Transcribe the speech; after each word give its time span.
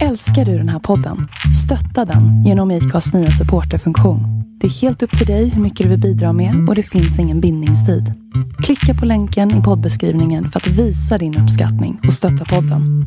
Älskar 0.00 0.44
du 0.44 0.58
den 0.58 0.68
här 0.68 0.78
podden? 0.78 1.28
Stötta 1.64 2.04
den 2.04 2.44
genom 2.44 2.70
IKAs 2.70 3.14
nya 3.14 3.30
supporterfunktion. 3.30 4.20
Det 4.60 4.66
är 4.66 4.70
helt 4.70 5.02
upp 5.02 5.18
till 5.18 5.26
dig 5.26 5.48
hur 5.48 5.62
mycket 5.62 5.84
du 5.84 5.90
vill 5.90 6.00
bidra 6.00 6.32
med 6.32 6.68
och 6.68 6.74
det 6.74 6.82
finns 6.82 7.18
ingen 7.18 7.40
bindningstid. 7.40 8.12
Klicka 8.62 8.94
på 9.00 9.06
länken 9.06 9.60
i 9.60 9.62
poddbeskrivningen 9.62 10.46
för 10.46 10.60
att 10.60 10.66
visa 10.66 11.18
din 11.18 11.38
uppskattning 11.38 12.00
och 12.06 12.12
stötta 12.12 12.44
podden. 12.44 13.06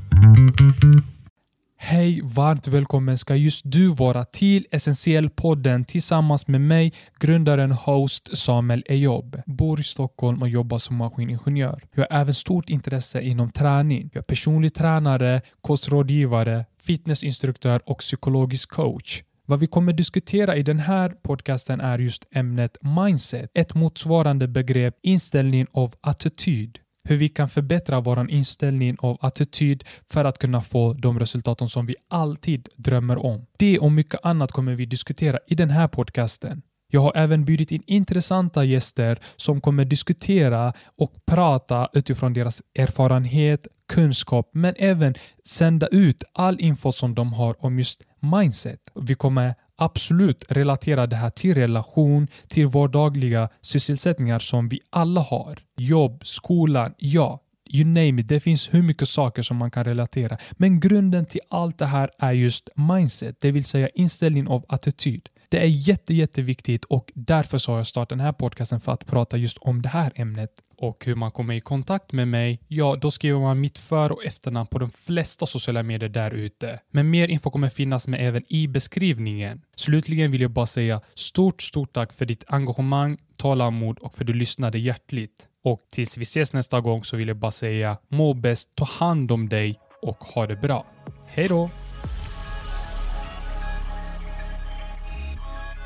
Hej, 1.77 2.21
varmt 2.23 2.67
välkommen 2.67 3.17
ska 3.17 3.35
just 3.35 3.61
du 3.65 3.87
vara 3.87 4.25
till 4.25 4.65
Essentiell-podden 4.71 5.85
tillsammans 5.85 6.47
med 6.47 6.61
mig, 6.61 6.93
grundaren 7.19 7.71
host 7.71 8.37
Samuel 8.37 8.83
Ejob. 8.85 9.41
Bor 9.45 9.79
i 9.79 9.83
Stockholm 9.83 10.41
och 10.41 10.49
jobbar 10.49 10.77
som 10.77 10.95
maskiningenjör. 10.95 11.83
Jag 11.95 12.07
har 12.09 12.17
även 12.19 12.33
stort 12.33 12.69
intresse 12.69 13.21
inom 13.21 13.51
träning. 13.51 14.09
Jag 14.13 14.21
är 14.21 14.25
personlig 14.25 14.73
tränare, 14.73 15.41
kostrådgivare, 15.61 16.65
fitnessinstruktör 16.85 17.81
och 17.85 17.99
psykologisk 17.99 18.69
coach. 18.69 19.23
Vad 19.47 19.59
vi 19.59 19.67
kommer 19.67 19.93
diskutera 19.93 20.55
i 20.55 20.63
den 20.63 20.79
här 20.79 21.09
podcasten 21.09 21.81
är 21.81 21.99
just 21.99 22.25
ämnet 22.31 22.77
mindset, 22.81 23.49
ett 23.53 23.75
motsvarande 23.75 24.47
begrepp 24.47 24.95
inställning 25.01 25.67
av 25.71 25.93
attityd 26.01 26.79
hur 27.05 27.17
vi 27.17 27.29
kan 27.29 27.49
förbättra 27.49 27.99
vår 27.99 28.31
inställning 28.31 28.95
av 28.99 29.17
attityd 29.21 29.83
för 30.09 30.25
att 30.25 30.37
kunna 30.37 30.61
få 30.61 30.93
de 30.93 31.19
resultaten 31.19 31.69
som 31.69 31.85
vi 31.85 31.95
alltid 32.07 32.69
drömmer 32.75 33.25
om. 33.25 33.45
Det 33.57 33.79
och 33.79 33.91
mycket 33.91 34.19
annat 34.23 34.51
kommer 34.51 34.75
vi 34.75 34.85
diskutera 34.85 35.39
i 35.47 35.55
den 35.55 35.69
här 35.69 35.87
podcasten. 35.87 36.61
Jag 36.91 37.01
har 37.01 37.11
även 37.15 37.45
bjudit 37.45 37.71
in 37.71 37.83
intressanta 37.87 38.63
gäster 38.63 39.19
som 39.35 39.61
kommer 39.61 39.85
diskutera 39.85 40.73
och 40.97 41.25
prata 41.25 41.89
utifrån 41.93 42.33
deras 42.33 42.61
erfarenhet, 42.75 43.67
kunskap, 43.87 44.49
men 44.53 44.73
även 44.77 45.15
sända 45.45 45.87
ut 45.87 46.23
all 46.33 46.59
info 46.59 46.91
som 46.91 47.15
de 47.15 47.33
har 47.33 47.65
om 47.65 47.77
just 47.77 48.01
mindset. 48.19 48.79
Vi 48.95 49.15
kommer 49.15 49.55
absolut 49.77 50.45
relatera 50.49 51.07
det 51.07 51.15
här 51.15 51.29
till 51.29 51.55
relation, 51.55 52.27
till 52.47 52.67
vardagliga 52.67 53.49
sysselsättningar 53.61 54.39
som 54.39 54.69
vi 54.69 54.79
alla 54.89 55.21
har. 55.21 55.59
Jobb, 55.77 56.21
skolan, 56.25 56.93
ja, 56.97 57.41
you 57.69 57.85
name 57.85 58.21
it. 58.21 58.27
Det 58.27 58.39
finns 58.39 58.73
hur 58.73 58.81
mycket 58.81 59.09
saker 59.09 59.41
som 59.41 59.57
man 59.57 59.71
kan 59.71 59.83
relatera. 59.83 60.37
Men 60.51 60.79
grunden 60.79 61.25
till 61.25 61.41
allt 61.49 61.77
det 61.77 61.85
här 61.85 62.09
är 62.19 62.31
just 62.31 62.69
mindset, 62.75 63.37
det 63.41 63.51
vill 63.51 63.65
säga 63.65 63.89
inställning 63.89 64.47
av 64.47 64.65
attityd. 64.67 65.29
Det 65.49 65.59
är 65.59 65.65
jätte, 65.65 66.13
jätteviktigt 66.13 66.85
och 66.85 67.11
därför 67.15 67.57
så 67.57 67.71
har 67.71 67.79
jag 67.79 67.87
startat 67.87 68.09
den 68.09 68.19
här 68.19 68.31
podcasten 68.31 68.81
för 68.81 68.91
att 68.91 69.05
prata 69.05 69.37
just 69.37 69.57
om 69.57 69.81
det 69.81 69.89
här 69.89 70.11
ämnet. 70.15 70.51
Och 70.85 71.05
hur 71.05 71.15
man 71.15 71.31
kommer 71.31 71.53
i 71.53 71.61
kontakt 71.61 72.11
med 72.11 72.27
mig, 72.27 72.59
ja, 72.67 72.95
då 73.01 73.11
skriver 73.11 73.39
man 73.39 73.59
mitt 73.59 73.77
för 73.77 74.11
och 74.11 74.25
efternamn 74.25 74.67
på 74.67 74.79
de 74.79 74.91
flesta 74.91 75.45
sociala 75.45 75.83
medier 75.83 76.09
där 76.09 76.31
ute. 76.31 76.79
Men 76.91 77.09
mer 77.09 77.27
info 77.27 77.49
kommer 77.49 77.69
finnas 77.69 78.07
med 78.07 78.27
även 78.27 78.43
i 78.47 78.67
beskrivningen. 78.67 79.61
Slutligen 79.75 80.31
vill 80.31 80.41
jag 80.41 80.51
bara 80.51 80.65
säga 80.65 81.01
stort, 81.15 81.61
stort 81.61 81.93
tack 81.93 82.13
för 82.13 82.25
ditt 82.25 82.43
engagemang, 82.47 83.17
tålamod 83.37 83.99
och 83.99 84.13
för 84.13 84.23
att 84.23 84.27
du 84.27 84.33
lyssnade 84.33 84.79
hjärtligt. 84.79 85.47
Och 85.63 85.81
tills 85.91 86.17
vi 86.17 86.23
ses 86.23 86.53
nästa 86.53 86.81
gång 86.81 87.03
så 87.03 87.17
vill 87.17 87.27
jag 87.27 87.37
bara 87.37 87.51
säga 87.51 87.97
må 88.07 88.33
bäst, 88.33 88.75
ta 88.75 88.85
hand 88.85 89.31
om 89.31 89.49
dig 89.49 89.79
och 90.01 90.17
ha 90.17 90.47
det 90.47 90.55
bra. 90.55 90.85
Hej 91.27 91.47
då! 91.47 91.69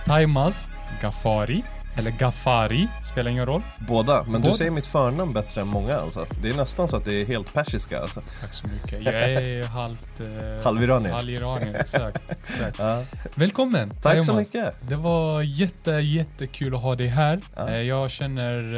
Taimas 0.06 0.70
Gafari, 1.02 1.64
eller 2.00 2.12
Gafari, 2.12 2.88
spelar 3.04 3.32
ingen 3.32 3.46
roll. 3.46 3.62
Båda, 3.88 4.24
men 4.24 4.32
Båda. 4.42 4.52
du 4.52 4.58
säger 4.58 4.72
mitt 4.72 4.88
förnamn 4.88 5.34
bättre 5.34 5.62
än 5.62 5.68
många 5.68 5.98
alltså. 5.98 6.26
Det 6.42 6.50
är 6.50 6.54
nästan 6.54 6.88
så 6.88 6.98
att 6.98 7.06
det 7.06 7.22
är 7.22 7.26
helt 7.26 7.54
persiska 7.54 8.02
alltså. 8.02 8.22
Tack 8.42 8.54
så 8.54 8.68
mycket. 8.68 9.02
Jag 9.02 9.14
är 9.14 9.64
halvt... 9.64 10.20
Eh, 10.20 10.64
Halviranier. 10.64 11.12
Halviranier, 11.14 11.80
exakt. 11.80 12.22
exakt. 12.30 12.80
Ja. 12.80 13.04
Välkommen! 13.36 13.90
Tack 13.90 14.02
Taimas. 14.02 14.26
så 14.26 14.36
mycket. 14.36 14.76
Det 14.82 14.96
var 14.96 15.42
jätte, 15.42 15.92
jättekul 15.92 16.76
att 16.76 16.82
ha 16.82 16.96
dig 16.96 17.08
här. 17.08 17.40
Ja. 17.56 17.70
Eh, 17.70 17.82
jag 17.82 18.12
känner... 18.12 18.76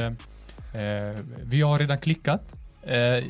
Eh, 0.74 0.82
eh, 0.82 1.16
vi 1.44 1.62
har 1.62 1.80
redan 1.80 1.98
klickat. 1.98 2.42
Eh, 2.84 3.24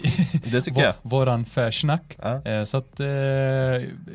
Det 0.51 0.61
tycker 0.61 0.81
jag. 0.81 0.93
Våran 1.01 1.45
försnack. 1.45 2.17
Ja. 2.21 2.41
Eh, 2.45 2.63
så 2.63 2.77
att 2.77 2.99
eh, 2.99 3.07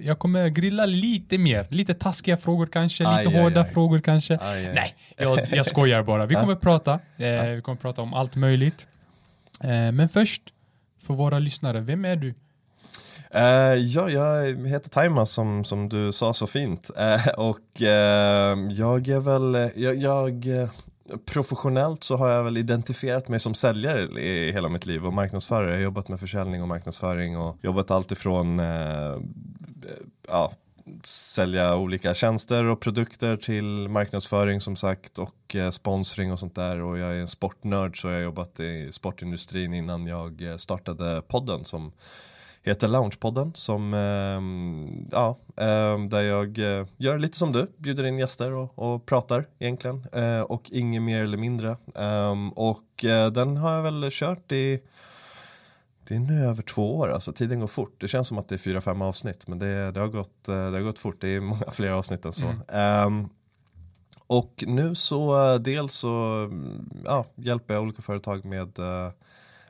jag 0.05 0.19
kommer 0.19 0.49
grilla 0.49 0.87
lite 0.87 1.39
mer. 1.39 1.67
Lite 1.71 1.95
taskiga 1.95 2.37
frågor 2.37 2.67
kanske, 2.67 3.03
lite 3.05 3.31
Aj, 3.31 3.43
hårda 3.43 3.61
aj. 3.61 3.71
frågor 3.71 3.99
kanske. 4.01 4.39
Nej, 4.75 4.95
jag, 5.17 5.41
jag 5.53 5.67
skojar 5.67 6.03
bara. 6.03 6.27
Vi 6.27 6.35
kommer 6.35 6.55
prata. 6.55 7.01
Vi 7.17 7.61
kommer 7.65 7.77
prata 7.79 8.03
om 8.03 8.15
allt 8.15 8.37
möjligt. 8.37 8.87
Men 9.93 10.09
först, 10.09 10.43
för 11.07 11.15
våra 11.15 11.39
lyssnare, 11.39 11.81
vem 11.81 12.05
är 12.05 12.17
du? 12.17 12.35
Eh, 13.31 13.43
ja, 13.75 14.11
jag 14.11 14.67
heter 14.69 14.91
Taima 14.91 15.27
som, 15.27 15.65
som 15.65 15.89
du 15.89 16.13
sa 16.13 16.35
så 16.35 16.47
fint. 16.47 16.91
Eh, 16.99 17.29
och 17.29 17.83
eh, 17.83 18.59
jag 18.71 19.09
är 19.09 19.21
väl, 19.21 19.71
jag, 19.77 19.97
jag 19.97 20.45
Professionellt 21.25 22.05
så 22.05 22.17
har 22.17 22.29
jag 22.29 22.45
väl 22.45 22.57
identifierat 22.57 23.29
mig 23.29 23.41
som 23.41 23.55
säljare 23.55 24.21
i 24.21 24.53
hela 24.53 24.69
mitt 24.69 24.87
liv 24.87 25.07
och 25.07 25.13
marknadsförare. 25.13 25.71
Jag 25.71 25.77
har 25.77 25.83
jobbat 25.83 26.09
med 26.09 26.21
försäljning 26.21 26.63
och 26.63 26.69
marknadsföring 26.69 27.37
och 27.39 27.57
jobbat 27.63 27.91
alltifrån 27.91 28.61
eh, 28.61 29.17
ja, 30.29 30.53
sälja 31.05 31.77
olika 31.77 32.15
tjänster 32.15 32.65
och 32.65 32.81
produkter 32.81 33.37
till 33.37 33.89
marknadsföring 33.89 34.61
som 34.61 34.77
sagt 34.77 35.19
och 35.19 35.57
eh, 35.57 35.71
sponsring 35.71 36.33
och 36.33 36.39
sånt 36.39 36.55
där 36.55 36.81
och 36.81 36.99
jag 36.99 37.15
är 37.15 37.21
en 37.21 37.29
sportnörd 37.29 38.01
så 38.01 38.09
jag 38.09 38.15
har 38.15 38.21
jobbat 38.23 38.61
i 38.61 38.93
sportindustrin 38.93 39.75
innan 39.75 40.07
jag 40.07 40.43
eh, 40.43 40.57
startade 40.57 41.23
podden 41.23 41.65
som 41.65 41.93
heter 42.71 42.89
Loungepodden 42.89 43.55
som 43.55 43.95
ehm, 43.95 45.09
ja, 45.13 45.39
ehm, 45.57 46.09
där 46.09 46.21
jag 46.21 46.59
eh, 46.59 46.87
gör 46.97 47.19
lite 47.19 47.39
som 47.39 47.53
du, 47.53 47.67
bjuder 47.77 48.05
in 48.05 48.19
gäster 48.19 48.53
och, 48.53 48.79
och 48.79 49.07
pratar 49.07 49.49
egentligen 49.59 50.07
eh, 50.13 50.41
och 50.41 50.71
inget 50.71 51.03
mer 51.03 51.21
eller 51.21 51.37
mindre 51.39 51.77
Ehm, 51.95 52.51
och 52.51 53.05
eh, 53.05 53.31
den 53.31 53.57
har 53.57 53.73
jag 53.73 53.83
väl 53.83 54.09
kört 54.13 54.53
i 54.53 54.83
det 56.09 56.15
är 56.15 56.19
nu 56.19 56.45
över 56.45 56.63
två 56.63 56.97
år, 56.97 57.09
alltså 57.09 57.33
tiden 57.33 57.61
går 57.61 57.67
fort. 57.67 57.95
Det 58.01 58.09
känns 58.09 58.29
som 58.29 58.39
att 58.39 58.49
det 58.49 58.55
är 58.55 58.59
fyra, 58.59 58.81
fem 58.81 59.03
avsnitt, 59.03 59.49
men 59.49 59.59
det, 59.59 59.91
det, 59.91 60.01
har, 60.01 60.09
gått, 60.09 60.45
det 60.45 60.53
har 60.53 60.81
gått 60.81 60.99
fort. 60.99 61.21
Det 61.21 61.29
är 61.29 61.41
många 61.41 61.71
fler 61.73 61.91
avsnitt 61.91 62.25
än 62.25 62.33
så. 62.33 62.55
Mm. 62.69 63.29
Och 64.27 64.65
nu 64.67 64.95
så 64.95 65.59
dels 65.59 65.93
så 65.93 66.09
mm, 66.51 67.03
ja, 67.05 67.27
hjälper 67.35 67.75
jag 67.75 67.83
olika 67.83 68.03
företag 68.03 68.45
med, 68.45 68.79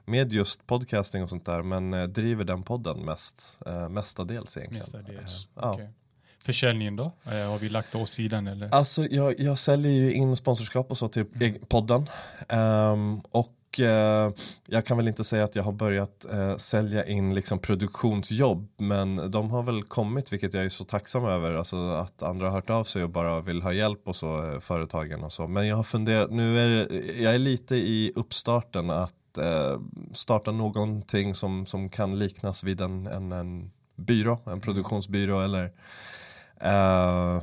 med 0.06 0.32
just 0.32 0.66
podcasting 0.66 1.22
och 1.22 1.28
sånt 1.28 1.44
där, 1.46 1.62
men 1.62 1.94
eh, 1.94 2.04
driver 2.04 2.44
den 2.44 2.62
podden 2.62 3.04
mest, 3.04 3.58
eh, 3.66 3.88
mestadels 3.88 4.56
egentligen. 4.56 4.82
Mestadels. 4.92 5.20
Eh, 5.44 5.48
ja. 5.54 5.74
Okej. 5.74 5.90
Försäljningen 6.38 6.96
då? 6.96 7.12
Har 7.24 7.58
vi 7.58 7.68
lagt 7.68 7.94
åt 7.94 8.08
sidan 8.10 8.46
eller? 8.46 8.74
Alltså 8.74 9.06
jag, 9.06 9.40
jag 9.40 9.58
säljer 9.58 9.92
ju 9.92 10.12
in 10.12 10.36
sponsorskap 10.36 10.90
och 10.90 10.98
så 10.98 11.08
till 11.08 11.24
eg- 11.24 11.68
podden. 11.68 12.08
Ehm, 12.48 13.20
och 13.30 13.52
jag 14.66 14.86
kan 14.86 14.96
väl 14.96 15.08
inte 15.08 15.24
säga 15.24 15.44
att 15.44 15.56
jag 15.56 15.62
har 15.62 15.72
börjat 15.72 16.24
eh, 16.32 16.56
sälja 16.56 17.06
in 17.06 17.34
liksom 17.34 17.58
produktionsjobb. 17.58 18.68
Men 18.76 19.30
de 19.30 19.50
har 19.50 19.62
väl 19.62 19.82
kommit 19.82 20.32
vilket 20.32 20.54
jag 20.54 20.64
är 20.64 20.68
så 20.68 20.84
tacksam 20.84 21.24
över. 21.24 21.54
Alltså 21.54 21.76
att 21.90 22.22
andra 22.22 22.46
har 22.46 22.52
hört 22.52 22.70
av 22.70 22.84
sig 22.84 23.02
och 23.02 23.10
bara 23.10 23.40
vill 23.40 23.62
ha 23.62 23.72
hjälp 23.72 24.08
och 24.08 24.16
så 24.16 24.58
företagen 24.60 25.24
och 25.24 25.32
så. 25.32 25.46
Men 25.46 25.66
jag 25.66 25.76
har 25.76 25.82
funderat, 25.82 26.30
nu 26.30 26.58
är 26.60 26.66
det, 26.68 27.04
jag 27.22 27.34
är 27.34 27.38
lite 27.38 27.76
i 27.76 28.12
uppstarten 28.16 28.90
att 28.90 29.12
eh, 29.38 29.80
starta 30.12 30.50
någonting 30.50 31.34
som, 31.34 31.66
som 31.66 31.88
kan 31.88 32.18
liknas 32.18 32.64
vid 32.64 32.80
en, 32.80 33.06
en, 33.06 33.32
en 33.32 33.70
byrå, 33.96 34.38
en 34.46 34.60
produktionsbyrå 34.60 35.40
eller 35.40 35.72
Eh, 36.60 37.42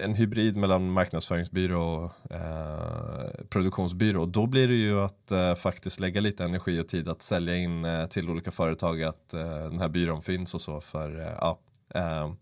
en 0.00 0.14
hybrid 0.14 0.56
mellan 0.56 0.90
marknadsföringsbyrå 0.90 1.82
och 1.82 2.34
eh, 2.34 3.44
produktionsbyrå. 3.48 4.26
Då 4.26 4.46
blir 4.46 4.68
det 4.68 4.74
ju 4.74 5.00
att 5.00 5.30
eh, 5.30 5.54
faktiskt 5.54 6.00
lägga 6.00 6.20
lite 6.20 6.44
energi 6.44 6.80
och 6.80 6.88
tid 6.88 7.08
att 7.08 7.22
sälja 7.22 7.56
in 7.56 7.84
eh, 7.84 8.06
till 8.06 8.30
olika 8.30 8.50
företag 8.50 9.02
att 9.02 9.34
eh, 9.34 9.44
den 9.44 9.80
här 9.80 9.88
byrån 9.88 10.22
finns 10.22 10.54
och 10.54 10.60
så 10.60 10.80
för 10.80 11.20
eh, 11.20 11.32
ja. 11.40 11.58
eh, 11.94 12.32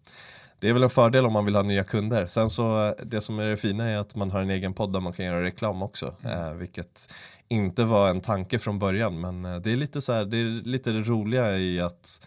det 0.58 0.68
är 0.68 0.72
väl 0.72 0.82
en 0.82 0.90
fördel 0.90 1.26
om 1.26 1.32
man 1.32 1.44
vill 1.44 1.54
ha 1.54 1.62
nya 1.62 1.84
kunder. 1.84 2.26
Sen 2.26 2.50
så 2.50 2.86
eh, 2.86 2.92
det 3.04 3.20
som 3.20 3.38
är 3.38 3.46
det 3.46 3.56
fina 3.56 3.90
är 3.90 3.98
att 3.98 4.14
man 4.16 4.30
har 4.30 4.42
en 4.42 4.50
egen 4.50 4.74
podd 4.74 4.92
där 4.92 5.00
man 5.00 5.12
kan 5.12 5.24
göra 5.24 5.42
reklam 5.42 5.82
också. 5.82 6.14
Eh, 6.24 6.52
vilket 6.52 7.12
inte 7.52 7.84
var 7.84 8.10
en 8.10 8.20
tanke 8.20 8.58
från 8.58 8.78
början 8.78 9.20
men 9.20 9.44
eh, 9.44 9.56
det 9.56 9.72
är 9.72 9.76
lite 9.76 10.00
så 10.00 10.12
här, 10.12 10.24
det 10.24 10.36
är 10.36 10.64
lite 10.64 10.92
det 10.92 11.02
roliga 11.02 11.56
i 11.56 11.80
att 11.80 12.26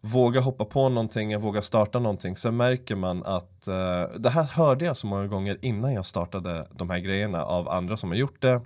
våga 0.00 0.40
hoppa 0.40 0.64
på 0.64 0.88
någonting, 0.88 1.40
våga 1.40 1.62
starta 1.62 1.98
någonting. 1.98 2.36
Sen 2.36 2.56
märker 2.56 2.96
man 2.96 3.22
att 3.24 3.68
eh, 3.68 4.02
det 4.18 4.30
här 4.30 4.44
hörde 4.44 4.84
jag 4.84 4.96
så 4.96 5.06
många 5.06 5.26
gånger 5.26 5.58
innan 5.62 5.94
jag 5.94 6.06
startade 6.06 6.68
de 6.72 6.90
här 6.90 6.98
grejerna 6.98 7.44
av 7.44 7.68
andra 7.68 7.96
som 7.96 8.08
har 8.08 8.16
gjort 8.16 8.42
det. 8.42 8.60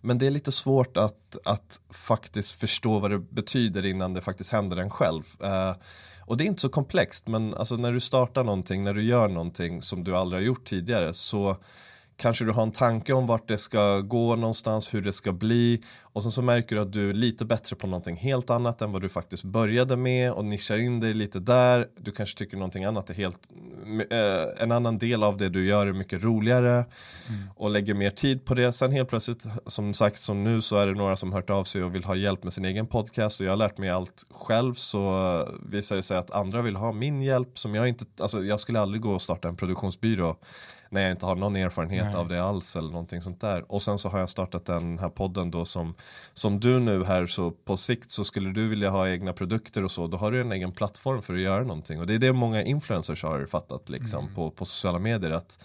Men 0.00 0.18
det 0.18 0.26
är 0.26 0.30
lite 0.30 0.52
svårt 0.52 0.96
att, 0.96 1.36
att 1.44 1.80
faktiskt 1.90 2.52
förstå 2.52 2.98
vad 2.98 3.10
det 3.10 3.18
betyder 3.18 3.86
innan 3.86 4.14
det 4.14 4.20
faktiskt 4.20 4.52
händer 4.52 4.76
en 4.76 4.90
själv. 4.90 5.22
Eh, 5.42 5.74
och 6.20 6.36
det 6.36 6.44
är 6.44 6.46
inte 6.46 6.60
så 6.60 6.68
komplext, 6.68 7.28
men 7.28 7.54
alltså 7.54 7.76
när 7.76 7.92
du 7.92 8.00
startar 8.00 8.44
någonting, 8.44 8.84
när 8.84 8.94
du 8.94 9.02
gör 9.02 9.28
någonting 9.28 9.82
som 9.82 10.04
du 10.04 10.16
aldrig 10.16 10.40
har 10.40 10.46
gjort 10.46 10.64
tidigare 10.64 11.14
så 11.14 11.56
kanske 12.16 12.44
du 12.44 12.52
har 12.52 12.62
en 12.62 12.72
tanke 12.72 13.12
om 13.12 13.26
vart 13.26 13.48
det 13.48 13.58
ska 13.58 14.00
gå 14.00 14.36
någonstans, 14.36 14.94
hur 14.94 15.02
det 15.02 15.12
ska 15.12 15.32
bli 15.32 15.82
och 16.02 16.22
sen 16.22 16.32
så 16.32 16.42
märker 16.42 16.76
du 16.76 16.82
att 16.82 16.92
du 16.92 17.10
är 17.10 17.14
lite 17.14 17.44
bättre 17.44 17.76
på 17.76 17.86
någonting 17.86 18.16
helt 18.16 18.50
annat 18.50 18.82
än 18.82 18.92
vad 18.92 19.02
du 19.02 19.08
faktiskt 19.08 19.44
började 19.44 19.96
med 19.96 20.32
och 20.32 20.44
nischar 20.44 20.78
in 20.78 21.00
dig 21.00 21.14
lite 21.14 21.40
där. 21.40 21.86
Du 21.96 22.12
kanske 22.12 22.38
tycker 22.38 22.56
någonting 22.56 22.84
annat 22.84 23.10
är 23.10 23.14
helt, 23.14 23.38
eh, 24.10 24.62
en 24.64 24.72
annan 24.72 24.98
del 24.98 25.22
av 25.22 25.36
det 25.36 25.48
du 25.48 25.66
gör 25.66 25.86
är 25.86 25.92
mycket 25.92 26.22
roligare 26.22 26.72
mm. 26.72 27.50
och 27.56 27.70
lägger 27.70 27.94
mer 27.94 28.10
tid 28.10 28.44
på 28.44 28.54
det. 28.54 28.72
Sen 28.72 28.92
helt 28.92 29.08
plötsligt, 29.08 29.44
som 29.66 29.94
sagt 29.94 30.20
som 30.20 30.44
nu 30.44 30.62
så 30.62 30.76
är 30.76 30.86
det 30.86 30.94
några 30.94 31.16
som 31.16 31.32
hört 31.32 31.50
av 31.50 31.64
sig 31.64 31.84
och 31.84 31.94
vill 31.94 32.04
ha 32.04 32.14
hjälp 32.14 32.44
med 32.44 32.52
sin 32.52 32.64
egen 32.64 32.86
podcast 32.86 33.40
och 33.40 33.46
jag 33.46 33.52
har 33.52 33.56
lärt 33.56 33.78
mig 33.78 33.90
allt 33.90 34.26
själv 34.30 34.74
så 34.74 35.48
visar 35.66 35.96
det 35.96 36.02
sig 36.02 36.16
att 36.16 36.30
andra 36.30 36.62
vill 36.62 36.76
ha 36.76 36.92
min 36.92 37.22
hjälp 37.22 37.58
som 37.58 37.74
jag 37.74 37.88
inte, 37.88 38.04
alltså 38.20 38.44
jag 38.44 38.60
skulle 38.60 38.80
aldrig 38.80 39.02
gå 39.02 39.12
och 39.12 39.22
starta 39.22 39.48
en 39.48 39.56
produktionsbyrå 39.56 40.36
när 40.92 41.02
jag 41.02 41.10
inte 41.10 41.26
har 41.26 41.36
någon 41.36 41.56
erfarenhet 41.56 42.04
Nej. 42.04 42.14
av 42.14 42.28
det 42.28 42.42
alls 42.42 42.76
eller 42.76 42.90
någonting 42.90 43.22
sånt 43.22 43.40
där. 43.40 43.72
Och 43.72 43.82
sen 43.82 43.98
så 43.98 44.08
har 44.08 44.18
jag 44.18 44.30
startat 44.30 44.64
den 44.64 44.98
här 44.98 45.08
podden 45.08 45.50
då 45.50 45.64
som, 45.64 45.94
som 46.34 46.60
du 46.60 46.80
nu 46.80 47.04
här 47.04 47.26
så 47.26 47.50
på 47.50 47.76
sikt 47.76 48.10
så 48.10 48.24
skulle 48.24 48.50
du 48.50 48.68
vilja 48.68 48.90
ha 48.90 49.08
egna 49.08 49.32
produkter 49.32 49.84
och 49.84 49.90
så 49.90 50.06
då 50.06 50.16
har 50.16 50.32
du 50.32 50.40
en 50.40 50.52
egen 50.52 50.72
plattform 50.72 51.22
för 51.22 51.34
att 51.34 51.40
göra 51.40 51.62
någonting 51.62 52.00
och 52.00 52.06
det 52.06 52.14
är 52.14 52.18
det 52.18 52.32
många 52.32 52.62
influencers 52.62 53.22
har 53.22 53.46
fattat 53.46 53.88
liksom 53.88 54.24
mm. 54.24 54.34
på, 54.34 54.50
på 54.50 54.64
sociala 54.64 54.98
medier 54.98 55.30
att 55.30 55.58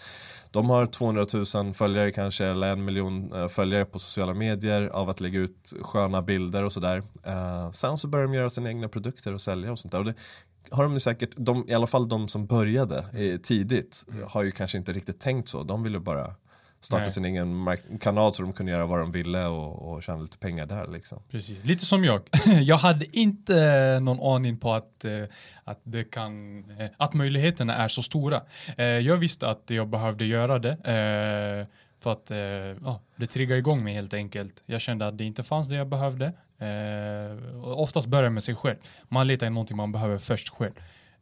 de 0.51 0.69
har 0.69 0.85
200 0.85 1.25
000 1.63 1.73
följare 1.73 2.11
kanske 2.11 2.45
eller 2.45 2.71
en 2.71 2.85
miljon 2.85 3.33
uh, 3.33 3.47
följare 3.47 3.85
på 3.85 3.99
sociala 3.99 4.33
medier 4.33 4.89
av 4.93 5.09
att 5.09 5.21
lägga 5.21 5.39
ut 5.39 5.73
sköna 5.81 6.21
bilder 6.21 6.63
och 6.63 6.73
sådär. 6.73 6.97
Uh, 6.97 7.71
sen 7.71 7.97
så 7.97 8.07
börjar 8.07 8.25
de 8.25 8.33
göra 8.33 8.49
sina 8.49 8.69
egna 8.69 8.87
produkter 8.87 9.33
och 9.33 9.41
sälja 9.41 9.71
och 9.71 9.79
sånt 9.79 9.91
där. 9.91 9.99
Och 9.99 10.05
det, 10.05 10.13
har 10.71 10.83
de 10.83 10.99
säkert, 10.99 11.29
de, 11.35 11.65
i 11.67 11.73
alla 11.73 11.87
fall 11.87 12.09
de 12.09 12.27
som 12.27 12.45
började 12.45 12.97
eh, 12.97 13.37
tidigt, 13.37 14.05
mm. 14.11 14.27
har 14.27 14.43
ju 14.43 14.51
kanske 14.51 14.77
inte 14.77 14.93
riktigt 14.93 15.19
tänkt 15.19 15.49
så. 15.49 15.63
De 15.63 15.83
ville 15.83 15.99
bara 15.99 16.35
starta 16.79 17.03
Nej. 17.03 17.11
sin 17.11 17.25
egen 17.25 17.77
kanal 17.99 18.33
så 18.33 18.43
de 18.43 18.53
kunde 18.53 18.71
göra 18.71 18.85
vad 18.85 18.99
de 18.99 19.11
ville 19.11 19.45
och, 19.45 19.93
och 19.93 20.03
tjäna 20.03 20.21
lite 20.21 20.37
pengar 20.37 20.65
där. 20.65 20.87
Liksom. 20.87 21.19
Precis, 21.31 21.63
lite 21.63 21.85
som 21.85 22.03
jag. 22.03 22.21
jag 22.61 22.77
hade 22.77 23.17
inte 23.17 23.99
någon 23.99 24.35
aning 24.35 24.57
på 24.57 24.73
att, 24.73 25.05
eh, 25.05 25.23
att, 25.63 25.79
det 25.83 26.03
kan, 26.03 26.59
eh, 26.79 26.89
att 26.97 27.13
möjligheterna 27.13 27.75
är 27.75 27.87
så 27.87 28.03
stora. 28.03 28.41
Eh, 28.77 28.85
jag 28.85 29.17
visste 29.17 29.49
att 29.49 29.63
jag 29.67 29.87
behövde 29.87 30.25
göra 30.25 30.59
det. 30.59 30.77
För 31.99 32.11
att 32.11 32.31
ja, 32.83 33.01
det 33.15 33.27
triggade 33.27 33.59
igång 33.59 33.83
mig 33.83 33.93
helt 33.93 34.13
enkelt. 34.13 34.63
Jag 34.65 34.81
kände 34.81 35.07
att 35.07 35.17
det 35.17 35.23
inte 35.23 35.43
fanns 35.43 35.67
det 35.67 35.75
jag 35.75 35.87
behövde. 35.87 36.33
Eh, 36.59 37.63
oftast 37.63 38.07
börjar 38.07 38.29
med 38.29 38.43
sig 38.43 38.55
själv. 38.55 38.77
Man 39.03 39.27
letar 39.27 39.47
i 39.47 39.49
någonting 39.49 39.77
man 39.77 39.91
behöver 39.91 40.17
först 40.17 40.49
själv. 40.49 40.73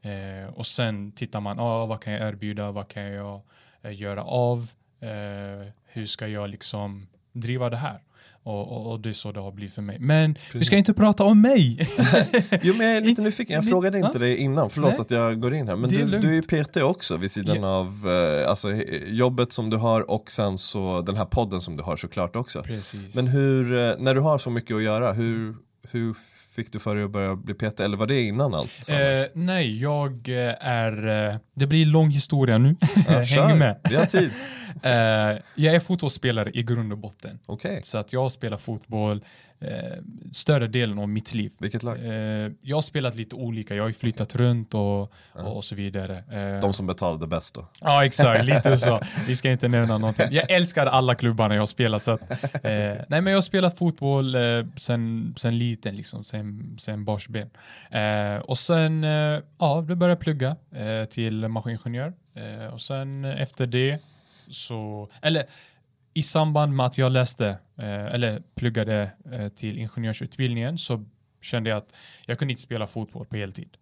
Eh, 0.02 0.50
och 0.54 0.66
sen 0.66 1.12
tittar 1.12 1.40
man, 1.40 1.60
ah, 1.60 1.86
vad 1.86 2.02
kan 2.02 2.14
jag 2.14 2.28
erbjuda, 2.28 2.72
vad 2.72 2.88
kan 2.88 3.04
jag 3.04 3.42
eh, 3.82 4.00
göra 4.02 4.24
av, 4.24 4.70
eh, 5.00 5.72
hur 5.86 6.06
ska 6.06 6.28
jag 6.28 6.50
liksom 6.50 7.08
driva 7.32 7.70
det 7.70 7.78
här? 7.78 8.00
Och, 8.46 8.72
och, 8.72 8.92
och, 8.92 9.00
det 9.00 9.10
är 9.10 9.14
så 9.14 9.32
det 9.32 9.40
har 9.40 9.52
blivit 9.52 9.74
för 9.74 9.82
mig. 9.82 9.98
Men 10.00 10.34
Precis. 10.34 10.56
vi 10.56 10.64
ska 10.64 10.78
inte 10.78 10.94
prata 10.94 11.24
om 11.24 11.42
mig. 11.42 11.78
jo 12.62 12.74
men 12.78 12.88
jag 12.88 12.98
är 12.98 13.02
lite 13.02 13.22
nyfiken, 13.22 13.56
jag 13.56 13.70
frågade 13.70 14.00
inte 14.00 14.20
dig 14.20 14.38
innan, 14.38 14.70
förlåt 14.70 14.92
Nej. 14.92 15.02
att 15.02 15.12
jag 15.12 15.42
går 15.42 15.54
in 15.54 15.68
här. 15.68 15.76
Men 15.76 15.90
du, 15.90 16.20
du 16.20 16.38
är 16.38 16.42
PT 16.42 16.78
också 16.78 17.18
vid 17.18 17.32
sidan 17.32 17.58
ja. 17.62 17.68
av 17.68 18.10
eh, 18.10 18.50
alltså, 18.50 18.68
jobbet 19.08 19.52
som 19.52 19.70
du 19.70 19.78
har 19.78 20.12
och 20.12 20.32
sen 20.32 20.58
så 20.58 21.02
den 21.02 21.16
här 21.16 21.26
podden 21.26 21.62
som 21.62 21.78
du 21.78 21.84
har 21.84 21.98
såklart 21.98 22.36
också. 22.36 22.64
Precis. 22.64 23.16
Men 23.16 23.28
hur, 23.28 23.74
eh, 23.74 23.96
när 24.00 24.16
du 24.16 24.22
har 24.22 24.38
så 24.38 24.50
mycket 24.50 24.76
att 24.76 24.84
göra, 24.84 25.14
hur, 25.14 25.56
hur 25.92 26.16
fick 26.56 26.72
du 26.72 26.80
för 26.80 26.96
dig 26.96 27.04
att 27.04 27.12
börja 27.12 27.36
bli 27.36 27.54
PT 27.54 27.80
eller 27.80 27.98
var 27.98 28.08
det 28.08 28.22
innan 28.22 28.54
allt? 28.54 28.90
Eh, 28.90 28.98
nej, 29.34 29.82
jag 29.82 30.30
eh, 30.30 30.68
är, 30.68 31.28
eh, 31.30 31.36
det 31.56 31.68
blir 31.68 31.86
lång 31.86 32.10
historia 32.10 32.58
nu, 32.58 32.76
ja, 33.08 33.20
häng 33.22 33.58
med. 33.58 33.80
Vi 33.90 33.96
har 33.96 34.06
tid. 34.06 34.32
Uh, 34.76 35.42
jag 35.56 35.76
är 35.76 35.80
fotbollsspelare 35.80 36.52
i 36.54 36.64
grund 36.64 36.92
och 36.92 36.98
botten. 36.98 37.40
Okay. 37.46 37.82
Så 37.84 37.98
att 37.98 38.14
jag 38.14 38.32
spelar 38.32 38.58
fotboll 38.58 39.26
uh, 39.64 39.70
större 40.32 40.68
delen 40.68 41.00
av 41.00 41.10
mitt 41.10 41.34
liv. 41.34 41.52
Vilket 41.58 41.84
lag? 41.84 41.98
Uh, 41.98 42.52
jag 42.62 42.78
har 42.78 42.82
spelat 42.82 43.16
lite 43.16 43.36
olika, 43.36 43.76
jag 43.76 43.84
har 43.84 43.92
flyttat 43.92 44.36
runt 44.36 44.74
och, 44.74 45.14
och, 45.34 45.64
så 45.64 45.76
vidare. 45.76 46.24
De 46.62 46.74
som 46.74 46.88
betalade 46.88 47.28
bäst 47.28 47.56
då? 47.56 47.68
Ja, 47.82 48.06
exakt, 48.06 48.46
lite 48.46 48.78
så. 48.78 49.02
Vi 49.28 49.36
ska 49.36 49.52
inte 49.52 49.68
nämna 49.68 49.98
någonting. 49.98 50.28
Jag 50.32 50.52
älskar 50.52 50.86
alla 50.86 51.16
klubbarna 51.16 51.56
jag 51.56 51.62
har 51.62 51.66
spelat. 51.66 52.04
Så 52.04 52.12
att, 52.12 52.30
nej, 52.64 53.06
men 53.08 53.28
jag 53.28 53.38
har 53.38 53.42
spelat 53.42 53.78
fotboll 53.78 54.36
sen, 54.78 55.34
sen 55.38 55.58
liten, 55.58 55.96
liksom, 55.96 56.24
sen, 56.24 56.78
sen 56.80 57.06
barnsben. 57.06 57.50
och 58.44 58.58
sen, 58.58 59.04
ja, 59.04 59.44
jag 59.58 59.98
började 59.98 60.22
plugga 60.22 60.56
till 61.10 61.48
maskiningenjör. 61.48 62.14
och 62.74 62.82
sen 62.82 63.26
efter 63.26 63.66
det 63.66 64.00
så, 64.50 65.10
eller 65.22 65.46
i 66.14 66.24
samband 66.24 66.76
med 66.76 66.86
att 66.86 66.98
jag 66.98 67.12
läste 67.12 67.48
eh, 67.78 68.06
eller 68.06 68.44
pluggade 68.56 69.12
eh, 69.32 69.50
till 69.50 69.80
ingenjörsutbildningen 69.80 70.78
så 70.78 71.06
kände 71.42 71.70
jag 71.70 71.78
att 71.78 71.96
jag 72.26 72.40
kunde 72.40 72.52
inte 72.52 72.62
spela 72.62 72.88
fotboll 72.88 73.26
på 73.26 73.36
heltid. 73.36 73.78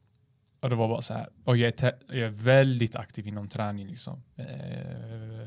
Och 0.63 0.69
det 0.69 0.75
var 0.75 0.87
bara 0.87 1.01
så 1.01 1.13
här, 1.13 1.29
och 1.43 1.57
jag 1.57 1.83
är, 1.83 1.95
jag 2.07 2.17
är 2.17 2.29
väldigt 2.29 2.95
aktiv 2.95 3.27
inom 3.27 3.49
träning 3.49 3.87
liksom. 3.87 4.23
Eh, 4.35 4.45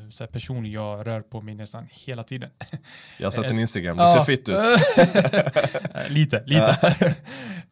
så 0.09 0.23
här 0.23 0.27
personligen, 0.31 0.73
jag 0.73 1.07
rör 1.07 1.21
på 1.21 1.41
mig 1.41 1.55
nästan 1.55 1.87
hela 1.91 2.23
tiden. 2.23 2.49
Jag 3.17 3.25
har 3.25 3.31
sett 3.31 3.47
din 3.47 3.59
Instagram, 3.59 3.97
du 3.97 4.03
ser 4.03 4.21
fitt 4.21 4.49
ut. 4.49 4.55
lite, 6.09 6.43
lite. 6.45 7.15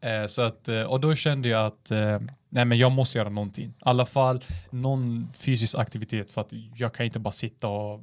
eh, 0.00 0.26
så 0.26 0.42
att, 0.42 0.68
eh, 0.68 0.82
och 0.82 1.00
då 1.00 1.14
kände 1.14 1.48
jag 1.48 1.66
att 1.66 1.90
eh, 1.90 2.20
nej 2.56 2.64
men 2.64 2.78
jag 2.78 2.92
måste 2.92 3.18
göra 3.18 3.28
någonting. 3.28 3.68
I 3.68 3.72
alla 3.80 4.06
fall 4.06 4.44
någon 4.70 5.28
fysisk 5.34 5.78
aktivitet 5.78 6.30
för 6.30 6.40
att 6.40 6.52
jag 6.76 6.94
kan 6.94 7.06
inte 7.06 7.18
bara 7.18 7.32
sitta 7.32 7.68
och 7.68 8.00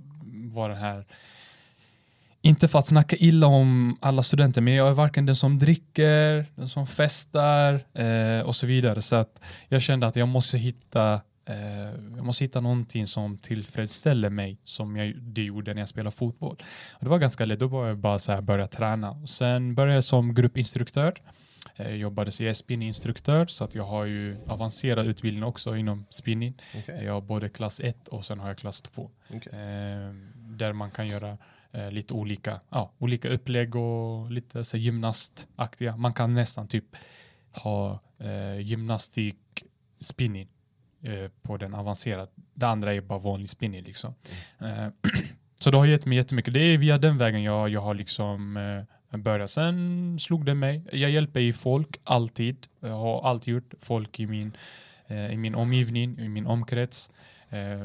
vara 0.53 0.73
den 0.73 0.81
här 0.81 1.05
inte 2.41 2.67
för 2.67 2.79
att 2.79 2.87
snacka 2.87 3.15
illa 3.15 3.47
om 3.47 3.97
alla 4.01 4.23
studenter, 4.23 4.61
men 4.61 4.73
jag 4.73 4.87
är 4.87 4.91
varken 4.91 5.25
den 5.25 5.35
som 5.35 5.59
dricker, 5.59 6.45
den 6.55 6.69
som 6.69 6.87
festar 6.87 7.85
eh, 7.93 8.39
och 8.39 8.55
så 8.55 8.67
vidare. 8.67 9.01
Så 9.01 9.15
att 9.15 9.41
jag 9.67 9.81
kände 9.81 10.07
att 10.07 10.15
jag 10.15 10.27
måste 10.27 10.57
hitta 10.57 11.21
eh, 11.45 11.89
jag 12.15 12.25
måste 12.25 12.43
hitta 12.43 12.61
någonting 12.61 13.07
som 13.07 13.37
tillfredsställer 13.37 14.29
mig 14.29 14.57
som 14.63 14.95
jag, 14.95 15.15
det 15.15 15.43
gjorde 15.43 15.73
när 15.73 15.81
jag 15.81 15.89
spelade 15.89 16.15
fotboll. 16.15 16.63
Och 16.91 17.03
det 17.03 17.09
var 17.09 17.19
ganska 17.19 17.45
lätt, 17.45 17.59
då 17.59 17.67
var 17.67 17.87
jag 17.87 17.97
bara 17.97 18.19
så 18.19 18.31
här 18.31 18.41
börja 18.41 18.67
träna. 18.67 19.11
Och 19.11 19.29
sen 19.29 19.75
började 19.75 19.95
jag 19.95 20.03
som 20.03 20.33
gruppinstruktör. 20.33 21.13
Jag 21.75 21.87
eh, 21.87 21.95
jobbade 21.95 22.31
som 22.31 22.53
spinninginstruktör 22.53 23.45
så 23.45 23.63
att 23.63 23.75
jag 23.75 23.83
har 23.83 24.05
ju 24.05 24.37
avancerad 24.47 25.07
utbildning 25.07 25.43
också 25.43 25.75
inom 25.75 26.05
spinning. 26.09 26.61
Okay. 26.77 27.03
Jag 27.03 27.13
har 27.13 27.21
både 27.21 27.49
klass 27.49 27.79
1 27.79 28.07
och 28.07 28.25
sen 28.25 28.39
har 28.39 28.47
jag 28.47 28.57
klass 28.57 28.81
2. 28.81 29.11
Okay. 29.29 29.59
Eh, 29.59 30.13
där 30.35 30.73
man 30.73 30.91
kan 30.91 31.07
göra 31.07 31.37
eh, 31.71 31.91
lite 31.91 32.13
olika, 32.13 32.59
ja, 32.69 32.91
olika 32.97 33.29
upplägg 33.29 33.75
och 33.75 34.31
lite 34.31 34.63
så 34.63 34.77
gymnastaktiga. 34.77 35.97
Man 35.97 36.13
kan 36.13 36.33
nästan 36.33 36.67
typ 36.67 36.95
ha 37.51 37.99
eh, 38.19 38.59
gymnastik 38.59 39.63
spinning 39.99 40.47
eh, 41.01 41.31
på 41.41 41.57
den 41.57 41.73
avancerade. 41.73 42.31
Det 42.53 42.67
andra 42.67 42.93
är 42.93 43.01
bara 43.01 43.19
vanlig 43.19 43.49
spinning 43.49 43.83
liksom. 43.83 44.15
Mm. 44.59 44.73
Eh, 44.73 44.89
så 45.59 45.71
det 45.71 45.77
har 45.77 45.85
gett 45.85 46.05
mig 46.05 46.17
jättemycket. 46.17 46.53
Det 46.53 46.59
är 46.59 46.77
via 46.77 46.97
den 46.97 47.17
vägen 47.17 47.43
jag, 47.43 47.69
jag 47.69 47.81
har 47.81 47.93
liksom 47.93 48.57
börjat. 49.17 49.51
Sen 49.51 50.19
slog 50.19 50.45
det 50.45 50.53
mig. 50.53 50.83
Jag 50.91 51.11
hjälper 51.11 51.39
ju 51.39 51.53
folk 51.53 51.99
alltid. 52.03 52.67
Jag 52.79 52.97
har 52.97 53.29
alltid 53.29 53.53
gjort 53.53 53.73
folk 53.79 54.19
i 54.19 54.27
min, 54.27 54.57
eh, 55.07 55.33
i 55.33 55.37
min 55.37 55.55
omgivning, 55.55 56.19
i 56.19 56.29
min 56.29 56.47
omkrets. 56.47 57.09
Eh, 57.49 57.83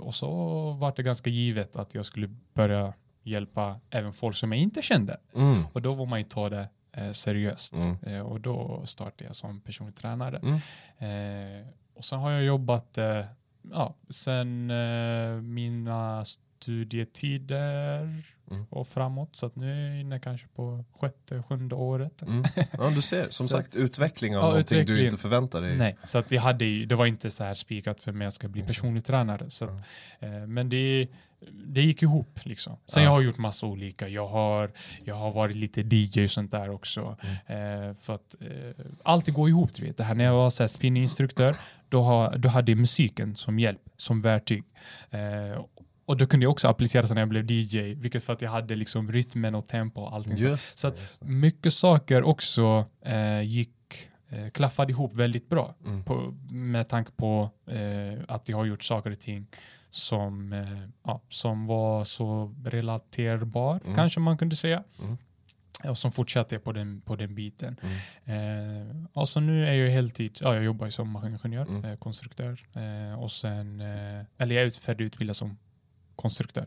och 0.00 0.14
så 0.14 0.30
var 0.72 0.92
det 0.96 1.02
ganska 1.02 1.30
givet 1.30 1.76
att 1.76 1.94
jag 1.94 2.06
skulle 2.06 2.30
börja 2.54 2.92
hjälpa 3.22 3.80
även 3.90 4.12
folk 4.12 4.36
som 4.36 4.52
jag 4.52 4.60
inte 4.60 4.82
kände. 4.82 5.20
Mm. 5.34 5.62
Och 5.72 5.82
då 5.82 5.94
var 5.94 6.06
man 6.06 6.18
ju 6.18 6.24
ta 6.24 6.48
det 6.48 6.68
eh, 6.92 7.12
seriöst. 7.12 7.74
Mm. 7.74 7.96
Eh, 8.02 8.20
och 8.20 8.40
då 8.40 8.82
startade 8.86 9.24
jag 9.24 9.36
som 9.36 9.60
personlig 9.60 9.96
tränare. 9.96 10.40
Mm. 10.42 10.54
Eh, 10.98 11.66
och 11.94 12.04
sen 12.04 12.18
har 12.18 12.30
jag 12.30 12.44
jobbat 12.44 12.98
eh, 12.98 13.24
ja, 13.72 13.94
sen 14.10 14.66
mina 15.54 16.24
studietider 16.24 18.24
mm. 18.50 18.66
och 18.70 18.88
framåt. 18.88 19.36
Så 19.36 19.46
att 19.46 19.56
nu 19.56 19.72
är 19.72 19.90
jag 19.90 20.00
inne 20.00 20.20
kanske 20.20 20.46
på 20.48 20.84
sjätte, 21.00 21.42
sjunde 21.48 21.74
året. 21.74 22.22
Mm. 22.22 22.44
Ja, 22.72 22.90
du 22.94 23.02
ser, 23.02 23.30
som 23.30 23.48
sagt 23.56 23.74
utveckling 23.74 24.36
av 24.36 24.42
ja, 24.42 24.48
någonting 24.48 24.78
utveckling. 24.78 24.98
du 24.98 25.04
inte 25.04 25.16
förväntar 25.16 25.60
dig. 25.60 25.76
Nej, 25.76 25.96
så 26.04 26.18
att 26.18 26.30
jag 26.30 26.42
hade, 26.42 26.84
det 26.84 26.94
var 26.94 27.06
inte 27.06 27.30
så 27.30 27.44
här 27.44 27.54
spikat 27.54 28.00
för 28.00 28.12
mig 28.12 28.26
att 28.26 28.26
jag 28.26 28.32
ska 28.32 28.48
bli 28.48 28.60
mm. 28.60 28.68
personlig 28.68 29.04
tränare. 29.04 29.50
Så 29.50 29.64
att, 29.64 29.70
eh, 30.20 30.30
men 30.30 30.68
det 30.68 31.08
det 31.64 31.82
gick 31.82 32.02
ihop 32.02 32.40
liksom. 32.42 32.76
Sen 32.86 33.02
ja. 33.02 33.06
jag 33.08 33.10
har 33.10 33.20
gjort 33.20 33.38
massa 33.38 33.66
olika. 33.66 34.08
Jag 34.08 34.26
har, 34.26 34.70
jag 35.04 35.14
har 35.14 35.32
varit 35.32 35.56
lite 35.56 35.80
DJ 35.80 36.24
och 36.24 36.30
sånt 36.30 36.50
där 36.50 36.70
också. 36.70 37.16
Mm. 37.46 37.88
Eh, 37.88 37.96
för 38.00 38.14
att 38.14 38.34
eh, 38.40 38.84
allt 39.02 39.28
går 39.28 39.48
ihop, 39.48 39.74
du 39.74 39.86
vet. 39.86 39.96
Det 39.96 40.04
här 40.04 40.14
när 40.14 40.24
jag 40.24 40.34
var 40.34 40.50
så 40.50 40.62
här 40.62 40.68
spinninginstruktör, 40.68 41.56
då, 41.88 42.32
då 42.36 42.48
hade 42.48 42.72
jag 42.72 42.78
musiken 42.78 43.36
som 43.36 43.58
hjälp, 43.58 43.80
som 43.96 44.20
verktyg. 44.20 44.64
Eh, 45.10 45.64
och 46.10 46.16
då 46.16 46.26
kunde 46.26 46.44
jag 46.44 46.50
också 46.50 46.68
applicera 46.68 47.06
sig 47.06 47.14
när 47.14 47.22
jag 47.22 47.28
blev 47.28 47.50
DJ, 47.50 47.94
vilket 47.94 48.24
för 48.24 48.32
att 48.32 48.42
jag 48.42 48.50
hade 48.50 48.76
liksom 48.76 49.12
rytmen 49.12 49.54
och 49.54 49.68
tempo 49.68 50.00
och 50.00 50.14
allting. 50.14 50.36
Just, 50.36 50.78
så, 50.78 50.78
så 50.78 50.88
att 50.88 51.20
mycket 51.28 51.74
saker 51.74 52.22
också 52.22 52.84
eh, 53.04 53.40
gick 53.42 54.08
eh, 54.28 54.50
klaffade 54.50 54.92
ihop 54.92 55.14
väldigt 55.14 55.48
bra 55.48 55.74
mm. 55.86 56.04
på, 56.04 56.34
med 56.50 56.88
tanke 56.88 57.10
på 57.16 57.50
eh, 57.66 58.18
att 58.28 58.48
jag 58.48 58.56
har 58.56 58.64
gjort 58.64 58.84
saker 58.84 59.10
och 59.10 59.18
ting 59.20 59.46
som, 59.90 60.52
eh, 60.52 60.88
ja, 61.04 61.20
som 61.28 61.66
var 61.66 62.04
så 62.04 62.54
relaterbar, 62.64 63.80
Mm. 63.84 63.96
kanske 63.96 64.20
man 64.20 64.38
kunde 64.38 64.56
säga. 64.56 64.84
Mm. 65.02 65.16
Och 65.84 65.98
som 65.98 66.12
fortsatte 66.12 66.58
på 66.58 66.72
den, 66.72 67.00
på 67.00 67.16
den 67.16 67.34
biten. 67.34 67.76
Mm. 67.82 68.90
Eh, 68.90 68.96
och 69.12 69.28
så 69.28 69.40
nu 69.40 69.66
är 69.66 69.72
jag 69.74 69.90
heltid, 69.90 70.38
ja 70.40 70.54
jag 70.54 70.64
jobbar 70.64 70.90
som 70.90 71.10
maskiningenjör, 71.10 71.62
Mm. 71.66 71.84
eh, 71.84 71.96
konstruktör. 71.96 72.60
Eh, 72.74 73.20
och 73.22 73.30
sen, 73.32 73.80
eh, 73.80 74.24
eller 74.38 74.54
jag 74.54 74.62
är 74.62 74.66
ut- 74.66 74.76
färdigutbildad 74.76 75.36
som 75.36 75.56
konstruktör. 76.20 76.66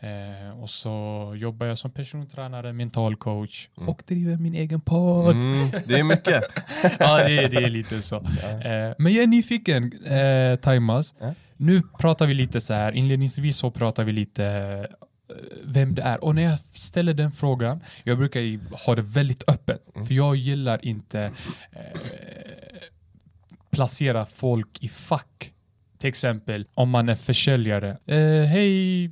Eh, 0.00 0.60
och 0.62 0.70
så 0.70 1.32
jobbar 1.36 1.66
jag 1.66 1.78
som 1.78 1.90
persontränare, 1.90 2.72
mental 2.72 3.16
coach 3.16 3.68
Mm. 3.76 3.88
och 3.88 4.02
driver 4.06 4.36
min 4.36 4.54
egen 4.54 4.80
podd. 4.80 5.36
Mm, 5.36 5.70
det 5.86 5.98
är 5.98 6.04
mycket. 6.04 6.42
ja, 6.98 7.16
det 7.24 7.38
är, 7.38 7.48
det 7.48 7.56
är 7.56 7.70
lite 7.70 8.02
så. 8.02 8.16
Eh, 8.16 8.94
men 8.98 9.12
jag 9.12 9.22
är 9.22 9.26
nyfiken, 9.26 10.04
eh, 10.06 10.56
Taimas. 10.56 11.14
Nu 11.56 11.82
pratar 11.98 12.26
vi 12.26 12.34
lite 12.34 12.60
så 12.60 12.74
här, 12.74 12.92
inledningsvis 12.92 13.56
så 13.56 13.70
pratar 13.70 14.04
vi 14.04 14.12
lite 14.12 14.44
eh, 14.46 15.34
vem 15.64 15.94
det 15.94 16.02
är. 16.02 16.24
Och 16.24 16.34
när 16.34 16.42
jag 16.42 16.58
ställer 16.74 17.14
den 17.14 17.32
frågan, 17.32 17.80
jag 18.04 18.18
brukar 18.18 18.40
ha 18.86 18.94
det 18.94 19.02
väldigt 19.02 19.44
öppet. 19.48 19.82
Mm. 19.96 20.06
För 20.06 20.14
jag 20.14 20.36
gillar 20.36 20.84
inte 20.84 21.20
eh, 21.72 21.80
placera 23.70 24.26
folk 24.26 24.78
i 24.84 24.88
fack. 24.88 25.52
Till 26.02 26.08
exempel 26.08 26.66
om 26.74 26.90
man 26.90 27.08
är 27.08 27.14
försäljare. 27.14 27.96
Eh, 28.06 28.44
Hej 28.48 29.10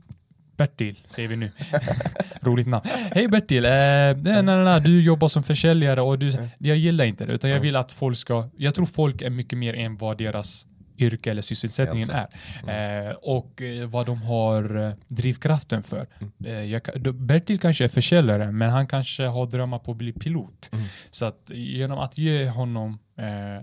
Bertil, 0.57 1.01
säger 1.07 1.29
vi 1.29 1.37
nu. 1.37 1.51
Roligt 2.41 2.67
namn. 2.67 2.87
Hej 3.13 3.29
Bertil, 3.29 3.65
eh, 3.65 3.71
nej, 3.71 4.17
nej, 4.43 4.43
nej, 4.43 4.81
du 4.81 5.03
jobbar 5.03 5.29
som 5.29 5.43
försäljare 5.43 6.01
och 6.03 6.19
du, 6.19 6.33
jag 6.59 6.77
gillar 6.77 7.05
inte 7.05 7.27
det, 7.27 7.33
utan 7.33 7.51
jag 7.51 7.61
vill 7.61 7.77
att 7.77 7.93
folk 7.93 8.19
ska, 8.19 8.49
jag 8.57 8.75
tror 8.75 8.87
folk 8.87 9.23
är 9.23 9.31
mycket 9.31 9.59
mer 9.59 9.75
än 9.75 9.97
vad 9.97 10.19
deras 10.19 10.67
yrke 11.01 11.31
eller 11.31 11.43
sysselsättningen 11.43 12.11
är. 12.11 12.29
Helt 12.65 13.11
Eh, 13.11 13.17
och 13.23 13.63
eh, 13.63 13.87
vad 13.89 14.07
de 14.07 14.23
har 14.23 14.77
eh, 14.89 14.93
drivkraften 15.09 15.83
för. 15.83 16.07
Mm. 16.39 16.71
Jag, 16.71 16.83
Bertil 17.15 17.59
kanske 17.59 17.85
är 17.85 17.89
försäljare, 17.89 18.53
men 18.53 18.71
han 18.71 18.87
kanske 18.87 19.25
har 19.25 19.47
drömmar 19.47 19.79
på 19.79 19.91
att 19.91 19.97
bli 19.97 20.13
pilot. 20.13 20.69
Mm. 20.73 20.85
Så 21.11 21.25
att 21.25 21.51
genom 21.55 21.99
att 21.99 22.19
ge 22.19 22.49
honom, 22.49 22.99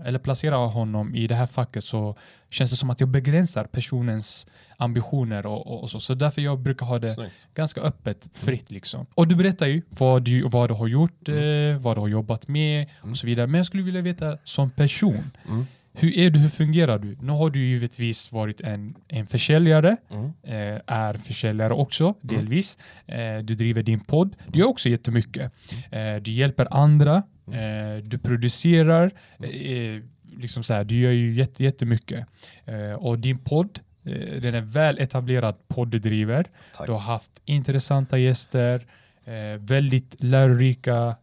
eller 0.04 0.18
placera 0.18 0.56
honom 0.56 1.14
i 1.14 1.26
det 1.26 1.34
här 1.34 1.46
facket 1.46 1.84
så 1.84 2.16
känns 2.50 2.70
det 2.70 2.76
som 2.76 2.90
att 2.90 3.00
jag 3.00 3.08
begränsar 3.08 3.64
personens 3.64 4.46
ambitioner 4.76 5.46
och, 5.46 5.66
och, 5.66 5.82
och 5.82 5.90
så. 5.90 6.00
Så 6.00 6.14
därför 6.14 6.42
jag 6.42 6.58
brukar 6.58 6.86
ha 6.86 6.98
det 6.98 7.08
Snyggt. 7.08 7.48
ganska 7.54 7.80
öppet, 7.80 8.28
fritt 8.32 8.70
liksom. 8.70 9.06
Och 9.14 9.28
du 9.28 9.36
berättar 9.36 9.66
ju 9.66 9.82
vad 9.88 10.22
du, 10.22 10.42
vad 10.48 10.70
du 10.70 10.74
har 10.74 10.86
gjort, 10.86 11.28
Mm. 11.28 11.82
vad 11.82 11.96
du 11.96 12.00
har 12.00 12.08
jobbat 12.08 12.48
med 12.48 12.86
och 13.00 13.16
så 13.16 13.26
vidare. 13.26 13.46
Men 13.46 13.58
jag 13.58 13.66
skulle 13.66 13.82
vilja 13.82 14.00
veta 14.02 14.38
som 14.44 14.70
person, 14.70 15.30
Mm. 15.48 15.66
Hur 16.00 16.18
är 16.18 16.30
du, 16.30 16.38
hur 16.38 16.48
fungerar 16.48 16.98
du? 16.98 17.16
Nu 17.20 17.32
har 17.32 17.50
du 17.50 17.58
givetvis 17.66 18.32
varit 18.32 18.60
en, 18.60 18.94
en 19.08 19.26
försäljare, 19.26 19.96
Mm. 20.10 20.24
eh, 20.42 20.80
är 20.86 21.14
försäljare 21.14 21.72
också, 21.72 22.14
delvis. 22.20 22.78
Eh, 23.06 23.38
du 23.38 23.54
driver 23.54 23.82
din 23.82 24.00
podd, 24.00 24.36
du 24.46 24.58
gör 24.58 24.66
också 24.68 24.88
jättemycket. 24.88 25.52
Eh, 25.90 26.16
du 26.16 26.30
hjälper 26.30 26.68
andra, 26.70 27.16
eh, 27.46 28.02
du 28.02 28.18
producerar, 28.18 29.10
eh, 29.42 30.02
liksom 30.36 30.62
så 30.62 30.74
här, 30.74 30.84
du 30.84 31.00
gör 31.00 31.10
ju 31.12 31.32
jätte, 31.34 31.64
jättemycket. 31.64 32.26
Eh, 32.64 32.92
och 32.92 33.18
din 33.18 33.38
podd, 33.38 33.80
eh, 34.04 34.40
den 34.42 34.54
är 34.54 34.60
väl 34.60 34.98
etablerad 34.98 35.54
podd 35.68 35.88
du 35.88 35.98
driver. 35.98 36.46
Tack. 36.76 36.86
Du 36.86 36.92
har 36.92 36.98
haft 36.98 37.30
intressanta 37.44 38.18
gäster, 38.18 38.86
eh, 39.24 39.60
väldigt 39.60 40.14
lärorika 40.18 41.16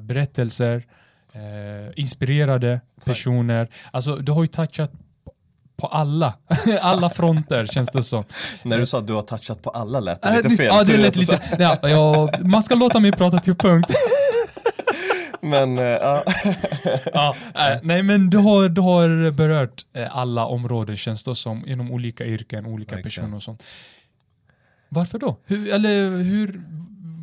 berättelser, 0.00 0.82
eh, 1.36 1.92
inspirerade 1.96 2.80
personer. 3.04 3.68
Alltså 3.90 4.16
du 4.16 4.32
har 4.32 4.42
ju 4.42 4.48
touchat 4.48 4.92
på 5.76 5.86
alla, 5.86 6.34
alla 6.80 7.10
fronter 7.10 7.66
känns 7.66 7.88
det 7.88 8.02
som. 8.02 8.24
När 8.62 8.78
du 8.78 8.86
sa 8.86 8.98
att 8.98 9.06
du 9.06 9.12
har 9.12 9.22
touchat 9.22 9.62
på 9.62 9.70
alla 9.70 10.00
lät 10.00 10.22
det 10.22 10.28
Äh, 10.28 10.36
lite 10.36 10.50
fel. 10.50 10.66
Ja, 10.66 10.84
det 10.84 10.96
lät 10.96 11.16
lite, 11.16 11.40
ja, 11.58 11.78
ja, 11.88 12.30
man 12.40 12.62
ska 12.62 12.74
låta 12.74 13.00
mig 13.00 13.12
prata 13.12 13.38
till 13.38 13.54
punkt. 13.54 13.90
Men, 15.40 15.78
eh, 15.78 15.84
ja. 15.84 16.24
ja, 17.14 17.36
äh, 17.54 17.78
nej 17.82 18.02
men 18.02 18.30
du 18.30 18.38
har, 18.38 18.68
du 18.68 18.80
har 18.80 19.30
berört 19.30 19.84
eh, 19.92 20.16
alla 20.16 20.46
områden 20.46 20.96
känns 20.96 21.24
det 21.24 21.34
som, 21.34 21.66
inom 21.66 21.90
olika 21.90 22.24
yrken, 22.24 22.66
olika 22.66 22.94
Verkligen. 22.94 23.02
personer 23.02 23.36
och 23.36 23.42
sånt. 23.42 23.62
Varför 24.88 25.18
då? 25.18 25.36
Hur, 25.44 25.72
eller 25.72 26.22
hur, 26.22 26.62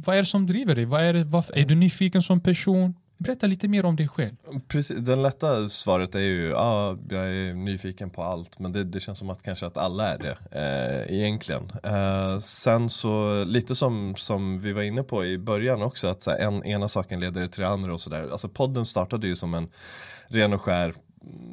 vad 0.06 0.16
är 0.16 0.20
det 0.20 0.26
som 0.26 0.48
driver 0.48 0.76
dig? 0.76 0.86
Vad 0.86 1.04
är, 1.04 1.14
det, 1.14 1.24
varför, 1.24 1.58
är 1.58 1.66
du 1.66 1.76
nyfiken 1.76 2.22
som 2.22 2.40
person? 2.40 2.96
Berätta 3.24 3.48
lite 3.48 3.68
mer 3.68 3.86
om 3.86 3.96
dig 3.96 4.08
själv. 4.08 4.36
Precis, 4.68 4.98
den 4.98 5.22
lätta 5.22 5.70
svaret 5.70 6.16
är 6.16 6.20
ju, 6.20 6.48
ja, 6.50 6.98
jag 7.10 7.26
är 7.26 7.54
nyfiken 7.54 8.10
på 8.10 8.24
allt, 8.24 8.60
men 8.60 8.72
det, 8.72 8.84
det 8.84 9.00
känns 9.00 9.20
som 9.20 9.30
att 9.30 9.44
kanske 9.44 9.66
att 9.66 9.78
alla 9.78 10.08
är 10.08 10.18
det 10.18 10.38
eh, 10.52 11.18
egentligen. 11.18 11.72
Eh, 11.84 12.40
sen 12.40 12.90
så, 12.90 13.44
lite 13.44 13.76
som, 13.76 14.16
som 14.16 14.60
vi 14.60 14.74
var 14.74 14.82
inne 14.82 15.04
på 15.04 15.26
i 15.26 15.38
början 15.38 15.82
också, 15.82 16.08
att 16.08 16.24
så 16.24 16.32
här, 16.32 16.38
en, 16.38 16.64
ena 16.64 16.90
saken 16.90 17.20
leder 17.20 17.48
till 17.48 17.62
det 17.62 17.68
andra 17.68 17.94
och 17.94 18.02
sådär. 18.02 18.30
Alltså 18.32 18.50
podden 18.50 18.86
startade 18.86 19.28
ju 19.28 19.36
som 19.36 19.54
en 19.54 19.70
ren 20.28 20.54
och 20.54 20.62
skär 20.62 20.94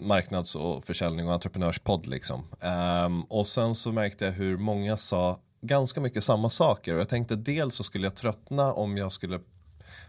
marknads 0.00 0.56
och 0.56 0.84
försäljning 0.84 1.26
och 1.26 1.32
entreprenörspodd 1.32 2.06
liksom. 2.06 2.44
Eh, 2.60 3.08
och 3.28 3.46
sen 3.46 3.74
så 3.74 3.92
märkte 3.92 4.24
jag 4.24 4.32
hur 4.32 4.56
många 4.56 4.96
sa 4.96 5.38
ganska 5.62 6.00
mycket 6.00 6.24
samma 6.24 6.50
saker 6.50 6.94
och 6.94 7.00
jag 7.00 7.08
tänkte 7.08 7.36
dels 7.36 7.74
så 7.74 7.84
skulle 7.84 8.06
jag 8.06 8.14
tröttna 8.14 8.72
om 8.72 8.96
jag 8.96 9.12
skulle 9.12 9.40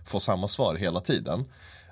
få 0.05 0.19
samma 0.19 0.47
svar 0.47 0.75
hela 0.75 1.00
tiden. 1.00 1.45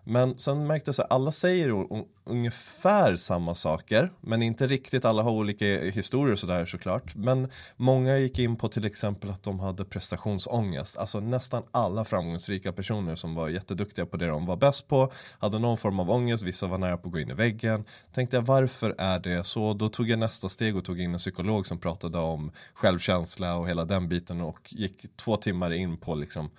Men 0.03 0.39
sen 0.39 0.67
märkte 0.67 0.89
jag 0.89 1.03
att 1.03 1.11
alla 1.11 1.31
säger 1.31 1.87
ungefär 2.23 3.15
samma 3.15 3.55
saker, 3.55 4.11
men 4.21 4.41
inte 4.41 4.67
riktigt, 4.67 5.05
alla 5.05 5.23
har 5.23 5.31
olika 5.31 5.65
historier 5.65 6.33
och 6.33 6.39
sådär 6.39 6.65
såklart. 6.65 7.15
Men 7.15 7.51
många 7.77 8.17
gick 8.17 8.39
in 8.39 8.55
på 8.55 8.67
till 8.67 8.85
exempel 8.85 9.29
att 9.29 9.43
de 9.43 9.59
hade 9.59 9.85
prestationsångest. 9.85 10.97
Alltså 10.97 11.19
nästan 11.19 11.63
alla 11.71 12.05
framgångsrika 12.05 12.71
personer 12.71 13.15
som 13.15 13.35
var 13.35 13.49
jätteduktiga 13.49 14.05
på 14.05 14.17
det 14.17 14.27
de 14.27 14.45
var 14.45 14.57
bäst 14.57 14.87
på, 14.87 15.11
hade 15.39 15.59
någon 15.59 15.77
form 15.77 15.99
av 15.99 16.11
ångest, 16.11 16.43
vissa 16.43 16.67
var 16.67 16.77
nära 16.77 16.97
på 16.97 17.07
att 17.07 17.13
gå 17.13 17.19
in 17.19 17.29
i 17.29 17.33
väggen. 17.33 17.85
Tänkte 18.13 18.37
jag, 18.37 18.43
varför 18.43 18.95
är 18.97 19.19
det 19.19 19.43
så? 19.43 19.73
Då 19.73 19.89
tog 19.89 20.09
jag 20.09 20.19
nästa 20.19 20.49
steg 20.49 20.77
och 20.77 20.85
tog 20.85 20.99
in 20.99 21.13
en 21.13 21.19
psykolog 21.19 21.67
som 21.67 21.77
pratade 21.77 22.17
om 22.17 22.51
självkänsla 22.73 23.55
och 23.55 23.69
hela 23.69 23.85
den 23.85 24.09
biten 24.09 24.41
och 24.41 24.73
gick 24.73 25.05
två 25.17 25.37
timmar 25.37 25.71
in 25.71 25.97
på 25.97 26.15
liksom 26.15 26.49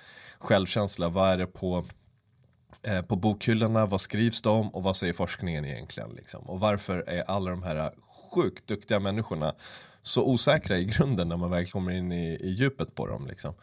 självkänsla, 0.40 1.08
vad 1.08 1.32
är 1.32 1.38
det 1.38 1.46
på 1.46 1.84
eh, 2.82 3.02
på 3.02 3.16
bokhyllorna, 3.16 3.86
vad 3.86 4.00
skrivs 4.00 4.42
det 4.42 4.48
om 4.48 4.68
och 4.68 4.82
vad 4.82 4.96
säger 4.96 5.12
forskningen 5.12 5.64
egentligen? 5.64 6.10
Liksom? 6.16 6.42
Och 6.42 6.60
varför 6.60 7.04
är 7.06 7.22
alla 7.22 7.50
de 7.50 7.62
här 7.62 7.90
sjukt 8.34 8.66
duktiga 8.66 9.00
människorna 9.00 9.54
så 10.02 10.24
osäkra 10.24 10.78
i 10.78 10.84
grunden 10.84 11.28
när 11.28 11.36
man 11.36 11.50
väl 11.50 11.66
kommer 11.66 11.92
in 11.92 12.12
i, 12.12 12.38
i 12.40 12.50
djupet 12.50 12.94
på 12.94 13.06
dem? 13.06 13.26
Liksom? 13.26 13.54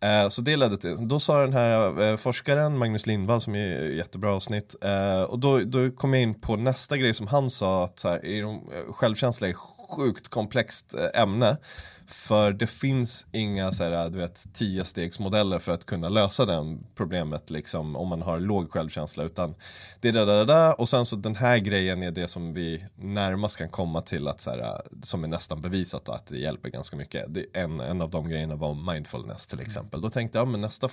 Eh, 0.00 0.28
så 0.28 0.42
det 0.42 0.56
ledde 0.56 0.76
till, 0.76 1.08
då 1.08 1.20
sa 1.20 1.40
den 1.40 1.52
här 1.52 2.02
eh, 2.02 2.16
forskaren 2.16 2.78
Magnus 2.78 3.06
Lindvall 3.06 3.40
som 3.40 3.54
är 3.54 3.82
jättebra 3.82 4.34
avsnitt 4.34 4.74
eh, 4.82 5.22
och 5.22 5.38
då, 5.38 5.58
då 5.58 5.90
kom 5.90 6.14
jag 6.14 6.22
in 6.22 6.40
på 6.40 6.56
nästa 6.56 6.96
grej 6.96 7.14
som 7.14 7.26
han 7.26 7.50
sa 7.50 7.84
att 7.84 7.98
så 7.98 8.08
här, 8.08 8.26
är 8.26 8.42
de, 8.42 8.54
eh, 8.54 8.92
självkänsla 8.92 9.48
är 9.48 9.52
sjukt 9.96 10.28
komplext 10.28 10.94
eh, 10.94 11.22
ämne 11.22 11.56
för 12.06 12.52
det 12.52 12.66
finns 12.66 13.26
inga 13.32 13.72
så 13.72 13.84
här, 13.84 14.10
du 14.10 14.18
vet, 14.18 14.44
tio 14.52 14.84
stegsmodeller 14.84 15.58
för 15.58 15.72
att 15.72 15.86
kunna 15.86 16.08
lösa 16.08 16.46
det 16.46 16.78
problemet 16.94 17.50
liksom, 17.50 17.96
om 17.96 18.08
man 18.08 18.22
har 18.22 18.40
låg 18.40 18.70
självkänsla. 18.70 19.24
Utan 19.24 19.54
det 20.00 20.08
är 20.08 20.12
det 20.12 20.24
där, 20.24 20.44
där 20.44 20.80
och 20.80 20.88
sen 20.88 21.06
så 21.06 21.16
den 21.16 21.36
här 21.36 21.58
grejen 21.58 22.02
är 22.02 22.10
det 22.10 22.28
som 22.28 22.54
vi 22.54 22.84
närmast 22.96 23.56
kan 23.58 23.68
komma 23.68 24.00
till 24.00 24.28
att 24.28 24.40
så 24.40 24.50
här, 24.50 24.82
som 25.02 25.24
är 25.24 25.28
nästan 25.28 25.60
bevisat 25.60 26.08
att 26.08 26.26
det 26.26 26.38
hjälper 26.38 26.68
ganska 26.68 26.96
mycket. 26.96 27.24
Det, 27.28 27.46
en, 27.52 27.80
en 27.80 28.00
av 28.00 28.10
de 28.10 28.28
grejerna 28.28 28.56
var 28.56 28.92
mindfulness 28.92 29.46
till 29.46 29.60
exempel. 29.60 30.00
Då 30.00 30.10
tänkte 30.10 30.38
jag, 30.38 30.46
ja, 30.46 30.50
men 30.50 30.60
nästa 30.60 30.88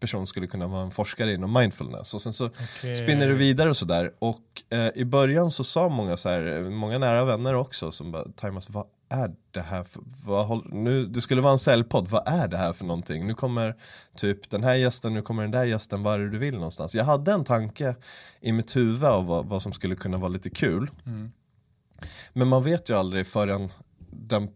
person 0.00 0.26
skulle 0.26 0.46
kunna 0.46 0.66
vara 0.66 0.82
en 0.82 0.90
forskare 0.90 1.32
inom 1.32 1.52
mindfulness. 1.52 2.14
Och 2.14 2.22
sen 2.22 2.32
så 2.32 2.46
Okej. 2.46 2.96
spinner 2.96 3.28
det 3.28 3.34
vidare 3.34 3.70
och 3.70 3.76
sådär. 3.76 4.12
Och 4.18 4.62
eh, 4.70 4.88
i 4.94 5.04
början 5.04 5.50
så 5.50 5.64
sa 5.64 5.88
många 5.88 6.16
så 6.16 6.28
här, 6.28 6.70
många 6.70 6.98
nära 6.98 7.24
vänner 7.24 7.54
också 7.54 7.92
som 7.92 8.12
bara, 8.12 8.24
Timas, 8.36 8.70
vad 8.70 8.86
är 9.10 9.34
det 9.50 9.60
här 9.60 9.84
för, 9.84 10.02
vad 10.24 10.74
nu, 10.74 11.06
det 11.06 11.20
skulle 11.20 11.40
vara 11.40 11.52
en 11.52 11.58
säljpodd, 11.58 12.08
vad 12.08 12.28
är 12.28 12.48
det 12.48 12.56
här 12.56 12.72
för 12.72 12.84
någonting? 12.84 13.26
Nu 13.26 13.34
kommer 13.34 13.76
typ 14.16 14.50
den 14.50 14.64
här 14.64 14.74
gästen, 14.74 15.14
nu 15.14 15.22
kommer 15.22 15.42
den 15.42 15.50
där 15.50 15.64
gästen, 15.64 16.02
vad 16.02 16.14
är 16.14 16.18
det 16.18 16.30
du 16.30 16.38
vill 16.38 16.54
någonstans? 16.54 16.94
Jag 16.94 17.04
hade 17.04 17.32
en 17.32 17.44
tanke 17.44 17.94
i 18.40 18.52
mitt 18.52 18.76
huvud 18.76 19.04
av 19.04 19.26
vad, 19.26 19.46
vad 19.46 19.62
som 19.62 19.72
skulle 19.72 19.96
kunna 19.96 20.18
vara 20.18 20.28
lite 20.28 20.50
kul. 20.50 20.90
Mm. 21.06 21.32
Men 22.32 22.48
man 22.48 22.62
vet 22.62 22.90
ju 22.90 22.94
aldrig 22.94 23.26
förrän 23.26 23.72
den, 24.10 24.48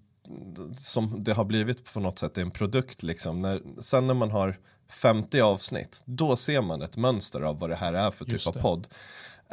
som 0.78 1.25
det 1.25 1.32
har 1.32 1.44
blivit 1.44 1.92
på 1.92 2.00
något 2.00 2.18
sätt 2.18 2.38
är 2.38 2.42
en 2.42 2.50
produkt 2.50 3.02
liksom. 3.02 3.42
När, 3.42 3.62
sen 3.80 4.06
när 4.06 4.14
man 4.14 4.30
har 4.30 4.58
50 4.88 5.40
avsnitt, 5.40 6.02
då 6.04 6.37
ser 6.37 6.62
man 6.62 6.82
ett 6.82 6.96
mönster 6.96 7.40
av 7.40 7.58
vad 7.58 7.70
det 7.70 7.76
här 7.76 7.92
är 7.92 8.11
för 8.11 8.25
typ 8.25 8.32
Just 8.32 8.46
av 8.46 8.54
det. 8.54 8.61
podd. 8.61 8.88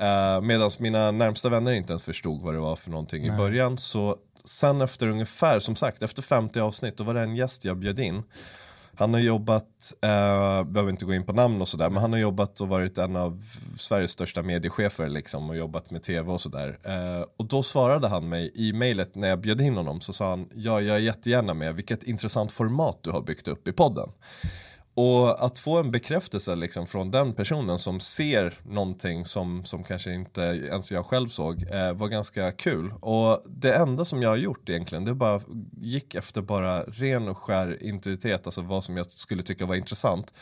Uh, 0.01 0.41
Medan 0.41 0.71
mina 0.79 1.11
närmsta 1.11 1.49
vänner 1.49 1.71
inte 1.71 1.93
ens 1.93 2.03
förstod 2.03 2.41
vad 2.41 2.53
det 2.53 2.59
var 2.59 2.75
för 2.75 2.91
någonting 2.91 3.25
i 3.25 3.29
Nej. 3.29 3.37
början. 3.37 3.77
Så 3.77 4.17
sen 4.43 4.81
efter 4.81 5.07
ungefär, 5.07 5.59
som 5.59 5.75
sagt, 5.75 6.03
efter 6.03 6.21
50 6.21 6.59
avsnitt, 6.59 6.97
då 6.97 7.03
var 7.03 7.13
det 7.13 7.21
en 7.21 7.35
gäst 7.35 7.65
jag 7.65 7.77
bjöd 7.77 7.99
in. 7.99 8.23
Han 8.95 9.13
har 9.13 9.21
jobbat, 9.21 9.93
eh, 10.01 10.63
behöver 10.63 10.89
inte 10.89 11.05
gå 11.05 11.13
in 11.13 11.25
på 11.25 11.33
namn 11.33 11.61
och 11.61 11.67
sådär, 11.67 11.89
men 11.89 12.01
han 12.01 12.11
har 12.11 12.19
jobbat 12.19 12.61
och 12.61 12.67
varit 12.67 12.97
en 12.97 13.15
av 13.15 13.43
Sveriges 13.77 14.11
största 14.11 14.41
mediechefer 14.41 15.09
liksom 15.09 15.49
och 15.49 15.57
jobbat 15.57 15.91
med 15.91 16.03
tv 16.03 16.31
och 16.31 16.41
sådär. 16.41 16.79
Eh, 16.83 17.25
och 17.37 17.45
då 17.45 17.63
svarade 17.63 18.07
han 18.07 18.29
mig 18.29 18.51
i 18.55 18.73
mejlet 18.73 19.15
när 19.15 19.29
jag 19.29 19.39
bjöd 19.39 19.61
in 19.61 19.77
honom 19.77 20.01
så 20.01 20.13
sa 20.13 20.29
han, 20.29 20.49
ja 20.55 20.81
jag 20.81 20.95
är 20.95 21.01
jättegärna 21.01 21.53
med, 21.53 21.75
vilket 21.75 22.03
intressant 22.03 22.51
format 22.51 22.99
du 23.01 23.11
har 23.11 23.21
byggt 23.21 23.47
upp 23.47 23.67
i 23.67 23.71
podden. 23.71 24.09
Och 24.93 25.45
att 25.45 25.59
få 25.59 25.77
en 25.77 25.91
bekräftelse 25.91 26.55
liksom 26.55 26.87
från 26.87 27.11
den 27.11 27.33
personen 27.33 27.79
som 27.79 27.99
ser 27.99 28.59
någonting 28.63 29.25
som, 29.25 29.65
som 29.65 29.83
kanske 29.83 30.13
inte 30.13 30.41
ens 30.41 30.91
jag 30.91 31.05
själv 31.05 31.27
såg 31.27 31.63
eh, 31.71 31.93
var 31.93 32.07
ganska 32.07 32.51
kul. 32.51 32.93
Och 32.99 33.43
det 33.47 33.73
enda 33.73 34.05
som 34.05 34.21
jag 34.21 34.29
har 34.29 34.37
gjort 34.37 34.69
egentligen, 34.69 35.05
det 35.05 35.13
bara 35.13 35.41
gick 35.81 36.15
efter 36.15 36.41
bara 36.41 36.83
ren 36.83 37.27
och 37.27 37.37
skär 37.37 37.83
intuitet, 37.83 38.45
alltså 38.45 38.61
vad 38.61 38.83
som 38.83 38.97
jag 38.97 39.11
skulle 39.11 39.43
tycka 39.43 39.65
var 39.65 39.75
intressant 39.75 40.33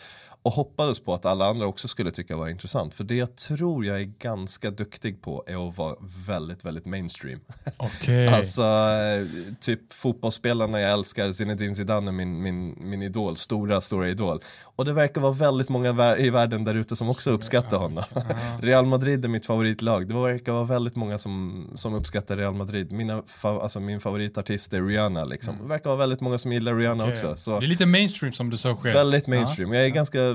och 0.41 0.51
hoppades 0.51 0.99
på 0.99 1.13
att 1.13 1.25
alla 1.25 1.45
andra 1.45 1.67
också 1.67 1.87
skulle 1.87 2.11
tycka 2.11 2.37
var 2.37 2.47
intressant. 2.47 2.95
För 2.95 3.03
det 3.03 3.15
jag 3.15 3.35
tror 3.35 3.85
jag 3.85 4.01
är 4.01 4.11
ganska 4.19 4.71
duktig 4.71 5.21
på 5.21 5.43
är 5.47 5.69
att 5.69 5.77
vara 5.77 5.95
väldigt, 6.27 6.65
väldigt 6.65 6.85
mainstream. 6.85 7.39
Okay. 7.79 8.27
alltså, 8.27 8.61
eh, 8.61 9.53
typ 9.59 9.93
fotbollsspelarna 9.93 10.79
jag 10.79 10.91
älskar, 10.91 11.31
Zinedine 11.31 11.75
Zidane 11.75 12.11
är 12.11 12.11
min, 12.11 12.41
min, 12.41 12.75
min 12.89 13.01
idol, 13.01 13.37
stora, 13.37 13.81
stora 13.81 14.09
idol. 14.09 14.39
Och 14.61 14.85
det 14.85 14.93
verkar 14.93 15.21
vara 15.21 15.31
väldigt 15.31 15.69
många 15.69 16.17
i 16.17 16.29
världen 16.29 16.63
där 16.63 16.75
ute 16.75 16.95
som 16.95 17.09
också 17.09 17.31
uppskattar 17.31 17.77
honom. 17.77 18.03
Real 18.61 18.85
Madrid 18.85 19.25
är 19.25 19.29
mitt 19.29 19.45
favoritlag, 19.45 20.07
det 20.07 20.13
verkar 20.13 20.51
vara 20.51 20.63
väldigt 20.63 20.95
många 20.95 21.17
som, 21.17 21.67
som 21.75 21.93
uppskattar 21.93 22.37
Real 22.37 22.53
Madrid. 22.53 22.91
Mina, 22.91 23.23
alltså, 23.41 23.79
min 23.79 23.99
favoritartist 23.99 24.73
är 24.73 24.81
Rihanna 24.81 25.25
liksom. 25.25 25.53
Mm. 25.53 25.63
Det 25.63 25.69
verkar 25.69 25.89
vara 25.89 25.99
väldigt 25.99 26.21
många 26.21 26.37
som 26.37 26.51
gillar 26.51 26.75
Rihanna 26.75 27.03
okay. 27.03 27.13
också. 27.13 27.35
Så. 27.35 27.59
Det 27.59 27.65
är 27.65 27.67
lite 27.67 27.85
mainstream 27.85 28.33
som 28.33 28.49
du 28.49 28.57
sa 28.57 28.75
själv. 28.75 28.95
Väldigt 28.95 29.27
mainstream, 29.27 29.73
jag 29.73 29.85
är 29.85 29.89
ganska 29.89 30.28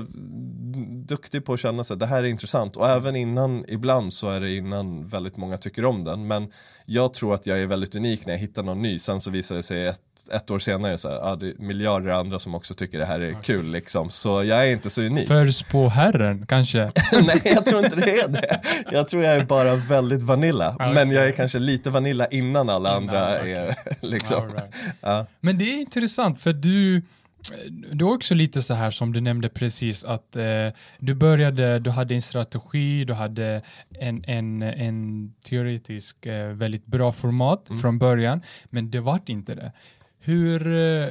duktig 1.07 1.45
på 1.45 1.53
att 1.53 1.59
känna 1.59 1.83
sig 1.83 1.97
det 1.97 2.05
här 2.05 2.23
är 2.23 2.27
intressant 2.27 2.75
och 2.75 2.89
även 2.89 3.15
innan, 3.15 3.65
ibland 3.67 4.13
så 4.13 4.29
är 4.29 4.39
det 4.39 4.55
innan 4.55 5.07
väldigt 5.07 5.37
många 5.37 5.57
tycker 5.57 5.85
om 5.85 6.03
den 6.03 6.27
men 6.27 6.47
jag 6.85 7.13
tror 7.13 7.33
att 7.33 7.45
jag 7.45 7.59
är 7.59 7.67
väldigt 7.67 7.95
unik 7.95 8.25
när 8.25 8.33
jag 8.33 8.39
hittar 8.39 8.63
någon 8.63 8.81
ny 8.81 8.99
sen 8.99 9.21
så 9.21 9.31
visar 9.31 9.55
det 9.55 9.63
sig 9.63 9.87
ett, 9.87 9.99
ett 10.33 10.51
år 10.51 10.59
senare 10.59 10.97
så 10.97 11.09
här, 11.09 11.31
ah, 11.31 11.35
det 11.35 11.47
är 11.47 11.53
miljarder 11.57 12.09
andra 12.09 12.39
som 12.39 12.55
också 12.55 12.73
tycker 12.73 12.99
det 12.99 13.05
här 13.05 13.19
är 13.19 13.33
kul 13.43 13.71
liksom 13.71 14.09
så 14.09 14.43
jag 14.43 14.67
är 14.67 14.71
inte 14.71 14.89
så 14.89 15.01
unik. 15.01 15.27
Förspå 15.27 15.87
herren 15.87 16.45
kanske? 16.47 16.79
Nej 17.11 17.41
jag 17.43 17.65
tror 17.65 17.85
inte 17.85 17.95
det 17.95 18.19
är 18.19 18.27
det. 18.27 18.61
Jag 18.91 19.07
tror 19.07 19.23
jag 19.23 19.35
är 19.35 19.45
bara 19.45 19.75
väldigt 19.75 20.21
vanilla 20.21 20.75
okay. 20.75 20.93
men 20.93 21.11
jag 21.11 21.27
är 21.27 21.31
kanske 21.31 21.59
lite 21.59 21.89
vanilla 21.89 22.27
innan 22.27 22.69
alla 22.69 22.89
andra 22.89 23.35
okay. 23.35 23.51
är 23.51 23.75
liksom. 24.05 24.51
Right. 24.51 24.75
Ja. 25.01 25.25
Men 25.39 25.57
det 25.57 25.63
är 25.63 25.81
intressant 25.81 26.41
för 26.41 26.53
du 26.53 27.01
det 27.91 28.03
är 28.03 28.13
också 28.13 28.35
lite 28.35 28.61
så 28.61 28.73
här 28.73 28.91
som 28.91 29.13
du 29.13 29.21
nämnde 29.21 29.49
precis 29.49 30.03
att 30.03 30.35
eh, 30.35 30.67
du 30.99 31.13
började, 31.13 31.79
du 31.79 31.89
hade 31.89 32.15
en 32.15 32.21
strategi, 32.21 33.05
du 33.05 33.13
hade 33.13 33.61
en, 33.89 34.23
en, 34.27 34.61
en 34.61 35.33
teoretisk 35.43 36.25
eh, 36.25 36.47
väldigt 36.47 36.85
bra 36.85 37.11
format 37.11 37.69
mm. 37.69 37.81
från 37.81 37.97
början, 37.97 38.41
men 38.65 38.91
det 38.91 38.99
vart 38.99 39.29
inte 39.29 39.55
det. 39.55 39.71
Hur, 40.19 40.67
eh, 40.67 41.09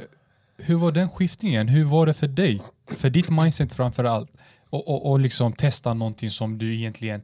hur 0.57 0.75
var 0.75 0.91
den 0.91 1.09
skiftningen? 1.09 1.67
Hur 1.67 1.83
var 1.83 2.05
det 2.05 2.13
för 2.13 2.27
dig? 2.27 2.61
För 2.87 3.09
ditt 3.09 3.29
mindset 3.29 3.73
framför 3.73 4.03
allt? 4.03 4.31
Och, 4.69 4.87
och, 4.87 5.11
och 5.11 5.19
liksom 5.19 5.53
testa 5.53 5.93
någonting 5.93 6.31
som 6.31 6.57
du 6.57 6.75
egentligen 6.75 7.21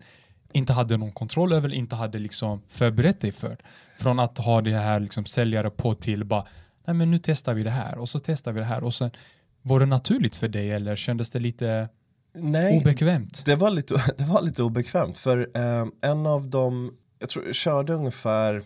inte 0.53 0.74
hade 0.74 0.98
någon 0.98 1.12
kontroll 1.12 1.53
över, 1.53 1.74
inte 1.74 1.96
hade 1.96 2.20
liksom 2.20 2.62
förberett 2.70 3.20
dig 3.20 3.32
för. 3.32 3.58
Från 4.00 4.20
att 4.20 4.38
ha 4.38 4.62
det 4.62 4.77
här 4.77 5.00
liksom 5.00 5.25
säljare 5.25 5.70
på 5.70 5.96
till 5.96 6.24
bara 6.24 6.46
nej 6.85 6.95
men 6.95 7.11
nu 7.11 7.19
testar 7.23 7.53
vi 7.53 7.63
det 7.63 7.69
här 7.69 7.97
och 7.97 8.09
så 8.09 8.19
testar 8.19 8.51
vi 8.51 8.59
det 8.59 8.65
här 8.65 8.83
och 8.83 8.93
sen 8.93 9.11
var 9.61 9.79
det 9.79 9.85
naturligt 9.85 10.35
för 10.35 10.47
dig 10.47 10.71
eller 10.71 10.95
kändes 10.95 11.31
det 11.31 11.39
lite 11.39 11.89
nej, 12.33 12.77
obekvämt? 12.77 13.45
Det 13.45 13.55
var 13.55 13.69
lite, 13.69 13.93
det 14.17 14.23
var 14.23 14.41
lite 14.41 14.63
obekvämt 14.63 15.17
för 15.17 15.50
eh, 15.53 15.85
en 16.01 16.25
av 16.25 16.47
dem, 16.47 16.93
jag 17.19 17.29
tror 17.29 17.45
jag 17.45 17.55
körde 17.55 17.93
ungefär 17.93 18.63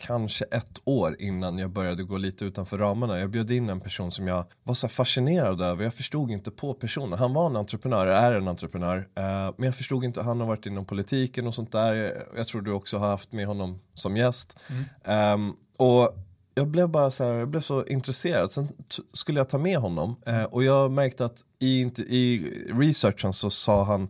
kanske 0.00 0.44
ett 0.44 0.80
år 0.84 1.16
innan 1.18 1.58
jag 1.58 1.70
började 1.70 2.02
gå 2.02 2.18
lite 2.18 2.44
utanför 2.44 2.78
ramarna. 2.78 3.18
Jag 3.18 3.30
bjöd 3.30 3.50
in 3.50 3.68
en 3.68 3.80
person 3.80 4.10
som 4.10 4.28
jag 4.28 4.44
var 4.62 4.74
så 4.74 4.88
fascinerad 4.88 5.60
över. 5.60 5.84
Jag 5.84 5.94
förstod 5.94 6.30
inte 6.30 6.50
på 6.50 6.74
personen. 6.74 7.18
Han 7.18 7.34
var 7.34 7.46
en 7.46 7.56
entreprenör, 7.56 8.06
är 8.06 8.32
en 8.32 8.48
entreprenör. 8.48 8.96
Eh, 8.96 9.24
men 9.56 9.66
jag 9.66 9.74
förstod 9.74 10.04
inte, 10.04 10.22
han 10.22 10.40
har 10.40 10.46
varit 10.46 10.66
inom 10.66 10.84
politiken 10.84 11.46
och 11.46 11.54
sånt 11.54 11.72
där. 11.72 12.24
Jag 12.36 12.46
tror 12.46 12.62
du 12.62 12.72
också 12.72 12.98
har 12.98 13.08
haft 13.08 13.32
med 13.32 13.46
honom 13.46 13.80
som 13.94 14.16
gäst. 14.16 14.58
Mm. 14.70 15.48
Eh, 15.48 15.54
och 15.86 16.27
jag 16.58 16.68
blev 16.68 16.88
bara 16.88 17.10
så 17.10 17.24
här, 17.24 17.32
jag 17.32 17.48
blev 17.48 17.60
så 17.60 17.84
intresserad. 17.84 18.50
Sen 18.50 18.68
skulle 19.12 19.40
jag 19.40 19.48
ta 19.48 19.58
med 19.58 19.78
honom 19.78 20.16
eh, 20.26 20.42
och 20.42 20.64
jag 20.64 20.92
märkte 20.92 21.24
att 21.24 21.44
i, 21.58 21.80
i 21.98 22.52
researchen 22.72 23.32
så 23.32 23.50
sa 23.50 23.84
han 23.84 24.08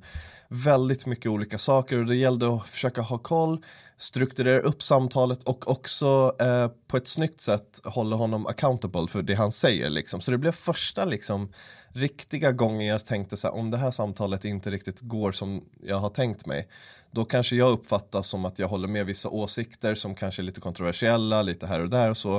väldigt 0.48 1.06
mycket 1.06 1.26
olika 1.26 1.58
saker 1.58 1.98
och 1.98 2.06
det 2.06 2.16
gällde 2.16 2.54
att 2.54 2.68
försöka 2.68 3.00
ha 3.00 3.18
koll, 3.18 3.64
strukturera 3.96 4.61
upp 4.61 4.82
samtalet 4.82 5.48
och 5.48 5.70
också 5.70 6.37
eh, 6.40 6.68
på 6.87 6.96
ett 6.96 7.08
snyggt 7.08 7.40
sätt 7.40 7.80
hålla 7.84 8.16
honom 8.16 8.46
accountable 8.46 9.08
för 9.08 9.22
det 9.22 9.34
han 9.34 9.52
säger. 9.52 9.90
Liksom. 9.90 10.20
Så 10.20 10.30
det 10.30 10.38
blev 10.38 10.52
första 10.52 11.04
liksom, 11.04 11.52
riktiga 11.88 12.52
gången 12.52 12.87
jag 12.87 13.06
tänkte 13.06 13.37
så 13.37 13.46
här, 13.48 13.54
om 13.54 13.70
det 13.70 13.76
här 13.76 13.90
samtalet 13.90 14.44
inte 14.44 14.70
riktigt 14.70 15.00
går 15.00 15.32
som 15.32 15.64
jag 15.82 15.96
har 15.96 16.11
tänkt 16.11 16.46
mig 16.46 16.68
då 17.11 17.25
kanske 17.25 17.57
jag 17.57 17.71
uppfattas 17.71 18.29
som 18.29 18.44
att 18.44 18.59
jag 18.59 18.68
håller 18.68 18.88
med 18.88 19.07
vissa 19.07 19.29
åsikter 19.29 19.94
som 19.94 20.14
kanske 20.14 20.42
är 20.42 20.44
lite 20.44 20.61
kontroversiella, 20.61 21.42
lite 21.42 21.66
här 21.66 21.81
och 21.81 21.90
där 21.90 22.11
och 22.11 22.16
så. 22.16 22.37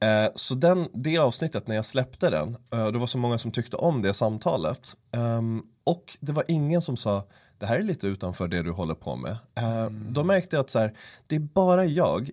Eh, 0.00 0.30
så 0.34 0.54
den, 0.54 0.88
det 0.92 1.18
avsnittet 1.18 1.66
när 1.66 1.76
jag 1.76 1.86
släppte 1.86 2.30
den, 2.30 2.56
eh, 2.72 2.86
det 2.86 2.98
var 2.98 3.06
så 3.06 3.18
många 3.18 3.38
som 3.38 3.50
tyckte 3.50 3.76
om 3.76 4.02
det 4.02 4.14
samtalet. 4.14 4.96
Eh, 5.14 5.42
och 5.84 6.16
det 6.20 6.32
var 6.32 6.44
ingen 6.48 6.82
som 6.82 6.96
sa, 6.96 7.24
det 7.58 7.66
här 7.66 7.78
är 7.78 7.82
lite 7.82 8.06
utanför 8.06 8.48
det 8.48 8.62
du 8.62 8.70
håller 8.70 8.94
på 8.94 9.16
med. 9.16 9.36
Eh, 9.54 9.80
mm. 9.80 10.12
Då 10.12 10.24
märkte 10.24 10.56
jag 10.56 10.60
att 10.60 10.70
så 10.70 10.78
här, 10.78 10.92
det 11.26 11.36
är 11.36 11.40
bara 11.40 11.84
jag, 11.84 12.30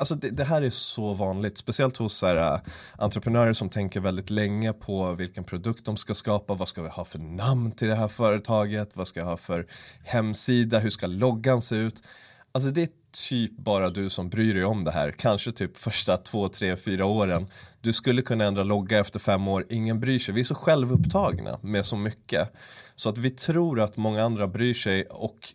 Alltså 0.00 0.14
det, 0.14 0.30
det, 0.30 0.44
här 0.44 0.62
är 0.62 0.70
så 0.70 1.14
vanligt, 1.14 1.58
speciellt 1.58 1.96
hos 1.96 2.14
så 2.14 2.26
här, 2.26 2.54
uh, 2.54 2.60
entreprenörer 2.98 3.52
som 3.52 3.68
tänker 3.68 4.00
väldigt 4.00 4.30
länge 4.30 4.72
på 4.72 5.12
vilken 5.12 5.44
produkt 5.44 5.84
de 5.84 5.96
ska 5.96 6.14
skapa, 6.14 6.54
vad 6.54 6.68
ska 6.68 6.82
vi 6.82 6.88
ha 6.88 7.04
för 7.04 7.18
namn 7.18 7.72
till 7.72 7.88
det 7.88 7.94
här 7.94 8.08
företaget, 8.08 8.96
vad 8.96 9.08
ska 9.08 9.20
jag 9.20 9.26
ha 9.26 9.36
för 9.36 9.66
hemsida, 10.04 10.78
hur 10.78 10.90
ska 10.90 11.06
loggan 11.06 11.62
se 11.62 11.76
ut? 11.76 12.02
Alltså 12.52 12.70
det 12.70 12.82
är 12.82 12.88
typ 13.28 13.56
bara 13.56 13.90
du 13.90 14.10
som 14.10 14.28
bryr 14.28 14.54
dig 14.54 14.64
om 14.64 14.84
det 14.84 14.90
här, 14.90 15.12
kanske 15.12 15.52
typ 15.52 15.76
första 15.76 16.16
två, 16.16 16.48
tre, 16.48 16.76
fyra 16.76 17.06
åren. 17.06 17.46
Du 17.80 17.92
skulle 17.92 18.22
kunna 18.22 18.44
ändra 18.44 18.64
logga 18.64 18.98
efter 18.98 19.18
fem 19.18 19.48
år, 19.48 19.66
ingen 19.70 20.00
bryr 20.00 20.18
sig. 20.18 20.34
Vi 20.34 20.40
är 20.40 20.44
så 20.44 20.54
självupptagna 20.54 21.58
med 21.62 21.86
så 21.86 21.96
mycket. 21.96 22.52
Så 22.96 23.08
att 23.08 23.18
vi 23.18 23.30
tror 23.30 23.80
att 23.80 23.96
många 23.96 24.24
andra 24.24 24.46
bryr 24.46 24.74
sig 24.74 25.04
och 25.04 25.54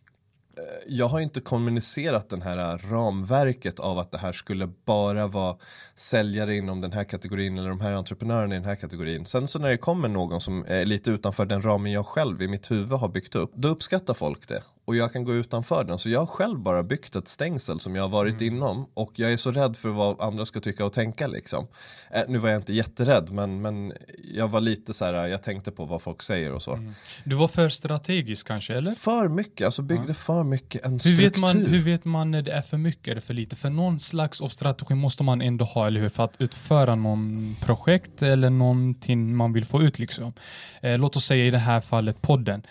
Eh, 0.58 0.64
jag 0.88 1.08
har 1.08 1.20
inte 1.20 1.42
kommunicerat 1.42 2.30
den 2.30 2.42
här 2.42 2.58
eh, 2.58 2.92
ramverket 2.92 3.80
av 3.80 4.00
att 4.00 4.12
det 4.12 4.18
här 4.18 4.34
skulle 4.34 4.70
bara 4.86 5.28
vara 5.28 5.58
säljare 5.96 6.56
inom 6.56 6.82
den 6.82 6.92
här 6.92 7.04
kategorin 7.04 7.58
eller 7.58 7.70
de 7.70 7.82
här 7.82 7.92
entreprenörerna 7.92 8.56
i 8.56 8.58
den 8.58 8.68
här 8.68 8.76
kategorin. 8.76 9.26
Sen 9.26 9.48
så 9.48 9.60
när 9.60 9.70
det 9.70 9.78
kommer 9.78 10.08
någon 10.08 10.42
som 10.42 10.66
är 10.68 10.86
lite 10.86 11.12
utanför 11.12 11.46
den 11.46 11.62
ramen 11.62 11.92
jag 11.92 12.06
själv 12.06 12.42
i 12.42 12.48
mitt 12.48 12.72
huvud 12.72 13.00
har 13.00 13.10
byggt 13.10 13.36
upp, 13.36 13.52
då 13.56 13.68
uppskattar 13.68 14.14
folk 14.14 14.48
det 14.48 14.64
och 14.86 14.96
jag 14.96 15.14
kan 15.14 15.24
gå 15.24 15.34
utanför 15.34 15.84
den. 15.84 16.00
Så 16.00 16.10
jag 16.10 16.20
har 16.20 16.26
själv 16.26 16.60
bara 16.60 16.84
byggt 16.84 17.16
ett 17.16 17.28
stängsel 17.28 17.80
som 17.80 17.96
jag 17.96 18.04
har 18.04 18.10
varit 18.10 18.42
mm. 18.42 18.56
inom 18.56 18.90
och 18.94 19.12
jag 19.16 19.34
är 19.34 19.38
så 19.38 19.52
rädd 19.52 19.78
för 19.78 19.90
vad 19.90 20.22
andra 20.22 20.46
ska 20.46 20.60
tycka 20.60 20.86
och 20.86 20.94
tänka 20.94 21.28
liksom. 21.28 21.68
Eh, 22.12 22.22
nu 22.28 22.38
var 22.38 22.50
jag 22.50 22.60
inte 22.60 22.74
jätterädd 22.74 23.32
men, 23.32 23.62
men 23.62 23.94
jag 24.34 24.48
var 24.48 24.62
lite 24.62 24.94
så 24.94 25.06
här, 25.06 25.28
jag 25.28 25.44
tänkte 25.44 25.72
på 25.72 25.86
vad 25.86 26.02
folk 26.02 26.24
säger 26.24 26.52
och 26.52 26.62
så. 26.62 26.74
Mm. 26.74 26.94
Du 27.24 27.36
var 27.36 27.48
för 27.48 27.70
strategisk 27.70 28.48
kanske 28.48 28.74
eller? 28.74 28.92
För 28.92 29.28
mycket, 29.28 29.66
alltså 29.66 29.82
byggde 29.82 30.06
ja. 30.08 30.14
för 30.14 30.44
mycket 30.44 30.86
en 30.86 31.00
struktur. 31.00 31.24
Hur 31.24 31.30
vet, 31.30 31.40
man, 31.40 31.66
hur 31.66 31.80
vet 31.80 32.06
man 32.06 32.32
när 32.32 32.42
det 32.42 32.52
är 32.52 32.62
för 32.62 32.78
mycket 32.78 33.12
eller 33.12 33.22
för 33.22 33.34
lite? 33.34 33.56
För 33.56 33.70
någon 33.70 34.00
slags 34.00 34.42
av 34.42 34.50
strategi 34.50 34.96
måste 34.96 35.24
man 35.24 35.42
ändå 35.42 35.66
ha, 35.66 35.88
eller 35.88 36.02
hur? 36.02 36.10
För 36.10 36.24
att 36.24 36.36
utföra 36.40 36.96
någon 36.96 37.56
projekt 37.62 38.22
eller 38.22 38.50
någonting 38.50 39.36
man 39.36 39.54
vill 39.54 39.66
få 39.66 39.82
ut 39.82 40.00
liksom. 40.00 40.34
Eh, 40.82 40.98
låt 40.98 41.16
oss 41.16 41.26
säga 41.26 41.46
i 41.46 41.52
det 41.52 41.58
här 41.58 41.82
fallet 41.82 42.22
podden 42.22 42.64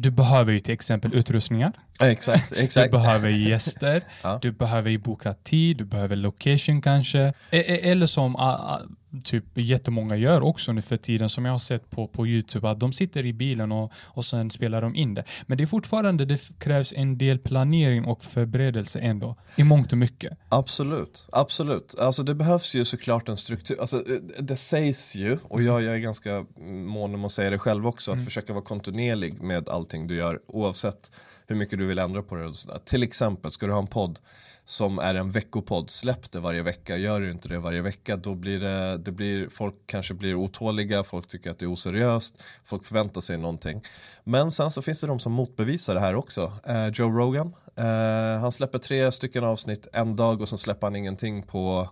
du 0.00 0.10
behöver 0.10 0.52
ju 0.52 0.60
till 0.60 0.74
exempel 0.74 1.14
utrustningar. 1.14 1.72
Exakt, 2.00 2.52
exakt. 2.56 2.92
Du 2.92 2.98
behöver 2.98 3.28
gäster, 3.28 4.02
ja. 4.22 4.38
du 4.42 4.52
behöver 4.52 4.98
boka 4.98 5.34
tid, 5.34 5.76
du 5.76 5.84
behöver 5.84 6.16
location 6.16 6.82
kanske. 6.82 7.20
E, 7.20 7.32
e, 7.50 7.90
eller 7.90 8.06
som 8.06 8.36
typ 9.24 9.44
jättemånga 9.54 10.16
gör 10.16 10.40
också 10.40 10.72
nu 10.72 10.82
för 10.82 10.96
tiden 10.96 11.30
som 11.30 11.44
jag 11.44 11.52
har 11.52 11.58
sett 11.58 11.90
på, 11.90 12.08
på 12.08 12.26
Youtube 12.26 12.70
att 12.70 12.80
de 12.80 12.92
sitter 12.92 13.26
i 13.26 13.32
bilen 13.32 13.72
och, 13.72 13.92
och 14.04 14.24
sen 14.24 14.50
spelar 14.50 14.82
de 14.82 14.96
in 14.96 15.14
det. 15.14 15.24
Men 15.46 15.58
det 15.58 15.64
är 15.64 15.66
fortfarande, 15.66 16.24
det 16.24 16.58
krävs 16.58 16.92
en 16.96 17.18
del 17.18 17.38
planering 17.38 18.04
och 18.04 18.24
förberedelse 18.24 18.98
ändå 18.98 19.36
i 19.56 19.64
mångt 19.64 19.92
och 19.92 19.98
mycket. 19.98 20.38
Absolut, 20.48 21.28
absolut. 21.32 21.94
Alltså 21.98 22.22
det 22.22 22.34
behövs 22.34 22.74
ju 22.74 22.84
såklart 22.84 23.28
en 23.28 23.36
struktur. 23.36 23.80
Alltså 23.80 24.04
det 24.38 24.56
sägs 24.56 25.16
ju 25.16 25.38
och 25.42 25.62
jag, 25.62 25.82
jag 25.82 25.94
är 25.94 25.98
ganska 25.98 26.46
mån 26.86 27.14
om 27.14 27.24
att 27.24 27.32
säga 27.32 27.50
det 27.50 27.58
själv 27.58 27.86
också 27.86 28.10
att 28.10 28.14
mm. 28.14 28.24
försöka 28.24 28.52
vara 28.52 28.64
kontinuerlig 28.64 29.42
med 29.42 29.68
allting 29.68 30.06
du 30.06 30.16
gör 30.16 30.40
oavsett 30.46 31.10
hur 31.46 31.56
mycket 31.56 31.78
du 31.78 31.86
vill 31.86 31.98
ändra 31.98 32.22
på 32.22 32.36
det 32.36 32.44
och 32.44 32.54
sådär. 32.54 32.80
Till 32.84 33.02
exempel, 33.02 33.50
ska 33.50 33.66
du 33.66 33.72
ha 33.72 33.80
en 33.80 33.86
podd 33.86 34.18
som 34.68 34.98
är 34.98 35.14
en 35.14 35.30
veckopodd, 35.30 35.90
släpp 35.90 36.32
det 36.32 36.40
varje 36.40 36.62
vecka. 36.62 36.96
Gör 36.96 37.20
du 37.20 37.30
inte 37.30 37.48
det 37.48 37.58
varje 37.58 37.82
vecka 37.82 38.16
då 38.16 38.34
blir 38.34 38.60
det, 38.60 38.98
det 38.98 39.12
blir, 39.12 39.48
folk 39.48 39.74
kanske 39.86 40.14
blir 40.14 40.34
otåliga, 40.34 41.04
folk 41.04 41.28
tycker 41.28 41.50
att 41.50 41.58
det 41.58 41.64
är 41.64 41.72
oseriöst, 41.72 42.42
folk 42.64 42.84
förväntar 42.84 43.20
sig 43.20 43.38
någonting. 43.38 43.82
Men 44.24 44.50
sen 44.50 44.70
så 44.70 44.82
finns 44.82 45.00
det 45.00 45.06
de 45.06 45.18
som 45.18 45.32
motbevisar 45.32 45.94
det 45.94 46.00
här 46.00 46.14
också. 46.14 46.52
Eh, 46.64 46.88
Joe 46.88 47.10
Rogan, 47.10 47.54
eh, 47.76 48.40
han 48.40 48.52
släpper 48.52 48.78
tre 48.78 49.12
stycken 49.12 49.44
avsnitt 49.44 49.86
en 49.92 50.16
dag 50.16 50.40
och 50.40 50.48
sen 50.48 50.58
släpper 50.58 50.86
han 50.86 50.96
ingenting 50.96 51.42
på 51.42 51.90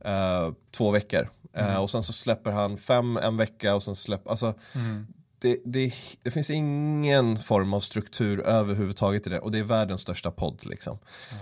eh, 0.00 0.52
två 0.70 0.90
veckor. 0.90 1.30
Eh, 1.52 1.70
mm. 1.70 1.82
och 1.82 1.90
sen 1.90 2.02
så 2.02 2.12
släpper 2.12 2.50
han 2.50 2.76
fem 2.76 3.16
en 3.16 3.36
vecka 3.36 3.74
och 3.74 3.82
sen 3.82 3.96
släpper, 3.96 4.30
alltså 4.30 4.54
mm 4.74 5.06
det, 5.42 5.56
det, 5.64 5.92
det, 6.22 6.30
finns 6.30 6.50
ingen 6.50 7.36
form 7.36 7.74
av 7.74 7.80
struktur 7.80 8.40
överhuvudtaget 8.40 9.26
i 9.26 9.30
det 9.30 9.40
och 9.40 9.52
det 9.52 9.58
är 9.58 9.62
världens 9.62 10.00
största 10.00 10.30
podd. 10.30 10.66
Liksom. 10.66 10.98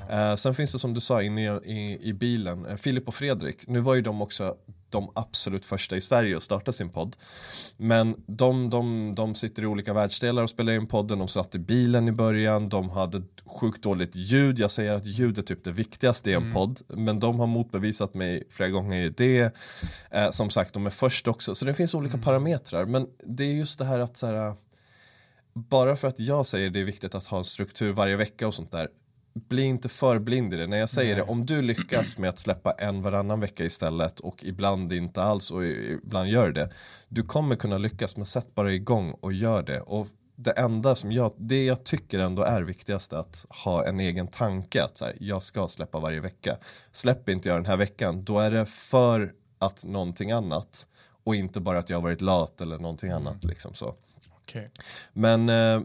Mm. 0.08 0.30
Uh, 0.30 0.36
sen 0.36 0.54
finns 0.54 0.72
det 0.72 0.78
som 0.78 0.94
du 0.94 1.00
sa 1.00 1.22
inne 1.22 1.42
i, 1.42 1.46
i, 1.64 2.08
i 2.08 2.12
bilen, 2.12 2.66
uh, 2.66 2.76
Filip 2.76 3.08
och 3.08 3.14
Fredrik, 3.14 3.66
nu 3.66 3.80
var 3.80 3.94
ju 3.94 4.02
de 4.02 4.22
också 4.22 4.56
de 4.90 5.12
absolut 5.14 5.66
första 5.66 5.96
i 5.96 6.00
Sverige 6.00 6.36
att 6.36 6.42
starta 6.42 6.72
sin 6.72 6.90
podd. 6.90 7.16
Men 7.76 8.22
de, 8.26 8.70
de, 8.70 9.14
de 9.14 9.34
sitter 9.34 9.62
i 9.62 9.66
olika 9.66 9.92
världsdelar 9.92 10.42
och 10.42 10.50
spelar 10.50 10.72
in 10.72 10.86
podden, 10.86 11.18
de 11.18 11.28
satt 11.28 11.54
i 11.54 11.58
bilen 11.58 12.08
i 12.08 12.12
början, 12.12 12.68
de 12.68 12.90
hade 12.90 13.22
sjukt 13.44 13.82
dåligt 13.82 14.16
ljud, 14.16 14.58
jag 14.58 14.70
säger 14.70 14.94
att 14.94 15.06
ljud 15.06 15.38
är 15.38 15.42
typ 15.42 15.64
det 15.64 15.72
viktigaste 15.72 16.30
i 16.30 16.34
en 16.34 16.42
mm. 16.42 16.54
podd, 16.54 16.80
men 16.88 17.20
de 17.20 17.40
har 17.40 17.46
motbevisat 17.46 18.14
mig 18.14 18.44
flera 18.50 18.70
gånger 18.70 19.02
i 19.02 19.08
det. 19.08 19.54
Eh, 20.10 20.30
som 20.30 20.50
sagt, 20.50 20.74
de 20.74 20.86
är 20.86 20.90
först 20.90 21.28
också, 21.28 21.54
så 21.54 21.64
det 21.64 21.74
finns 21.74 21.94
olika 21.94 22.14
mm. 22.14 22.24
parametrar, 22.24 22.86
men 22.86 23.06
det 23.24 23.44
är 23.44 23.52
just 23.52 23.78
det 23.78 23.84
här 23.84 23.98
att 23.98 24.16
så 24.16 24.26
här, 24.26 24.54
bara 25.54 25.96
för 25.96 26.08
att 26.08 26.20
jag 26.20 26.46
säger 26.46 26.70
det 26.70 26.80
är 26.80 26.84
viktigt 26.84 27.14
att 27.14 27.26
ha 27.26 27.38
en 27.38 27.44
struktur 27.44 27.92
varje 27.92 28.16
vecka 28.16 28.46
och 28.46 28.54
sånt 28.54 28.72
där 28.72 28.88
bli 29.34 29.62
inte 29.62 29.88
för 29.88 30.18
blind 30.18 30.54
i 30.54 30.56
det. 30.56 30.66
När 30.66 30.76
jag 30.76 30.90
säger 30.90 31.16
Nej. 31.16 31.24
det, 31.24 31.30
om 31.32 31.46
du 31.46 31.62
lyckas 31.62 32.18
med 32.18 32.30
att 32.30 32.38
släppa 32.38 32.72
en 32.72 33.02
varannan 33.02 33.40
vecka 33.40 33.64
istället 33.64 34.20
och 34.20 34.44
ibland 34.44 34.92
inte 34.92 35.22
alls 35.22 35.50
och 35.50 35.64
ibland 35.64 36.28
gör 36.28 36.52
det. 36.52 36.70
Du 37.08 37.22
kommer 37.22 37.56
kunna 37.56 37.78
lyckas, 37.78 38.16
men 38.16 38.26
sätt 38.26 38.54
bara 38.54 38.72
igång 38.72 39.10
och 39.20 39.32
gör 39.32 39.62
det. 39.62 39.80
Och 39.80 40.08
det 40.36 40.50
enda 40.50 40.94
som 40.94 41.12
jag, 41.12 41.34
det 41.36 41.64
jag 41.64 41.84
tycker 41.84 42.18
ändå 42.18 42.42
är 42.42 42.62
viktigast 42.62 43.12
att 43.12 43.46
ha 43.64 43.86
en 43.86 44.00
egen 44.00 44.26
tanke 44.26 44.84
att 44.84 44.98
så 44.98 45.04
här, 45.04 45.14
jag 45.20 45.42
ska 45.42 45.68
släppa 45.68 46.00
varje 46.00 46.20
vecka. 46.20 46.56
Släpper 46.92 47.32
inte 47.32 47.48
jag 47.48 47.58
den 47.58 47.66
här 47.66 47.76
veckan, 47.76 48.24
då 48.24 48.38
är 48.38 48.50
det 48.50 48.66
för 48.66 49.32
att 49.58 49.84
någonting 49.84 50.32
annat 50.32 50.86
och 51.24 51.34
inte 51.34 51.60
bara 51.60 51.78
att 51.78 51.90
jag 51.90 51.96
har 51.96 52.02
varit 52.02 52.20
lat 52.20 52.60
eller 52.60 52.78
någonting 52.78 53.10
annat 53.10 53.44
mm. 53.44 53.48
liksom 53.50 53.74
så. 53.74 53.94
Okay. 54.50 54.68
Men, 55.12 55.48
eh, 55.48 55.80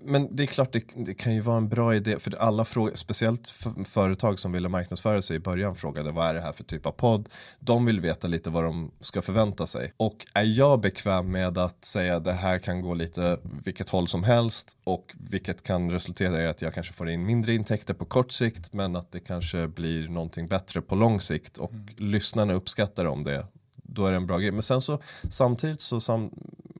men 0.00 0.36
det 0.36 0.42
är 0.42 0.46
klart, 0.46 0.72
det, 0.72 0.84
det, 0.94 1.14
kan 1.14 1.34
ju 1.34 1.40
vara 1.40 1.56
en 1.56 1.68
bra 1.68 1.94
idé, 1.94 2.18
för 2.18 2.36
alla 2.36 2.64
frågor, 2.64 2.92
speciellt 2.94 3.54
företag 3.84 4.38
som 4.38 4.52
ville 4.52 4.68
marknadsföra 4.68 5.22
sig 5.22 5.36
i 5.36 5.40
början 5.40 5.76
frågade 5.76 6.10
vad 6.10 6.26
är 6.26 6.34
det 6.34 6.40
här 6.40 6.52
för 6.52 6.64
typ 6.64 6.86
av 6.86 6.92
podd? 6.92 7.28
De 7.60 7.86
vill 7.86 8.00
veta 8.00 8.28
lite 8.28 8.50
vad 8.50 8.64
de 8.64 8.90
ska 9.00 9.22
förvänta 9.22 9.66
sig. 9.66 9.92
Och 9.96 10.26
är 10.34 10.44
jag 10.44 10.80
bekväm 10.80 11.32
med 11.32 11.58
att 11.58 11.84
säga 11.84 12.20
det 12.20 12.32
här 12.32 12.58
kan 12.58 12.80
gå 12.82 12.94
lite 12.94 13.38
vilket 13.64 13.88
håll 13.88 14.08
som 14.08 14.24
helst 14.24 14.76
och 14.84 15.14
vilket 15.30 15.62
kan 15.62 15.90
resultera 15.90 16.42
i 16.42 16.46
att 16.46 16.62
jag 16.62 16.74
kanske 16.74 16.92
får 16.92 17.08
in 17.08 17.26
mindre 17.26 17.54
intäkter 17.54 17.94
på 17.94 18.04
kort 18.04 18.32
sikt 18.32 18.72
men 18.72 18.96
att 18.96 19.12
det 19.12 19.20
kanske 19.20 19.68
blir 19.68 20.08
någonting 20.08 20.46
bättre 20.46 20.80
på 20.80 20.94
lång 20.94 21.20
sikt 21.20 21.58
och 21.58 21.72
mm. 21.72 21.86
lyssnarna 21.96 22.52
uppskattar 22.52 23.04
om 23.04 23.24
det 23.24 23.46
då 23.88 24.06
är 24.06 24.10
det 24.10 24.16
en 24.16 24.26
bra 24.26 24.38
grej. 24.38 24.50
Men 24.50 24.62
sen 24.62 24.80
så 24.80 25.00
samtidigt 25.30 25.80
så 25.80 26.00
sam, 26.00 26.30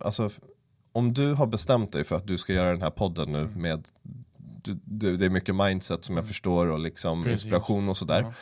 alltså 0.00 0.30
om 0.96 1.14
du 1.14 1.32
har 1.32 1.46
bestämt 1.46 1.92
dig 1.92 2.04
för 2.04 2.16
att 2.16 2.26
du 2.26 2.38
ska 2.38 2.52
göra 2.52 2.70
den 2.70 2.82
här 2.82 2.90
podden 2.90 3.32
nu 3.32 3.40
mm. 3.40 3.62
med 3.62 3.88
du, 4.62 4.78
du, 4.84 5.16
det 5.16 5.24
är 5.24 5.30
mycket 5.30 5.54
mindset 5.54 6.04
som 6.04 6.16
jag 6.16 6.22
mm. 6.22 6.28
förstår 6.28 6.66
och 6.66 6.78
liksom 6.78 7.24
Precis. 7.24 7.44
inspiration 7.44 7.88
och 7.88 7.96
sådär. 7.96 8.20
Ja. 8.20 8.32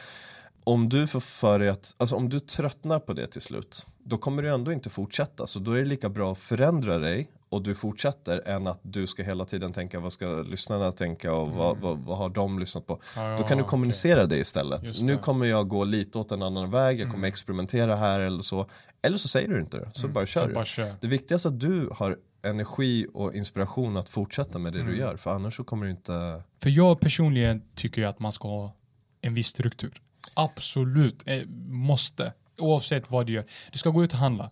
Om 0.64 0.88
du 0.88 1.06
får 1.06 1.20
för 1.20 1.58
dig 1.58 1.68
att, 1.68 1.94
alltså 1.98 2.16
om 2.16 2.28
du 2.28 2.40
tröttnar 2.40 2.98
på 2.98 3.12
det 3.12 3.26
till 3.26 3.40
slut, 3.40 3.86
då 3.98 4.18
kommer 4.18 4.42
du 4.42 4.50
ändå 4.50 4.72
inte 4.72 4.90
fortsätta. 4.90 5.46
Så 5.46 5.58
då 5.58 5.72
är 5.72 5.78
det 5.78 5.84
lika 5.84 6.08
bra 6.08 6.32
att 6.32 6.38
förändra 6.38 6.98
dig 6.98 7.30
och 7.48 7.62
du 7.62 7.74
fortsätter 7.74 8.48
än 8.48 8.66
att 8.66 8.80
du 8.82 9.06
ska 9.06 9.22
hela 9.22 9.44
tiden 9.44 9.72
tänka 9.72 10.00
vad 10.00 10.12
ska 10.12 10.26
lyssnarna 10.26 10.92
tänka 10.92 11.34
och 11.34 11.46
mm. 11.46 11.58
vad, 11.58 11.78
vad, 11.78 11.98
vad, 11.98 12.18
har 12.18 12.28
de 12.28 12.58
lyssnat 12.58 12.86
på. 12.86 13.00
Ja, 13.16 13.36
då 13.36 13.44
kan 13.44 13.58
du 13.58 13.64
kommunicera 13.64 14.24
okay. 14.24 14.36
det 14.36 14.38
istället. 14.38 15.02
Nu 15.02 15.16
kommer 15.16 15.46
jag 15.46 15.68
gå 15.68 15.84
lite 15.84 16.18
åt 16.18 16.32
en 16.32 16.42
annan 16.42 16.70
väg, 16.70 17.00
jag 17.00 17.06
kommer 17.06 17.18
mm. 17.18 17.28
experimentera 17.28 17.96
här 17.96 18.20
eller 18.20 18.42
så. 18.42 18.66
Eller 19.02 19.18
så 19.18 19.28
säger 19.28 19.48
du 19.48 19.60
inte 19.60 19.78
det, 19.78 19.90
så 19.92 20.06
mm. 20.06 20.14
bara 20.14 20.26
kör 20.26 20.48
du. 20.76 20.94
Det 21.00 21.06
viktigaste 21.06 21.48
är 21.48 21.50
att 21.50 21.60
du 21.60 21.90
har 21.92 22.16
energi 22.44 23.06
och 23.14 23.34
inspiration 23.34 23.96
att 23.96 24.08
fortsätta 24.08 24.58
med 24.58 24.72
det 24.72 24.80
mm. 24.80 24.92
du 24.92 24.98
gör. 24.98 25.16
För 25.16 25.30
annars 25.30 25.56
så 25.56 25.64
kommer 25.64 25.84
du 25.84 25.90
inte... 25.90 26.42
För 26.62 26.70
jag 26.70 27.00
personligen 27.00 27.62
tycker 27.74 28.06
att 28.06 28.18
man 28.18 28.32
ska 28.32 28.48
ha 28.48 28.72
en 29.20 29.34
viss 29.34 29.46
struktur. 29.46 30.02
Absolut, 30.34 31.22
eh, 31.26 31.42
måste. 31.68 32.32
Oavsett 32.58 33.10
vad 33.10 33.26
du 33.26 33.32
gör. 33.32 33.44
Du 33.72 33.78
ska 33.78 33.90
gå 33.90 34.04
ut 34.04 34.12
och 34.12 34.18
handla. 34.18 34.50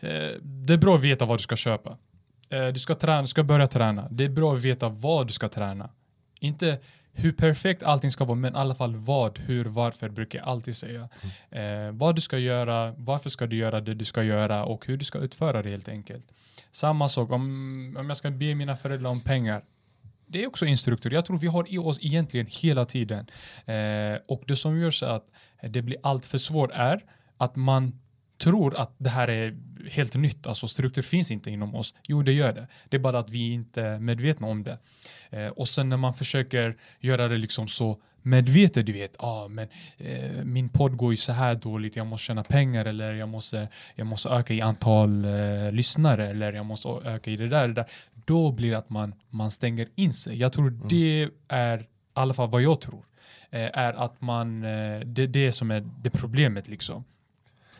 Eh, 0.00 0.40
det 0.42 0.72
är 0.72 0.76
bra 0.76 0.94
att 0.94 1.04
veta 1.04 1.24
vad 1.24 1.38
du 1.38 1.42
ska 1.42 1.56
köpa. 1.56 1.98
Eh, 2.48 2.66
du 2.66 2.78
ska 2.78 2.94
träna, 2.94 3.20
du 3.20 3.28
ska 3.28 3.42
börja 3.42 3.68
träna. 3.68 4.08
Det 4.10 4.24
är 4.24 4.28
bra 4.28 4.54
att 4.54 4.64
veta 4.64 4.88
vad 4.88 5.26
du 5.26 5.32
ska 5.32 5.48
träna. 5.48 5.90
Inte 6.40 6.78
hur 7.12 7.32
perfekt 7.32 7.82
allting 7.82 8.10
ska 8.10 8.24
vara, 8.24 8.34
men 8.34 8.54
i 8.54 8.56
alla 8.56 8.74
fall 8.74 8.96
vad, 8.96 9.38
hur, 9.38 9.64
varför 9.64 10.08
brukar 10.08 10.38
jag 10.38 10.48
alltid 10.48 10.76
säga. 10.76 11.08
Mm. 11.50 11.86
Eh, 11.86 11.92
vad 11.92 12.14
du 12.14 12.20
ska 12.20 12.38
göra, 12.38 12.94
varför 12.96 13.30
ska 13.30 13.46
du 13.46 13.56
göra 13.56 13.80
det 13.80 13.94
du 13.94 14.04
ska 14.04 14.22
göra 14.22 14.64
och 14.64 14.86
hur 14.86 14.96
du 14.96 15.04
ska 15.04 15.18
utföra 15.18 15.62
det 15.62 15.70
helt 15.70 15.88
enkelt. 15.88 16.32
Samma 16.70 17.08
sak 17.08 17.30
om, 17.30 17.96
om 17.98 18.08
jag 18.08 18.16
ska 18.16 18.30
be 18.30 18.54
mina 18.54 18.76
föräldrar 18.76 19.10
om 19.10 19.20
pengar. 19.20 19.64
Det 20.26 20.42
är 20.42 20.46
också 20.46 20.66
instruktörer. 20.66 21.14
Jag 21.14 21.26
tror 21.26 21.38
vi 21.38 21.46
har 21.46 21.74
i 21.74 21.78
oss 21.78 21.98
egentligen 22.00 22.46
hela 22.50 22.84
tiden. 22.84 23.26
Eh, 23.66 24.18
och 24.28 24.42
det 24.46 24.56
som 24.56 24.78
gör 24.78 24.90
så 24.90 25.06
att 25.06 25.30
det 25.62 25.82
blir 25.82 25.98
allt 26.02 26.26
för 26.26 26.38
svårt 26.38 26.70
är 26.72 27.04
att 27.36 27.56
man 27.56 28.00
tror 28.38 28.76
att 28.76 28.94
det 28.98 29.10
här 29.10 29.28
är 29.28 29.56
helt 29.90 30.14
nytt, 30.14 30.46
alltså 30.46 30.68
struktur 30.68 31.02
finns 31.02 31.30
inte 31.30 31.50
inom 31.50 31.74
oss. 31.74 31.94
Jo, 32.02 32.22
det 32.22 32.32
gör 32.32 32.52
det. 32.52 32.66
Det 32.88 32.96
är 32.96 33.00
bara 33.00 33.18
att 33.18 33.30
vi 33.30 33.52
inte 33.52 33.82
är 33.82 33.98
medvetna 33.98 34.46
om 34.46 34.62
det. 34.62 34.78
Eh, 35.30 35.48
och 35.48 35.68
sen 35.68 35.88
när 35.88 35.96
man 35.96 36.14
försöker 36.14 36.76
göra 37.00 37.28
det 37.28 37.38
liksom 37.38 37.68
så 37.68 38.02
medvetet, 38.26 38.86
du 38.86 38.92
vet, 38.92 39.14
ah, 39.18 39.48
men 39.48 39.68
eh, 39.98 40.44
min 40.44 40.68
podd 40.68 40.96
går 40.96 41.12
ju 41.12 41.16
så 41.16 41.32
här 41.32 41.54
dåligt, 41.54 41.96
jag 41.96 42.06
måste 42.06 42.24
tjäna 42.24 42.44
pengar 42.44 42.84
eller 42.84 43.12
jag 43.12 43.28
måste, 43.28 43.68
jag 43.94 44.06
måste 44.06 44.28
öka 44.28 44.54
i 44.54 44.60
antal 44.60 45.24
eh, 45.24 45.72
lyssnare 45.72 46.28
eller 46.28 46.52
jag 46.52 46.66
måste 46.66 46.88
öka 46.88 47.30
i 47.30 47.36
det 47.36 47.48
där, 47.48 47.68
det 47.68 47.74
där. 47.74 47.86
Då 48.14 48.52
blir 48.52 48.70
det 48.70 48.78
att 48.78 48.90
man, 48.90 49.14
man 49.30 49.50
stänger 49.50 49.88
in 49.94 50.12
sig. 50.12 50.36
Jag 50.36 50.52
tror 50.52 50.68
mm. 50.68 50.88
det 50.88 51.28
är, 51.48 51.78
i 51.78 51.84
alla 52.12 52.34
fall 52.34 52.50
vad 52.50 52.62
jag 52.62 52.80
tror, 52.80 53.04
eh, 53.50 53.70
är 53.72 53.92
att 53.92 54.20
man, 54.20 54.64
eh, 54.64 55.00
det 55.00 55.22
är 55.22 55.26
det 55.26 55.52
som 55.52 55.70
är 55.70 55.84
det 56.02 56.10
problemet 56.10 56.68
liksom. 56.68 57.04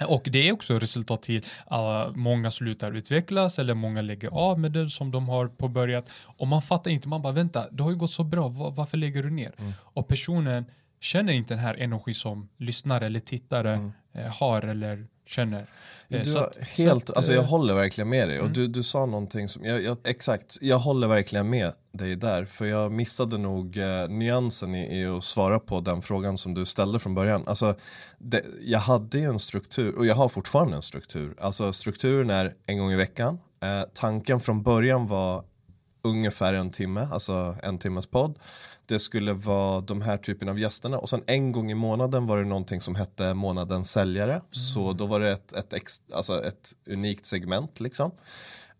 Och 0.00 0.28
det 0.30 0.48
är 0.48 0.52
också 0.52 0.78
resultat 0.78 1.22
till 1.22 1.44
att 1.66 2.08
uh, 2.08 2.16
många 2.16 2.50
slutar 2.50 2.92
utvecklas 2.92 3.58
eller 3.58 3.74
många 3.74 4.02
lägger 4.02 4.28
av 4.28 4.60
med 4.60 4.72
det 4.72 4.90
som 4.90 5.10
de 5.10 5.28
har 5.28 5.48
påbörjat. 5.48 6.10
Och 6.24 6.46
man 6.46 6.62
fattar 6.62 6.90
inte, 6.90 7.08
man 7.08 7.22
bara 7.22 7.32
vänta, 7.32 7.70
det 7.70 7.82
har 7.82 7.90
ju 7.90 7.96
gått 7.96 8.10
så 8.10 8.24
bra, 8.24 8.48
varför 8.48 8.96
lägger 8.96 9.22
du 9.22 9.30
ner? 9.30 9.52
Mm. 9.58 9.72
Och 9.80 10.08
personen 10.08 10.64
känner 11.00 11.32
inte 11.32 11.54
den 11.54 11.62
här 11.62 11.74
energi 11.74 12.14
som 12.14 12.48
lyssnare 12.56 13.06
eller 13.06 13.20
tittare 13.20 13.74
mm. 13.74 13.92
eh, 14.12 14.32
har 14.32 14.62
eller 14.62 15.06
känner. 15.26 15.66
Eh, 16.08 16.20
du 16.20 16.34
har 16.34 16.52
helt, 16.60 17.10
att, 17.10 17.16
alltså 17.16 17.32
jag 17.32 17.42
eh, 17.42 17.48
håller 17.48 17.74
verkligen 17.74 18.08
med 18.08 18.28
dig 18.28 18.38
och 18.38 18.44
mm. 18.44 18.54
du, 18.54 18.68
du 18.68 18.82
sa 18.82 19.06
någonting 19.06 19.48
som, 19.48 19.64
jag, 19.64 19.82
jag, 19.82 19.96
exakt, 20.04 20.58
jag 20.60 20.78
håller 20.78 21.08
verkligen 21.08 21.50
med 21.50 21.72
dig 21.92 22.16
där 22.16 22.44
för 22.44 22.64
jag 22.64 22.92
missade 22.92 23.38
nog 23.38 23.76
eh, 23.76 24.08
nyansen 24.08 24.74
i, 24.74 25.00
i, 25.00 25.06
att 25.06 25.24
svara 25.24 25.58
på 25.58 25.80
den 25.80 26.02
frågan 26.02 26.38
som 26.38 26.54
du 26.54 26.66
ställde 26.66 26.98
från 26.98 27.14
början. 27.14 27.42
Alltså, 27.46 27.74
det, 28.18 28.44
jag 28.60 28.78
hade 28.78 29.18
ju 29.18 29.24
en 29.24 29.38
struktur 29.38 29.94
och 29.98 30.06
jag 30.06 30.14
har 30.14 30.28
fortfarande 30.28 30.76
en 30.76 30.82
struktur. 30.82 31.34
Alltså 31.40 31.72
strukturen 31.72 32.30
är 32.30 32.54
en 32.66 32.78
gång 32.78 32.92
i 32.92 32.96
veckan. 32.96 33.38
Eh, 33.62 33.88
tanken 33.94 34.40
från 34.40 34.62
början 34.62 35.06
var 35.06 35.44
ungefär 36.02 36.52
en 36.52 36.70
timme, 36.70 37.08
alltså 37.12 37.56
en 37.62 37.78
timmes 37.78 38.06
podd 38.06 38.38
det 38.86 38.98
skulle 38.98 39.32
vara 39.32 39.80
de 39.80 40.00
här 40.00 40.16
typen 40.16 40.48
av 40.48 40.58
gästerna 40.58 40.98
och 40.98 41.08
sen 41.08 41.22
en 41.26 41.52
gång 41.52 41.70
i 41.70 41.74
månaden 41.74 42.26
var 42.26 42.38
det 42.38 42.44
någonting 42.44 42.80
som 42.80 42.94
hette 42.94 43.34
månadens 43.34 43.92
säljare. 43.92 44.32
Mm. 44.32 44.44
Så 44.50 44.92
då 44.92 45.06
var 45.06 45.20
det 45.20 45.30
ett, 45.30 45.52
ett, 45.52 45.72
ex, 45.72 46.02
alltså 46.12 46.44
ett 46.44 46.72
unikt 46.86 47.26
segment 47.26 47.80
liksom. 47.80 48.10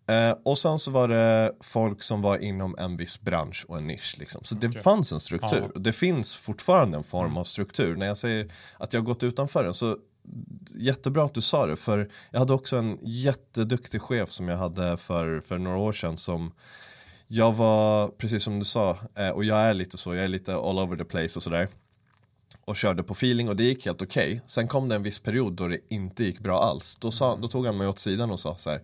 Eh, 0.08 0.36
och 0.44 0.58
sen 0.58 0.78
så 0.78 0.90
var 0.90 1.08
det 1.08 1.52
folk 1.60 2.02
som 2.02 2.22
var 2.22 2.38
inom 2.38 2.76
en 2.78 2.96
viss 2.96 3.20
bransch 3.20 3.64
och 3.68 3.78
en 3.78 3.86
nisch. 3.86 4.16
Liksom. 4.18 4.44
Så 4.44 4.54
det 4.54 4.72
fanns 4.72 5.12
en 5.12 5.20
struktur. 5.20 5.70
Ja. 5.74 5.80
Det 5.80 5.92
finns 5.92 6.34
fortfarande 6.34 6.96
en 6.96 7.04
form 7.04 7.26
mm. 7.26 7.38
av 7.38 7.44
struktur. 7.44 7.96
När 7.96 8.06
jag 8.06 8.18
säger 8.18 8.52
att 8.78 8.92
jag 8.92 9.00
har 9.00 9.06
gått 9.06 9.22
utanför 9.22 9.64
den 9.64 9.74
så 9.74 9.98
jättebra 10.74 11.24
att 11.24 11.34
du 11.34 11.40
sa 11.40 11.66
det. 11.66 11.76
För 11.76 12.10
jag 12.30 12.38
hade 12.38 12.52
också 12.52 12.76
en 12.76 12.98
jätteduktig 13.02 14.02
chef 14.02 14.30
som 14.30 14.48
jag 14.48 14.56
hade 14.56 14.96
för, 14.96 15.40
för 15.40 15.58
några 15.58 15.78
år 15.78 15.92
sedan 15.92 16.16
som 16.16 16.52
jag 17.28 17.52
var, 17.52 18.08
precis 18.08 18.42
som 18.42 18.58
du 18.58 18.64
sa, 18.64 18.98
eh, 19.14 19.28
och 19.28 19.44
jag 19.44 19.58
är 19.58 19.74
lite 19.74 19.98
så, 19.98 20.14
jag 20.14 20.24
är 20.24 20.28
lite 20.28 20.54
all 20.54 20.78
over 20.78 20.96
the 20.96 21.04
place 21.04 21.38
och 21.38 21.42
sådär. 21.42 21.68
och 22.64 22.76
körde 22.76 23.02
på 23.02 23.12
feeling 23.12 23.48
och 23.48 23.56
det 23.56 23.64
gick 23.64 23.86
helt 23.86 24.02
okej. 24.02 24.28
Okay. 24.32 24.40
Sen 24.46 24.68
kom 24.68 24.88
det 24.88 24.94
en 24.94 25.02
viss 25.02 25.18
period 25.18 25.52
då 25.52 25.68
det 25.68 25.78
inte 25.88 26.24
gick 26.24 26.40
bra 26.40 26.62
alls. 26.62 26.96
Då, 26.96 27.10
sa, 27.10 27.36
då 27.36 27.48
tog 27.48 27.66
han 27.66 27.76
mig 27.76 27.88
åt 27.88 27.98
sidan 27.98 28.30
och 28.30 28.40
sa 28.40 28.56
så 28.56 28.70
här 28.70 28.80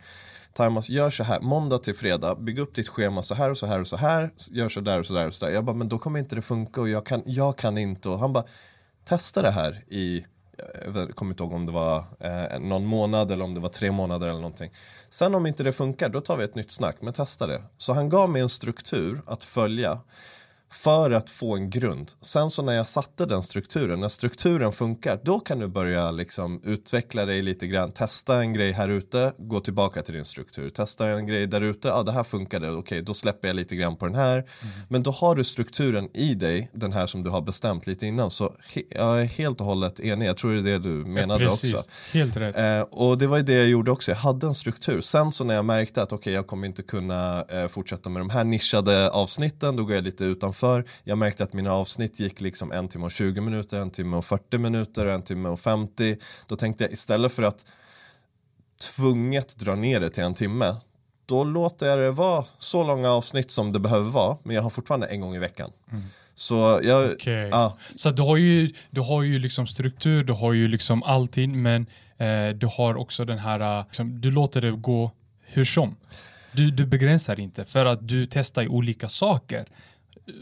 Timas, 0.57 0.91
gör 0.91 1.11
så 1.11 1.25
här, 1.25 1.41
måndag 1.41 1.79
till 1.79 1.95
fredag, 1.95 2.35
bygg 2.35 2.59
upp 2.59 2.75
ditt 2.75 2.89
schema 2.89 3.23
så 3.23 3.35
här 3.35 3.51
och 3.51 3.59
så 3.59 3.67
här 3.67 3.81
och 3.81 3.87
så 3.87 3.97
här, 3.97 4.31
gör 4.51 4.69
så 4.69 4.81
där 4.81 4.99
och 4.99 5.07
så 5.07 5.15
där 5.15 5.27
och 5.27 5.35
så 5.35 5.47
där. 5.47 5.53
Jag 5.53 5.65
bara, 5.65 5.77
men 5.77 5.89
då 5.89 5.99
kommer 5.99 6.19
inte 6.19 6.35
det 6.35 6.43
funka 6.43 6.81
och 6.81 6.89
jag 6.89 7.07
kan, 7.07 7.23
jag 7.27 7.59
kan 7.59 7.79
inte. 7.79 8.09
Och 8.09 8.19
han 8.19 8.33
bara, 8.33 8.45
testa 9.05 9.43
det 9.43 9.51
här 9.51 9.85
i, 9.89 10.25
jag 10.95 11.17
kommer 11.17 11.33
inte 11.33 11.43
ihåg 11.43 11.53
om 11.53 11.67
det 11.67 11.73
var 11.73 12.05
eh, 12.21 12.61
någon 12.61 12.87
månad 12.87 13.33
eller 13.33 13.45
om 13.45 13.55
det 13.55 13.61
var 13.61 13.69
tre 13.69 13.93
månader 13.93 14.27
eller 14.27 14.41
någonting. 14.41 14.71
Sen 15.11 15.35
om 15.35 15.47
inte 15.47 15.63
det 15.63 15.73
funkar, 15.73 16.09
då 16.09 16.21
tar 16.21 16.37
vi 16.37 16.45
ett 16.45 16.55
nytt 16.55 16.71
snack, 16.71 16.97
men 17.01 17.13
testa 17.13 17.47
det. 17.47 17.63
Så 17.77 17.93
han 17.93 18.09
gav 18.09 18.31
mig 18.31 18.43
en 18.43 18.49
struktur 18.49 19.23
att 19.27 19.45
följa 19.45 20.01
för 20.73 21.11
att 21.11 21.31
få 21.31 21.57
en 21.57 21.71
grund. 21.71 22.11
Sen 22.21 22.51
så 22.51 22.63
när 22.63 22.73
jag 22.73 22.87
satte 22.87 23.27
den 23.27 23.43
strukturen, 23.43 24.01
när 24.01 24.09
strukturen 24.09 24.73
funkar, 24.73 25.21
då 25.23 25.41
kan 25.41 25.59
du 25.59 25.69
börja 25.69 26.11
liksom 26.11 26.61
utveckla 26.65 27.25
dig 27.25 27.43
lite 27.43 27.67
grann, 27.67 27.93
testa 27.93 28.37
en 28.37 28.53
grej 28.53 28.73
här 28.73 28.89
ute, 28.89 29.33
gå 29.39 29.61
tillbaka 29.61 30.03
till 30.03 30.15
din 30.15 30.25
struktur, 30.25 30.71
testa 30.71 31.09
en 31.09 31.27
grej 31.27 31.47
där 31.47 31.61
ute, 31.61 31.89
ja 31.89 32.03
det 32.03 32.13
här 32.13 32.25
funkade, 32.25 32.71
okej 32.71 33.03
då 33.03 33.15
släpper 33.15 33.49
jag 33.49 33.55
lite 33.57 33.77
grann 33.77 33.97
på 33.97 34.07
den 34.07 34.15
här. 34.15 34.37
Mm. 34.37 34.47
Men 34.89 35.03
då 35.03 35.11
har 35.11 35.35
du 35.35 35.45
strukturen 35.45 36.09
i 36.15 36.35
dig, 36.35 36.71
den 36.73 36.93
här 36.93 37.07
som 37.07 37.23
du 37.23 37.31
har 37.31 37.41
bestämt 37.41 37.87
lite 37.87 38.07
innan, 38.07 38.31
så 38.31 38.55
he 38.75 38.83
jag 38.91 39.21
är 39.21 39.25
helt 39.25 39.61
och 39.61 39.67
hållet 39.67 40.01
enig, 40.01 40.29
jag 40.29 40.37
tror 40.37 40.53
det 40.53 40.59
är 40.59 40.63
det 40.63 40.79
du 40.79 40.89
menade 40.89 41.45
ja, 41.45 41.51
också. 41.51 41.83
Helt 42.13 42.37
rätt. 42.37 42.57
Eh, 42.57 42.81
och 42.81 43.19
det 43.19 43.27
var 43.27 43.37
ju 43.37 43.43
det 43.43 43.55
jag 43.55 43.69
gjorde 43.69 43.91
också, 43.91 44.11
jag 44.11 44.19
hade 44.19 44.47
en 44.47 44.55
struktur. 44.55 45.01
Sen 45.01 45.33
så 45.33 45.45
när 45.45 45.55
jag 45.55 45.65
märkte 45.65 46.03
att 46.03 46.13
okej 46.13 46.19
okay, 46.19 46.33
jag 46.33 46.47
kommer 46.47 46.67
inte 46.67 46.83
kunna 46.83 47.45
eh, 47.49 47.69
fortsätta 47.69 48.11
med 48.11 48.21
de 48.21 48.31
här 48.31 48.45
nischade 48.45 49.11
avsnitten, 49.11 49.77
då 49.77 49.85
går 49.85 49.95
jag 49.95 50.05
lite 50.05 50.25
utanför 50.25 50.62
för. 50.63 50.85
Jag 51.05 51.19
märkte 51.19 51.45
att 51.45 51.53
mina 51.53 51.73
avsnitt 51.73 52.21
gick 52.21 52.41
liksom 52.41 52.73
en 52.73 52.89
timme 52.89 53.05
och 53.05 53.13
20 53.13 53.41
minuter, 53.41 53.79
en 53.81 53.91
timme 53.91 54.17
och 54.17 54.25
40 54.25 54.59
minuter, 54.59 55.07
en 55.07 55.23
timme 55.23 55.49
och 55.49 55.61
50. 55.61 56.17
Då 56.47 56.57
tänkte 56.57 56.85
jag 56.85 56.93
istället 56.93 57.33
för 57.33 57.43
att 57.43 57.67
tvunget 58.83 59.59
dra 59.59 59.75
ner 59.75 60.01
det 60.01 60.11
till 60.11 60.23
en 60.23 60.35
timme, 60.35 60.77
då 61.27 61.45
låter 61.45 61.87
jag 61.87 61.99
det 61.99 62.11
vara 62.11 62.45
så 62.59 62.85
långa 62.85 63.11
avsnitt 63.11 63.51
som 63.51 63.73
det 63.73 63.81
behöver 63.81 64.11
vara, 64.11 64.37
men 64.43 64.57
jag 64.57 64.63
har 64.63 64.71
fortfarande 64.71 65.07
en 65.07 65.21
gång 65.21 65.35
i 65.35 65.39
veckan. 65.39 65.71
Mm. 65.91 66.03
Så 66.35 66.81
jag, 66.83 67.13
okay. 67.13 67.49
ja. 67.49 67.77
Så 67.97 68.11
du 68.11 68.23
har 68.23 68.37
ju, 68.37 68.73
du 68.91 69.01
har 69.01 69.23
ju 69.23 69.39
liksom 69.39 69.67
struktur, 69.67 70.25
du 70.25 70.33
har 70.33 70.53
ju 70.53 70.69
liksom 70.69 71.03
allting, 71.03 71.63
men 71.63 71.87
eh, 72.19 72.49
du 72.49 72.67
har 72.67 72.95
också 72.95 73.25
den 73.25 73.39
här, 73.39 73.85
liksom, 73.85 74.21
du 74.21 74.31
låter 74.31 74.61
det 74.61 74.71
gå 74.71 75.11
hur 75.41 75.65
som. 75.65 75.97
Du, 76.53 76.71
du 76.71 76.87
begränsar 76.87 77.41
inte 77.41 77.65
för 77.65 77.85
att 77.85 78.09
du 78.09 78.27
testar 78.27 78.69
olika 78.69 79.09
saker. 79.09 79.67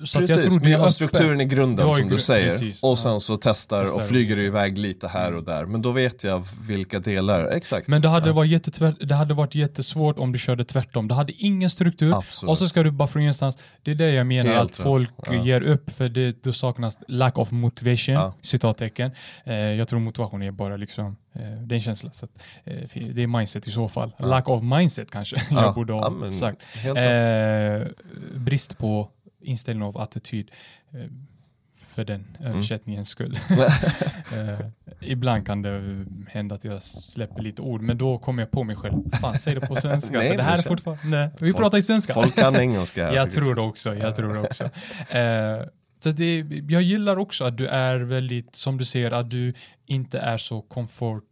Så 0.05 0.19
precis, 0.19 0.61
men 0.61 0.71
jag 0.71 0.79
har 0.79 0.89
strukturen 0.89 1.41
i 1.41 1.45
grunden 1.45 1.95
som 1.95 2.09
du 2.09 2.19
säger. 2.19 2.51
Precis, 2.51 2.83
och 2.83 2.99
sen 2.99 3.21
så 3.21 3.37
testar, 3.37 3.95
och 3.95 4.09
flyger 4.09 4.37
du 4.37 4.47
iväg 4.47 4.79
lite 4.79 5.09
här 5.09 5.35
och 5.35 5.45
där. 5.45 5.65
Men 5.65 5.83
då 5.83 5.93
vet 5.93 6.25
jag 6.25 6.45
vilka 6.67 6.99
delar, 6.99 7.49
exakt. 7.49 7.89
Men 7.89 8.03
det 8.03 8.09
hade, 8.09 8.27
ja. 8.27 8.33
varit, 8.33 8.79
det 9.09 9.15
hade 9.15 9.35
varit 9.35 9.55
jättesvårt 9.55 10.19
om 10.19 10.33
du 10.33 10.39
körde 10.39 10.65
tvärtom. 10.65 11.09
Du 11.09 11.15
hade 11.15 11.33
ingen 11.33 11.71
struktur 11.71 12.15
Absolut. 12.19 12.51
och 12.51 12.59
så 12.59 12.69
ska 12.69 12.83
du 12.83 12.91
bara 12.91 13.09
från 13.09 13.23
ingenstans. 13.23 13.59
Det 13.83 13.91
är 13.91 13.95
det 13.95 14.11
jag 14.11 14.27
menar 14.27 14.51
Helt 14.51 14.65
att 14.73 14.79
rätt. 14.79 14.85
folk 14.85 15.11
ja. 15.27 15.45
ger 15.45 15.61
upp 15.61 15.91
för 15.91 16.09
det, 16.09 16.45
det 16.45 16.53
saknas 16.53 16.99
lack 17.09 17.39
of 17.39 17.51
motivation, 17.51 18.15
ja. 18.15 18.35
citattecken. 18.43 19.11
Eh, 19.45 19.55
jag 19.55 19.89
tror 19.89 20.01
motivation 20.01 20.43
är 20.43 20.51
bara 20.51 20.77
liksom 20.77 21.17
eh, 21.33 21.41
det 21.43 21.75
är 21.75 21.77
en 21.77 21.83
känsla. 21.83 22.11
Så 22.13 22.25
att, 22.25 22.31
eh, 22.65 22.75
det 23.15 23.23
är 23.23 23.27
mindset 23.27 23.67
i 23.67 23.71
så 23.71 23.89
fall. 23.89 24.13
Lack 24.19 24.49
of 24.49 24.63
mindset 24.63 25.11
kanske 25.11 25.37
jag 25.51 25.75
borde 25.75 25.93
ha 25.93 26.33
sagt. 26.33 26.67
Eh, 26.85 27.89
brist 28.35 28.79
på 28.79 29.11
inställning 29.41 29.83
av 29.83 29.99
attityd 29.99 30.51
eh, 30.93 31.01
för 31.75 32.05
den 32.05 32.37
mm. 32.41 32.53
översättningens 32.53 33.09
skull. 33.09 33.39
uh, 33.51 34.61
ibland 35.01 35.47
kan 35.47 35.63
det 35.63 36.05
hända 36.29 36.55
att 36.55 36.65
jag 36.65 36.83
släpper 36.83 37.43
lite 37.43 37.63
ord, 37.63 37.81
men 37.83 37.99
då 37.99 38.19
kommer 38.19 38.43
jag 38.43 38.51
på 38.51 38.65
mig 38.65 38.77
själv. 38.77 39.11
Fan, 39.21 39.39
säg 39.39 39.55
det 39.55 39.61
på 39.61 39.77
svenska. 39.81 40.19
nej, 40.19 40.37
det 40.37 40.43
här 40.43 40.59
är 40.59 40.63
fortfarande, 40.63 41.19
nej, 41.19 41.31
vi 41.39 41.53
folk, 41.53 41.57
pratar 41.57 41.79
i 41.79 41.83
svenska. 41.83 42.15
Folk 42.15 42.35
kan 42.35 42.57
engelska. 42.57 43.15
Jag 43.15 43.33
tror 43.33 43.55
det 43.55 43.61
också, 43.61 43.95
jag 43.95 44.17
tror 44.17 44.35
det 44.35 44.41
också. 44.41 44.65
Uh, 44.65 45.69
så 46.01 46.11
det, 46.11 46.39
jag 46.69 46.83
gillar 46.83 47.17
också 47.17 47.45
att 47.45 47.57
du 47.57 47.67
är 47.67 47.97
väldigt, 47.97 48.57
som 48.57 48.79
du 48.79 48.85
ser, 48.85 49.11
att 49.11 49.31
du 49.31 49.55
inte 49.87 50.19
är 50.19 50.37
så 50.37 50.63
komfort 50.63 51.25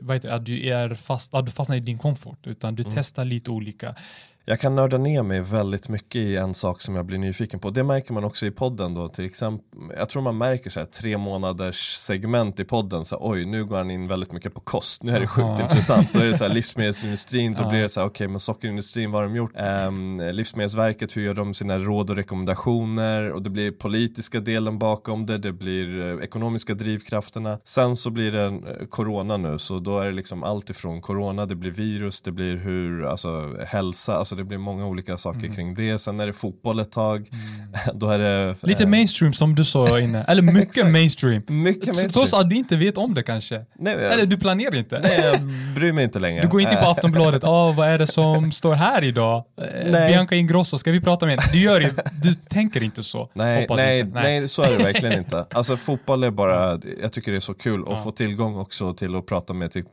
vad 0.00 0.16
heter 0.16 0.28
det, 0.28 0.34
att 0.34 0.44
du 0.44 0.68
är 0.68 0.94
fast, 0.94 1.34
att 1.34 1.46
du 1.46 1.52
fastnar 1.52 1.76
i 1.76 1.80
din 1.80 1.98
komfort, 1.98 2.46
utan 2.46 2.74
du 2.74 2.82
mm. 2.82 2.94
testar 2.94 3.24
lite 3.24 3.50
olika. 3.50 3.94
Jag 4.44 4.60
kan 4.60 4.74
nörda 4.74 4.98
ner 4.98 5.22
mig 5.22 5.40
väldigt 5.40 5.88
mycket 5.88 6.16
i 6.16 6.36
en 6.36 6.54
sak 6.54 6.82
som 6.82 6.96
jag 6.96 7.06
blir 7.06 7.18
nyfiken 7.18 7.60
på. 7.60 7.70
Det 7.70 7.82
märker 7.82 8.12
man 8.12 8.24
också 8.24 8.46
i 8.46 8.50
podden 8.50 8.94
då 8.94 9.08
till 9.08 9.26
exempel. 9.26 9.80
Jag 9.96 10.08
tror 10.08 10.22
man 10.22 10.38
märker 10.38 10.70
så 10.70 10.80
här, 10.80 10.86
tre 10.86 11.18
månaders 11.18 11.94
segment 11.94 12.60
i 12.60 12.64
podden. 12.64 13.04
Så 13.04 13.18
här, 13.18 13.30
Oj, 13.30 13.44
nu 13.44 13.64
går 13.64 13.76
han 13.76 13.90
in 13.90 14.08
väldigt 14.08 14.32
mycket 14.32 14.54
på 14.54 14.60
kost. 14.60 15.02
Nu 15.02 15.12
är 15.12 15.20
det 15.20 15.26
sjukt 15.26 15.44
Aha. 15.44 15.62
intressant. 15.62 16.12
Då 16.12 16.20
är 16.20 16.26
det 16.26 16.34
så 16.34 16.44
här, 16.44 16.54
livsmedelsindustrin, 16.54 17.54
då 17.54 17.62
ja. 17.62 17.68
blir 17.68 17.82
det 17.82 17.88
så 17.88 18.00
här, 18.00 18.06
okej 18.06 18.24
okay, 18.24 18.28
men 18.28 18.40
sockerindustrin, 18.40 19.10
vad 19.10 19.22
har 19.22 19.28
de 19.28 19.36
gjort? 19.36 19.52
Um, 19.88 20.20
livsmedelsverket, 20.32 21.16
hur 21.16 21.22
gör 21.22 21.34
de 21.34 21.54
sina 21.54 21.78
råd 21.78 22.10
och 22.10 22.16
rekommendationer? 22.16 23.30
Och 23.32 23.42
det 23.42 23.50
blir 23.50 23.70
politiska 23.70 24.40
delen 24.40 24.78
bakom 24.78 25.26
det, 25.26 25.38
det 25.38 25.52
blir 25.52 25.86
uh, 25.86 26.24
ekonomiska 26.24 26.74
drivkrafterna. 26.74 27.58
Sen 27.64 27.96
så 27.96 28.10
blir 28.10 28.32
det 28.32 28.46
uh, 28.46 28.86
corona 28.88 29.36
nu, 29.36 29.58
så 29.58 29.78
då 29.78 29.98
är 29.98 30.06
det 30.06 30.12
liksom 30.12 30.42
allt 30.42 30.70
ifrån 30.70 31.00
corona, 31.00 31.46
det 31.46 31.54
blir 31.54 31.70
virus, 31.70 32.20
det 32.20 32.32
blir 32.32 32.56
hur, 32.56 33.04
alltså 33.04 33.56
hälsa, 33.66 34.16
alltså 34.16 34.39
det 34.40 34.44
blir 34.44 34.58
många 34.58 34.86
olika 34.86 35.18
saker 35.18 35.40
mm. 35.40 35.54
kring 35.54 35.74
det. 35.74 35.98
Sen 35.98 36.20
är 36.20 36.26
det 36.26 36.32
fotboll 36.32 36.80
ett 36.80 36.92
tag. 36.92 37.28
Mm. 37.32 37.70
Då 37.98 38.08
är 38.10 38.18
det, 38.18 38.56
Lite 38.62 38.82
eh, 38.82 38.88
mainstream 38.88 39.32
som 39.32 39.54
du 39.54 39.64
sa 39.64 40.00
innan, 40.00 40.24
eller 40.28 40.42
mycket 40.42 40.86
mainstream. 40.90 41.42
Mycket 41.48 41.86
mainstream. 41.86 42.08
Trots 42.08 42.34
att 42.34 42.50
du 42.50 42.56
inte 42.56 42.76
vet 42.76 42.98
om 42.98 43.14
det 43.14 43.22
kanske. 43.22 43.64
Nej, 43.78 43.96
jag, 44.02 44.12
eller 44.12 44.26
du 44.26 44.38
planerar 44.38 44.76
inte. 44.76 44.98
Nej, 44.98 45.20
jag 45.24 45.40
bryr 45.74 45.92
mig 45.92 46.04
inte 46.04 46.18
längre. 46.26 46.42
Du 46.42 46.48
går 46.48 46.60
inte 46.60 46.74
in 46.74 46.80
på. 46.80 46.86
Aftonbladet, 46.86 47.44
oh, 47.44 47.76
vad 47.76 47.88
är 47.88 47.98
det 47.98 48.06
som 48.06 48.52
står 48.52 48.74
här 48.74 49.04
idag? 49.04 49.44
Eh, 49.60 49.90
nej. 49.90 50.12
Bianca 50.12 50.34
Ingrosso, 50.34 50.78
ska 50.78 50.90
vi 50.90 51.00
prata 51.00 51.26
med 51.26 51.40
henne? 51.40 51.52
Du, 51.52 51.60
gör 51.60 51.80
det, 51.80 51.92
du 52.22 52.34
tänker 52.34 52.82
inte 52.82 53.02
så. 53.02 53.30
Nej, 53.34 53.66
nej, 53.70 54.04
nej. 54.04 54.40
nej, 54.40 54.48
så 54.48 54.62
är 54.62 54.78
det 54.78 54.84
verkligen 54.84 55.18
inte. 55.18 55.44
Alltså 55.50 55.76
fotboll 55.76 56.24
är 56.24 56.30
bara, 56.30 56.80
jag 57.02 57.12
tycker 57.12 57.32
det 57.32 57.38
är 57.38 57.40
så 57.40 57.54
kul 57.54 57.82
att 57.82 57.88
ja. 57.88 58.02
få 58.04 58.12
tillgång 58.12 58.56
också 58.56 58.94
till 58.94 59.16
att 59.16 59.26
prata 59.26 59.52
med 59.52 59.70
typ 59.70 59.86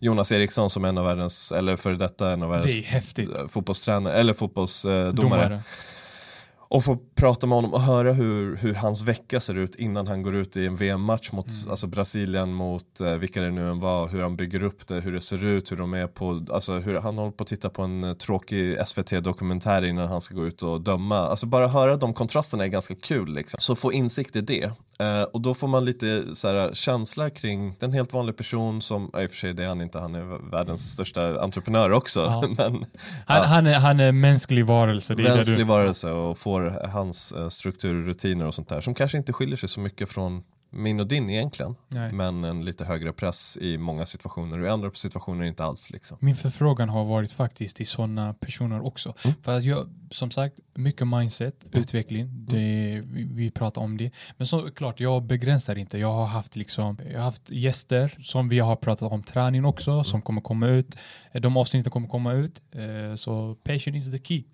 Jonas 0.00 0.32
Eriksson 0.32 0.70
som 0.70 0.84
är 0.84 0.88
en 0.88 0.98
av 0.98 1.04
världens, 1.04 1.52
eller 1.52 1.76
för 1.76 1.92
detta 1.92 2.32
en 2.32 2.42
av 2.42 2.50
världens 2.50 3.52
fotbollstränare 3.52 3.81
fotbollstränare 3.82 4.14
eller 4.14 4.34
fotbollsdomare. 4.34 5.12
Domare. 5.12 5.62
Och 6.72 6.84
få 6.84 6.98
prata 7.14 7.46
med 7.46 7.56
honom 7.56 7.74
och 7.74 7.80
höra 7.80 8.12
hur, 8.12 8.56
hur 8.56 8.74
hans 8.74 9.02
vecka 9.02 9.40
ser 9.40 9.54
ut 9.54 9.74
innan 9.74 10.06
han 10.06 10.22
går 10.22 10.34
ut 10.34 10.56
i 10.56 10.66
en 10.66 10.76
VM-match 10.76 11.32
mot 11.32 11.48
mm. 11.48 11.70
alltså 11.70 11.86
Brasilien 11.86 12.54
mot 12.54 13.00
eh, 13.00 13.12
vilka 13.12 13.40
det 13.40 13.50
nu 13.50 13.70
än 13.70 13.80
var, 13.80 14.08
hur 14.08 14.22
han 14.22 14.36
bygger 14.36 14.62
upp 14.62 14.86
det, 14.86 15.00
hur 15.00 15.12
det 15.12 15.20
ser 15.20 15.44
ut, 15.44 15.72
hur 15.72 15.76
de 15.76 15.94
är 15.94 16.06
på, 16.06 16.46
alltså 16.50 16.72
hur 16.72 17.00
han 17.00 17.18
håller 17.18 17.30
på 17.30 17.42
att 17.42 17.48
titta 17.48 17.70
på 17.70 17.82
en 17.82 18.04
eh, 18.04 18.12
tråkig 18.12 18.78
SVT-dokumentär 18.86 19.84
innan 19.84 20.08
han 20.08 20.20
ska 20.20 20.34
gå 20.34 20.46
ut 20.46 20.62
och 20.62 20.80
döma. 20.80 21.18
Alltså 21.18 21.46
bara 21.46 21.68
höra 21.68 21.96
de 21.96 22.14
kontrasterna 22.14 22.64
är 22.64 22.68
ganska 22.68 22.94
kul 22.94 23.34
liksom. 23.34 23.60
Så 23.60 23.76
få 23.76 23.92
insikt 23.92 24.36
i 24.36 24.40
det. 24.40 24.70
Uh, 25.02 25.22
och 25.22 25.40
då 25.40 25.54
får 25.54 25.68
man 25.68 25.84
lite 25.84 26.22
så 26.34 26.48
här, 26.48 26.74
känsla 26.74 27.30
kring 27.30 27.76
den 27.80 27.92
helt 27.92 28.12
vanlig 28.12 28.36
person 28.36 28.82
som, 28.82 29.10
i 29.18 29.26
och 29.26 29.30
för 29.30 29.36
sig 29.36 29.54
det 29.54 29.64
är 29.64 29.68
han 29.68 29.80
inte, 29.80 29.98
han 29.98 30.14
är 30.14 30.50
världens 30.50 30.92
största 30.92 31.40
entreprenör 31.40 31.92
också. 31.92 32.20
Ja. 32.20 32.44
Men, 32.56 32.86
han, 33.26 33.36
ja. 33.36 33.44
han, 33.44 33.66
är, 33.66 33.74
han 33.74 34.00
är 34.00 34.12
mänsklig 34.12 34.66
varelse. 34.66 35.14
Det 35.14 35.22
mänsklig 35.22 35.58
du... 35.58 35.64
varelse 35.64 36.10
och 36.10 36.38
får 36.38 36.61
hans 36.70 37.32
eh, 37.32 37.48
strukturrutiner 37.48 38.46
och 38.46 38.54
sånt 38.54 38.68
där 38.68 38.80
som 38.80 38.94
kanske 38.94 39.18
inte 39.18 39.32
skiljer 39.32 39.56
sig 39.56 39.68
så 39.68 39.80
mycket 39.80 40.08
från 40.08 40.42
min 40.72 41.00
och 41.00 41.06
din 41.06 41.30
egentligen. 41.30 41.74
Nej. 41.88 42.12
Men 42.12 42.44
en 42.44 42.64
lite 42.64 42.84
högre 42.84 43.12
press 43.12 43.58
i 43.60 43.78
många 43.78 44.06
situationer 44.06 44.60
och 44.60 44.66
i 44.66 44.68
andra 44.68 44.90
situationer 44.94 45.44
inte 45.44 45.64
alls. 45.64 45.90
Liksom. 45.90 46.16
Min 46.20 46.36
förfrågan 46.36 46.88
har 46.88 47.04
varit 47.04 47.32
faktiskt 47.32 47.80
i 47.80 47.84
sådana 47.84 48.34
personer 48.34 48.86
också. 48.86 49.14
Mm. 49.24 49.36
För 49.42 49.56
att 49.56 49.64
jag, 49.64 49.88
som 50.10 50.30
sagt, 50.30 50.60
mycket 50.74 51.08
mindset, 51.08 51.64
mm. 51.64 51.82
utveckling, 51.82 52.46
det, 52.48 53.02
vi, 53.04 53.28
vi, 53.30 53.50
pratar 53.50 53.82
om 53.82 53.96
det. 53.96 54.10
Men 54.36 54.46
såklart, 54.46 55.00
jag 55.00 55.22
begränsar 55.22 55.78
inte. 55.78 55.98
Jag 55.98 56.12
har 56.12 56.26
haft, 56.26 56.56
liksom, 56.56 56.98
jag 57.12 57.18
har 57.18 57.24
haft 57.24 57.50
gäster 57.50 58.18
som 58.22 58.48
vi 58.48 58.58
har 58.58 58.76
pratat 58.76 59.12
om 59.12 59.22
träning 59.22 59.64
också, 59.64 59.90
mm. 59.90 60.04
som 60.04 60.22
kommer 60.22 60.40
komma 60.40 60.66
ut. 60.66 60.98
De 61.32 61.56
avsnitten 61.56 61.90
kommer 61.90 62.08
komma 62.08 62.32
ut. 62.32 62.62
Eh, 62.72 63.14
så 63.14 63.56
patient 63.64 63.96
is 63.96 64.10
the 64.10 64.18
key. 64.18 64.44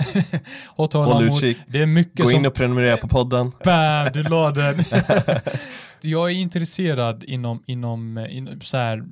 Håll 0.67 1.29
utkik. 1.29 1.59
Det 1.67 1.83
är 1.83 1.87
mycket 1.87 2.25
Gå 2.25 2.31
in 2.31 2.47
och 2.47 2.55
prenumerera 2.55 2.97
på 2.97 3.09
podden. 3.09 3.53
Bam, 3.65 4.09
du 4.13 4.23
la 4.23 4.51
den. 4.51 4.85
jag 6.01 6.31
är 6.31 6.35
intresserad 6.35 7.25
inom, 7.25 7.63
inom, 7.67 8.19
eh, 8.19 8.37
inom 8.37 8.61
så 8.61 8.77
här, 8.77 9.05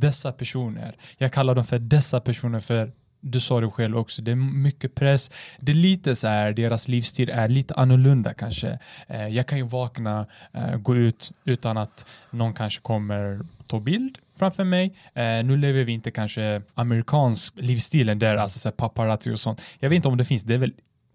dessa 0.00 0.32
personer. 0.32 0.96
Jag 1.18 1.32
kallar 1.32 1.54
dem 1.54 1.64
för 1.64 1.78
dessa 1.78 2.20
personer 2.20 2.60
för 2.60 2.92
du 3.20 3.40
sa 3.40 3.60
det 3.60 3.70
själv 3.70 3.98
också, 3.98 4.22
det 4.22 4.30
är 4.30 4.36
mycket 4.36 4.94
press. 4.94 5.30
Det 5.60 5.72
är 5.72 5.76
lite 5.76 6.16
så 6.16 6.28
här, 6.28 6.52
deras 6.52 6.88
livsstil 6.88 7.30
är 7.30 7.48
lite 7.48 7.74
annorlunda 7.74 8.34
kanske. 8.34 8.78
Eh, 9.06 9.28
jag 9.28 9.46
kan 9.46 9.58
ju 9.58 9.64
vakna, 9.64 10.26
eh, 10.52 10.76
gå 10.76 10.96
ut 10.96 11.32
utan 11.44 11.76
att 11.76 12.06
någon 12.30 12.54
kanske 12.54 12.80
kommer 12.80 13.40
ta 13.66 13.80
bild 13.80 14.18
framför 14.38 14.64
mig. 14.64 14.94
Eh, 15.14 15.44
nu 15.44 15.56
lever 15.56 15.84
vi 15.84 15.92
inte 15.92 16.10
kanske 16.10 16.62
amerikansk 16.74 17.54
livsstilen 17.56 18.18
där, 18.18 18.36
alltså 18.36 18.58
så 18.58 18.70
paparazzi 18.70 19.32
och 19.32 19.40
sånt. 19.40 19.62
Jag 19.78 19.88
vet 19.88 19.96
inte 19.96 20.08
om 20.08 20.16
det 20.16 20.24
finns, 20.24 20.42
det 20.42 20.54
är 20.54 20.58
väl 20.58 20.72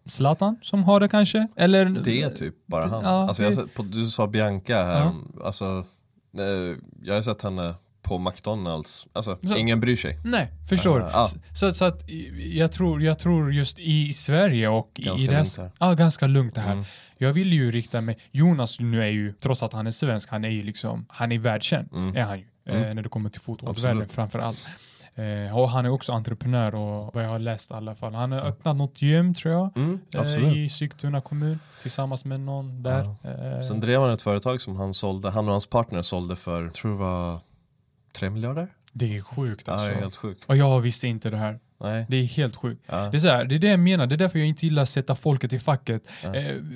Zlatan 0.07 0.55
som 0.61 0.83
har 0.83 0.99
det 0.99 1.07
kanske? 1.07 1.47
Eller? 1.55 1.85
Det 1.85 2.21
är 2.21 2.29
typ 2.29 2.55
bara 2.67 2.87
han. 2.87 3.03
Ja, 3.03 3.27
alltså, 3.27 3.43
jag 3.43 3.53
sett 3.55 3.73
på, 3.73 3.83
du 3.83 4.07
sa 4.07 4.27
Bianca 4.27 4.75
här, 4.85 5.11
alltså, 5.43 5.85
eh, 6.37 6.77
jag 7.03 7.15
har 7.15 7.21
sett 7.21 7.41
henne 7.41 7.73
på 8.01 8.17
McDonalds, 8.17 9.07
alltså 9.13 9.37
Så- 9.47 9.55
ingen 9.57 9.79
bryr 9.79 9.95
sig. 9.95 10.19
Nej, 10.25 10.51
förstår 10.69 10.99
du? 10.99 11.05
Ja. 11.05 11.27
Så, 11.55 11.73
så, 11.73 11.85
att 11.85 12.03
jag 12.53 12.71
tror, 12.71 13.01
jag 13.03 13.19
tror 13.19 13.53
just 13.53 13.79
i 13.79 14.13
Sverige 14.13 14.67
och 14.67 14.91
Ganska 14.93 15.25
i 15.25 15.27
rest, 15.27 15.59
ja, 15.79 15.93
ganska 15.93 16.27
lugnt 16.27 16.55
det 16.55 16.61
här. 16.61 16.71
Mm. 16.71 16.85
Jag 17.17 17.33
vill 17.33 17.53
ju 17.53 17.71
rikta 17.71 18.01
mig, 18.01 18.17
Jonas 18.31 18.79
nu 18.79 19.01
är 19.03 19.07
ju, 19.07 19.33
trots 19.33 19.63
att 19.63 19.73
han 19.73 19.87
är 19.87 19.91
svensk, 19.91 20.29
han 20.29 20.45
är 20.45 20.49
ju 20.49 20.63
liksom, 20.63 21.05
han 21.09 21.31
är 21.31 21.39
världskänd, 21.39 21.89
Mm. 21.93 22.15
är 22.15 22.21
han 22.21 22.39
ju, 22.39 22.45
Mm. 22.67 22.83
eh, 22.83 22.93
när 22.93 23.01
det 23.03 23.09
kommer 23.09 23.29
till 23.29 23.41
fotbollsvärlden 23.41 23.97
Absolut. 23.97 24.15
framför 24.15 24.39
allt. 24.39 24.67
Eh, 25.15 25.57
och 25.57 25.69
han 25.69 25.85
är 25.85 25.89
också 25.89 26.11
entreprenör 26.11 26.75
och 26.75 27.15
vad 27.15 27.23
jag 27.23 27.29
har 27.29 27.39
läst 27.39 27.71
i 27.71 27.73
alla 27.73 27.95
fall. 27.95 28.13
Han 28.13 28.31
har 28.31 28.39
öppnat 28.39 28.75
något 28.75 29.01
gym 29.01 29.33
tror 29.33 29.53
jag, 29.53 29.77
Mm, 29.77 29.99
eh, 30.13 30.57
i 30.57 30.69
Sigtuna 30.69 31.21
kommun 31.21 31.59
tillsammans 31.81 32.25
med 32.25 32.39
någon 32.39 32.83
där. 32.83 32.99
Eh, 32.99 33.61
Sen 33.61 33.79
drev 33.79 34.01
han 34.01 34.09
ett 34.13 34.21
företag 34.21 34.61
som 34.61 34.75
han 34.75 34.93
sålde, 34.93 35.29
han 35.29 35.45
och 35.45 35.51
hans 35.51 35.67
partner 35.67 36.01
sålde 36.01 36.35
för, 36.35 36.69
tror 36.69 36.91
det 36.91 36.97
var 36.97 37.39
3 38.15 38.29
miljarder? 38.29 38.67
det 38.95 39.17
är 39.17 39.21
sjukt 39.21 39.63
Ja, 39.67 39.73
alltså. 39.73 39.87
det 39.87 39.93
är 39.95 39.99
helt 40.01 40.15
sjukt. 40.15 40.45
Och 40.47 40.57
jag 40.57 40.79
visste 40.81 41.07
inte 41.07 41.29
det 41.29 41.37
här. 41.37 41.59
Nej. 41.79 42.05
Det 42.09 42.17
är 42.17 42.23
helt 42.25 42.55
sjukt. 42.55 42.81
Ja. 42.85 43.09
Det, 43.11 43.17
är 43.17 43.19
så 43.19 43.27
här, 43.27 43.45
det 43.45 43.55
är 43.55 43.59
det 43.59 43.67
jag 43.67 43.79
menar, 43.79 44.07
det 44.07 44.15
är 44.15 44.17
därför 44.17 44.39
jag 44.39 44.47
inte 44.47 44.65
gillar 44.65 44.83
att 44.83 44.89
sätta 44.89 45.15
folket 45.15 45.53
i 45.53 45.59
facket. 45.59 46.03
Eh, 46.23 46.31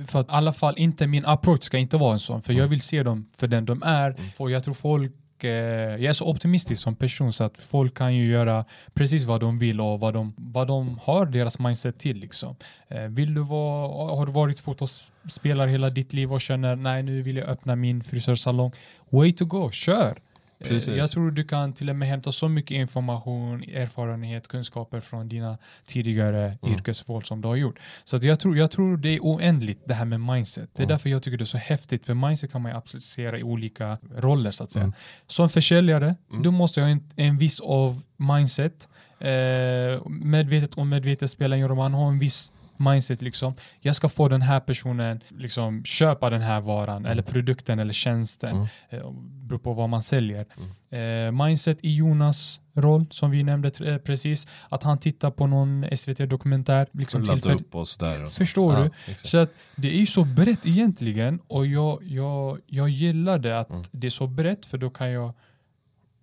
för 0.07 0.19
att 0.19 0.27
i 0.27 0.31
alla 0.31 0.53
fall 0.53 0.77
inte 0.77 1.07
min 1.07 1.25
approach 1.25 1.63
ska 1.63 1.77
inte 1.77 1.97
vara 1.97 2.13
en 2.13 2.19
sån, 2.19 2.41
för 2.41 2.51
Mm. 2.53 2.61
jag 2.61 2.67
vill 2.69 2.81
se 2.81 3.03
dem 3.03 3.29
för 3.37 3.47
den 3.47 3.65
de 3.65 3.83
är. 3.83 4.15
Och 4.37 4.51
jag 4.51 4.63
tror 4.63 4.73
folk, 4.73 5.11
eh, 5.45 5.51
jag 5.51 6.03
är 6.03 6.13
så 6.13 6.25
optimistisk 6.25 6.81
som 6.81 6.95
person 6.95 7.33
så 7.33 7.43
att 7.43 7.57
folk 7.59 7.97
kan 7.97 8.15
ju 8.15 8.31
göra 8.31 8.65
precis 8.93 9.23
vad 9.23 9.41
de 9.41 9.59
vill 9.59 9.81
och 9.81 9.99
vad 9.99 10.13
de, 10.13 10.33
vad 10.37 10.67
de 10.67 10.99
har 11.03 11.25
deras 11.25 11.59
mindset 11.59 11.99
till 11.99 12.17
liksom. 12.17 12.55
Eh, 12.87 13.03
vill 13.03 13.33
du 13.33 13.41
vara, 13.41 14.15
har 14.15 14.25
du 14.25 14.31
varit 14.31 14.59
fotbollsspelare 14.59 15.69
hela 15.69 15.89
ditt 15.89 16.13
liv 16.13 16.33
och 16.33 16.41
känner 16.41 16.75
nej 16.75 17.03
nu 17.03 17.21
vill 17.21 17.37
jag 17.37 17.47
öppna 17.49 17.75
min 17.75 18.03
frisörsalong, 18.03 18.71
way 19.09 19.33
to 19.33 19.45
go, 19.45 19.71
kör! 19.71 20.17
Eh, 20.59 20.67
Precis. 20.67 20.95
Jag 20.95 21.11
tror 21.11 21.31
du 21.31 21.43
kan 21.43 21.73
till 21.73 21.89
och 21.89 21.95
med 21.95 22.07
hämta 22.07 22.31
så 22.31 22.49
mycket 22.49 22.75
information, 22.75 23.63
erfarenhet, 23.63 24.47
kunskaper 24.47 24.99
från 24.99 25.29
dina 25.29 25.57
tidigare 25.85 26.57
Mm. 26.61 26.73
yrkesval 26.75 27.23
som 27.23 27.41
du 27.41 27.47
har 27.47 27.55
gjort. 27.55 27.79
Så 28.03 28.17
jag, 28.21 28.39
tror, 28.39 28.57
jag 28.57 28.71
tror 28.71 28.97
det 28.97 29.09
är 29.09 29.19
oändligt 29.19 29.81
det 29.85 29.93
här 29.93 30.05
med 30.05 30.19
mindset. 30.21 30.69
Det 30.73 30.79
är 30.81 30.83
Mm. 30.83 30.89
därför 30.93 31.09
jag 31.09 31.23
tycker 31.23 31.37
det 31.37 31.43
är 31.43 31.45
så 31.45 31.57
häftigt, 31.57 32.05
för 32.05 32.13
mindset 32.13 32.51
kan 32.51 32.61
man 32.61 32.71
ju 32.71 32.77
applicera 32.77 33.39
i 33.39 33.43
olika 33.43 33.97
roller 34.17 34.51
så 34.51 34.63
att 34.63 34.71
säga. 34.71 34.83
Mm. 34.83 34.93
Som 35.27 35.49
försäljare, 35.49 36.15
Mm. 36.31 36.43
du 36.43 36.51
måste 36.51 36.81
ha 36.81 36.87
en, 36.87 37.03
en 37.15 37.37
viss 37.37 37.59
av 37.59 38.01
mindset. 38.17 38.87
Eh, 39.19 40.07
medvetet 40.09 40.73
och 40.75 40.87
medvetet 40.87 41.31
spelar 41.31 41.57
ingen 41.57 41.67
roll, 41.69 41.77
man 41.77 41.93
har 41.93 42.07
en 42.07 42.19
viss 42.19 42.51
mindset 42.79 43.21
liksom. 43.21 43.53
Jag 43.79 43.95
ska 43.95 44.09
få 44.09 44.27
den 44.27 44.41
här 44.41 44.59
personen 44.59 45.19
liksom 45.27 45.83
köpa 45.85 46.29
den 46.29 46.41
här 46.41 46.61
varan 46.61 47.05
eller 47.05 47.23
produkten 47.23 47.79
eller 47.79 47.93
tjänsten. 47.93 48.55
Mm. 48.55 48.67
Eh, 48.89 49.11
beror 49.21 49.59
på 49.59 49.73
vad 49.73 49.89
man 49.89 50.03
säljer. 50.03 50.45
Eh, 50.89 51.31
mindset 51.45 51.77
i 51.81 51.95
Jonas 51.95 52.59
roll 52.73 53.05
som 53.11 53.31
vi 53.31 53.43
nämnde 53.43 53.71
eh, 53.85 53.97
precis. 53.97 54.47
Att 54.69 54.83
han 54.83 54.97
tittar 54.97 55.31
på 55.31 55.47
någon 55.47 55.85
SVT-dokumentär. 55.97 56.87
Liksom 56.91 57.21
Ladda 57.23 57.53
upp 57.53 57.75
och 57.75 57.87
sådär. 57.87 58.29
Förstår 58.29 58.73
Ja, 58.73 58.79
du? 58.83 58.85
exakt. 59.11 59.29
Så 59.29 59.37
att 59.37 59.53
det 59.75 59.87
är 59.87 59.99
ju 59.99 60.05
så 60.05 60.23
brett 60.23 60.65
egentligen 60.65 61.39
och 61.47 61.67
jag, 61.67 62.03
jag, 62.03 62.59
jag 62.67 62.89
gillar 62.89 63.37
det 63.39 63.59
att 63.59 63.69
Mm. 63.69 63.83
det 63.91 64.07
är 64.07 64.11
så 64.11 64.27
brett 64.27 64.65
för 64.65 64.77
då 64.77 64.89
kan 64.89 65.09
jag 65.11 65.33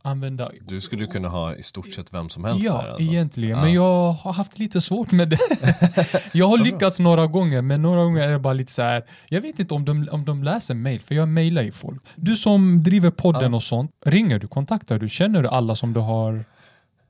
använda 0.05 0.51
Du 0.67 0.81
skulle 0.81 1.07
kunna 1.07 1.29
ha 1.29 1.55
i 1.55 1.63
stort 1.63 1.93
sett 1.93 2.13
vem 2.15 2.29
som 2.29 2.45
helst 2.45 2.65
Ja, 2.65 2.77
här 2.81 2.89
alltså. 2.89 3.03
egentligen. 3.03 3.57
Ja. 3.59 3.63
Men 3.65 3.73
jag 3.73 4.13
har 4.13 4.33
haft 4.33 4.59
lite 4.59 4.81
svårt 4.81 5.13
med 5.13 5.29
det. 5.29 5.39
jag 6.33 6.49
har 6.49 6.59
lyckats 6.59 6.99
några 7.01 7.27
gånger, 7.27 7.63
men 7.63 7.83
några 7.83 8.05
gånger 8.05 8.23
är 8.23 8.33
det 8.33 8.39
bara 8.39 8.53
lite 8.55 8.73
så 8.73 8.83
här. 8.83 9.05
Jag 9.29 9.41
vet 9.41 9.59
inte 9.59 9.75
om 9.75 9.85
de, 9.85 10.09
om 10.13 10.25
de 10.25 10.43
läser 10.45 10.75
mail, 10.75 11.01
för 11.01 11.15
jag 11.15 11.29
mailar 11.29 11.63
ju 11.63 11.73
folk. 11.73 12.03
Du 12.17 12.37
som 12.37 12.83
driver 12.83 13.11
podden 13.11 13.51
Ja. 13.51 13.57
och 13.57 13.63
sånt, 13.63 13.91
ringer 14.05 14.39
du, 14.39 14.49
kontaktar 14.49 14.99
du, 14.99 15.09
känner 15.09 15.43
du 15.43 15.49
alla 15.49 15.77
som 15.77 15.93
du 15.93 16.01
har? 16.01 16.45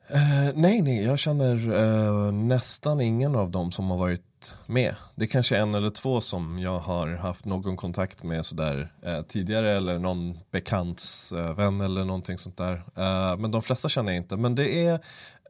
Eh, 0.08 0.52
nej, 0.54 0.82
nej, 0.82 1.04
jag 1.04 1.18
känner 1.18 1.54
eh, 2.26 2.32
nästan 2.32 3.00
ingen 3.00 3.34
av 3.36 3.50
dem 3.50 3.72
som 3.72 3.90
har 3.90 3.98
varit 3.98 4.20
med. 4.66 4.94
Det 5.14 5.24
är 5.24 5.28
kanske 5.28 5.56
en 5.56 5.74
eller 5.74 5.90
två 5.90 6.20
som 6.20 6.58
jag 6.58 6.78
har 6.78 7.08
haft 7.08 7.44
någon 7.44 7.76
kontakt 7.76 8.22
med 8.22 8.46
sådär 8.46 8.92
eh, 9.02 9.22
tidigare 9.22 9.72
eller 9.72 9.98
någon 9.98 10.38
bekants 10.50 11.32
eh, 11.32 11.54
vän 11.54 11.80
eller 11.80 12.04
någonting 12.04 12.38
sånt 12.38 12.56
där. 12.56 12.74
Eh, 12.96 13.36
men 13.36 13.50
de 13.50 13.62
flesta 13.62 13.88
känner 13.88 14.12
jag 14.12 14.16
inte. 14.16 14.36
Men 14.36 14.54
det 14.54 14.86
är, 14.86 14.94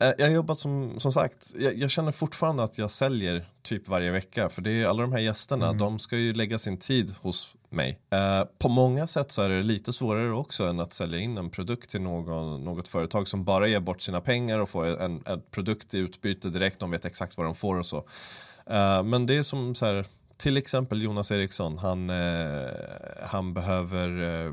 eh, 0.01 0.13
jag 0.19 0.27
har 0.27 0.35
jobbat 0.35 0.59
som, 0.59 1.01
som 1.01 1.13
sagt, 1.13 1.53
jag, 1.59 1.79
jag 1.79 1.91
känner 1.91 2.13
fortfarande 2.13 2.63
att 2.65 2.79
jag 2.79 2.91
säljer 2.91 3.49
typ 3.63 3.89
varje 3.89 4.11
vecka. 4.11 4.49
För 4.49 4.63
det 4.63 4.71
är 4.71 4.87
alla 4.87 5.03
de 5.03 5.13
här 5.13 5.21
gästerna, 5.21 5.73
de 5.73 5.99
ska 5.99 6.17
ju 6.17 6.35
lägga 6.35 6.59
sin 6.59 6.77
tid 6.77 7.15
hos 7.21 7.55
mig. 7.75 7.99
Eh, 8.11 8.45
på 8.59 8.69
många 8.69 9.07
sätt 9.07 9.33
så 9.33 9.43
är 9.43 9.49
det 9.49 9.63
lite 9.63 9.93
svårare 9.93 10.33
också 10.33 10.65
än 10.65 10.81
att 10.81 10.93
sälja 10.93 11.19
in 11.19 11.39
en 11.39 11.51
produkt 11.51 11.91
till 11.91 12.01
någon, 12.01 12.65
något 12.65 12.89
företag 12.89 13.29
som 13.29 13.45
bara 13.45 13.67
ger 13.67 13.81
bort 13.81 14.03
sina 14.03 14.21
pengar 14.21 14.59
och 14.59 14.69
får 14.69 15.03
en, 15.03 15.23
en 15.27 15.43
produkt 15.51 15.95
i 15.95 15.99
utbyte 15.99 16.49
direkt. 16.49 16.81
De 16.81 16.91
vet 16.91 17.05
exakt 17.05 17.37
vad 17.37 17.47
de 17.47 17.55
får 17.55 17.79
och 17.79 17.87
så. 17.87 18.05
Eh, 18.71 19.03
men 19.03 19.27
det 19.27 19.37
är 19.37 19.43
som 19.43 19.75
så 19.75 19.87
här, 19.87 20.07
till 20.37 20.57
exempel 20.57 21.03
Jonas 21.03 21.31
Eriksson, 21.31 21.79
han, 21.79 22.11
eh, 22.11 22.71
han 23.23 23.55
behöver 23.55 24.23
eh, 24.23 24.53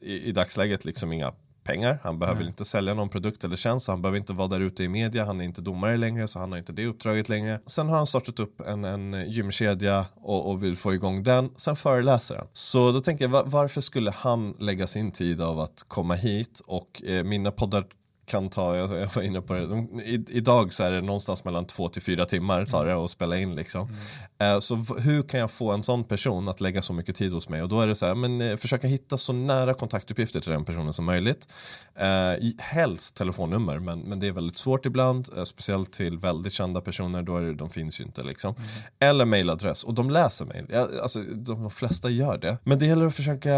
i, 0.00 0.28
i, 0.28 0.32
dagsläget 0.32 0.84
liksom 0.84 1.12
inga 1.12 1.32
pengar. 1.64 1.98
Han 2.02 2.18
behöver 2.18 2.40
Nej. 2.40 2.48
inte 2.48 2.64
sälja 2.64 2.94
någon 2.94 3.08
produkt 3.08 3.44
eller 3.44 3.56
tjänst. 3.56 3.86
så 3.86 3.92
Han 3.92 4.02
behöver 4.02 4.18
inte 4.18 4.32
vara 4.32 4.48
där 4.48 4.60
ute 4.60 4.84
i 4.84 4.88
media. 4.88 5.24
Han 5.24 5.40
är 5.40 5.44
inte 5.44 5.60
domare 5.60 5.96
längre 5.96 6.28
så 6.28 6.38
han 6.38 6.52
har 6.52 6.58
inte 6.58 6.72
det 6.72 6.86
uppdraget 6.86 7.28
längre. 7.28 7.60
Sen 7.66 7.88
har 7.88 7.96
han 7.96 8.06
startat 8.06 8.40
upp 8.40 8.60
en, 8.60 8.84
en 8.84 9.30
gymkedja 9.30 10.06
och, 10.14 10.50
och 10.50 10.62
vill 10.64 10.76
få 10.76 10.94
igång 10.94 11.22
den. 11.22 11.50
Sen 11.56 11.76
föreläser 11.76 12.36
han. 12.36 12.46
Så 12.52 12.92
då 12.92 13.00
tänker 13.00 13.24
jag 13.24 13.30
va- 13.30 13.42
varför 13.46 13.80
skulle 13.80 14.10
han 14.10 14.56
lägga 14.58 14.86
sin 14.86 15.10
tid 15.12 15.40
av 15.40 15.60
att 15.60 15.84
komma 15.88 16.14
hit 16.14 16.62
och 16.66 17.02
eh, 17.06 17.24
mina 17.24 17.50
poddar 17.50 17.84
kan 18.26 18.48
ta, 18.48 18.76
jag, 18.76 19.00
jag 19.00 19.14
var 19.14 19.22
inne 19.22 19.40
på 19.40 19.54
det, 19.54 19.66
de, 19.66 20.00
i, 20.00 20.24
idag 20.28 20.72
så 20.72 20.82
är 20.82 20.90
det 20.90 21.00
någonstans 21.00 21.44
mellan 21.44 21.66
två 21.66 21.88
till 21.88 22.02
fyra 22.02 22.26
timmar 22.26 22.64
tar 22.64 22.86
det 22.86 22.94
att 22.94 23.10
spela 23.10 23.38
in 23.38 23.54
liksom. 23.54 23.82
Mm. 23.88 23.98
Eh, 24.42 24.60
så 24.60 24.74
hur 24.98 25.22
kan 25.22 25.40
jag 25.40 25.50
få 25.50 25.70
en 25.70 25.82
sån 25.82 26.04
person 26.04 26.48
att 26.48 26.60
lägga 26.60 26.82
så 26.82 26.92
mycket 26.92 27.16
tid 27.16 27.32
hos 27.32 27.48
mig? 27.48 27.62
Och 27.62 27.68
då 27.68 27.80
är 27.80 27.86
det 27.86 27.94
så 27.94 28.06
här, 28.06 28.14
men 28.14 28.40
eh, 28.40 28.56
försöka 28.56 28.86
hitta 28.86 29.18
så 29.18 29.32
nära 29.32 29.74
kontaktuppgifter 29.74 30.40
till 30.40 30.52
den 30.52 30.64
personen 30.64 30.92
som 30.92 31.04
möjligt. 31.04 31.48
Eh, 31.94 32.50
helst 32.58 33.16
telefonnummer, 33.16 33.78
men, 33.78 34.00
men 34.00 34.20
det 34.20 34.26
är 34.26 34.32
väldigt 34.32 34.56
svårt 34.58 34.86
ibland, 34.86 35.28
eh, 35.36 35.44
speciellt 35.44 35.92
till 35.92 36.18
väldigt 36.18 36.52
kända 36.52 36.80
personer, 36.80 37.22
då 37.22 37.36
är 37.36 37.42
det, 37.42 37.54
de 37.54 37.70
finns 37.70 38.00
ju 38.00 38.04
inte 38.04 38.22
liksom. 38.22 38.54
Eller 38.98 39.24
mailadress, 39.24 39.84
och 39.84 39.94
de 39.94 40.10
läser. 40.10 40.66
Ja, 40.68 40.88
alltså, 41.02 41.20
de 41.20 41.70
flesta 41.70 42.10
gör 42.10 42.38
det. 42.38 42.58
Men 42.64 42.78
det 42.78 42.86
gäller 42.86 43.06
att 43.06 43.14
försöka 43.14 43.50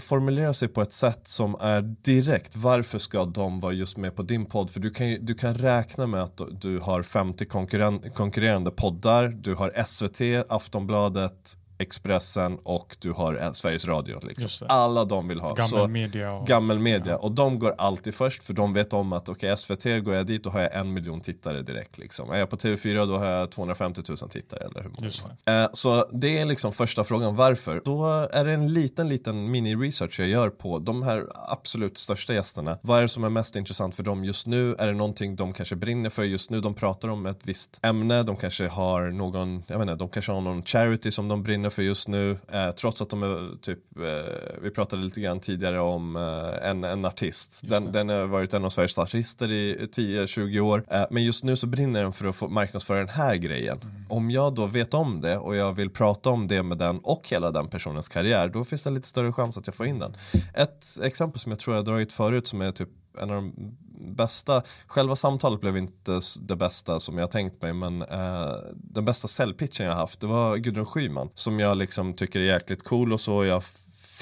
formulera 0.00 0.54
sig 0.54 0.68
på 0.68 0.82
ett 0.82 0.92
sätt 0.92 1.26
som 1.28 1.56
är 1.60 1.82
direkt. 1.82 2.56
Varför 2.56 2.98
ska 2.98 3.24
de 3.24 3.60
vara 3.60 3.72
just 3.72 3.96
med 3.96 4.16
på 4.16 4.22
din 4.22 4.46
podd? 4.46 4.70
För 4.70 4.80
du 4.80 4.90
kan, 4.90 5.18
du 5.20 5.34
kan 5.34 5.54
räkna 5.54 6.06
med 6.06 6.22
att 6.22 6.40
du 6.60 6.78
har 6.78 7.02
50 7.02 7.44
konkurren- 7.44 8.10
konkurrerande 8.10 8.70
poddar, 8.70 9.28
du 9.28 9.54
har 9.54 9.82
SVT, 9.86 10.11
Aftonbladet, 10.48 11.56
Expressen 11.82 12.58
och 12.62 12.96
du 13.00 13.12
har 13.12 13.52
Sveriges 13.52 13.84
Radio. 13.86 14.20
Liksom. 14.22 14.66
Alla 14.68 15.04
de 15.04 15.28
vill 15.28 15.40
ha. 15.40 15.54
Gammal 15.54 15.68
Så- 15.68 15.88
media 15.88 16.32
och... 16.32 16.46
Gammelmedia 16.46 17.16
och 17.16 17.32
de 17.32 17.58
går 17.58 17.74
alltid 17.78 18.14
först 18.14 18.44
för 18.44 18.54
de 18.54 18.72
vet 18.72 18.92
om 18.92 19.12
att 19.12 19.28
okej 19.28 19.56
SVT 19.56 19.84
går 19.84 20.14
jag 20.14 20.26
dit 20.26 20.44
då 20.44 20.50
har 20.50 20.60
jag 20.60 20.74
en 20.76 20.92
miljon 20.92 21.20
tittare 21.20 21.62
direkt 21.62 21.98
liksom. 21.98 22.30
Är 22.30 22.38
jag 22.38 22.50
på 22.50 22.56
TV4 22.56 23.06
då 23.06 23.16
har 23.18 23.26
jag 23.26 23.50
250 23.50 24.02
000 24.08 24.18
tittare 24.18 24.64
eller 24.64 24.82
hur 24.82 24.90
många 24.90 25.12
det 25.44 25.62
eh, 25.62 25.68
Så 25.72 26.08
det 26.12 26.38
är 26.38 26.44
liksom 26.44 26.72
första 26.72 27.04
frågan 27.04 27.36
varför. 27.36 27.82
Då 27.84 28.06
är 28.32 28.44
det 28.44 28.52
en 28.52 28.72
liten 28.72 29.08
liten 29.08 29.50
mini 29.50 29.76
research 29.76 30.20
jag 30.20 30.28
gör 30.28 30.50
på 30.50 30.78
de 30.78 31.02
här 31.02 31.26
absolut 31.34 31.98
största 31.98 32.34
gästerna. 32.34 32.78
Vad 32.82 32.98
är 32.98 33.02
det 33.02 33.08
som 33.08 33.24
är 33.24 33.28
mest 33.28 33.56
intressant 33.56 33.94
för 33.94 34.02
dem 34.02 34.24
just 34.24 34.46
nu? 34.46 34.76
Är 34.78 34.86
det 34.86 34.92
någonting 34.92 35.36
de 35.36 35.52
kanske 35.52 35.76
brinner 35.76 36.10
för 36.10 36.22
just 36.22 36.50
nu? 36.50 36.60
De 36.60 36.74
pratar 36.74 37.08
om 37.08 37.26
ett 37.26 37.40
visst 37.42 37.80
ämne, 37.82 38.22
de 38.22 38.36
kanske 38.36 38.68
har 38.68 39.10
någon, 39.10 39.64
jag 39.66 39.78
vet 39.78 39.82
inte, 39.82 39.94
de 39.94 40.08
kanske 40.08 40.32
har 40.32 40.40
någon 40.40 40.62
charity 40.62 41.10
som 41.10 41.28
de 41.28 41.42
brinner 41.42 41.70
för 41.72 41.82
just 41.82 42.08
nu. 42.08 42.38
Eh, 42.52 42.70
trots 42.70 43.02
att 43.02 43.10
de 43.10 43.22
är 43.22 43.56
typ, 43.60 43.78
eh, 43.98 44.62
vi 44.62 44.70
pratade 44.70 45.02
lite 45.02 45.20
grann 45.20 45.40
tidigare 45.40 45.80
om 45.80 46.16
eh, 46.16 46.70
en, 46.70 46.84
en 46.84 47.04
artist. 47.04 47.60
Den, 47.64 47.92
den 47.92 48.08
har 48.08 48.26
varit 48.26 48.54
en 48.54 48.64
av 48.64 48.70
Sveriges 48.70 48.98
artister 48.98 49.52
i 49.52 49.88
10-20 49.92 50.60
år. 50.60 50.84
Eh, 50.90 51.04
men 51.10 51.24
just 51.24 51.44
nu 51.44 51.56
så 51.56 51.66
brinner 51.66 52.02
den 52.02 52.12
för 52.12 52.26
att 52.26 52.36
få 52.36 52.48
marknadsföra 52.48 52.98
den 52.98 53.08
här 53.08 53.36
grejen. 53.36 53.80
Om 54.08 54.30
jag 54.30 54.54
då 54.54 54.66
vet 54.66 54.94
om 54.94 55.20
det 55.20 55.38
och 55.38 55.56
jag 55.56 55.72
vill 55.72 55.90
prata 55.90 56.30
om 56.30 56.48
det 56.48 56.62
med 56.62 56.78
den 56.78 56.98
och 56.98 57.28
hela 57.28 57.50
den 57.50 57.68
personens 57.68 58.08
karriär, 58.08 58.48
då 58.48 58.64
finns 58.64 58.84
det 58.84 58.90
lite 58.90 59.08
större 59.08 59.32
chans 59.32 59.58
att 59.58 59.66
jag 59.66 59.76
får 59.76 59.86
in 59.86 59.98
den. 59.98 60.16
Ett 60.54 60.84
exempel 61.02 61.40
som 61.40 61.52
jag 61.52 61.58
tror 61.58 61.76
jag 61.76 61.82
har 61.82 61.86
dragit 61.86 62.12
förut 62.12 62.48
som 62.48 62.60
är 62.60 62.72
typ 62.72 62.88
en 63.20 63.30
av 63.30 63.36
de 63.36 63.76
bästa, 64.02 64.62
själva 64.86 65.16
samtalet 65.16 65.60
blev 65.60 65.76
inte 65.76 66.20
det 66.40 66.56
bästa 66.56 67.00
som 67.00 67.18
jag 67.18 67.30
tänkt 67.30 67.62
mig 67.62 67.72
men 67.72 68.02
eh, 68.02 68.54
den 68.74 69.04
bästa 69.04 69.28
säljpitchen 69.28 69.86
jag 69.86 69.94
haft 69.94 70.20
det 70.20 70.26
var 70.26 70.56
Gudrun 70.56 70.86
Schyman 70.86 71.28
som 71.34 71.60
jag 71.60 71.76
liksom 71.76 72.14
tycker 72.14 72.40
är 72.40 72.44
jäkligt 72.44 72.84
cool 72.84 73.12
och 73.12 73.20
så 73.20 73.44
jag 73.44 73.62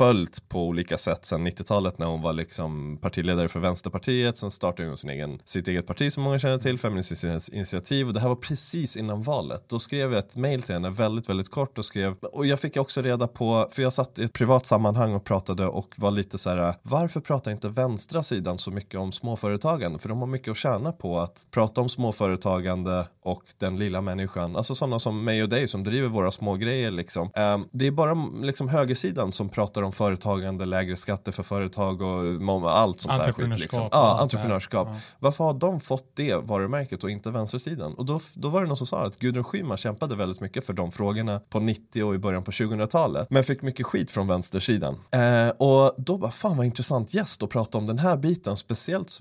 följt 0.00 0.48
på 0.48 0.66
olika 0.66 0.98
sätt 0.98 1.24
sedan 1.24 1.46
90-talet 1.46 1.98
när 1.98 2.06
hon 2.06 2.22
var 2.22 2.32
liksom 2.32 2.98
partiledare 3.00 3.48
för 3.48 3.60
Vänsterpartiet. 3.60 4.36
Sen 4.36 4.50
startade 4.50 4.88
hon 4.88 4.96
sin 4.96 5.10
egen, 5.10 5.38
sitt 5.44 5.68
eget 5.68 5.86
parti 5.86 6.12
som 6.12 6.22
många 6.22 6.38
känner 6.38 6.58
till, 6.58 6.78
Feministiskt 6.78 7.48
initiativ. 7.52 8.06
Och 8.06 8.14
det 8.14 8.20
här 8.20 8.28
var 8.28 8.36
precis 8.36 8.96
innan 8.96 9.22
valet. 9.22 9.64
Då 9.68 9.78
skrev 9.78 10.12
jag 10.12 10.18
ett 10.18 10.36
mail 10.36 10.62
till 10.62 10.74
henne 10.74 10.90
väldigt, 10.90 11.28
väldigt 11.28 11.50
kort 11.50 11.78
och 11.78 11.84
skrev, 11.84 12.14
och 12.32 12.46
jag 12.46 12.60
fick 12.60 12.76
också 12.76 13.02
reda 13.02 13.26
på, 13.26 13.68
för 13.72 13.82
jag 13.82 13.92
satt 13.92 14.18
i 14.18 14.24
ett 14.24 14.32
privat 14.32 14.66
sammanhang 14.66 15.14
och 15.14 15.24
pratade 15.24 15.66
och 15.66 15.94
var 15.96 16.10
lite 16.10 16.38
så 16.38 16.50
här, 16.50 16.74
varför 16.82 17.20
pratar 17.20 17.50
inte 17.50 17.68
vänstra 17.68 18.22
sidan 18.22 18.58
så 18.58 18.70
mycket 18.70 19.00
om 19.00 19.12
småföretagande? 19.12 19.98
För 19.98 20.08
de 20.08 20.18
har 20.18 20.26
mycket 20.26 20.50
att 20.50 20.56
tjäna 20.56 20.92
på 20.92 21.18
att 21.18 21.46
prata 21.50 21.80
om 21.80 21.88
småföretagande 21.88 23.06
och 23.22 23.42
den 23.58 23.78
lilla 23.78 24.00
människan, 24.00 24.56
alltså 24.56 24.74
sådana 24.74 24.98
som 24.98 25.24
mig 25.24 25.42
och 25.42 25.48
dig 25.48 25.68
som 25.68 25.84
driver 25.84 26.08
våra 26.08 26.30
små 26.30 26.54
grejer 26.54 26.90
liksom. 26.90 27.30
Ehm, 27.34 27.64
det 27.72 27.86
är 27.86 27.90
bara 27.90 28.14
liksom 28.42 28.68
högersidan 28.68 29.32
som 29.32 29.48
pratar 29.48 29.82
om 29.82 29.89
företagande, 29.92 30.66
lägre 30.66 30.96
skatter 30.96 31.32
för 31.32 31.42
företag 31.42 32.02
och 32.02 32.72
allt 32.72 33.00
sånt 33.00 33.24
där 33.24 33.32
skit. 33.32 33.58
Liksom. 33.58 33.88
Ja, 33.92 34.18
entreprenörskap. 34.20 34.88
Ja. 34.90 35.00
Varför 35.18 35.44
har 35.44 35.54
de 35.54 35.80
fått 35.80 36.16
det 36.16 36.36
varumärket 36.36 37.04
och 37.04 37.10
inte 37.10 37.30
vänstersidan? 37.30 37.94
Och 37.94 38.04
då, 38.04 38.20
då 38.34 38.48
var 38.48 38.62
det 38.62 38.68
någon 38.68 38.76
som 38.76 38.86
sa 38.86 39.06
att 39.06 39.18
Gudrun 39.18 39.44
Schyman 39.44 39.76
kämpade 39.76 40.16
väldigt 40.16 40.40
mycket 40.40 40.66
för 40.66 40.72
de 40.72 40.92
frågorna 40.92 41.40
på 41.48 41.60
90 41.60 42.04
och 42.04 42.14
i 42.14 42.18
början 42.18 42.44
på 42.44 42.50
2000-talet. 42.50 43.30
Men 43.30 43.44
fick 43.44 43.62
mycket 43.62 43.86
skit 43.86 44.10
från 44.10 44.28
vänstersidan. 44.28 44.94
Uh, 44.94 45.50
och 45.50 45.94
då 45.96 46.18
bara, 46.18 46.30
fan 46.30 46.56
vad 46.56 46.66
intressant 46.66 47.14
gäst 47.14 47.42
att 47.42 47.50
prata 47.50 47.78
om 47.78 47.86
den 47.86 47.98
här 47.98 48.16
biten, 48.16 48.56
speciellt 48.56 49.18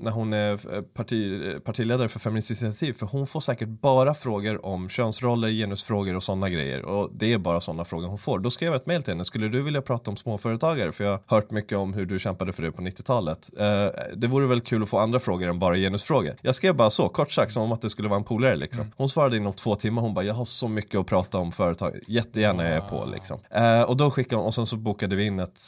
när 0.00 0.10
hon 0.10 0.32
är 0.32 0.52
eh, 0.52 0.82
parti, 0.82 1.40
partiledare 1.64 2.08
för 2.08 2.18
Feministiskt 2.20 2.62
initiativ, 2.62 2.92
för 2.92 3.06
hon 3.06 3.26
får 3.26 3.40
säkert 3.40 3.68
bara 3.68 4.14
frågor 4.14 4.66
om 4.66 4.88
könsroller, 4.88 5.48
genusfrågor 5.50 6.16
och 6.16 6.22
sådana 6.22 6.48
grejer. 6.48 6.84
Och 6.84 7.10
det 7.12 7.32
är 7.32 7.38
bara 7.38 7.60
sådana 7.60 7.84
frågor 7.84 8.08
hon 8.08 8.18
får. 8.18 8.38
Då 8.38 8.50
skrev 8.50 8.72
jag 8.72 8.76
ett 8.76 8.86
mail 8.86 9.02
till 9.02 9.12
henne, 9.12 9.24
skulle 9.24 9.48
du 9.48 9.62
vilja 9.62 9.82
prata 9.82 10.09
om 10.10 10.16
småföretagare? 10.16 10.92
För 10.92 11.04
jag 11.04 11.10
har 11.10 11.36
hört 11.36 11.50
mycket 11.50 11.78
om 11.78 11.94
hur 11.94 12.06
du 12.06 12.18
kämpade 12.18 12.52
för 12.52 12.62
det 12.62 12.72
på 12.72 12.82
90-talet. 12.82 13.50
Eh, 13.58 13.86
det 14.16 14.26
vore 14.26 14.46
väl 14.46 14.60
kul 14.60 14.82
att 14.82 14.88
få 14.88 14.98
andra 14.98 15.20
frågor 15.20 15.48
än 15.48 15.58
bara 15.58 15.76
genusfrågor. 15.76 16.36
Jag 16.42 16.54
skrev 16.54 16.74
bara 16.74 16.90
så, 16.90 17.08
kort 17.08 17.32
sagt, 17.32 17.52
som 17.52 17.62
om 17.62 17.72
att 17.72 17.82
det 17.82 17.90
skulle 17.90 18.08
vara 18.08 18.18
en 18.18 18.24
polare 18.24 18.56
liksom. 18.56 18.82
Mm. 18.82 18.92
Hon 18.96 19.08
svarade 19.08 19.36
inom 19.36 19.52
två 19.52 19.76
timmar, 19.76 20.02
hon 20.02 20.14
bara, 20.14 20.24
jag 20.24 20.34
har 20.34 20.44
så 20.44 20.68
mycket 20.68 21.00
att 21.00 21.06
prata 21.06 21.38
om 21.38 21.52
företag, 21.52 21.98
jättegärna 22.06 22.64
jag 22.64 22.72
är 22.72 22.80
på 22.80 23.04
liksom. 23.04 23.38
Eh, 23.50 23.82
och 23.82 23.96
då 23.96 24.10
skickade 24.10 24.36
hon, 24.36 24.46
och 24.46 24.54
sen 24.54 24.66
så 24.66 24.76
bokade 24.76 25.16
vi 25.16 25.26
in 25.26 25.38
ett, 25.38 25.60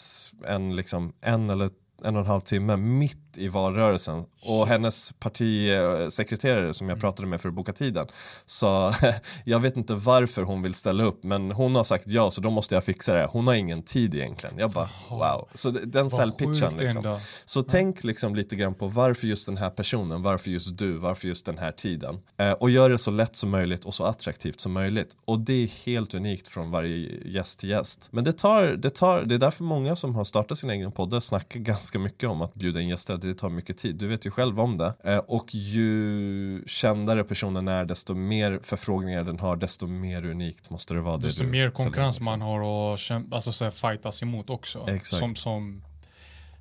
en, 0.46 0.76
liksom, 0.76 1.12
en 1.20 1.50
eller 1.50 1.70
en 2.04 2.16
och 2.16 2.20
en 2.20 2.26
halv 2.26 2.40
timme 2.40 2.76
mitt 2.76 3.21
i 3.38 3.48
valrörelsen 3.48 4.24
och 4.42 4.66
hennes 4.66 5.12
partisekreterare 5.12 6.74
som 6.74 6.88
jag 6.88 6.94
mm. 6.94 7.00
pratade 7.00 7.28
med 7.28 7.40
för 7.40 7.48
att 7.48 7.54
boka 7.54 7.72
tiden 7.72 8.06
sa 8.46 8.94
jag 9.44 9.60
vet 9.60 9.76
inte 9.76 9.94
varför 9.94 10.42
hon 10.42 10.62
vill 10.62 10.74
ställa 10.74 11.04
upp 11.04 11.24
men 11.24 11.50
hon 11.50 11.74
har 11.74 11.84
sagt 11.84 12.04
ja 12.06 12.30
så 12.30 12.40
då 12.40 12.50
måste 12.50 12.74
jag 12.74 12.84
fixa 12.84 13.14
det. 13.14 13.28
Hon 13.30 13.46
har 13.46 13.54
ingen 13.54 13.82
tid 13.82 14.14
egentligen. 14.14 14.58
Jag 14.58 14.70
bara 14.70 14.90
wow. 15.10 15.48
Så 15.54 15.70
den 15.70 16.10
säljpitchen 16.10 16.76
liksom. 16.76 17.18
Så 17.44 17.58
ja. 17.60 17.64
tänk 17.68 18.04
liksom 18.04 18.34
lite 18.34 18.56
grann 18.56 18.74
på 18.74 18.88
varför 18.88 19.26
just 19.26 19.46
den 19.46 19.56
här 19.56 19.70
personen, 19.70 20.22
varför 20.22 20.50
just 20.50 20.78
du, 20.78 20.92
varför 20.92 21.28
just 21.28 21.46
den 21.46 21.58
här 21.58 21.72
tiden. 21.72 22.18
Eh, 22.36 22.52
och 22.52 22.70
gör 22.70 22.90
det 22.90 22.98
så 22.98 23.10
lätt 23.10 23.36
som 23.36 23.50
möjligt 23.50 23.84
och 23.84 23.94
så 23.94 24.04
attraktivt 24.04 24.60
som 24.60 24.72
möjligt. 24.72 25.16
Och 25.24 25.40
det 25.40 25.52
är 25.52 25.66
helt 25.86 26.14
unikt 26.14 26.48
från 26.48 26.70
varje 26.70 26.96
gäst 27.24 27.60
till 27.60 27.68
gäst. 27.68 28.08
Men 28.12 28.24
det 28.24 28.32
tar, 28.32 28.62
det 28.62 28.90
tar, 28.90 29.22
det 29.22 29.34
är 29.34 29.38
därför 29.38 29.64
många 29.64 29.96
som 29.96 30.14
har 30.14 30.24
startat 30.24 30.58
sin 30.58 30.70
egen 30.70 30.92
poddar 30.92 31.20
snackar 31.20 31.60
ganska 31.60 31.98
mycket 31.98 32.28
om 32.28 32.42
att 32.42 32.54
bjuda 32.54 32.80
in 32.80 32.88
gäster 32.88 33.14
det 33.28 33.34
tar 33.34 33.48
mycket 33.48 33.76
tid, 33.76 33.96
du 33.96 34.06
vet 34.06 34.26
ju 34.26 34.30
själv 34.30 34.60
om 34.60 34.78
det. 34.78 34.94
Eh, 35.04 35.18
och 35.18 35.54
ju 35.54 36.64
kändare 36.66 37.24
personen 37.24 37.68
är, 37.68 37.84
desto 37.84 38.14
mer 38.14 38.60
förfrågningar 38.62 39.24
den 39.24 39.38
har, 39.38 39.56
desto 39.56 39.86
mer 39.86 40.24
unikt 40.24 40.70
måste 40.70 40.94
det 40.94 41.00
vara. 41.00 41.16
Desto 41.16 41.42
det 41.42 41.50
mer 41.50 41.70
konkurrens 41.70 42.20
man 42.20 42.40
har 42.40 42.60
och 42.60 42.98
alltså, 43.32 43.52
så 43.52 43.64
här, 43.64 43.70
fightas 43.70 44.22
emot 44.22 44.50
också. 44.50 44.86
Exakt. 44.88 45.20
Som, 45.20 45.36
som 45.36 45.82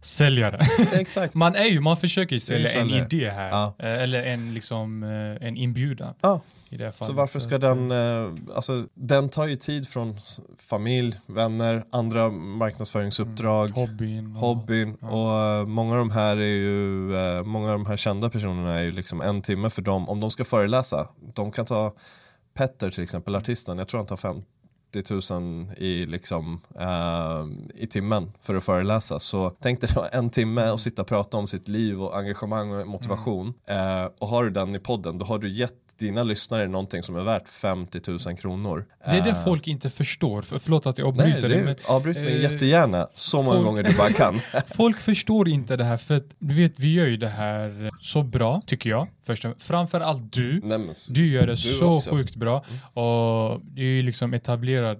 säljare. 0.01 0.59
Exakt. 0.93 1.33
man 1.33 1.55
är 1.55 1.65
ju, 1.65 1.79
man 1.79 1.97
försöker 1.97 2.35
ju 2.35 2.39
sälja 2.39 2.81
en 2.81 2.89
idé 2.89 3.29
här. 3.29 3.49
Ja. 3.49 3.73
Eh, 3.79 4.03
eller 4.03 4.23
en, 4.23 4.53
liksom, 4.53 5.03
eh, 5.03 5.47
en 5.47 5.57
inbjudan. 5.57 6.13
Ja. 6.21 6.41
Så 6.93 7.13
varför 7.13 7.39
ska 7.39 7.57
den, 7.57 7.91
eh, 7.91 8.55
alltså 8.55 8.85
den 8.93 9.29
tar 9.29 9.47
ju 9.47 9.55
tid 9.55 9.87
från 9.87 10.19
familj, 10.57 11.19
vänner, 11.25 11.83
andra 11.91 12.29
marknadsföringsuppdrag, 12.29 13.69
mm, 13.69 13.75
hobbyn, 13.75 14.35
hobbyn 14.35 14.95
och, 14.95 15.61
och 15.61 15.69
många 15.69 15.91
av 15.91 15.97
de 15.97 16.11
här 16.11 16.37
är 16.37 16.55
ju, 16.55 17.43
många 17.43 17.71
av 17.71 17.73
de 17.73 17.85
här 17.85 17.97
kända 17.97 18.29
personerna 18.29 18.79
är 18.79 18.83
ju 18.83 18.91
liksom 18.91 19.21
en 19.21 19.41
timme 19.41 19.69
för 19.69 19.81
dem, 19.81 20.09
om 20.09 20.19
de 20.19 20.31
ska 20.31 20.45
föreläsa, 20.45 21.07
de 21.33 21.51
kan 21.51 21.65
ta 21.65 21.93
Petter 22.53 22.91
till 22.91 23.03
exempel, 23.03 23.35
artisten, 23.35 23.77
jag 23.77 23.87
tror 23.87 23.99
han 23.99 24.07
tar 24.07 24.17
fem, 24.17 24.43
30 24.91 25.33
000 25.39 25.67
i, 25.77 26.05
liksom, 26.05 26.61
uh, 26.79 27.47
i 27.75 27.87
timmen 27.87 28.31
för 28.41 28.55
att 28.55 28.63
föreläsa. 28.63 29.19
Så 29.19 29.53
tänk 29.59 29.81
dig 29.81 29.89
då 29.95 30.07
en 30.11 30.29
timme 30.29 30.69
och 30.69 30.79
sitta 30.79 31.01
och 31.01 31.07
prata 31.07 31.37
om 31.37 31.47
sitt 31.47 31.67
liv 31.67 32.01
och 32.01 32.17
engagemang 32.17 32.71
och 32.71 32.87
motivation. 32.87 33.53
Mm. 33.65 34.03
Uh, 34.03 34.09
och 34.19 34.27
har 34.27 34.43
du 34.43 34.49
den 34.49 34.75
i 34.75 34.79
podden 34.79 35.17
då 35.17 35.25
har 35.25 35.39
du 35.39 35.49
gett 35.49 35.80
dina 35.97 36.23
lyssnare 36.23 36.67
någonting 36.67 37.03
som 37.03 37.15
är 37.15 37.21
värt 37.21 37.47
50 37.47 37.99
000 38.07 38.37
kronor. 38.37 38.85
Det 39.05 39.11
är 39.11 39.21
det 39.21 39.29
uh, 39.29 39.43
folk 39.43 39.67
inte 39.67 39.89
förstår, 39.89 40.41
för, 40.41 40.59
förlåt 40.59 40.85
att 40.85 40.97
jag 40.97 41.07
avbryter 41.07 41.49
dig. 41.49 41.63
Men, 41.63 41.75
avbryt 41.85 42.15
mig 42.15 42.35
uh, 42.35 42.51
jättegärna, 42.51 43.07
så 43.13 43.41
många 43.41 43.55
folk, 43.55 43.65
gånger 43.65 43.83
du 43.83 43.97
bara 43.97 44.09
kan. 44.09 44.39
folk 44.75 44.97
förstår 44.97 45.49
inte 45.49 45.75
det 45.75 45.83
här, 45.83 45.97
för 45.97 46.17
att, 46.17 46.25
du 46.39 46.55
vet, 46.55 46.79
vi 46.79 46.93
gör 46.93 47.07
ju 47.07 47.17
det 47.17 47.29
här 47.29 47.91
så 48.01 48.23
bra, 48.23 48.61
tycker 48.65 48.89
jag. 48.89 49.07
Först, 49.23 49.45
framförallt 49.59 50.33
du, 50.33 50.61
Nej, 50.63 50.79
du 51.09 51.27
gör 51.27 51.47
det 51.47 51.51
du 51.51 51.57
så 51.57 51.95
också. 51.95 52.09
sjukt 52.09 52.35
bra. 52.35 52.65
Mm. 52.69 53.05
Och 53.05 53.61
du 53.63 53.81
är 53.81 53.95
ju 53.95 54.01
liksom 54.01 54.33
etablerad, 54.33 54.97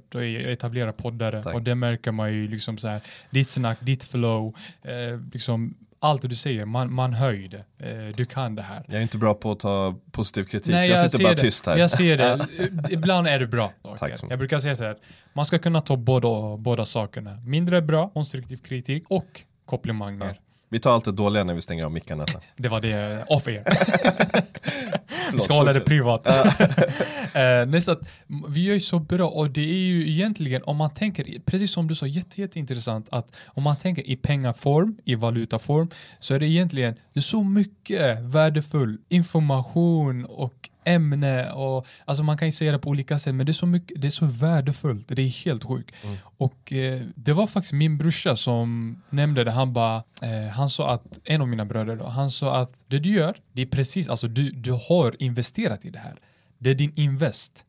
etablerad 0.47 0.97
poddare 0.97 1.43
Tack. 1.43 1.55
och 1.55 1.61
det 1.61 1.75
märker 1.75 2.11
man 2.11 2.33
ju 2.33 2.47
liksom 2.47 2.77
så 2.77 2.87
här, 2.87 3.01
ditt 3.29 3.49
snack, 3.49 3.77
ditt 3.81 4.03
flow, 4.03 4.55
eh, 4.83 5.19
liksom 5.33 5.73
allt 6.03 6.21
du 6.21 6.35
säger, 6.35 6.65
man, 6.65 6.93
man 6.93 7.13
hör 7.13 7.33
det. 7.33 7.89
Eh, 7.89 8.15
du 8.15 8.25
kan 8.25 8.55
det 8.55 8.61
här. 8.61 8.85
Jag 8.87 8.97
är 8.97 9.01
inte 9.01 9.17
bra 9.17 9.33
på 9.33 9.51
att 9.51 9.59
ta 9.59 9.95
positiv 10.11 10.43
kritik, 10.43 10.73
Nej, 10.73 10.89
jag, 10.89 10.99
jag 10.99 11.11
sitter 11.11 11.23
bara 11.23 11.33
det. 11.33 11.41
tyst 11.41 11.65
här. 11.65 11.77
Jag 11.77 11.91
ser 11.91 12.17
det. 12.17 12.47
Ibland 12.89 13.27
är 13.27 13.39
det 13.39 13.47
bra. 13.47 13.71
Tack 13.99 14.13
jag 14.29 14.39
brukar 14.39 14.59
säga 14.59 14.75
så 14.75 14.83
här, 14.83 14.97
man 15.33 15.45
ska 15.45 15.59
kunna 15.59 15.81
ta 15.81 15.95
båda, 15.95 16.57
båda 16.57 16.85
sakerna. 16.85 17.35
Mindre 17.45 17.81
bra, 17.81 18.09
konstruktiv 18.09 18.57
kritik 18.57 19.03
och 19.07 19.41
komplimanger. 19.65 20.25
Ja. 20.25 20.50
Vi 20.71 20.79
tar 20.79 20.93
allt 20.93 21.05
det 21.05 21.11
dåliga 21.11 21.43
när 21.43 21.53
vi 21.53 21.61
stänger 21.61 21.85
av 21.85 21.91
mickarna 21.91 22.27
sen. 22.27 22.41
det 22.57 22.69
var 22.69 22.81
det, 22.81 23.25
off 23.27 23.47
air. 23.47 23.63
vi 25.33 25.39
ska 25.39 25.53
hålla 25.53 25.73
det 25.73 25.79
privat. 25.79 26.27
uh, 26.27 27.79
så 27.79 27.91
att, 27.91 27.99
vi 28.49 28.63
gör 28.63 28.73
ju 28.73 28.79
så 28.79 28.99
bra 28.99 29.27
och 29.27 29.49
det 29.49 29.61
är 29.61 29.79
ju 29.79 30.11
egentligen 30.11 30.63
om 30.63 30.77
man 30.77 30.93
tänker, 30.93 31.39
precis 31.45 31.71
som 31.71 31.87
du 31.87 31.95
sa, 31.95 32.07
jätte, 32.07 32.41
jätteintressant 32.41 33.07
att 33.11 33.35
om 33.45 33.63
man 33.63 33.75
tänker 33.75 34.09
i 34.09 34.15
pengaform, 34.15 34.97
i 35.05 35.15
valutaform, 35.15 35.89
så 36.19 36.33
är 36.33 36.39
det 36.39 36.47
egentligen 36.47 36.95
det 37.13 37.19
är 37.19 37.21
så 37.21 37.43
mycket 37.43 38.21
värdefull 38.21 38.97
information 39.09 40.25
och 40.25 40.69
ämne 40.83 41.51
och 41.51 41.87
alltså 42.05 42.23
man 42.23 42.37
kan 42.37 42.47
ju 42.47 42.51
säga 42.51 42.71
det 42.71 42.79
på 42.79 42.89
olika 42.89 43.19
sätt 43.19 43.35
men 43.35 43.45
det 43.45 43.51
är 43.51 43.53
så 43.53 43.65
mycket, 43.65 44.01
det 44.01 44.07
är 44.07 44.11
så 44.11 44.25
värdefullt, 44.25 45.07
det 45.07 45.21
är 45.21 45.27
helt 45.27 45.63
sjukt. 45.63 45.95
Mm. 46.03 46.17
Och 46.37 46.73
eh, 46.73 47.01
det 47.15 47.33
var 47.33 47.47
faktiskt 47.47 47.73
min 47.73 47.97
brorsa 47.97 48.35
som 48.35 49.01
nämnde 49.09 49.43
det, 49.43 49.51
han 49.51 49.73
bara, 49.73 50.03
eh, 50.21 50.49
han 50.51 50.69
sa 50.69 50.93
att, 50.93 51.19
en 51.23 51.41
av 51.41 51.47
mina 51.47 51.65
bröder 51.65 51.95
då, 51.95 52.05
han 52.05 52.31
sa 52.31 52.57
att 52.57 52.81
det 52.87 52.99
du 52.99 53.09
gör, 53.09 53.37
det 53.51 53.61
är 53.61 53.65
precis, 53.65 54.09
alltså 54.09 54.27
du, 54.27 54.51
du 54.51 54.71
har 54.71 55.15
investerat 55.19 55.85
i 55.85 55.89
det 55.89 55.99
här. 55.99 56.19
Det 56.57 56.69
är 56.69 56.75
din 56.75 56.93
invest 56.95 57.65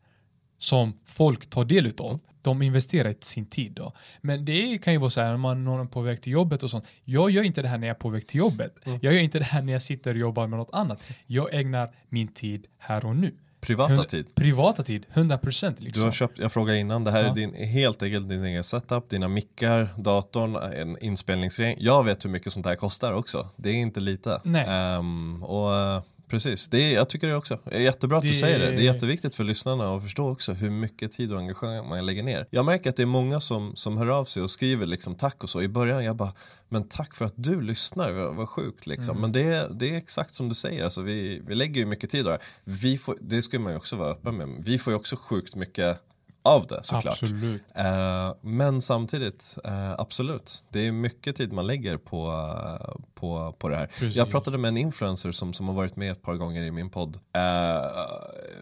som 0.59 0.99
folk 1.07 1.51
tar 1.51 1.65
del 1.65 1.87
utav 1.87 2.21
de 2.43 2.63
investerar 2.63 3.11
i 3.11 3.17
sin 3.21 3.47
tid 3.47 3.73
då. 3.73 3.93
Men 4.21 4.45
det 4.45 4.79
kan 4.79 4.93
ju 4.93 4.99
vara 4.99 5.11
så 5.11 5.21
här, 5.21 5.35
om 5.35 5.41
man 5.41 5.67
är 5.67 5.85
på 5.85 6.01
väg 6.01 6.23
till 6.23 6.33
jobbet 6.33 6.63
och 6.63 6.71
sånt. 6.71 6.85
Jag 7.05 7.31
gör 7.31 7.43
inte 7.43 7.63
det 7.63 7.69
här 7.69 7.79
när 7.79 7.87
jag 7.87 7.95
är 7.95 8.01
på 8.01 8.09
väg 8.09 8.27
till 8.27 8.39
jobbet. 8.39 8.75
Mm. 8.85 8.99
Jag 9.03 9.15
gör 9.15 9.21
inte 9.21 9.39
det 9.39 9.45
här 9.45 9.63
när 9.63 9.73
jag 9.73 9.83
sitter 9.83 10.11
och 10.11 10.21
jobbar 10.21 10.47
med 10.47 10.59
något 10.59 10.73
annat. 10.73 11.03
Jag 11.27 11.55
ägnar 11.55 11.95
min 12.09 12.29
tid 12.29 12.67
här 12.79 13.05
och 13.05 13.17
nu. 13.17 13.35
Privata 13.61 13.93
100, 13.93 14.09
tid? 14.09 14.35
Privata 14.35 14.83
tid, 14.83 15.07
100% 15.15 15.75
liksom. 15.79 16.01
Du 16.01 16.07
har 16.07 16.13
köpt, 16.13 16.39
jag 16.39 16.53
frågade 16.53 16.79
innan, 16.79 17.05
det 17.05 17.11
här 17.11 17.23
ja. 17.23 17.31
är 17.31 17.35
din, 17.35 17.55
helt 17.55 18.03
enkelt 18.03 18.29
din 18.29 18.45
egen 18.45 18.65
setup, 18.65 19.09
dina 19.09 19.29
mickar, 19.29 19.89
datorn, 19.97 20.57
en 20.57 21.05
inspelningsring. 21.05 21.77
Jag 21.79 22.05
vet 22.05 22.25
hur 22.25 22.31
mycket 22.31 22.53
sånt 22.53 22.67
här 22.67 22.75
kostar 22.75 23.13
också. 23.13 23.49
Det 23.57 23.71
är 23.71 23.75
inte 23.75 24.01
lite. 24.01 24.41
Nej. 24.45 24.97
Um, 24.99 25.43
och 25.43 25.71
Precis, 26.33 26.69
det 26.69 26.79
är, 26.79 26.95
jag 26.95 27.09
tycker 27.09 27.29
det 27.29 27.37
också. 27.37 27.59
Det 27.65 27.77
är 27.77 27.81
jättebra 27.81 28.19
att 28.19 28.23
det... 28.23 28.29
du 28.29 28.35
säger 28.35 28.59
det. 28.59 28.71
Det 28.71 28.83
är 28.83 28.95
jätteviktigt 28.95 29.35
för 29.35 29.45
lyssnarna 29.45 29.97
att 29.97 30.03
förstå 30.03 30.31
också 30.31 30.53
hur 30.53 30.71
mycket 30.71 31.13
tid 31.13 31.33
och 31.33 31.39
engagemang 31.39 31.89
man 31.89 32.07
lägger 32.07 32.23
ner. 32.23 32.47
Jag 32.51 32.65
märker 32.65 32.91
att 32.91 32.97
det 32.97 33.03
är 33.03 33.07
många 33.07 33.41
som, 33.41 33.77
som 33.77 33.97
hör 33.97 34.07
av 34.07 34.25
sig 34.25 34.43
och 34.43 34.51
skriver 34.51 34.87
liksom 34.87 35.15
tack 35.15 35.43
och 35.43 35.51
så. 35.51 35.63
I 35.63 35.69
början 35.69 36.05
jag 36.05 36.17
bara, 36.17 36.33
men 36.69 36.89
tack 36.89 37.15
för 37.15 37.25
att 37.25 37.33
du 37.37 37.61
lyssnar, 37.61 38.13
vad, 38.13 38.35
vad 38.35 38.49
sjukt 38.49 38.87
liksom. 38.87 39.17
Mm. 39.17 39.21
Men 39.21 39.33
det, 39.33 39.69
det 39.79 39.91
är 39.91 39.97
exakt 39.97 40.35
som 40.35 40.49
du 40.49 40.55
säger, 40.55 40.85
alltså, 40.85 41.03
vi, 41.03 41.43
vi 41.47 41.55
lägger 41.55 41.81
ju 41.81 41.87
mycket 41.87 42.11
tid 42.11 42.25
där. 42.25 42.39
Vi 42.65 42.99
får, 42.99 43.17
det 43.21 43.43
ska 43.43 43.59
man 43.59 43.73
ju 43.73 43.79
också 43.79 43.97
vara 43.97 44.11
öppen 44.11 44.37
med. 44.37 44.49
Vi 44.59 44.79
får 44.79 44.93
ju 44.93 44.97
också 44.97 45.17
sjukt 45.17 45.55
mycket 45.55 45.99
av 46.43 46.67
det 46.67 46.81
såklart. 46.83 47.23
Absolut. 47.23 47.63
Uh, 47.79 48.35
men 48.41 48.81
samtidigt, 48.81 49.59
uh, 49.67 49.93
absolut, 49.93 50.65
det 50.71 50.87
är 50.87 50.93
mycket 50.93 51.37
tid 51.37 51.53
man 51.53 51.67
lägger 51.67 51.97
på, 51.97 52.27
uh, 52.27 52.97
på, 53.15 53.55
på 53.59 53.69
det 53.69 53.77
här. 53.77 53.87
Precis. 53.87 54.17
Jag 54.17 54.31
pratade 54.31 54.59
med 54.59 54.69
en 54.69 54.77
influencer 54.77 55.33
som, 55.33 55.53
som 55.53 55.69
har 55.69 55.75
varit 55.75 55.97
med 55.97 56.13
ett 56.13 56.23
par 56.23 56.35
gånger 56.35 56.63
i 56.63 56.71
min 56.71 56.91
podd. 56.91 57.19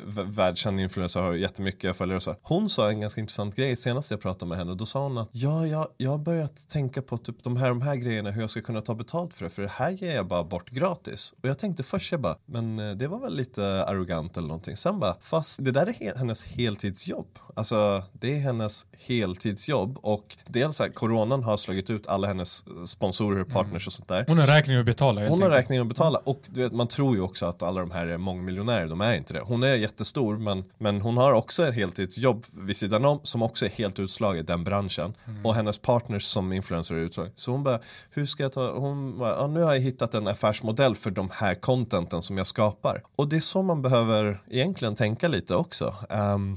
v- 0.07 0.23
världskänd 0.27 0.81
influencer, 0.81 1.21
har 1.21 1.33
jättemycket 1.33 1.97
följare 1.97 2.17
och 2.17 2.23
så. 2.23 2.37
Hon 2.43 2.71
sa 2.71 2.89
en 2.91 3.01
ganska 3.01 3.21
intressant 3.21 3.57
grej 3.57 3.77
senast 3.77 4.11
jag 4.11 4.21
pratade 4.21 4.49
med 4.49 4.59
henne. 4.59 4.75
Då 4.75 4.87
sa 4.87 5.03
hon 5.03 5.19
att 5.19 5.29
ja, 5.33 5.67
jag, 5.67 5.89
jag 5.97 6.11
har 6.11 6.19
börjat 6.19 6.69
tänka 6.69 7.03
på 7.03 7.19
typ 7.19 7.43
de 7.43 7.57
här, 7.57 7.69
de 7.69 7.83
här 7.83 7.97
grejerna, 7.97 8.31
hur 8.31 8.41
jag 8.41 8.51
ska 8.51 8.61
kunna 8.63 8.81
ta 8.81 8.95
betalt 8.95 9.35
för 9.35 9.45
det. 9.45 9.51
För 9.51 9.63
det 9.63 9.69
här 9.69 9.91
ger 9.91 10.15
jag 10.15 10.27
bara 10.27 10.45
bort 10.45 10.71
gratis. 10.71 11.35
Och 11.43 11.49
jag 11.49 11.59
tänkte 11.59 11.83
först, 11.83 12.13
jag 12.13 12.21
bara, 12.21 12.37
men 12.47 12.79
eh, 12.79 12.91
det 12.97 13.09
var 13.09 13.19
väl 13.21 13.37
lite 13.37 13.85
arrogant 13.85 14.37
eller 14.37 14.49
någonting. 14.49 14.77
Sen 14.77 15.01
bara, 15.01 15.17
fast 15.21 15.65
det 15.65 15.71
där 15.71 15.87
är 15.87 15.93
he- 15.93 16.19
hennes 16.19 16.45
heltidsjobb. 16.45 17.39
Alltså 17.57 17.70
det 18.13 18.35
är 18.35 18.39
hennes 18.39 18.87
heltidsjobb 18.99 19.99
och 20.03 20.37
dels 20.47 20.77
så 20.77 20.83
här, 20.83 20.91
coronan 20.91 21.43
har 21.43 21.57
slagit 21.57 21.91
ut 21.91 22.07
alla 22.07 22.29
hennes 22.29 22.65
sponsorer, 22.87 23.45
partners 23.45 23.87
och 23.87 23.93
sånt 23.93 24.09
där. 24.09 24.25
Hon 24.29 24.39
har 24.39 24.47
räkning 24.47 24.77
att 24.77 24.87
betala 24.87 25.29
Hon 25.29 25.43
har 25.43 25.51
räkningen 25.51 25.83
att 25.83 25.89
betala 25.89 26.19
och 26.19 26.43
du 26.51 26.63
vet, 26.63 26.73
man 26.73 26.89
tror 26.89 27.17
ju 27.17 27.23
också 27.23 27.47
att 27.47 27.63
alla 27.63 27.81
de 27.81 27.91
här 27.91 28.07
är 28.07 28.19
mångmiljonärer, 28.19 28.87
de 28.87 29.01
är 29.01 29.15
inte 29.15 29.33
det. 29.33 29.41
Hon 29.41 29.63
är 29.63 29.75
jättestor 29.75 30.37
men, 30.37 30.65
men 30.79 31.01
hon 31.01 31.17
har 31.17 31.33
också 31.33 31.67
ett 31.67 31.75
heltidsjobb 31.75 32.47
vid 32.51 32.77
sidan 32.77 33.05
om 33.05 33.21
som 33.23 33.43
också 33.43 33.65
är 33.65 33.71
helt 33.71 33.99
utslaget, 33.99 34.47
den 34.47 34.65
branschen. 34.65 35.15
Och 35.45 35.55
hennes 35.55 35.79
partners 35.79 36.23
som 36.23 36.53
influencer 36.53 36.95
är 36.95 36.99
utslaget. 36.99 37.39
Så 37.39 37.51
hon 37.51 37.63
bara, 37.63 37.81
hur 38.11 38.27
ska 38.27 38.43
jag 38.43 38.53
ta, 38.53 38.73
hon 38.73 39.19
bara, 39.19 39.37
ja, 39.37 39.47
nu 39.47 39.63
har 39.63 39.73
jag 39.73 39.81
hittat 39.81 40.15
en 40.15 40.27
affärsmodell 40.27 40.95
för 40.95 41.11
de 41.11 41.31
här 41.33 41.55
contenten 41.55 42.23
som 42.23 42.39
jag 42.39 42.47
skapar. 42.47 43.03
Och 43.17 43.29
det 43.29 43.37
är 43.37 43.41
så 43.41 43.63
man 43.63 43.83
behöver 43.83 44.43
egentligen 44.51 44.95
tänka 44.95 45.29
lite 45.29 45.55
också. 45.55 45.95
Ehm, 46.11 46.57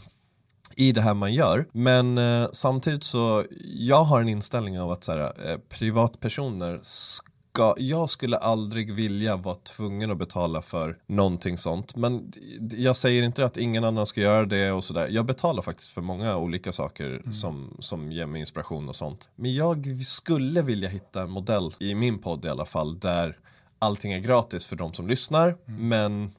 i 0.78 0.92
det 0.92 1.02
här 1.02 1.14
man 1.14 1.34
gör. 1.34 1.68
Men 1.72 2.18
eh, 2.18 2.48
samtidigt 2.54 3.04
så, 3.04 3.46
jag 3.66 4.04
har 4.04 4.22
en 4.22 4.30
inställning 4.30 4.80
av 4.80 4.92
att 4.92 5.04
så 5.04 5.12
här, 5.12 5.20
eh, 5.20 5.58
privatpersoner 5.70 6.80
ska, 6.84 7.76
jag 7.78 8.10
skulle 8.10 8.38
aldrig 8.38 8.94
vilja 8.94 9.36
vara 9.36 9.56
tvungen 9.56 10.12
att 10.12 10.18
betala 10.18 10.62
för 10.62 10.98
någonting 11.08 11.58
sånt. 11.58 11.96
Men 11.96 12.32
jag 12.72 12.96
säger 12.96 13.24
inte 13.24 13.46
att 13.46 13.58
ingen 13.58 13.84
annan 13.84 14.06
ska 14.06 14.22
göra 14.22 14.46
det 14.46 14.72
och 14.72 14.84
sådär. 14.84 15.08
Jag 15.08 15.26
betalar 15.26 15.62
faktiskt 15.62 15.90
för 15.90 16.02
många 16.02 16.38
olika 16.38 16.72
saker 16.72 17.22
som, 17.32 17.78
som 17.80 18.12
ger 18.12 18.26
mig 18.26 18.40
inspiration 18.40 18.90
och 18.90 18.96
sånt. 18.96 19.30
Men 19.36 19.56
jag 19.56 20.02
skulle 20.06 20.62
vilja 20.62 20.90
hitta 20.90 21.22
en 21.22 21.30
modell 21.30 21.72
i 21.80 21.96
min 21.96 22.20
podd 22.20 22.46
i 22.46 22.50
alla 22.50 22.66
fall 22.66 23.00
där 23.00 23.38
allting 23.80 24.14
är 24.14 24.20
gratis 24.20 24.66
för 24.66 24.76
de 24.76 24.94
som 24.94 25.08
lyssnar. 25.08 25.58
Men 25.66 26.32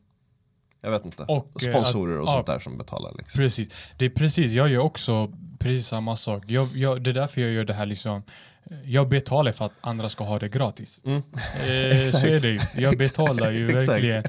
jag 0.84 0.90
vet 0.90 1.04
inte. 1.04 1.22
Och, 1.22 1.62
eh, 1.62 1.70
Sponsorer 1.70 2.18
och 2.18 2.24
att- 2.24 2.30
sånt 2.32 2.48
ja. 2.48 2.52
där 2.52 2.60
som 2.60 2.78
betalar 2.78 3.12
liksom. 3.18 3.38
Precis, 3.38 3.68
det 3.98 4.04
är 4.04 4.10
precis, 4.10 4.52
jag 4.52 4.68
gör 4.68 4.80
också 4.80 5.32
precis 5.58 5.86
samma 5.86 6.16
sak. 6.16 6.44
Jag, 6.46 6.68
jag, 6.74 7.02
det 7.02 7.10
är 7.10 7.14
därför 7.14 7.40
jag 7.40 7.50
gör 7.50 7.64
det 7.64 7.74
här 7.74 7.86
liksom, 7.86 8.22
jag 8.84 9.08
betalar 9.08 9.52
för 9.52 9.64
att 9.64 9.72
andra 9.80 10.08
ska 10.08 10.24
ha 10.24 10.38
det 10.38 10.48
gratis. 10.48 11.00
Mm. 11.04 11.16
Eh, 11.16 12.04
så 12.04 12.18
är 12.26 12.40
det 12.40 12.48
ju. 12.48 12.60
Jag 12.76 12.98
betalar 12.98 13.50
ju 13.50 13.66
verkligen. 13.66 14.24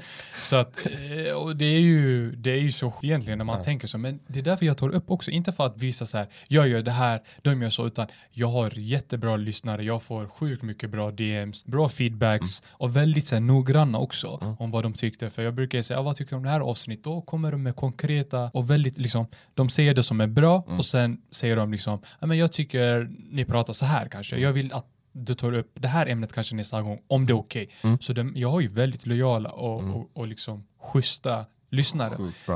Så 0.46 0.56
att, 0.56 0.86
eh, 1.26 1.32
och 1.32 1.56
det 1.56 1.64
är 1.64 1.78
ju, 1.80 2.30
det 2.36 2.50
är 2.50 2.56
ju 2.60 2.72
så 2.72 2.92
egentligen 3.02 3.38
när 3.38 3.44
man 3.44 3.58
Ja. 3.58 3.64
tänker 3.64 3.88
så, 3.88 3.98
men 3.98 4.20
det 4.26 4.38
är 4.38 4.42
därför 4.42 4.66
jag 4.66 4.76
tar 4.78 4.88
upp 4.88 5.10
också, 5.10 5.30
inte 5.30 5.52
för 5.52 5.66
att 5.66 5.78
visa 5.82 6.06
så 6.06 6.18
här, 6.18 6.26
jag 6.48 6.68
gör 6.68 6.82
det 6.82 6.90
här, 6.90 7.20
de 7.42 7.62
gör 7.62 7.70
så, 7.70 7.86
utan 7.86 8.06
jag 8.30 8.48
har 8.48 8.72
jättebra 8.78 9.36
lyssnare, 9.36 9.84
jag 9.84 10.02
får 10.02 10.26
sjukt 10.28 10.62
mycket 10.62 10.90
bra 10.90 11.10
DMs, 11.10 11.64
bra 11.64 11.88
feedbacks 11.88 12.60
Mm. 12.60 12.74
och 12.78 12.96
väldigt 12.96 13.26
så 13.26 13.34
här, 13.34 13.40
noggranna 13.40 13.98
också 13.98 14.56
om 14.58 14.70
vad 14.70 14.82
de 14.84 14.92
tyckte. 14.94 15.30
För 15.30 15.42
jag 15.42 15.54
brukar 15.54 15.82
säga, 15.82 15.98
ah, 16.00 16.02
vad 16.02 16.16
tycker 16.16 16.30
du 16.30 16.36
om 16.36 16.42
det 16.42 16.50
här 16.50 16.60
avsnittet? 16.60 17.04
Då 17.04 17.20
kommer 17.20 17.52
de 17.52 17.62
med 17.62 17.76
konkreta 17.76 18.50
och 18.54 18.70
väldigt 18.70 18.98
liksom, 18.98 19.26
de 19.54 19.68
säger 19.68 19.94
det 19.94 20.02
som 20.02 20.20
är 20.20 20.26
bra 20.26 20.64
Mm. 20.66 20.78
och 20.78 20.86
sen 20.86 21.18
säger 21.30 21.56
de 21.56 21.72
liksom, 21.72 21.98
ah, 22.18 22.26
men 22.26 22.38
jag 22.38 22.52
tycker 22.52 23.10
ni 23.30 23.44
pratar 23.44 23.72
så 23.72 23.86
här 23.86 24.08
kanske, 24.08 24.36
jag 24.36 24.52
vill 24.52 24.72
att 24.72 24.86
du 25.24 25.34
tar 25.34 25.52
upp 25.52 25.70
det 25.74 25.88
här 25.88 26.06
ämnet 26.06 26.32
kanske 26.32 26.54
nästa 26.54 26.82
gång, 26.82 27.02
om 27.06 27.26
det 27.26 27.32
är 27.32 27.38
okej. 27.38 27.68
Mm. 27.82 27.98
Så 28.00 28.12
de, 28.12 28.32
jag 28.36 28.50
har 28.50 28.60
ju 28.60 28.68
väldigt 28.68 29.06
lojala 29.06 29.50
och, 29.50 29.96
och, 29.96 30.10
och 30.12 30.26
liksom 30.26 30.66
schyssta 30.80 31.44
lyssnare. 31.70 32.14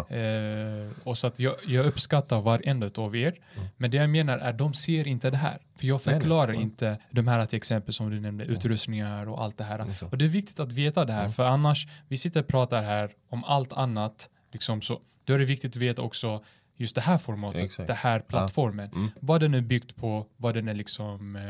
Eh, 0.09 0.91
och 1.05 1.19
så 1.19 1.27
att 1.27 1.39
jag, 1.39 1.55
jag 1.67 1.87
uppskattar 1.87 2.41
varenda 2.41 2.91
av 2.95 3.17
er. 3.17 3.35
Men 3.77 3.91
det 3.91 3.97
jag 3.97 4.11
menar 4.11 4.39
är 4.39 4.53
de 4.53 4.75
ser 4.75 5.07
inte 5.09 5.31
det 5.31 5.37
här. 5.37 5.59
För 5.77 5.87
jag 5.87 5.95
Mm. 5.95 6.01
Nej, 6.07 6.15
nej. 6.15 6.21
förklarar 6.21 6.51
Mm. 6.53 6.63
inte 6.63 6.99
de 7.11 7.29
här 7.29 7.47
till 7.47 7.57
exempel 7.57 7.95
som 7.95 8.11
du 8.11 8.21
nämnde, 8.21 8.45
utrustningar 8.45 9.29
och 9.29 9.43
allt 9.43 9.59
det 9.59 9.65
här. 9.65 9.79
Mm, 9.79 9.95
så. 9.95 10.07
Och 10.07 10.19
det 10.19 10.25
är 10.25 10.29
viktigt 10.29 10.61
att 10.61 10.73
veta 10.73 11.05
det 11.05 11.13
här, 11.13 11.21
Mm. 11.21 11.33
för 11.33 11.45
annars, 11.45 11.87
vi 12.09 12.17
sitter 12.17 12.41
och 12.41 12.47
pratar 12.49 12.83
här 12.83 13.11
om 13.29 13.45
allt 13.45 13.73
annat, 13.73 14.29
liksom 14.53 14.83
så, 14.83 15.01
då 15.25 15.35
är 15.35 15.39
det 15.39 15.45
viktigt 15.45 15.71
att 15.71 15.83
veta 15.83 16.03
också 16.03 16.45
just 16.81 16.95
det 16.95 17.01
här 17.01 17.19
formatet, 17.19 17.63
Exakt. 17.63 17.87
det 17.87 17.95
här 17.95 18.21
plattformen. 18.21 18.91
Mm. 18.95 19.09
Vad 19.21 19.41
den 19.41 19.55
är 19.55 19.61
byggt 19.61 19.97
på, 19.97 20.27
vad 20.37 20.55
den 20.55 20.69
är 20.69 20.75
liksom, 20.75 21.37
eh, 21.37 21.43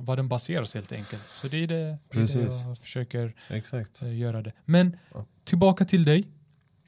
vad 0.00 0.18
den 0.18 0.28
baseras 0.28 0.74
helt 0.74 0.92
enkelt. 0.92 1.22
Så 1.40 1.48
det 1.48 1.56
är 1.56 1.66
det, 1.66 1.74
det, 1.74 1.80
är 1.82 1.90
det 1.90 1.98
Precis. 2.10 2.64
jag 2.66 2.78
försöker 2.78 3.34
Exakt. 3.48 4.02
eh, 4.02 4.16
göra 4.18 4.42
det. 4.42 4.52
Men 4.64 4.96
Ja. 5.14 5.24
tillbaka 5.44 5.84
till 5.84 6.04
dig. 6.04 6.24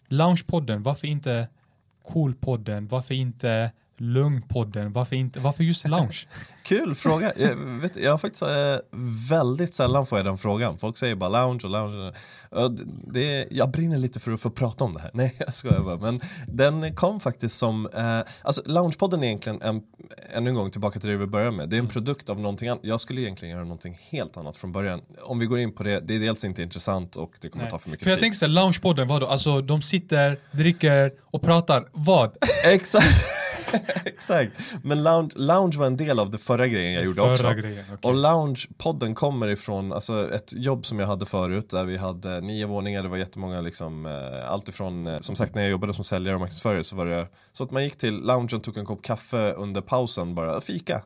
Loungepodden, 0.09 0.83
varför 0.83 1.07
inte 1.07 1.49
Coolpodden? 2.03 2.89
Varför 2.89 3.15
inte 3.15 3.73
Lugnpodden? 4.01 4.93
Varför, 4.93 5.17
inte, 5.17 5.41
varför 5.41 5.65
just 5.65 5.89
lounge? 5.89 6.17
Kul 6.63 6.95
fråga. 6.95 7.33
Jag, 7.37 7.57
vet, 7.57 7.97
jag 7.97 8.11
har 8.11 8.19
faktiskt 8.19 8.43
eh, 8.43 8.49
väldigt 9.31 9.75
sällan 9.75 10.07
får 10.07 10.19
jag 10.19 10.25
den 10.27 10.39
frågan. 10.39 10.79
Folk 10.79 10.99
säger 10.99 11.15
bara 11.15 11.29
lounge 11.47 11.61
och 11.65 11.71
lounge. 11.71 12.13
Och 12.51 12.71
det- 13.13 13.47
jag 13.51 13.71
brinner 13.71 13.99
lite 13.99 14.21
för 14.21 14.31
att 14.33 14.41
få 14.41 14.51
prata 14.51 14.85
om 14.85 14.95
det 14.95 15.01
här. 15.01 15.11
Nej, 15.15 15.35
jag 15.39 15.55
skojar 15.55 15.81
bara. 15.81 15.97
Men 15.97 16.21
den 16.47 16.95
kom 16.95 17.21
faktiskt 17.21 17.57
som, 17.59 17.87
eh, 17.95 18.21
alltså 18.43 18.63
loungepodden 18.67 19.23
är 19.23 19.27
egentligen 19.27 19.63
en, 19.63 19.83
ännu 20.35 20.51
en 20.51 20.57
gång 20.57 20.71
tillbaka 20.71 21.01
till 21.01 21.11
det 21.11 21.17
vi 21.17 21.27
började 21.27 21.57
med. 21.57 21.69
Det 21.69 21.77
är 21.77 21.81
en 21.81 21.89
produkt 21.89 22.29
av 22.31 22.41
någonting 22.41 22.69
annat. 22.69 22.81
Jag 22.85 23.01
skulle 23.01 23.21
egentligen 23.21 23.53
göra 23.55 23.65
någonting 23.65 23.99
helt 24.11 24.37
annat 24.37 24.57
från 24.57 24.73
början. 24.73 25.01
Om 25.23 25.39
vi 25.39 25.47
går 25.47 25.59
in 25.59 25.73
på 25.73 25.83
det, 25.83 26.01
det 26.01 26.15
är 26.15 26.21
dels 26.21 26.45
inte 26.45 26.63
intressant 26.63 27.17
och 27.17 27.33
det 27.41 27.49
kommer 27.49 27.65
Nej. 27.65 27.71
ta 27.71 27.79
för 27.79 27.91
mycket 27.91 28.05
För 28.05 28.11
jag 28.11 28.19
tid. 28.19 28.23
tänker 28.25 28.39
såhär, 28.39 28.53
loungepodden, 28.53 29.09
vadå? 29.09 29.27
Alltså 29.27 29.61
de 29.63 29.83
sitter, 29.83 30.37
dricker 30.53 31.13
och 31.25 31.43
pratar, 31.43 31.89
vad? 31.93 32.37
Exakt. 32.65 33.07
Exakt. 34.05 34.61
Men 34.83 35.03
lounge, 35.03 35.31
lounge 35.37 35.77
var 35.79 35.87
en 35.87 35.97
del 35.97 36.19
av 36.19 36.31
det 36.31 36.39
förra 36.39 36.67
grejen 36.67 36.93
jag 36.93 37.05
gjorde 37.05 37.21
Förra 37.21 37.33
också. 37.33 37.51
grejen, 37.53 37.85
okej. 37.93 38.11
Och 38.11 38.15
Lounge-podden 38.15 39.15
kommer 39.15 39.49
ifrån 39.49 39.93
alltså 39.93 40.35
ett 40.35 40.53
jobb 40.53 40.87
som 40.87 40.99
jag 40.99 41.07
hade 41.07 41.27
förut 41.27 41.71
där 41.71 41.85
vi 41.85 41.97
hade 41.97 42.41
nio 42.41 42.67
våningar, 42.67 43.03
det 43.03 43.09
var 43.09 43.17
jättemånga 43.17 43.61
liksom, 43.61 44.07
eh, 44.07 44.51
allt 44.51 44.69
ifrån, 44.69 45.07
eh, 45.07 45.21
som 45.21 45.37
sagt 45.37 45.55
när 45.55 45.63
jag 45.63 45.71
jobbade 45.71 45.95
som 45.95 46.05
säljare 46.05 46.35
och 46.35 46.41
marknadsförare 46.41 46.85
så 46.85 46.97
var 46.97 47.07
det 47.07 47.27
så 47.53 47.65
att 47.65 47.71
man 47.71 47.85
gick 47.85 47.99
till 47.99 48.15
loungen, 48.15 48.61
tog 48.61 48.77
en 48.77 48.87
kopp 48.87 49.03
kaffe 49.03 49.53
under 49.53 49.81
pausen 49.81 50.35
bara, 50.35 50.61
fika. 50.61 51.03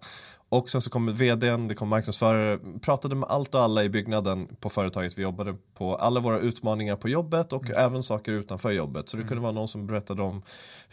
Och 0.48 0.70
sen 0.70 0.80
så 0.80 0.90
kom 0.90 1.14
vdn, 1.14 1.68
det 1.68 1.74
kom 1.74 1.88
marknadsförare, 1.88 2.58
pratade 2.80 3.14
med 3.14 3.28
allt 3.28 3.54
och 3.54 3.60
alla 3.60 3.84
i 3.84 3.88
byggnaden 3.88 4.48
på 4.60 4.68
företaget 4.70 5.18
vi 5.18 5.22
jobbade 5.22 5.56
på, 5.74 5.96
alla 5.96 6.20
våra 6.20 6.38
utmaningar 6.38 6.96
på 6.96 7.08
jobbet 7.08 7.52
och 7.52 7.70
även 7.70 8.02
saker 8.02 8.32
utanför 8.32 8.72
jobbet. 8.72 9.08
Så 9.08 9.16
det 9.16 9.22
kunde 9.22 9.42
vara 9.42 9.52
någon 9.52 9.68
som 9.68 9.86
berättade 9.86 10.22
om 10.22 10.42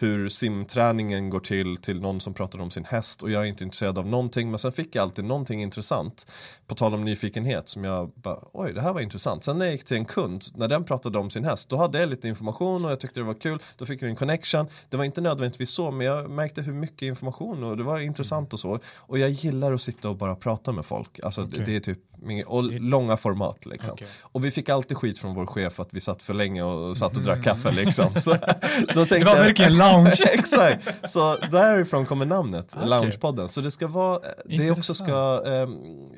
hur 0.02 0.30
simträningen 0.30 1.30
går 1.30 1.39
till, 1.39 1.78
till 1.78 2.02
någon 2.02 2.22
som 2.22 2.34
pratade 2.34 2.64
om 2.64 2.72
sin 2.72 2.86
häst 2.86 3.24
och 3.24 3.32
jag 3.32 3.43
är 3.43 3.47
inte 3.47 3.64
intresserad 3.64 3.97
av 3.97 4.08
någonting 4.08 4.49
men 4.49 4.60
sen 4.60 4.72
fick 4.72 4.95
jag 4.95 5.02
alltid 5.02 5.26
någonting 5.26 5.62
intressant 5.62 6.32
på 6.68 6.76
tal 6.76 6.93
om 6.93 7.06
nyfikenhet 7.06 7.68
som 7.68 7.84
jag 7.84 8.12
bara 8.16 8.39
oj 8.54 8.74
det 8.74 8.82
här 8.82 8.93
var 8.93 9.02
intressant. 9.02 9.43
Sen 9.43 9.58
när 9.58 9.66
jag 9.66 9.74
gick 9.74 9.86
till 9.86 9.97
en 9.97 10.06
kund, 10.06 10.43
när 10.56 10.68
den 10.68 10.84
pratade 10.84 11.20
om 11.20 11.30
sin 11.30 11.45
häst 11.45 11.70
då 11.70 11.78
hade 11.78 11.99
jag 11.99 12.10
lite 12.10 12.28
information 12.28 12.86
och 12.86 12.91
jag 12.91 12.99
tyckte 12.99 13.20
det 13.20 13.24
var 13.24 13.34
kul, 13.34 13.60
då 13.78 13.86
fick 13.86 14.04
vi 14.04 14.08
en 14.08 14.16
connection. 14.16 14.66
Det 14.89 14.97
var 14.97 15.04
inte 15.04 15.22
nödvändigtvis 15.22 15.70
så 15.70 15.91
men 15.91 16.08
jag 16.08 16.30
märkte 16.30 16.62
hur 16.62 16.74
mycket 16.74 17.02
information 17.02 17.64
och 17.64 17.78
det 17.78 17.84
var 17.84 17.99
intressant 17.99 18.54
och 18.54 18.60
så. 18.60 18.80
Och 18.95 19.20
jag 19.20 19.30
gillar 19.30 19.74
att 19.74 19.82
sitta 19.82 20.10
och 20.10 20.16
bara 20.18 20.36
prata 20.36 20.72
med 20.72 20.86
folk, 20.86 21.20
alltså 21.20 21.41
det, 21.41 21.47
Okej. 21.47 21.66
det 21.66 21.76
är 21.76 21.80
typ 21.80 22.11
och 22.47 22.63
långa 22.63 23.17
format 23.17 23.65
liksom. 23.65 23.93
Okej. 23.93 24.07
Och 24.22 24.45
vi 24.45 24.51
fick 24.51 24.69
alltid 24.69 24.97
skit 24.97 25.19
från 25.19 25.36
vår 25.36 25.45
chef 25.45 25.80
att 25.80 25.88
vi 25.91 26.01
satt 26.01 26.24
för 26.24 26.34
länge 26.34 26.63
och 26.63 26.97
satt 26.97 27.17
och 27.17 27.24
drack 27.24 27.43
kaffe 27.43 27.72
liksom. 27.72 28.15
Så, 28.15 28.32
då 28.93 29.05
tänkte 29.05 29.17
Det 29.19 29.24
var 29.26 29.36
verkligen 29.36 29.78
lounge. 29.78 30.24
Exakt, 30.34 31.09
så 31.11 31.38
därifrån 31.38 32.05
kommer 32.05 32.26
namnet, 32.26 32.72
Okej. 32.76 32.88
Loungepodden. 32.89 33.49
Så 33.49 33.61
det 33.61 33.72
ska 33.72 33.88
vara, 33.88 34.19
det 34.45 34.72
också 34.72 34.93
ska 34.93 35.43
eh, 35.45 35.69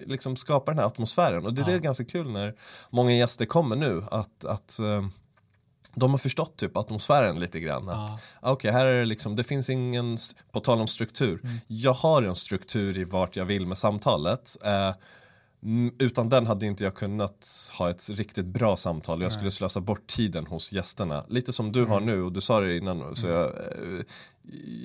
liksom 0.08 0.36
skapa 0.36 0.72
den 0.72 0.80
här 0.80 0.86
atmosfären. 0.86 1.46
Och 1.46 1.54
det, 1.54 1.64
det 1.64 1.72
är 1.72 1.76
Ja. 1.76 1.80
ganska 1.80 2.06
kul 2.06 2.32
när 2.32 2.54
många 2.90 3.12
gäster 3.14 3.46
kommer 3.46 3.76
nu, 3.76 4.04
att, 4.12 4.46
att 4.46 4.80
eh, 4.80 5.06
de 5.96 6.12
har 6.12 6.18
förstått 6.18 6.58
typ 6.58 6.78
atmosfären 6.78 7.40
lite 7.40 7.60
grann. 7.60 7.90
Att, 7.90 8.10
Ja. 8.42 8.52
Okej, 8.52 8.72
här 8.72 8.86
är 8.86 9.00
det 9.00 9.06
liksom, 9.06 9.36
det 9.36 9.44
finns 9.44 9.70
ingen, 9.70 10.18
på 10.52 10.60
tal 10.60 10.80
om 10.82 10.88
struktur, 10.88 11.40
Mm. 11.44 11.56
jag 11.68 11.94
har 11.94 12.24
en 12.24 12.36
struktur 12.36 12.98
i 12.98 13.04
vart 13.04 13.36
jag 13.36 13.46
vill 13.46 13.66
med 13.68 13.78
samtalet. 13.78 14.58
Eh, 14.66 14.72
Mm, 14.72 14.94
Utan 16.00 16.30
den 16.30 16.48
hade 16.48 16.66
inte 16.66 16.84
jag 16.84 16.96
kunnat 16.96 17.70
ha 17.78 17.90
ett 17.90 18.10
riktigt 18.10 18.46
bra 18.46 18.78
samtal. 18.78 19.22
Jag 19.22 19.32
skulle 19.32 19.52
slösa 19.52 19.82
bort 19.82 20.08
tiden 20.08 20.46
hos 20.48 20.74
gästerna. 20.74 21.24
Lite 21.28 21.54
som 21.54 21.72
du 21.72 21.86
har 21.86 21.98
Mm. 22.02 22.06
nu 22.16 22.24
och 22.24 22.32
du 22.32 22.42
sa 22.42 22.60
det 22.60 22.78
innan. 22.78 23.16
Så 23.16 23.28
jag, 23.28 23.46
eh, 23.46 24.04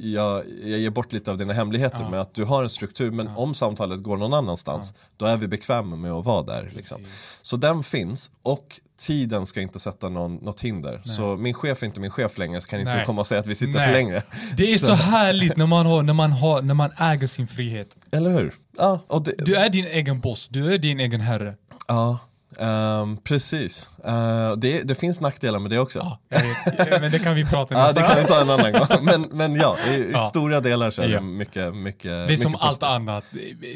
jag, 0.02 0.44
jag 0.64 0.78
ger 0.78 0.90
bort 0.90 1.12
lite 1.12 1.30
av 1.30 1.36
dina 1.38 1.52
hemligheter 1.52 1.98
Ja. 2.00 2.10
med 2.10 2.20
att 2.20 2.34
du 2.34 2.44
har 2.44 2.62
en 2.62 2.68
struktur. 2.70 3.10
Men 3.10 3.28
om 3.28 3.54
samtalet 3.54 4.02
går 4.02 4.16
någon 4.16 4.34
annanstans 4.34 4.94
då 5.16 5.26
är 5.26 5.36
vi 5.36 5.48
bekväma 5.48 5.96
med 5.96 6.12
att 6.12 6.24
vara 6.24 6.42
där. 6.42 6.72
Liksom. 6.76 7.00
Så 7.42 7.56
den 7.56 7.82
finns 7.82 8.30
och 8.42 8.80
tiden 8.98 9.46
ska 9.46 9.60
inte 9.60 9.80
sätta 9.80 10.08
någon, 10.08 10.34
något 10.34 10.60
hinder. 10.60 11.02
Så 11.04 11.36
min 11.36 11.54
chef 11.54 11.82
är 11.82 11.86
inte 11.86 12.00
min 12.00 12.10
chef 12.10 12.38
längre 12.38 12.60
så 12.60 12.68
kan 12.68 12.78
inte 12.80 12.90
Nej. 12.92 13.00
du 13.00 13.04
komma 13.06 13.20
och 13.20 13.26
säga 13.26 13.40
att 13.40 13.46
vi 13.46 13.54
sitter 13.54 13.78
Nej. 13.78 13.86
för 13.86 13.92
länge. 13.92 14.22
Det 14.56 14.62
är 14.72 14.78
så 14.86 14.92
härligt 14.92 15.56
när 15.56 15.66
man, 15.66 15.86
har, 15.86 16.02
när, 16.02 16.14
man 16.14 16.32
har, 16.32 16.62
när 16.62 16.74
man 16.74 16.90
äger 16.98 17.26
sin 17.26 17.48
frihet. 17.48 17.96
Eller 18.10 18.30
hur? 18.30 18.54
Ja, 18.78 19.00
det, 19.24 19.34
Du 19.44 19.54
är 19.54 19.68
din 19.70 19.84
egen 19.86 20.20
boss, 20.20 20.48
du 20.48 20.74
är 20.74 20.78
din 20.78 21.00
egen 21.00 21.20
herre. 21.20 21.54
ja 21.88 22.18
Um, 22.56 23.16
precis. 23.16 23.90
Uh, 24.06 24.56
det, 24.56 24.82
det, 24.82 24.94
finns 24.94 25.20
nackdelar 25.20 25.58
med 25.58 25.70
det 25.70 25.78
också. 25.78 25.98
Ja, 25.98 26.18
vet, 26.28 27.00
men 27.00 27.10
det 27.10 27.18
kan 27.18 27.34
vi 27.34 27.44
prata 27.44 27.74
om. 27.74 27.80
ja, 27.80 27.92
det 27.92 28.02
kan 28.02 28.16
vi 28.16 28.24
ta 28.24 28.40
en 28.40 28.50
annan 28.50 28.72
gång. 28.72 28.86
Men, 29.02 29.22
men 29.22 29.54
ja, 29.54 29.76
i, 29.88 30.10
ja. 30.12 30.20
stora 30.20 30.60
delar 30.60 30.90
så 30.90 31.02
är 31.02 31.08
det 31.08 31.20
mycket, 31.20 31.74
mycket 31.74 32.02
Det 32.02 32.10
är 32.10 32.26
mycket 32.26 32.40
som 32.40 32.52
positivt. 32.52 32.82
allt 32.82 33.02
annat. 33.02 33.24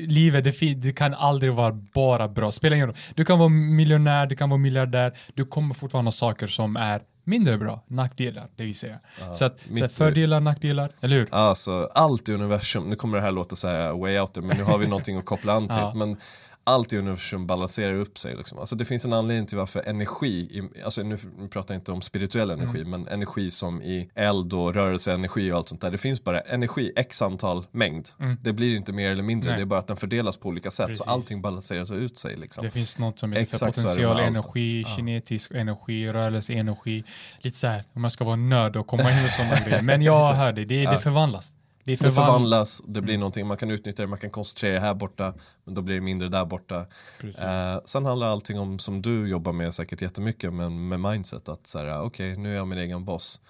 Livet, 0.06 0.44
det, 0.44 0.74
det, 0.74 0.92
kan 0.92 1.14
aldrig 1.14 1.52
vara 1.52 1.72
bara 1.72 2.28
bra. 2.28 2.52
Spelar 2.52 2.74
ingen 2.74 2.86
roll. 2.86 2.96
Du 3.14 3.24
kan 3.24 3.38
vara 3.38 3.48
miljonär, 3.48 4.26
du 4.26 4.36
kan 4.36 4.50
vara 4.50 4.58
miljardär. 4.58 5.18
Du 5.34 5.44
kommer 5.44 5.74
fortfarande 5.74 6.06
ha 6.06 6.12
saker 6.12 6.46
som 6.46 6.76
är 6.76 7.02
mindre 7.24 7.58
bra, 7.58 7.84
nackdelar, 7.86 8.48
det 8.56 8.64
vill 8.64 8.74
säga. 8.74 8.98
Ja, 9.20 9.34
så 9.34 9.44
att 9.44 9.58
så 9.78 9.88
fördelar, 9.88 10.40
nackdelar, 10.40 10.92
eller 11.00 11.16
hur? 11.16 11.28
Alltså, 11.30 11.90
allt 11.94 12.28
i 12.28 12.32
universum, 12.32 12.90
nu 12.90 12.96
kommer 12.96 13.16
det 13.18 13.24
här 13.24 13.32
låta 13.32 13.56
så 13.56 13.68
här 13.68 13.92
way 13.92 14.18
out 14.18 14.34
there, 14.34 14.46
men 14.46 14.56
nu 14.56 14.62
har 14.62 14.78
vi 14.78 14.86
någonting 14.86 15.16
att 15.16 15.24
koppla 15.24 15.52
an 15.52 15.68
till. 15.68 15.76
ja. 15.80 15.92
men 15.94 16.16
allt 16.64 16.92
i 16.92 16.98
universum 16.98 17.46
balanserar 17.46 17.94
upp 17.94 18.18
sig. 18.18 18.36
Liksom. 18.36 18.58
Alltså 18.58 18.76
det 18.76 18.84
finns 18.84 19.04
en 19.04 19.12
anledning 19.12 19.46
till 19.46 19.58
varför 19.58 19.88
energi, 19.88 20.62
alltså 20.84 21.02
nu 21.02 21.18
pratar 21.50 21.74
jag 21.74 21.80
inte 21.80 21.92
om 21.92 22.02
spirituell 22.02 22.50
energi, 22.50 22.80
mm. 22.80 22.90
men 22.90 23.08
energi 23.08 23.50
som 23.50 23.82
i 23.82 24.10
eld 24.14 24.52
och 24.52 24.74
rörelseenergi 24.74 25.52
och 25.52 25.56
allt 25.56 25.68
sånt 25.68 25.80
där. 25.80 25.90
Det 25.90 25.98
finns 25.98 26.24
bara 26.24 26.40
energi, 26.40 26.92
x 26.96 27.22
antal 27.22 27.66
mängd. 27.70 28.08
Mm. 28.20 28.36
Det 28.42 28.52
blir 28.52 28.76
inte 28.76 28.92
mer 28.92 29.10
eller 29.10 29.22
mindre, 29.22 29.50
Nej. 29.50 29.58
det 29.58 29.62
är 29.62 29.66
bara 29.66 29.80
att 29.80 29.86
den 29.86 29.96
fördelas 29.96 30.36
på 30.36 30.48
olika 30.48 30.70
sätt. 30.70 30.86
Precis. 30.86 31.04
Så 31.04 31.10
allting 31.10 31.42
balanseras 31.42 31.90
ut 31.90 32.18
sig. 32.18 32.36
Liksom. 32.36 32.64
Det 32.64 32.70
finns 32.70 32.98
något 32.98 33.18
som 33.18 33.32
heter 33.32 33.66
potential 33.66 34.20
energi, 34.20 34.82
ja. 34.82 34.96
kinetisk 34.96 35.50
energi, 35.50 36.12
rörelseenergi. 36.12 37.04
Lite 37.40 37.58
så 37.58 37.66
här, 37.66 37.84
om 37.92 38.02
man 38.02 38.10
ska 38.10 38.24
vara 38.24 38.36
nörd 38.36 38.76
och 38.76 38.86
komma 38.86 39.12
in 39.12 39.24
och 39.24 39.30
sådana 39.30 39.60
grejer. 39.66 39.82
Men 39.82 40.02
jag 40.02 40.34
hör 40.34 40.52
det, 40.52 40.64
det, 40.64 40.84
det 40.84 40.98
förvandlas. 40.98 41.52
Det, 41.84 41.96
förvand... 41.96 42.16
det 42.16 42.20
förvandlas, 42.20 42.82
det 42.86 43.00
blir 43.00 43.14
mm. 43.14 43.20
någonting, 43.20 43.46
man 43.46 43.56
kan 43.56 43.70
utnyttja 43.70 44.02
det, 44.02 44.06
man 44.06 44.18
kan 44.18 44.30
koncentrera 44.30 44.80
här 44.80 44.94
borta, 44.94 45.34
men 45.64 45.74
då 45.74 45.82
blir 45.82 45.94
det 45.94 46.00
mindre 46.00 46.28
där 46.28 46.44
borta. 46.44 46.86
Eh, 47.22 47.80
sen 47.84 48.06
handlar 48.06 48.26
allting 48.26 48.58
om, 48.58 48.78
som 48.78 49.02
du 49.02 49.28
jobbar 49.28 49.52
med 49.52 49.74
säkert 49.74 50.02
jättemycket, 50.02 50.52
men 50.52 50.88
med 50.88 51.00
mindset, 51.00 51.48
att 51.48 51.66
så 51.66 51.78
okej, 51.78 52.00
okay, 52.00 52.36
nu 52.36 52.52
är 52.52 52.56
jag 52.56 52.68
min 52.68 52.78
egen 52.78 53.04
boss. 53.04 53.40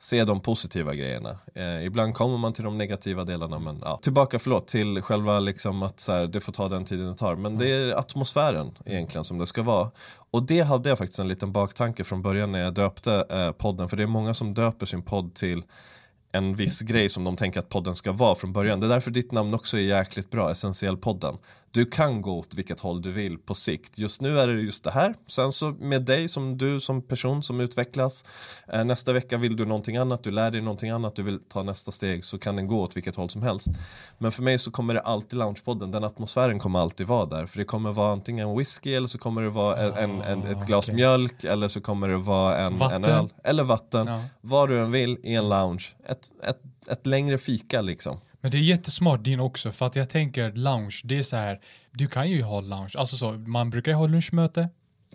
Se 0.00 0.24
de 0.24 0.40
positiva 0.40 0.94
grejerna. 0.94 1.38
Eh, 1.54 1.84
ibland 1.84 2.14
kommer 2.14 2.38
man 2.38 2.52
till 2.52 2.64
de 2.64 2.78
negativa 2.78 3.24
delarna, 3.24 3.58
men 3.58 3.78
ja. 3.84 3.98
Tillbaka, 4.02 4.38
förlåt, 4.38 4.66
till 4.66 5.02
själva 5.02 5.38
liksom 5.38 5.82
att 5.82 6.00
så 6.00 6.12
här, 6.12 6.26
det 6.26 6.40
får 6.40 6.52
ta 6.52 6.68
den 6.68 6.84
tiden 6.84 7.06
det 7.06 7.14
tar. 7.14 7.36
Men 7.36 7.46
mm. 7.46 7.58
det 7.58 7.70
är 7.70 7.94
atmosfären 7.94 8.70
egentligen 8.84 9.24
som 9.24 9.38
det 9.38 9.46
ska 9.46 9.62
vara. 9.62 9.90
Och 10.30 10.42
det 10.42 10.60
hade 10.60 10.88
jag 10.88 10.98
faktiskt 10.98 11.18
en 11.18 11.28
liten 11.28 11.52
baktanke 11.52 12.04
från 12.04 12.22
början 12.22 12.52
när 12.52 12.60
jag 12.60 12.74
döpte 12.74 13.26
eh, 13.30 13.52
podden, 13.52 13.88
för 13.88 13.96
det 13.96 14.02
är 14.02 14.06
många 14.06 14.34
som 14.34 14.54
döper 14.54 14.86
sin 14.86 15.02
podd 15.02 15.34
till 15.34 15.62
en 16.32 16.56
viss 16.56 16.80
grej 16.80 17.08
som 17.08 17.24
de 17.24 17.36
tänker 17.36 17.60
att 17.60 17.68
podden 17.68 17.96
ska 17.96 18.12
vara 18.12 18.34
från 18.34 18.52
början. 18.52 18.80
Det 18.80 18.86
är 18.86 18.90
därför 18.90 19.10
ditt 19.10 19.32
namn 19.32 19.54
också 19.54 19.76
är 19.78 19.82
jäkligt 19.82 20.30
bra, 20.30 20.50
Essentiell 20.50 20.96
podden. 20.96 21.38
Du 21.78 21.84
kan 21.84 22.22
gå 22.22 22.38
åt 22.38 22.54
vilket 22.54 22.80
håll 22.80 23.02
du 23.02 23.12
vill 23.12 23.38
på 23.38 23.54
sikt. 23.54 23.98
Just 23.98 24.20
nu 24.20 24.38
är 24.38 24.46
det 24.46 24.52
just 24.52 24.84
det 24.84 24.90
här. 24.90 25.14
Sen 25.26 25.52
så 25.52 25.70
med 25.70 26.02
dig 26.02 26.28
som 26.28 26.58
du 26.58 26.80
som 26.80 27.02
person 27.02 27.42
som 27.42 27.60
utvecklas. 27.60 28.24
Eh, 28.72 28.84
nästa 28.84 29.12
vecka 29.12 29.36
vill 29.36 29.56
du 29.56 29.64
någonting 29.64 29.96
annat, 29.96 30.22
du 30.22 30.30
lär 30.30 30.50
dig 30.50 30.60
någonting 30.60 30.90
annat, 30.90 31.16
du 31.16 31.22
vill 31.22 31.40
ta 31.48 31.62
nästa 31.62 31.90
steg 31.90 32.24
så 32.24 32.38
kan 32.38 32.56
den 32.56 32.66
gå 32.66 32.80
åt 32.80 32.96
vilket 32.96 33.16
håll 33.16 33.30
som 33.30 33.42
helst. 33.42 33.68
Men 34.18 34.32
för 34.32 34.42
mig 34.42 34.58
så 34.58 34.70
kommer 34.70 34.94
det 34.94 35.00
alltid 35.00 35.38
Loungepodden, 35.38 35.90
den 35.90 36.04
atmosfären 36.04 36.58
kommer 36.58 36.78
alltid 36.78 37.06
vara 37.06 37.26
där. 37.26 37.46
För 37.46 37.58
det 37.58 37.64
kommer 37.64 37.92
vara 37.92 38.12
antingen 38.12 38.58
whisky 38.58 38.94
eller 38.94 39.08
så 39.08 39.18
kommer 39.18 39.42
det 39.42 39.50
vara 39.50 39.76
en, 39.76 39.94
en, 39.94 40.22
en 40.22 40.42
ett 40.42 40.66
glas 40.66 40.88
okay. 40.88 40.94
mjölk 40.96 41.44
eller 41.44 41.68
så 41.68 41.80
kommer 41.80 42.08
det 42.08 42.16
vara 42.16 42.56
en, 42.56 42.82
en 42.82 43.04
öl 43.04 43.28
eller 43.44 43.64
vatten. 43.64 44.06
Ja. 44.06 44.22
Vad 44.40 44.68
du 44.68 44.78
än 44.78 44.92
vill 44.92 45.18
i 45.22 45.34
en 45.34 45.48
lounge. 45.48 45.86
Ett, 46.06 46.32
ett, 46.42 46.60
ett 46.90 47.06
längre 47.06 47.38
fika 47.38 47.80
liksom. 47.80 48.20
Men 48.40 48.50
det 48.50 48.56
är 48.56 48.62
jättesmart 48.62 49.24
din 49.24 49.40
också, 49.40 49.72
för 49.72 49.86
att 49.86 49.96
jag 49.96 50.08
tänker 50.08 50.52
lounge, 50.52 51.00
det 51.04 51.18
är 51.18 51.22
så 51.22 51.36
här, 51.36 51.60
du 51.90 52.06
kan 52.06 52.30
ju 52.30 52.42
ha 52.42 52.60
lounge, 52.60 52.92
alltså 52.94 53.16
så, 53.16 53.32
man 53.32 53.70
brukar 53.70 53.92
ju 53.92 53.96
ha 53.96 54.06
lunchmöte, 54.06 54.68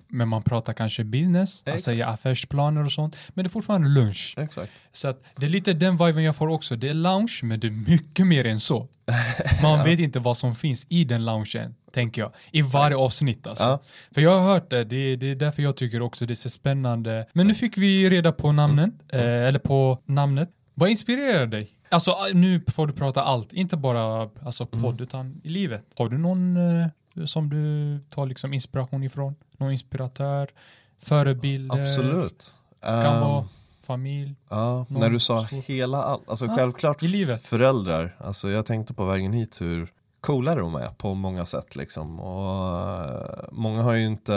men 0.07 0.27
man 0.27 0.43
pratar 0.43 0.73
kanske 0.73 1.03
business, 1.03 1.59
Exakt. 1.59 1.73
alltså 1.75 1.93
ja, 1.93 2.07
affärsplaner 2.07 2.85
och 2.85 2.91
sånt, 2.91 3.17
men 3.33 3.43
det 3.43 3.47
är 3.47 3.49
fortfarande 3.49 3.89
lunch. 3.89 4.35
Exakt. 4.37 4.71
Så 4.93 5.07
att 5.07 5.23
det 5.35 5.45
är 5.45 5.49
lite 5.49 5.73
den 5.73 5.97
viben 5.97 6.23
jag 6.23 6.35
får 6.35 6.47
också, 6.47 6.75
det 6.75 6.89
är 6.89 6.93
lounge, 6.93 7.39
men 7.43 7.59
det 7.59 7.67
är 7.67 7.71
mycket 7.71 8.27
mer 8.27 8.45
än 8.45 8.59
så. 8.59 8.87
Man 9.61 9.79
ja. 9.79 9.83
vet 9.83 9.99
inte 9.99 10.19
vad 10.19 10.37
som 10.37 10.55
finns 10.55 10.85
i 10.89 11.03
den 11.03 11.25
loungen, 11.25 11.75
tänker 11.91 12.21
jag, 12.21 12.31
i 12.51 12.61
varje 12.61 12.97
avsnitt 12.97 13.47
alltså. 13.47 13.63
Ja. 13.63 13.81
För 14.11 14.21
jag 14.21 14.39
har 14.39 14.53
hört 14.53 14.69
det, 14.69 14.83
det, 14.83 15.15
det 15.15 15.27
är 15.27 15.35
därför 15.35 15.63
jag 15.63 15.77
tycker 15.77 16.01
också 16.01 16.25
det 16.25 16.33
är 16.33 16.35
så 16.35 16.49
spännande. 16.49 17.27
Men 17.33 17.47
nu 17.47 17.53
fick 17.55 17.77
vi 17.77 18.09
reda 18.09 18.31
på 18.31 18.51
namnen, 18.51 18.99
mm. 19.09 19.25
eh, 19.25 19.47
eller 19.47 19.59
på 19.59 19.99
namnet. 20.05 20.49
Vad 20.73 20.89
inspirerar 20.89 21.45
dig? 21.45 21.69
Alltså 21.93 22.27
nu 22.33 22.61
får 22.67 22.87
du 22.87 22.93
prata 22.93 23.23
allt, 23.23 23.53
inte 23.53 23.77
bara 23.77 24.29
alltså, 24.45 24.65
podd 24.65 24.83
mm. 24.83 25.03
utan 25.03 25.41
i 25.43 25.49
livet. 25.49 25.85
Har 25.95 26.09
du 26.09 26.17
någon 26.17 26.57
eh, 26.57 26.87
som 27.25 27.49
du 27.49 27.99
tar 28.09 28.25
liksom 28.25 28.53
inspiration 28.53 29.03
ifrån? 29.03 29.35
Någon 29.57 29.71
inspiratör? 29.71 30.49
Förebilder? 30.97 31.81
Absolut. 31.81 32.55
Kan 32.81 33.15
um, 33.15 33.21
vara 33.21 33.47
familj. 33.83 34.35
Ja, 34.49 34.85
när 34.89 35.09
du 35.09 35.19
sa 35.19 35.47
stort. 35.47 35.65
hela 35.65 36.03
allt, 36.03 36.29
alltså 36.29 36.45
ja, 36.45 36.55
självklart 36.55 37.03
i 37.03 37.07
livet. 37.07 37.43
föräldrar. 37.43 38.15
Alltså 38.19 38.49
jag 38.49 38.65
tänkte 38.65 38.93
på 38.93 39.05
vägen 39.05 39.33
hit 39.33 39.61
hur 39.61 39.91
coola 40.21 40.55
de 40.55 40.75
är 40.75 40.87
på 40.87 41.13
många 41.13 41.45
sätt 41.45 41.75
liksom. 41.75 42.19
Och 42.19 43.05
uh, 43.05 43.45
många 43.51 43.81
har 43.81 43.93
ju 43.93 44.05
inte 44.05 44.33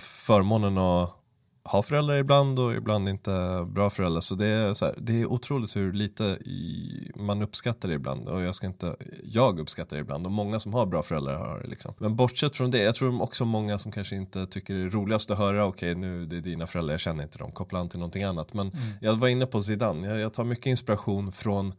förmånen 0.00 0.78
att 0.78 1.17
ha 1.70 1.82
föräldrar 1.82 2.16
ibland 2.16 2.58
och 2.58 2.74
ibland 2.74 3.08
inte 3.08 3.66
bra 3.68 3.90
föräldrar. 3.90 4.20
Så 4.20 4.34
det 4.34 4.46
är, 4.46 4.74
så 4.74 4.84
här, 4.84 4.94
det 4.98 5.20
är 5.20 5.26
otroligt 5.26 5.76
hur 5.76 5.92
lite 5.92 6.24
i, 6.24 7.10
man 7.16 7.42
uppskattar 7.42 7.88
det 7.88 7.94
ibland. 7.94 8.28
Och 8.28 8.42
jag, 8.42 8.54
ska 8.54 8.66
inte, 8.66 8.96
jag 9.24 9.60
uppskattar 9.60 9.96
det 9.96 10.00
ibland 10.00 10.26
och 10.26 10.32
många 10.32 10.60
som 10.60 10.74
har 10.74 10.86
bra 10.86 11.02
föräldrar 11.02 11.36
har 11.36 11.60
det. 11.60 11.68
Liksom. 11.68 11.94
Men 11.98 12.16
bortsett 12.16 12.56
från 12.56 12.70
det, 12.70 12.82
jag 12.82 12.94
tror 12.94 13.22
också 13.22 13.44
många 13.44 13.78
som 13.78 13.92
kanske 13.92 14.16
inte 14.16 14.46
tycker 14.46 14.74
det 14.74 14.80
är 14.80 14.90
roligast 14.90 15.30
att 15.30 15.38
höra, 15.38 15.66
okej 15.66 15.90
okay, 15.90 16.00
nu 16.00 16.26
det 16.26 16.36
är 16.36 16.40
dina 16.40 16.66
föräldrar, 16.66 16.94
jag 16.94 17.00
känner 17.00 17.22
inte 17.22 17.38
dem, 17.38 17.52
koppla 17.52 17.78
an 17.78 17.88
till 17.88 17.98
någonting 17.98 18.22
annat. 18.22 18.54
Men 18.54 18.68
mm. 18.68 18.86
jag 19.00 19.14
var 19.14 19.28
inne 19.28 19.46
på 19.46 19.62
Zidane, 19.62 20.08
jag, 20.08 20.18
jag 20.18 20.32
tar 20.32 20.44
mycket 20.44 20.66
inspiration 20.66 21.32
från 21.32 21.74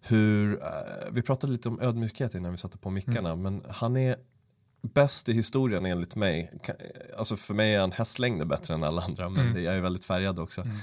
hur, 0.00 0.52
uh, 0.52 0.58
vi 1.10 1.22
pratade 1.22 1.52
lite 1.52 1.68
om 1.68 1.80
ödmjukhet 1.80 2.34
innan 2.34 2.52
vi 2.52 2.58
satte 2.58 2.78
på 2.78 2.90
mickarna, 2.90 3.30
mm. 3.30 3.42
men 3.42 3.62
han 3.68 3.96
är 3.96 4.16
bäst 4.82 5.28
i 5.28 5.32
historien 5.32 5.86
enligt 5.86 6.16
mig. 6.16 6.52
Alltså 7.18 7.36
för 7.36 7.54
mig 7.54 7.74
är 7.74 7.80
han 7.80 7.92
hästlängder 7.92 8.44
bättre 8.44 8.74
än 8.74 8.84
alla 8.84 9.02
andra, 9.02 9.28
men 9.28 9.46
mm. 9.46 9.64
jag 9.64 9.74
är 9.74 9.80
väldigt 9.80 10.04
färgad 10.04 10.38
också. 10.38 10.60
Mm. 10.60 10.76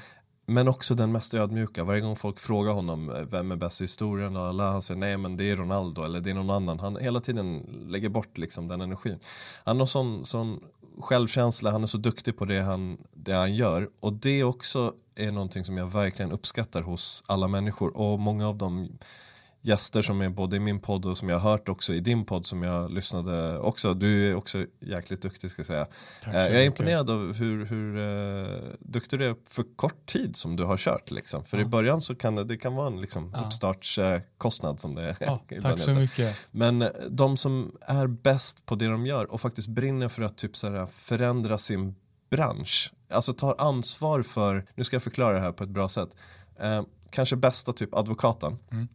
Men 0.45 0.68
också 0.68 0.95
den 0.95 1.12
mest 1.12 1.34
ödmjuka. 1.34 1.84
Varje 1.84 2.02
gång 2.02 2.16
folk 2.16 2.39
frågar 2.39 2.74
honom 2.74 3.10
eh, 3.10 3.22
vem 3.22 3.52
är 3.52 3.56
bäst 3.56 3.82
i 3.82 3.84
historien 3.84 4.36
och 4.36 4.45
alla 4.45 4.72
han 4.72 4.82
säger 4.82 5.00
nej 5.00 5.18
men 5.18 5.38
det 5.38 5.52
är 5.52 5.56
Ronaldo 5.56 6.04
eller 6.04 6.22
det 6.22 6.30
är 6.30 6.34
någon 6.34 6.50
annan. 6.50 6.80
Han 6.80 6.97
hela 6.97 7.20
tiden 7.20 7.60
lägger 7.88 8.10
bort 8.10 8.38
liksom 8.38 8.68
den 8.68 8.82
energin. 8.82 9.20
Han 9.64 9.80
har 9.80 9.86
sån, 9.86 10.26
sån 10.26 10.60
självkänsla, 11.00 11.72
han 11.72 11.84
är 11.84 11.88
så 11.88 11.97
duktig 11.97 12.38
på 12.38 12.45
det 12.45 12.62
han, 12.62 12.97
det 13.14 13.34
han 13.34 13.56
gör. 13.56 13.89
Och 14.00 14.14
det 14.14 14.43
också 14.43 14.93
är 15.16 15.32
någonting 15.32 15.66
som 15.66 15.78
jag 15.78 15.91
verkligen 15.91 16.32
uppskattar 16.32 16.82
hos 16.82 17.24
alla 17.26 17.47
människor. 17.47 17.97
Och 17.97 18.20
många 18.20 18.47
av 18.47 18.58
dem 18.58 18.97
gäster 19.62 20.01
som 20.01 20.22
är 20.22 20.30
både 20.30 20.55
i 20.55 20.60
min 20.60 20.80
podd 20.80 21.05
och 21.05 21.18
som 21.18 21.30
jag 21.30 21.39
har 21.39 21.51
hört 21.51 21.70
också 21.70 21.93
i 21.93 21.99
din 21.99 22.26
podd 22.26 22.45
som 22.45 22.64
jag 22.64 22.91
lyssnade 22.91 23.60
också. 23.60 23.93
Du 23.93 24.30
är 24.30 24.36
också 24.36 24.66
jäkligt 24.80 25.22
duktig 25.22 25.51
ska 25.51 25.60
jag 25.60 25.68
säga. 25.68 25.88
Eh, 26.26 26.34
jag 26.34 26.62
är 26.62 26.66
imponerad 26.66 27.10
av 27.10 27.34
hur, 27.34 27.66
hur 27.66 27.97
uh, 27.97 28.74
duktig 28.80 29.20
du 29.20 29.26
är 29.26 29.36
för 29.49 29.66
kort 29.76 30.05
tid 30.05 30.36
som 30.36 30.55
du 30.55 30.64
har 30.64 30.78
kört. 30.78 31.12
Liksom. 31.12 31.43
För 31.43 31.57
ja. 31.57 31.64
i 31.64 31.66
början 31.66 32.01
så 32.01 32.16
kan 32.16 32.36
det, 32.36 32.43
det 32.43 32.57
kan 32.57 32.76
vara 32.76 32.88
en 32.88 33.01
liksom, 33.01 33.32
ja. 33.36 33.45
uppstartskostnad 33.45 34.80
som 34.80 34.95
det 34.95 35.16
ja, 35.20 35.43
Tack 35.62 35.80
så 35.80 35.91
mycket. 35.91 36.38
Men 36.51 36.86
de 37.10 37.38
som 37.38 37.78
är 37.82 38.07
bäst 38.07 38.66
på 38.66 38.76
det 38.76 38.88
de 38.88 39.05
gör 39.05 39.32
och 39.32 39.41
faktiskt 39.41 39.68
brinner 39.68 40.10
för 40.10 40.22
att 40.22 40.38
typ 40.38 40.55
så 40.55 40.72
här, 40.72 40.86
förändra 40.86 41.57
sin 41.57 41.95
bransch. 42.30 42.93
Alltså 43.12 43.34
tar 43.34 43.55
ansvar 43.57 44.24
för, 44.24 44.66
nu 44.76 44.84
ska 44.84 44.95
jag 44.95 45.03
förklara 45.03 45.34
det 45.34 45.39
här 45.39 45.51
på 45.51 45.64
ett 45.64 45.70
bra 45.70 45.89
sätt. 45.89 46.10
Uh, 46.64 46.82
kanske 47.10 47.36
bästa 47.36 47.74
typ 47.74 47.93
advokaten. 47.93 48.57
Mm 48.72 48.88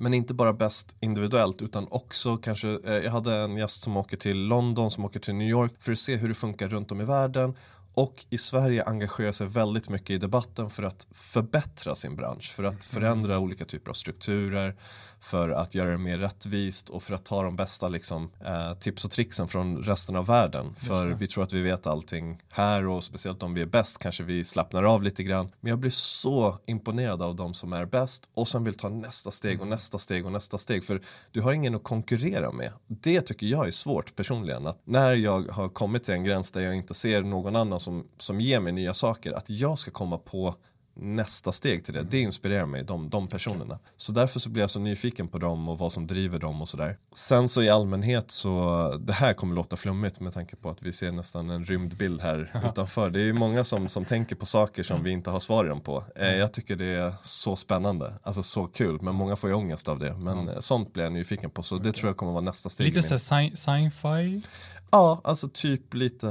men 0.00 0.14
inte 0.14 0.34
bara 0.34 0.52
bäst 0.52 0.96
individuellt 1.00 1.62
utan 1.62 1.86
också 1.90 2.36
kanske, 2.36 2.78
eh, 2.84 2.94
jag 2.94 3.10
hade 3.10 3.36
en 3.36 3.56
gäst 3.56 3.82
som 3.82 3.96
åker 3.96 4.16
till 4.16 4.36
London, 4.36 4.90
som 4.90 5.04
åker 5.04 5.20
till 5.20 5.34
New 5.34 5.48
York 5.48 5.72
för 5.78 5.92
att 5.92 5.98
se 5.98 6.16
hur 6.16 6.28
det 6.28 6.34
funkar 6.34 6.68
runt 6.68 6.92
om 6.92 7.00
i 7.00 7.04
världen. 7.04 7.54
Och 7.94 8.24
i 8.30 8.38
Sverige 8.38 8.84
engagerar 8.84 9.32
sig 9.32 9.46
väldigt 9.46 9.88
mycket 9.88 10.10
i 10.10 10.18
debatten 10.18 10.70
för 10.70 10.82
att 10.82 11.06
förbättra 11.12 11.94
sin 11.94 12.16
bransch, 12.16 12.52
för 12.54 12.64
att 12.64 12.84
förändra 12.84 13.38
olika 13.38 13.64
typer 13.64 13.90
av 13.90 13.94
strukturer, 13.94 14.76
för 15.20 15.50
att 15.50 15.74
göra 15.74 15.90
det 15.90 15.98
mer 15.98 16.18
rättvist 16.18 16.88
och 16.88 17.02
för 17.02 17.14
att 17.14 17.24
ta 17.24 17.42
de 17.42 17.56
bästa 17.56 17.88
liksom, 17.88 18.30
eh, 18.44 18.74
tips 18.74 19.04
och 19.04 19.10
tricksen 19.10 19.48
från 19.48 19.82
resten 19.82 20.16
av 20.16 20.26
världen. 20.26 20.74
För 20.74 21.06
vi 21.06 21.28
tror 21.28 21.44
att 21.44 21.52
vi 21.52 21.62
vet 21.62 21.86
allting 21.86 22.42
här 22.48 22.86
och 22.86 23.04
speciellt 23.04 23.42
om 23.42 23.54
vi 23.54 23.60
är 23.60 23.66
bäst 23.66 23.98
kanske 23.98 24.22
vi 24.22 24.44
slappnar 24.44 24.82
av 24.82 25.02
lite 25.02 25.22
grann. 25.22 25.50
Men 25.60 25.70
jag 25.70 25.78
blir 25.78 25.90
så 25.90 26.58
imponerad 26.66 27.22
av 27.22 27.36
de 27.36 27.54
som 27.54 27.72
är 27.72 27.84
bäst 27.84 28.28
och 28.34 28.48
sen 28.48 28.64
vill 28.64 28.74
ta 28.74 28.88
nästa 28.88 29.30
steg 29.30 29.60
och 29.60 29.66
mm. 29.66 29.76
nästa 29.76 29.98
steg 29.98 30.26
och 30.26 30.32
nästa 30.32 30.58
steg. 30.58 30.84
För 30.84 31.00
du 31.30 31.40
har 31.40 31.52
ingen 31.52 31.74
att 31.74 31.82
konkurrera 31.82 32.52
med. 32.52 32.72
Det 32.86 33.20
tycker 33.20 33.46
jag 33.46 33.66
är 33.66 33.70
svårt 33.70 34.16
personligen. 34.16 34.66
Att 34.66 34.80
när 34.84 35.14
jag 35.14 35.48
har 35.48 35.68
kommit 35.68 36.04
till 36.04 36.14
en 36.14 36.24
gräns 36.24 36.50
där 36.50 36.60
jag 36.60 36.74
inte 36.74 36.94
ser 36.94 37.22
någon 37.22 37.56
annan 37.56 37.80
som, 37.80 38.06
som 38.18 38.40
ger 38.40 38.60
mig 38.60 38.72
nya 38.72 38.94
saker, 38.94 39.32
att 39.32 39.50
jag 39.50 39.78
ska 39.78 39.90
komma 39.90 40.18
på 40.18 40.54
nästa 40.98 41.52
steg 41.52 41.84
till 41.84 41.94
det. 41.94 42.02
Det 42.02 42.20
inspirerar 42.20 42.66
mig, 42.66 42.84
de, 42.84 43.10
de 43.10 43.28
personerna. 43.28 43.78
Så 43.96 44.12
därför 44.12 44.40
så 44.40 44.50
blir 44.50 44.62
jag 44.62 44.70
så 44.70 44.80
nyfiken 44.80 45.28
på 45.28 45.38
dem 45.38 45.68
och 45.68 45.78
vad 45.78 45.92
som 45.92 46.06
driver 46.06 46.38
dem 46.38 46.62
och 46.62 46.68
sådär. 46.68 46.96
Sen 47.12 47.48
så 47.48 47.62
i 47.62 47.68
allmänhet 47.70 48.30
så, 48.30 48.92
det 49.00 49.12
här 49.12 49.34
kommer 49.34 49.54
låta 49.54 49.76
flummigt 49.76 50.20
med 50.20 50.32
tanke 50.34 50.56
på 50.56 50.70
att 50.70 50.82
vi 50.82 50.92
ser 50.92 51.12
nästan 51.12 51.50
en 51.50 51.64
rymdbild 51.64 52.20
här 52.20 52.62
utanför. 52.70 53.10
Det 53.10 53.20
är 53.20 53.24
ju 53.24 53.32
många 53.32 53.64
som, 53.64 53.88
som 53.88 54.04
tänker 54.04 54.36
på 54.36 54.46
saker 54.46 54.82
som 54.82 55.02
vi 55.02 55.10
inte 55.10 55.30
har 55.30 55.40
svaren 55.40 55.80
på. 55.80 56.04
Eh, 56.16 56.34
jag 56.34 56.52
tycker 56.52 56.76
det 56.76 56.84
är 56.86 57.14
så 57.22 57.56
spännande, 57.56 58.12
alltså 58.22 58.42
så 58.42 58.66
kul, 58.66 58.98
men 59.02 59.14
många 59.14 59.36
får 59.36 59.50
ju 59.50 59.56
ångest 59.56 59.88
av 59.88 59.98
det. 59.98 60.14
Men 60.14 60.48
eh, 60.48 60.60
sånt 60.60 60.92
blir 60.92 61.04
jag 61.04 61.12
nyfiken 61.12 61.50
på, 61.50 61.62
så 61.62 61.78
det 61.78 61.92
tror 61.92 62.08
jag 62.08 62.16
kommer 62.16 62.32
vara 62.32 62.44
nästa 62.44 62.68
steg. 62.68 62.86
Lite 62.86 63.02
såhär 63.02 63.18
sci- 63.18 63.54
sci-fi? 63.56 64.42
Ja, 64.90 65.20
alltså 65.24 65.48
typ 65.48 65.94
lite, 65.94 66.26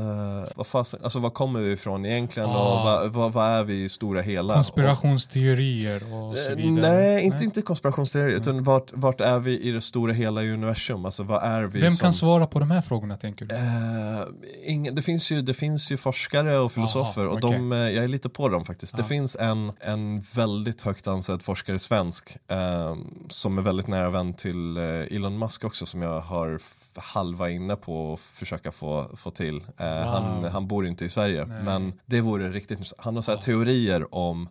vad 0.56 0.68
fasen, 0.68 1.00
alltså 1.04 1.20
vad 1.20 1.34
kommer 1.34 1.60
vi 1.62 1.72
ifrån 1.72 2.06
egentligen 2.06 2.50
och 2.50 2.56
Ah. 2.56 2.84
vad, 2.84 3.12
vad, 3.12 3.34
vad 3.34 3.46
är 3.48 3.64
vi 3.64 3.84
i 3.84 3.90
stora 3.90 4.22
hela? 4.22 4.54
Konspirationsteorier 4.54 5.96
och 6.14 6.38
så 6.38 6.52
Och, 6.54 6.60
vidare? 6.60 6.92
nej, 6.98 7.24
inte, 7.26 7.44
inte 7.44 7.62
konspirationsteorier, 7.62 8.38
utan 8.38 8.64
vart, 8.64 8.92
vart 8.94 9.22
är 9.22 9.40
vi 9.40 9.60
i 9.60 9.72
det 9.72 9.82
stora 9.82 10.14
hela 10.14 10.44
i 10.44 10.52
universum? 10.52 11.06
Alltså 11.06 11.24
vad 11.24 11.44
är 11.44 11.64
vi 11.64 11.80
Vem 11.82 11.92
som... 11.92 12.04
kan 12.06 12.14
svara 12.14 12.48
på 12.48 12.60
de 12.60 12.72
här 12.72 12.82
frågorna 12.82 13.18
tänker 13.18 13.46
du? 13.46 13.56
Eh, 13.56 14.28
ingen, 14.66 14.96
det, 14.96 15.02
finns 15.02 15.32
ju, 15.32 15.42
det 15.42 15.54
finns 15.54 15.92
ju 15.92 15.98
forskare 15.98 16.58
och 16.58 16.72
filosofer 16.72 17.22
Aha, 17.22 17.32
och 17.32 17.44
okej. 17.44 17.58
de, 17.58 17.72
eh, 17.72 17.78
jag 17.78 18.04
är 18.04 18.08
lite 18.08 18.30
på 18.30 18.50
dem 18.50 18.66
faktiskt. 18.66 18.96
Det 18.96 19.02
Ja. 19.02 19.08
finns 19.08 19.36
en, 19.40 19.72
en 19.80 20.22
väldigt 20.34 20.82
högt 20.82 21.08
ansedd 21.08 21.42
forskare 21.44 21.80
svensk 21.80 22.38
eh, 22.48 22.96
som 23.30 23.58
är 23.58 23.62
väldigt 23.62 23.88
nära 23.88 24.10
vän 24.10 24.34
till 24.34 24.78
eh, 24.78 24.84
Elon 25.16 25.40
Musk 25.40 25.64
också 25.66 25.86
som 25.86 26.02
jag 26.02 26.22
har 26.22 26.60
halva 26.98 27.50
inne 27.50 27.76
på 27.76 28.14
att 28.14 28.20
försöka 28.20 28.72
få, 28.72 29.16
få 29.16 29.32
till. 29.32 29.64
Eh, 29.78 29.88
han, 29.88 30.44
han 30.44 30.68
bor 30.68 30.88
inte 30.88 31.06
i 31.06 31.10
Sverige 31.10 31.46
Nej. 31.46 31.64
men 31.64 31.94
det 32.06 32.22
vore 32.22 32.50
riktigt. 32.50 32.94
Han 32.98 33.16
har 33.16 33.22
så 33.22 33.32
här 33.32 33.40
teorier 33.40 34.16
om 34.16 34.50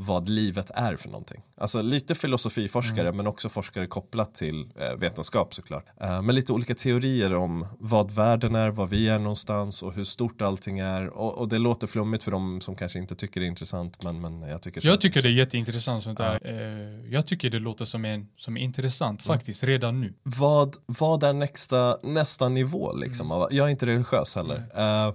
vad 0.00 0.28
livet 0.28 0.70
är 0.74 0.96
för 0.96 1.08
någonting. 1.08 1.42
Alltså 1.60 1.82
lite 1.82 2.14
filosofiforskare 2.14 3.00
Mm. 3.00 3.16
men 3.16 3.26
också 3.26 3.48
forskare 3.48 3.86
kopplat 3.86 4.34
till 4.34 4.60
eh, 4.80 4.94
vetenskap 4.98 5.54
såklart. 5.54 5.84
Eh, 6.00 6.22
men 6.22 6.34
lite 6.34 6.52
olika 6.52 6.74
teorier 6.74 7.34
om 7.34 7.66
vad 7.78 8.10
världen 8.10 8.54
är, 8.54 8.70
vad 8.70 8.88
vi 8.88 9.08
är 9.08 9.18
någonstans 9.18 9.82
och 9.82 9.92
hur 9.94 10.04
stort 10.04 10.42
allting 10.42 10.78
är. 10.78 11.08
Och, 11.08 11.38
och 11.38 11.48
det 11.48 11.58
låter 11.58 11.86
flummigt 11.86 12.24
för 12.24 12.30
de 12.30 12.60
som 12.60 12.76
kanske 12.76 12.98
inte 12.98 13.14
tycker 13.16 13.40
det 13.40 13.46
är 13.46 13.48
intressant 13.48 14.02
men, 14.02 14.20
men 14.20 14.42
jag 14.42 14.62
tycker 14.62 14.86
Jag 14.86 15.00
tycker 15.00 15.22
det 15.22 15.28
är 15.28 15.32
jätteintressant 15.32 16.02
sånt 16.02 16.18
där. 16.18 16.40
Eh, 16.44 17.12
jag 17.12 17.26
tycker 17.26 17.50
det 17.50 17.58
låter 17.58 17.84
som 17.84 18.04
en 18.04 18.28
som 18.36 18.56
är 18.56 18.60
intressant 18.60 19.24
Mm. 19.26 19.36
faktiskt 19.38 19.62
redan 19.64 20.00
nu. 20.00 20.14
vad, 20.22 20.76
vad 20.86 21.22
är 21.22 21.32
nästa, 21.32 21.98
nästa 22.02 22.48
nivå 22.48 22.92
liksom? 22.92 23.30
av- 23.32 23.48
Jag 23.50 23.66
är 23.66 23.70
inte 23.70 23.86
religiös 23.86 24.34
heller. 24.34 24.56
Eh, 24.76 25.14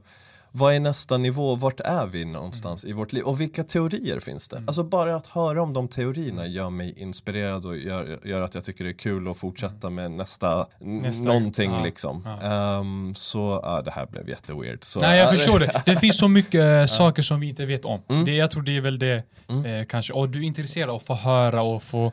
vad 0.56 0.74
är 0.76 0.80
nästa 0.80 1.18
nivå? 1.18 1.56
Vart 1.56 1.80
är 1.80 2.06
vi 2.08 2.26
någonstans 2.26 2.86
i 2.86 2.94
vårt 2.94 3.14
liv? 3.14 3.24
Och 3.24 3.42
vilka 3.42 3.64
teorier 3.64 4.20
finns 4.20 4.48
det? 4.48 4.64
Alltså 4.68 4.84
bara 4.84 5.16
att 5.16 5.28
höra 5.28 5.62
om 5.62 5.74
de 5.74 5.88
teorierna 5.88 6.48
gör 6.48 6.70
mig 6.70 6.94
inspirerad 6.98 7.66
och 7.66 7.78
gör, 7.78 8.20
gör 8.24 8.42
att 8.42 8.56
jag 8.56 8.64
tycker 8.64 8.84
det 8.84 8.90
är 8.90 8.94
kul 8.94 9.28
att 9.28 9.38
fortsätta 9.38 9.90
med 9.90 10.12
nästa, 10.12 10.68
Nästa- 10.80 11.24
någonting 11.24 11.72
ja, 11.72 11.84
liksom. 11.84 12.24
ja. 12.26 12.80
Ehm, 12.80 13.16
så, 13.16 13.60
ja 13.64 13.82
det 13.82 13.92
här 13.92 14.06
blev 14.06 14.30
jätteweird. 14.30 14.84
Så, 14.84 15.00
Nej 15.00 15.18
jag 15.20 15.28
ja, 15.28 15.38
förstår 15.38 15.60
det. 15.60 15.82
Det 15.86 15.98
finns 15.98 16.18
så 16.18 16.28
mycket 16.28 16.62
eh, 16.62 16.86
saker 16.98 17.22
som 17.22 17.40
vi 17.40 17.50
inte 17.50 17.66
vet 17.66 17.86
om. 17.86 18.02
Mm. 18.10 18.26
Det, 18.26 18.32
jag 18.36 18.52
tror 18.52 18.64
det 18.64 18.78
är 18.78 18.82
väl 18.82 19.00
det 19.00 19.24
eh, 19.50 19.86
kanske. 19.90 20.14
Och 20.14 20.30
du 20.30 20.40
är 20.40 20.44
intresserad 20.44 20.90
av 20.90 20.96
att 20.96 21.04
få 21.04 21.14
höra 21.14 21.62
och 21.62 21.84
få, 21.84 22.12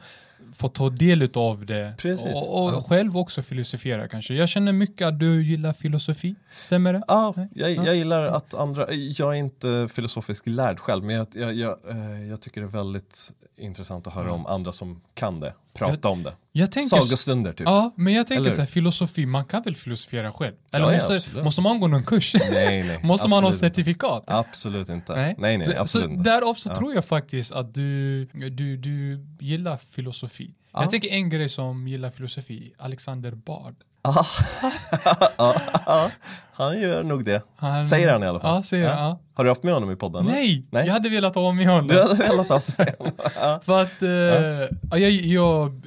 få 0.53 0.69
ta 0.69 0.91
del 0.91 1.31
av 1.35 1.67
det. 1.67 1.95
Precis. 1.99 2.27
Och, 2.35 2.65
och 2.65 2.73
Ja. 2.73 2.85
själv 2.89 3.17
också 3.19 3.43
filosofera 3.43 4.09
kanske. 4.09 4.35
Jag 4.35 4.49
känner 4.49 4.73
mycket 4.73 5.07
att 5.07 5.19
du 5.21 5.45
gillar 5.45 5.73
filosofi. 5.73 6.35
Stämmer 6.65 6.93
det? 6.93 7.03
Ja, 7.09 7.35
jag, 7.55 7.71
Ja. 7.71 7.83
jag 7.87 7.97
gillar 7.97 8.27
att 8.27 8.55
andra, 8.55 8.93
jag 8.93 9.35
är 9.35 9.39
inte 9.39 9.89
filosofisk 9.93 10.47
lärd 10.47 10.79
själv 10.79 11.05
men 11.05 11.17
jag, 11.17 11.27
jag, 11.35 11.55
jag, 11.55 11.77
eh, 11.91 12.29
jag 12.29 12.41
tycker 12.41 12.61
det 12.61 12.67
är 12.67 12.71
väldigt 12.71 13.33
intressant 13.57 14.07
att 14.07 14.15
höra 14.15 14.33
om 14.33 14.47
andra 14.47 14.73
som 14.73 15.01
kan 15.15 15.41
det, 15.41 15.55
prata 15.75 16.09
om 16.09 16.23
det. 16.23 16.33
Jag 16.53 16.73
tänker... 16.73 16.89
Sagostunder 16.97 17.53
typ. 17.53 17.67
Ja, 17.67 17.95
men 17.97 18.13
jag 18.15 18.27
tänker 18.27 18.41
Eller- 18.41 18.51
så 18.51 18.61
här, 18.61 18.67
filosofi, 18.67 19.27
man 19.27 19.45
kan 19.45 19.63
väl 19.63 19.77
filosofera 19.77 20.33
själv? 20.33 20.55
Eller 20.73 20.85
Ja, 20.87 20.93
ja, 20.93 20.99
måste, 20.99 21.15
absolut. 21.15 21.45
måste 21.45 21.61
man 21.61 21.81
gå 21.81 21.87
någon 21.87 22.05
kurs? 22.05 22.35
Nej, 22.53 22.83
nej. 22.83 23.01
måste 23.03 23.29
man 23.29 23.45
ha 23.45 23.53
certifikat? 23.53 24.25
Absolut 24.27 24.89
inte. 24.89 25.17
Nej, 25.17 25.35
nej, 25.59 25.67
så, 25.67 25.73
absolut 25.79 26.07
så 26.07 26.13
inte. 26.13 26.31
därav 26.31 26.55
så 26.55 26.69
Ja. 26.69 26.77
tror 26.77 26.95
jag 26.95 27.05
faktiskt 27.05 27.53
att 27.53 27.75
du, 27.75 28.25
du, 28.51 28.77
du 28.77 29.27
gillar 29.41 29.79
filosofi. 29.91 30.55
Ja. 30.73 30.83
Jag 30.83 30.91
tänker 30.91 31.09
en 31.09 31.29
grej 31.31 31.49
som 31.49 31.89
gillar 31.89 32.11
filosofi, 32.11 32.73
Alexander 32.79 33.31
Bard. 33.33 33.75
Ja. 34.03 34.27
ja, 35.39 35.55
ja, 35.87 36.11
han 36.53 36.81
gör 36.81 37.03
nog 37.05 37.25
det. 37.25 37.43
Han, 37.57 37.85
Säger 37.85 38.13
han 38.13 38.23
i 38.23 38.27
alla 38.27 38.41
fall. 38.41 38.55
Ja, 38.57 38.63
säger 38.63 38.89
han. 38.89 38.99
Ja. 39.05 39.21
Har 39.35 39.45
du 39.45 39.51
haft 39.51 39.63
med 39.63 39.75
honom 39.75 39.91
i 39.91 39.97
podden? 39.97 40.25
Nej, 40.25 40.67
Nej. 40.71 40.87
jag 40.87 40.93
hade 40.93 41.09
velat 41.09 41.35
ha 41.35 41.53
med 41.53 41.67
honom. 41.67 41.87
Du 41.87 42.03
hade 42.03 42.15
velat 42.15 42.49
haft 42.49 42.79
med 42.79 42.95
honom? 42.99 43.13
Ja. 43.41 43.61
För 43.65 43.83
att 43.83 44.03
ja, 44.91 44.99
jag, 44.99 45.11
jag, 45.11 45.83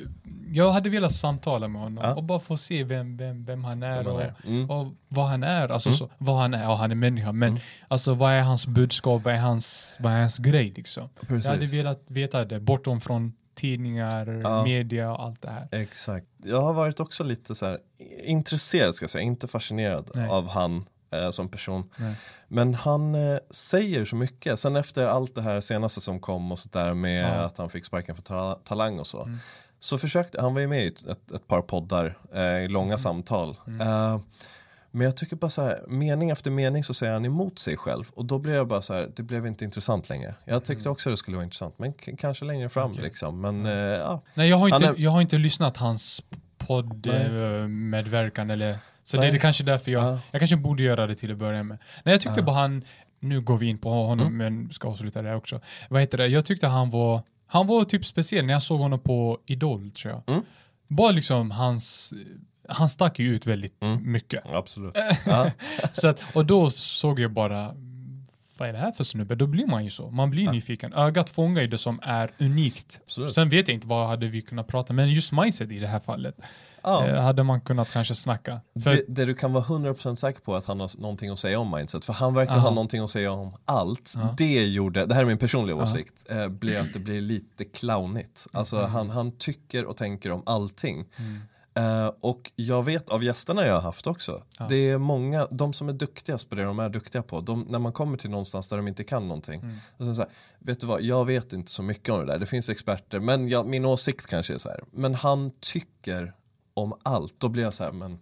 jag 0.54 0.72
hade 0.72 0.90
velat 0.90 1.12
samtala 1.12 1.68
med 1.68 1.82
honom 1.82 2.04
Ja. 2.04 2.14
och 2.16 2.24
bara 2.24 2.40
få 2.40 2.58
se 2.58 2.84
vem, 2.84 3.18
vem, 3.18 3.46
vem 3.46 3.64
han 3.64 3.84
är, 3.84 3.96
Vem 3.98 4.06
han 4.06 4.16
och, 4.16 4.22
är. 4.22 4.34
Mm. 4.48 4.70
och 4.70 4.88
vad 5.08 5.28
han 5.28 5.44
är. 5.44 5.70
Alltså 5.70 5.94
så, 5.94 6.10
vad 6.18 6.38
han 6.38 6.54
är, 6.54 6.64
ja 6.64 6.76
han 6.76 6.92
är 6.92 6.96
människa, 6.96 7.32
men 7.32 7.60
alltså 7.88 8.14
vad 8.14 8.32
är 8.32 8.42
hans 8.42 8.68
budskap, 8.68 9.24
vad 9.24 9.34
är 9.34 9.38
hans, 9.40 9.98
vad 10.00 10.14
är 10.14 10.20
hans 10.22 10.38
grej 10.38 10.74
liksom. 10.76 11.10
Precis. 11.28 11.46
Jag 11.46 11.52
hade 11.52 11.66
velat 11.66 12.04
veta 12.08 12.46
det, 12.46 12.60
bortom 12.60 13.02
från 13.02 13.34
tidningar, 13.56 14.42
Ja. 14.44 14.64
media 14.64 15.12
och 15.12 15.24
allt 15.24 15.42
det 15.42 15.50
här. 15.50 15.68
Exakt. 15.72 16.26
Jag 16.44 16.62
har 16.62 16.74
varit 16.74 17.00
också 17.00 17.24
lite 17.24 17.56
så 17.56 17.66
här 17.66 17.78
intresserad 18.24 18.96
ska 18.96 19.04
jag 19.04 19.10
säga, 19.10 19.22
inte 19.24 19.48
fascinerad 19.48 20.12
Nej. 20.16 20.30
av 20.30 20.48
han 20.50 20.86
eh, 21.14 21.30
som 21.32 21.50
person. 21.50 21.90
Nej. 21.98 22.16
Men 22.48 22.74
han 22.74 23.16
eh, 23.16 23.38
säger 23.52 24.06
så 24.06 24.16
mycket. 24.16 24.60
Sen 24.60 24.76
efter 24.76 25.06
allt 25.06 25.36
det 25.36 25.42
här 25.42 25.62
senaste 25.62 26.02
som 26.02 26.20
kom 26.20 26.52
och 26.52 26.60
så 26.60 26.70
där 26.70 26.94
med 26.94 27.24
Ja. 27.24 27.28
Mm. 27.34 27.46
att 27.46 27.58
han 27.58 27.70
fick 27.70 27.86
sparken 27.86 28.16
för 28.16 28.24
ta 28.24 28.60
talang 28.64 29.00
och 29.00 29.08
så. 29.08 29.30
Så 29.84 29.98
försökte, 29.98 30.42
han 30.42 30.54
var 30.54 30.62
ju 30.62 30.68
med 30.68 30.84
i 30.84 30.88
ett, 30.88 31.32
ett, 31.32 31.48
par 31.48 31.62
poddar, 31.62 32.18
eh, 32.34 32.42
i 32.42 32.46
Mm. 32.60 32.72
långa 32.72 32.98
samtal. 32.98 33.50
Eh, 33.82 34.20
men 34.92 35.06
jag 35.06 35.18
tycker 35.18 35.36
bara 35.36 35.50
så 35.50 35.62
här, 35.62 35.84
mening 35.88 36.30
efter 36.30 36.52
mening 36.52 36.84
så 36.84 36.94
säger 36.94 37.14
han 37.14 37.26
emot 37.26 37.60
sig 37.60 37.78
själv. 37.78 38.04
Och 38.14 38.26
då 38.26 38.40
blir 38.40 38.54
jag 38.54 38.68
bara 38.68 38.82
så 38.82 38.94
här, 38.94 39.10
det 39.16 39.24
blev 39.24 39.46
inte 39.46 39.66
intressant 39.66 40.10
längre. 40.10 40.36
Jag 40.46 40.64
tyckte 40.64 40.90
också 40.90 41.10
det 41.10 41.18
skulle 41.18 41.38
vara 41.38 41.44
intressant, 41.44 41.80
men 41.80 41.94
kanske 41.94 42.46
längre 42.46 42.70
fram 42.70 42.92
Okej. 42.92 43.04
liksom. 43.04 43.42
Men 43.42 43.66
eh, 43.66 43.72
ja, 43.74 44.22
Nej, 44.34 44.50
jag 44.50 44.58
har 44.58 44.68
inte, 44.68 44.88
är- 44.88 44.96
jag 44.98 45.12
har 45.12 45.22
inte 45.22 45.38
lyssnat 45.38 45.78
hans 45.78 46.24
podd 46.58 47.06
Nej. 47.06 47.16
eh, 47.16 48.50
eller 48.52 48.78
så 49.06 49.18
det 49.18 49.22
Nej. 49.22 49.30
är 49.30 49.34
det 49.34 49.40
kanske 49.40 49.64
därför 49.64 49.92
jag, 49.92 50.04
Ja. 50.04 50.20
jag 50.32 50.42
kanske 50.42 50.58
borde 50.58 50.84
göra 50.84 51.08
det 51.08 51.16
till 51.16 51.32
att 51.32 51.38
börja 51.38 51.64
med. 51.64 51.78
Nej, 52.04 52.14
jag 52.14 52.22
tyckte 52.22 52.42
bara 52.42 52.56
han, 52.56 52.84
nu 53.20 53.42
går 53.42 53.58
vi 53.58 53.66
in 53.70 53.78
på 53.78 53.90
honom 53.90 54.28
Mm. 54.28 54.38
men 54.38 54.74
ska 54.74 54.88
avsluta 54.88 55.22
det 55.22 55.30
här 55.30 55.36
också. 55.36 55.62
Vad 55.90 56.02
heter 56.02 56.18
det, 56.18 56.28
jag 56.28 56.46
tyckte 56.46 56.68
han 56.68 56.90
var, 56.90 57.22
han 57.54 57.68
var 57.68 57.86
typ 57.86 58.06
speciell 58.06 58.46
när 58.46 58.54
jag 58.54 58.64
såg 58.64 58.80
honom 58.80 59.00
på 59.00 59.40
Idol 59.46 59.92
tror 59.92 60.14
jag. 60.14 60.34
Mm. 60.36 60.46
Bara 60.88 61.12
liksom 61.12 61.52
hans, 61.52 62.14
han 62.70 62.90
stack 62.90 63.20
ju 63.20 63.36
ut 63.36 63.48
väldigt 63.48 63.84
Mm. 63.84 64.12
mycket. 64.12 64.44
absolut. 64.54 64.96
Ja. 65.26 65.52
Så 65.94 66.08
att, 66.08 66.36
och 66.36 66.46
då 66.46 66.70
såg 66.72 67.20
jag 67.20 67.32
bara, 67.32 67.76
vad 68.58 68.70
är 68.70 68.74
det 68.74 68.80
här 68.80 68.92
för 68.92 69.04
snubbe? 69.04 69.36
Då 69.36 69.48
blir 69.48 69.68
man 69.68 69.84
ju 69.84 69.90
så. 69.90 70.10
Man 70.12 70.30
blir 70.30 70.52
nyfiken. 70.52 70.94
Ögat 70.94 71.30
fångar 71.30 71.62
ju 71.62 71.68
det 71.68 71.78
som 71.78 72.00
är 72.04 72.32
unikt. 72.40 73.00
Absolut. 73.04 73.34
Sen 73.34 73.50
vet 73.50 73.68
jag 73.68 73.76
inte 73.76 73.88
vad 73.88 74.08
hade 74.08 74.28
vi 74.28 74.42
kunnat 74.42 74.68
prata, 74.68 74.94
men 74.94 75.10
just 75.12 75.32
mindset 75.32 75.72
i 75.72 75.80
det 75.80 75.88
här 75.88 76.00
fallet 76.00 76.36
Ja. 76.84 77.08
eh, 77.08 77.22
hade 77.22 77.44
man 77.44 77.62
kunnat 77.62 77.92
kanske 77.92 78.16
snacka. 78.16 78.62
För, 78.84 78.90
Det, 78.90 79.04
det 79.08 79.26
du 79.26 79.34
kan 79.36 79.54
vara 79.54 79.64
100% 79.64 80.16
säker 80.16 80.42
på 80.42 80.56
att 80.56 80.66
han 80.66 80.80
har 80.80 80.92
någonting 81.02 81.30
att 81.30 81.40
säga 81.40 81.60
om 81.60 81.72
mindset. 81.76 82.06
För 82.06 82.14
han 82.14 82.34
verkar 82.34 82.54
Aha. 82.54 82.62
ha 82.62 82.70
någonting 82.70 83.04
att 83.04 83.12
säga 83.12 83.32
om 83.32 83.54
allt. 83.66 84.14
Ja. 84.16 84.34
Det 84.38 84.66
gjorde, 84.66 85.06
det 85.06 85.14
här 85.16 85.22
är 85.22 85.26
min 85.26 85.38
personliga 85.38 85.78
Ja. 85.78 85.84
åsikt, 85.84 86.32
eh, 86.32 86.48
blir 86.48 86.78
att 86.78 86.94
det 86.94 87.00
blir 87.00 87.22
lite 87.22 87.66
clownigt. 87.66 88.48
Alltså 88.52 88.82
han, 88.86 89.10
han 89.10 89.32
tycker 89.32 89.86
och 89.86 89.98
tänker 89.98 90.32
om 90.32 90.44
allting. 90.46 91.06
Mm. 91.18 91.42
Eh, 91.76 92.12
och 92.22 92.52
jag 92.56 92.84
vet 92.84 93.10
av 93.10 93.24
gästerna 93.24 93.66
jag 93.66 93.74
har 93.74 93.82
haft 93.82 94.08
också, 94.08 94.44
Ja. 94.60 94.66
det 94.70 94.90
är 94.90 94.98
många, 94.98 95.48
de 95.52 95.74
som 95.74 95.90
är 95.90 95.94
duktigast 95.94 96.50
på 96.50 96.56
det 96.56 96.64
de 96.64 96.80
är 96.80 96.90
duktiga 96.90 97.22
på, 97.24 97.42
de, 97.42 97.66
när 97.70 97.80
man 97.80 97.92
kommer 97.94 98.18
till 98.18 98.30
någonstans 98.30 98.68
där 98.70 98.78
de 98.78 98.88
inte 98.88 99.04
kan 99.04 99.28
någonting, 99.28 99.62
Mm. 99.62 99.78
och 99.98 100.06
så 100.06 100.16
så 100.16 100.22
här, 100.22 100.30
vet 100.60 100.80
du 100.80 100.88
vad, 100.88 101.02
jag 101.02 101.26
vet 101.26 101.54
inte 101.54 101.72
så 101.72 101.84
mycket 101.84 102.10
om 102.10 102.20
det 102.20 102.26
där, 102.26 102.40
det 102.40 102.46
finns 102.46 102.70
experter, 102.70 103.20
men 103.20 103.50
jag, 103.50 103.68
min 103.68 103.86
åsikt 103.86 104.28
kanske 104.28 104.54
är 104.54 104.58
så 104.58 104.70
här, 104.70 104.80
men 104.92 105.16
han 105.16 105.52
tycker 105.60 106.34
om 106.74 106.94
allt, 107.04 107.34
då 107.38 107.50
blir 107.50 107.64
jag 107.64 107.74
så 107.74 107.84
här, 107.84 107.92
men 107.92 108.20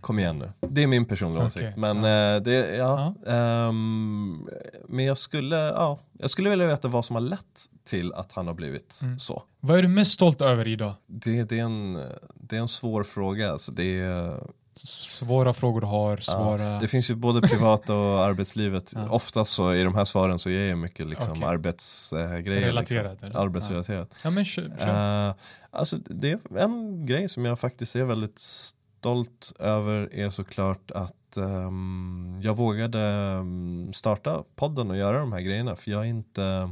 kom 0.00 0.18
igen 0.18 0.38
nu. 0.38 0.52
Det 0.68 0.82
är 0.82 0.86
min 0.86 1.04
personliga. 1.04 1.46
Okej, 1.46 1.62
åsikt. 1.66 1.78
Men 1.78 1.96
eh, 1.96 2.42
det, 2.42 2.76
ja, 2.76 3.14
ehm, 3.26 4.48
men 4.88 5.04
jag 5.04 5.18
skulle, 5.18 5.56
ja, 5.56 5.98
jag 6.18 6.30
skulle 6.30 6.50
vilja 6.50 6.66
veta 6.66 6.88
vad 6.88 7.04
som 7.04 7.16
har 7.16 7.20
lett 7.20 7.68
till 7.84 8.12
att 8.12 8.32
han 8.32 8.46
har 8.46 8.54
blivit 8.54 9.00
Mm. 9.02 9.18
så. 9.18 9.42
vad 9.60 9.78
är 9.78 9.82
du 9.82 9.88
mest 9.88 10.12
stolt 10.12 10.40
över 10.40 10.68
idag? 10.68 10.94
Det, 11.06 11.44
det, 11.44 11.58
är 11.58 11.64
en, 11.64 11.98
det 12.34 12.56
är 12.56 12.60
en 12.60 12.68
svår 12.68 13.02
fråga. 13.02 13.52
Alltså 13.52 13.72
det, 13.72 13.98
är, 14.00 14.40
Svåra 14.84 15.54
frågor 15.54 15.80
du 15.80 15.86
har, 15.86 16.16
svåra... 16.16 16.62
ja, 16.62 16.78
det 16.80 16.88
finns 16.88 17.10
ju 17.10 17.14
både 17.14 17.40
privata 17.48 17.94
och 17.94 18.20
arbetslivet. 18.24 18.92
Ja. 18.94 19.10
Oftast 19.10 19.52
så 19.52 19.74
i 19.74 19.82
de 19.82 19.94
här 19.94 20.04
svaren 20.04 20.38
så 20.38 20.50
ger 20.50 20.68
jag 20.68 20.78
mycket 20.78 21.06
liksom 21.06 21.32
Okej. 21.32 21.44
arbetsgrejer. 21.44 22.66
Relaterat, 22.66 23.22
Liksom. 23.22 23.42
Arbetsrelaterat. 23.42 24.10
Ja 24.24 24.30
men 24.30 24.44
kör, 24.44 24.76
kör. 24.78 25.28
Eh, 25.28 25.34
alltså 25.70 25.96
det 25.96 26.30
är 26.30 26.58
en 26.58 27.06
grej 27.06 27.28
som 27.28 27.44
jag 27.44 27.58
faktiskt 27.58 27.96
är 27.96 28.04
väldigt 28.04 28.38
stolt 28.38 29.52
över 29.58 30.08
är 30.12 30.30
såklart 30.30 30.90
att 30.90 31.36
ehm, 31.36 32.40
jag 32.42 32.56
vågade 32.56 33.00
ehm, 33.00 33.92
starta 33.92 34.42
podden 34.56 34.90
och 34.90 34.96
göra 34.96 35.18
de 35.18 35.32
här 35.32 35.40
grejerna 35.40 35.76
för 35.76 35.90
jag 35.90 36.00
är 36.00 36.04
inte 36.08 36.70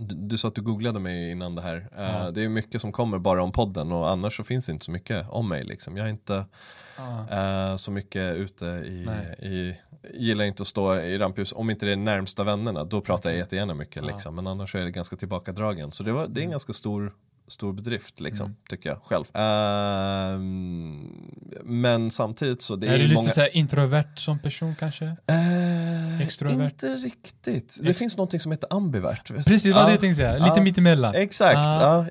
du, 0.00 0.14
du 0.14 0.38
sa 0.38 0.48
att 0.48 0.54
du 0.54 0.62
googlade 0.62 1.00
mig 1.00 1.30
innan 1.30 1.54
det 1.54 1.62
här. 1.62 1.88
Eh, 1.96 2.02
Ja. 2.24 2.30
det 2.30 2.44
är 2.44 2.48
mycket 2.48 2.80
som 2.80 2.92
kommer 2.92 3.18
bara 3.18 3.42
om 3.42 3.52
podden 3.52 3.92
och 3.92 4.10
annars 4.10 4.36
så 4.36 4.44
finns 4.44 4.66
det 4.66 4.72
inte 4.72 4.84
så 4.84 4.90
mycket 4.90 5.26
om 5.28 5.48
mig. 5.48 5.64
Liksom. 5.64 5.96
Jag 5.96 6.06
är 6.06 6.10
inte 6.10 6.44
Ah. 6.96 7.70
eh, 7.70 7.76
så 7.76 7.90
mycket 7.90 8.36
ute 8.36 8.64
i, 8.66 9.08
i 9.46 9.76
gillar 10.14 10.44
inte 10.44 10.62
att 10.62 10.66
stå 10.66 10.96
i 10.96 11.18
rampljus, 11.18 11.52
om 11.56 11.70
inte 11.70 11.86
det 11.86 11.92
är 11.92 11.96
närmsta 11.96 12.44
vännerna, 12.44 12.84
då 12.84 13.00
pratar 13.00 13.30
jag 13.30 13.38
jättegärna 13.38 13.74
mycket. 13.74 13.96
Ja. 14.02 14.08
Liksom. 14.08 14.34
Men 14.34 14.46
annars 14.46 14.74
är 14.74 14.84
det 14.84 14.90
ganska 14.90 15.16
tillbakadragen. 15.16 15.92
Så 15.92 16.02
det, 16.02 16.12
var, 16.12 16.26
det 16.28 16.40
är 16.40 16.44
en 16.44 16.50
ganska 16.50 16.72
stor, 16.72 17.12
stor 17.50 17.72
bedrift, 17.72 18.20
liksom, 18.20 18.46
Mm. 18.46 18.56
tycker 18.70 18.88
jag 18.88 18.98
själv. 19.02 19.24
Ehm, 19.34 21.00
men 21.64 22.10
samtidigt 22.10 22.62
så, 22.62 22.76
det 22.76 22.86
är 22.86 22.94
är, 22.94 22.98
du 22.98 23.02
lite 23.04 23.14
många... 23.14 23.30
så 23.30 23.46
introvert 23.46 24.16
som 24.16 24.38
person 24.38 24.74
kanske? 24.78 25.04
Eh, 25.04 26.20
Extrovert? 26.20 26.64
Inte 26.64 26.86
riktigt. 26.86 27.78
Det 27.82 27.94
finns 27.94 28.16
någonting 28.16 28.40
som 28.40 28.52
heter 28.52 28.68
ambivert. 28.76 29.28
Precis, 29.44 29.74
vad 29.74 29.82
Ja, 29.82 29.86
det 29.86 29.90
jag 29.92 30.00
tänkte 30.00 30.16
säga. 30.16 30.32
Lite 30.32 30.52
ja. 30.56 30.62
mittemellan. 30.62 31.14
Exakt. 31.14 31.54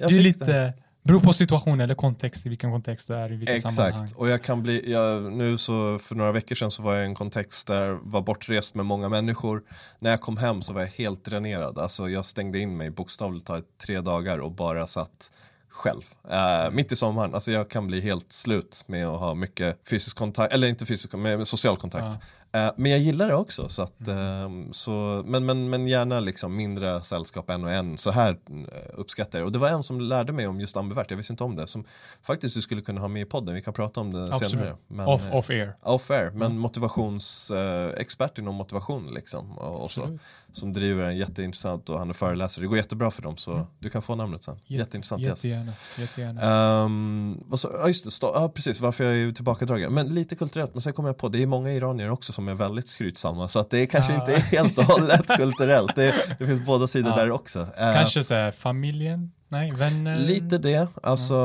Jag 0.02 0.10
du 0.10 0.20
är 0.20 0.24
fick 0.24 0.40
det. 0.40 0.74
Beror 1.04 1.20
på 1.20 1.34
situation 1.34 1.82
eller 1.82 1.96
kontext, 1.96 2.46
i 2.46 2.50
vilken 2.50 2.72
kontext 2.72 3.08
du 3.08 3.16
är, 3.16 3.32
i 3.32 3.36
vilket 3.36 3.62
sammanhang. 3.62 4.04
Exakt, 4.04 4.20
och 4.20 4.30
jag 4.30 4.42
kan 4.42 4.64
bli, 4.64 4.92
jag, 4.92 5.34
nu 5.34 5.58
så 5.58 6.00
för 6.00 6.16
några 6.16 6.32
veckor 6.32 6.56
sedan 6.56 6.72
så 6.72 6.84
var 6.84 6.94
jag 6.94 7.04
i 7.04 7.06
en 7.06 7.16
kontext 7.16 7.68
där 7.68 7.88
jag 7.88 8.00
var 8.04 8.22
bortrest 8.22 8.76
med 8.76 8.86
många 8.86 9.10
människor. 9.10 9.64
När 10.00 10.10
jag 10.10 10.22
kom 10.22 10.38
hem 10.38 10.62
så 10.62 10.74
var 10.74 10.82
jag 10.82 10.88
helt 10.88 11.26
dränerad, 11.26 11.80
alltså 11.80 12.10
jag 12.10 12.26
stängde 12.26 12.60
in 12.60 12.78
mig 12.78 12.90
bokstavligt 12.90 13.48
talat 13.48 13.66
tre 13.86 14.02
dagar 14.02 14.38
och 14.38 14.52
bara 14.52 14.88
satt 14.88 15.32
själv. 15.70 16.02
Eh, 16.30 16.72
mitt 16.72 16.92
i 16.92 16.96
sommaren, 16.96 17.36
alltså 17.36 17.52
jag 17.52 17.70
kan 17.70 17.88
bli 17.88 18.02
helt 18.02 18.32
slut 18.32 18.84
med 18.88 19.08
att 19.08 19.20
ha 19.20 19.34
mycket 19.34 19.80
fysisk 19.90 20.18
kontakt, 20.18 20.54
eller 20.54 20.68
inte 20.68 20.86
fysisk, 20.86 21.14
men 21.14 21.22
med 21.22 21.48
social 21.48 21.78
kontakt. 21.78 22.20
Eh, 22.52 22.72
men 22.76 22.92
jag 22.92 23.00
gillar 23.00 23.28
det 23.28 23.36
också, 23.36 23.70
så 23.70 23.82
att, 23.82 24.08
ehm, 24.08 24.74
så, 24.74 25.24
men, 25.26 25.46
men, 25.46 25.70
men 25.70 25.88
gärna 25.88 26.20
liksom 26.20 26.56
mindre 26.56 27.04
sällskap 27.04 27.50
en 27.50 27.64
och 27.64 27.72
en. 27.72 27.98
Så 27.98 28.12
här 28.12 28.32
eh, 28.32 28.94
uppskattar 28.94 29.40
jag 29.40 29.44
det. 29.44 29.46
Och 29.46 29.52
det 29.52 29.60
var 29.60 29.70
en 29.70 29.84
som 29.84 30.02
lärde 30.02 30.32
mig 30.32 30.48
om 30.48 30.62
just 30.62 30.78
ambivert, 30.78 31.06
jag 31.10 31.18
visste 31.18 31.34
inte 31.34 31.44
om 31.44 31.56
det. 31.56 31.68
Som 31.68 31.86
faktiskt 32.22 32.56
du 32.56 32.62
skulle 32.62 32.82
kunna 32.82 33.02
ha 33.02 33.08
med 33.08 33.22
i 33.22 33.26
podden, 33.26 33.56
vi 33.56 33.62
kan 33.62 33.74
prata 33.74 34.02
om 34.02 34.14
det 34.14 34.24
Absolut. 34.24 34.52
senare. 34.52 34.76
Men, 34.88 35.08
Off, 35.08 35.28
eh, 35.28 35.36
off 35.36 35.50
air. 35.50 35.76
Off 35.82 36.12
air, 36.12 36.32
men 36.32 36.58
motivationsexpert 36.58 37.98
eh, 37.98 38.02
expert 38.02 38.38
inom 38.38 38.56
motivation 38.56 39.14
liksom. 39.14 39.58
Och, 39.58 39.84
och 39.84 39.92
så. 39.92 40.18
Som 40.54 40.74
driver 40.74 41.04
en 41.04 41.18
jätteintressant 41.18 41.90
och 41.90 42.00
han 42.00 42.10
är 42.10 42.14
föreläsare. 42.14 42.64
Det 42.64 42.68
går 42.68 42.78
jättebra 42.78 43.12
för 43.12 43.22
dem 43.22 43.38
så 43.38 43.68
du 43.80 43.90
kan 43.90 44.02
få 44.02 44.16
namnet 44.16 44.44
sen. 44.44 44.56
Jätte- 44.56 44.74
Jätteintressant 44.74 45.22
gäst. 45.22 45.44
Jättegärna. 45.46 45.74
jättegärna. 45.98 46.84
Um, 46.84 47.44
sa- 47.58 47.72
ja 47.82 47.88
just 47.88 48.06
det, 48.06 48.12
stå, 48.12 48.32
ja, 48.36 48.50
precis 48.50 48.80
varför 48.82 49.04
jag 49.04 49.16
är 49.16 49.32
tillbakadragen. 49.32 49.94
Men 49.94 50.14
lite 50.14 50.36
kulturellt, 50.36 50.74
men 50.74 50.82
sen 50.82 50.94
kommer 50.94 51.10
jag 51.10 51.18
på, 51.18 51.30
det 51.30 51.44
är 51.44 51.48
många 51.48 51.72
iranier 51.74 52.10
också 52.12 52.34
som 52.34 52.48
är 52.48 52.54
väldigt 52.54 52.90
skrytsamma. 52.90 53.48
Så 53.48 53.60
att 53.60 53.70
det 53.70 53.80
är 53.80 53.86
kanske 53.86 54.14
Ah. 54.14 54.20
inte 54.20 54.34
är 54.36 54.40
helt 54.40 54.78
och 54.78 54.84
hållet 54.84 55.28
kulturellt. 55.28 55.96
Det, 55.96 56.16
det 56.40 56.46
finns 56.48 56.66
båda 56.66 56.88
sidor 56.88 57.12
Ja. 57.12 57.16
där 57.24 57.32
också. 57.32 57.60
Eh, 57.60 57.94
Kanske 57.94 58.24
så 58.24 58.34
här, 58.34 58.52
familjen? 58.52 59.32
Nej, 59.52 59.72
vänner? 59.76 60.16
Lite 60.20 60.58
det, 60.58 60.88
alltså 61.04 61.36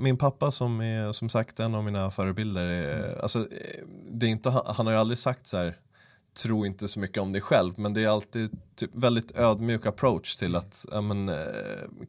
min 0.00 0.16
pappa 0.16 0.50
som 0.50 0.80
är 0.80 1.12
som 1.12 1.28
sagt 1.28 1.60
en 1.60 1.74
av 1.74 1.84
mina 1.84 2.10
förebilder, 2.10 2.66
är, 2.66 3.18
alltså, 3.22 3.38
eh, 3.38 3.44
det 4.10 4.26
är 4.26 4.30
inte, 4.30 4.50
han 4.50 4.86
har 4.86 4.92
ju 4.92 4.98
aldrig 4.98 5.18
sagt 5.18 5.46
så 5.46 5.56
här 5.56 5.76
tro 6.42 6.66
inte 6.66 6.88
så 6.88 7.00
mycket 7.00 7.22
om 7.22 7.32
dig 7.32 7.42
själv 7.42 7.72
men 7.76 7.94
det 7.94 8.04
är 8.04 8.08
alltid 8.08 8.50
typ 8.76 8.90
väldigt 8.94 9.36
ödmjuk 9.36 9.86
approach 9.86 10.36
till 10.36 10.56
att 10.56 10.86
ja, 10.92 11.00
men, 11.00 11.28
eh, 11.28 11.36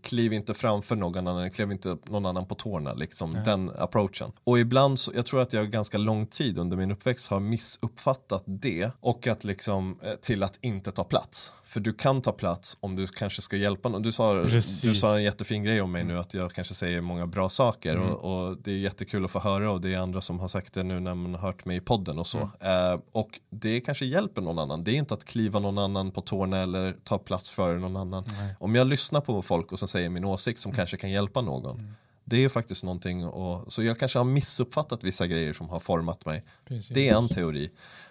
kliv 0.02 0.34
inte 0.34 0.54
framför 0.54 0.96
någon 0.96 1.28
annan, 1.28 1.52
kliv 1.52 1.72
inte 1.72 1.98
någon 2.06 2.26
annan 2.26 2.46
på 2.46 2.56
tårna 2.56 2.94
liksom, 2.94 3.36
Ja. 3.36 3.42
den 3.44 3.72
approachen. 3.78 4.32
Och 4.44 4.60
ibland 4.60 5.00
så, 5.00 5.12
jag 5.16 5.26
tror 5.26 5.42
att 5.42 5.54
jag 5.54 5.72
ganska 5.72 5.98
lång 5.98 6.26
tid 6.28 6.58
under 6.58 6.78
min 6.78 6.92
uppväxt 6.92 7.28
har 7.28 7.40
missuppfattat 7.40 8.44
det 8.46 8.92
och 9.00 9.28
att 9.28 9.44
liksom 9.44 10.00
eh, 10.04 10.14
till 10.14 10.44
att 10.44 10.60
inte 10.62 10.92
ta 10.92 11.04
plats. 11.04 11.54
För 11.70 11.80
du 11.80 11.94
kan 11.94 12.22
ta 12.22 12.32
plats 12.32 12.78
om 12.80 12.96
du 12.96 13.08
kanske 13.08 13.42
ska 13.42 13.58
hjälpa 13.58 13.90
någon. 13.90 14.02
Du 14.02 14.12
sa, 14.12 14.44
Precis. 14.44 14.82
du 14.82 14.96
sa 14.96 15.16
en 15.18 15.24
jättefin 15.24 15.64
grej 15.64 15.82
om 15.82 15.92
mig 15.92 16.04
nu 16.04 16.18
att 16.18 16.34
jag 16.34 16.54
kanske 16.54 16.74
säger 16.74 17.02
många 17.02 17.28
bra 17.28 17.50
saker 17.50 17.96
Mm. 17.96 18.10
och, 18.10 18.50
och 18.50 18.58
det 18.58 18.72
är 18.72 18.78
jättekul 18.78 19.26
att 19.26 19.32
få 19.32 19.40
höra 19.40 19.72
och 19.72 19.82
det 19.82 19.94
är 19.94 19.98
andra 19.98 20.22
som 20.22 20.40
har 20.40 20.48
sagt 20.48 20.74
det 20.74 20.84
nu 20.84 21.00
när 21.00 21.16
man 21.16 21.34
har 21.34 21.42
hört 21.42 21.66
mig 21.66 21.78
i 21.78 21.80
podden 21.82 22.20
och 22.20 22.28
så. 22.28 22.40
Eh, 22.40 23.00
och 23.12 23.40
det 23.50 23.82
kanske 23.82 24.06
hjälper 24.06 24.42
någon 24.42 24.60
annan. 24.60 24.84
Det 24.84 24.92
är 24.92 24.96
inte 24.96 25.14
att 25.14 25.26
kliva 25.26 25.60
någon 25.60 25.78
annan 25.78 26.12
på 26.12 26.22
tårna 26.22 26.58
eller 26.58 26.96
ta 27.04 27.18
plats 27.18 27.50
före 27.50 27.80
någon 27.80 27.96
annan. 27.96 28.24
Nej. 28.28 28.56
Om 28.60 28.76
jag 28.76 28.88
lyssnar 28.88 29.22
på 29.22 29.42
folk 29.42 29.72
och 29.72 29.80
sen 29.80 29.88
säger 29.88 30.10
min 30.10 30.26
åsikt 30.26 30.60
som 30.62 30.72
kanske 30.72 30.98
kan 30.98 31.12
hjälpa 31.12 31.42
någon. 31.42 31.80
Mm. 31.80 31.94
Det 32.26 32.44
är 32.44 32.50
faktiskt 32.50 32.84
någonting 32.84 33.26
och, 33.26 33.74
så 33.74 33.84
jag 33.84 34.00
kanske 34.00 34.20
har 34.20 34.24
missuppfattat 34.26 35.04
vissa 35.04 35.28
grejer 35.28 35.54
som 35.54 35.70
har 35.70 35.80
format 35.80 36.26
mig. 36.26 36.44
Precis. 36.68 36.88
Det 36.96 37.10
är 37.10 37.16
en 37.16 37.30
teori. 37.30 37.70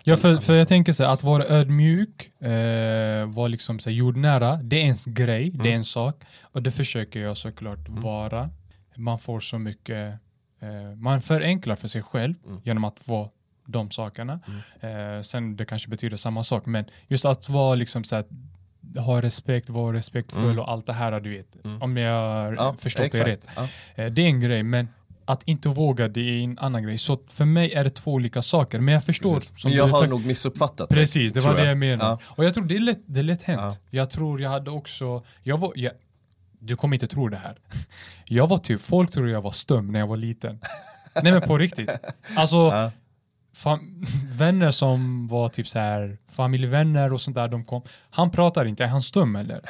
Ja, 0.08 0.16
för, 0.16 0.36
för 0.36 0.54
jag 0.54 0.68
tänker 0.68 0.92
så 0.92 1.04
här, 1.04 1.12
att 1.14 1.22
vara 1.22 1.44
ödmjuk, 1.44 2.42
eh, 2.42 3.26
vara 3.26 3.48
liksom 3.48 3.78
så 3.78 3.90
här, 3.90 3.96
jordnära, 3.96 4.56
det 4.56 4.82
är 4.82 4.86
en 4.86 5.14
grej, 5.14 5.50
det 5.50 5.72
är 5.72 5.76
en 5.76 5.84
sak. 5.84 6.24
Och 6.42 6.62
det 6.62 6.70
försöker 6.70 7.20
jag 7.20 7.36
såklart 7.36 7.88
vara. 7.88 8.50
Man 8.96 9.18
får 9.18 9.40
så 9.40 9.58
mycket, 9.58 10.12
eh, 10.60 10.94
man 10.96 11.22
förenklar 11.22 11.76
för 11.76 11.88
sig 11.88 12.02
själv 12.02 12.34
Mm. 12.46 12.60
genom 12.64 12.84
att 12.84 13.08
vara 13.08 13.28
de 13.66 13.90
sakerna. 13.90 14.40
Eh, 14.80 15.22
sen 15.22 15.56
det 15.56 15.64
kanske 15.64 15.88
betyder 15.88 16.16
samma 16.16 16.44
sak, 16.44 16.66
men 16.66 16.84
just 17.08 17.24
att 17.24 17.48
vara 17.48 17.74
liksom 17.74 18.04
så 18.04 18.16
här, 18.16 18.24
ha 19.00 19.22
respekt, 19.22 19.70
vara 19.70 19.96
respektfull 19.96 20.44
Mm. 20.44 20.58
och 20.58 20.70
allt 20.70 20.86
det 20.86 20.92
här 20.92 21.20
du 21.20 21.30
vet. 21.30 21.64
Mm. 21.64 21.82
Om 21.82 21.96
jag 21.96 22.54
Ja, 22.54 22.74
förstått 22.78 23.12
det 23.12 23.24
rätt. 23.24 23.48
Ja. 23.56 23.68
Eh, 23.94 24.06
Det 24.12 24.22
är 24.22 24.26
en 24.26 24.40
grej, 24.40 24.62
men 24.62 24.88
att 25.28 25.42
inte 25.44 25.68
våga 25.68 26.08
det 26.08 26.20
är 26.20 26.44
en 26.44 26.58
annan 26.58 26.82
grej. 26.82 26.98
Så 26.98 27.18
för 27.28 27.44
mig 27.44 27.72
är 27.72 27.84
det 27.84 27.90
två 27.90 28.12
olika 28.12 28.42
saker. 28.42 28.80
Men 28.80 28.94
jag 28.94 29.04
förstår. 29.04 29.42
Men 29.64 29.72
jag 29.72 29.88
har 29.88 30.06
nog 30.06 30.26
missuppfattat 30.26 30.88
det, 30.88 30.94
Precis, 30.94 31.32
det 31.32 31.44
var 31.44 31.54
det 31.56 31.64
jag 31.66 31.78
menade. 31.78 32.10
Ja. 32.10 32.18
Och 32.26 32.44
jag 32.44 32.54
tror 32.54 32.64
det 32.64 32.76
är 32.76 32.80
lätt, 32.80 33.00
det 33.06 33.20
är 33.20 33.24
lätt 33.24 33.42
hänt. 33.42 33.60
Ja. 33.62 33.76
Jag 33.90 34.10
tror 34.10 34.40
jag 34.40 34.50
hade 34.50 34.70
också, 34.70 35.24
jag 35.42 35.58
var, 35.58 35.72
jag, 35.76 35.92
du 36.60 36.76
kommer 36.76 36.96
inte 36.96 37.06
tro 37.06 37.28
det 37.28 37.36
här. 37.36 37.58
Jag 38.24 38.46
var 38.48 38.58
typ, 38.58 38.80
folk 38.80 39.10
tror 39.10 39.28
jag 39.28 39.42
var 39.42 39.52
stum 39.52 39.92
när 39.92 39.98
jag 40.00 40.06
var 40.06 40.16
liten. 40.16 40.60
Nej 41.22 41.32
men 41.32 41.42
på 41.42 41.58
riktigt. 41.58 41.90
Alltså, 42.36 42.56
Ja. 42.56 42.90
fam- 43.56 44.06
vänner 44.32 44.70
som 44.70 45.28
var 45.28 45.48
typ 45.48 45.68
så 45.68 45.78
här 45.78 46.18
familjevänner 46.32 47.12
och 47.12 47.20
sånt 47.20 47.34
där, 47.34 47.48
de 47.48 47.64
kom. 47.64 47.82
Han 48.10 48.30
pratar 48.30 48.64
inte, 48.64 48.84
är 48.84 48.88
han 48.88 49.02
stum 49.02 49.36
eller? 49.36 49.60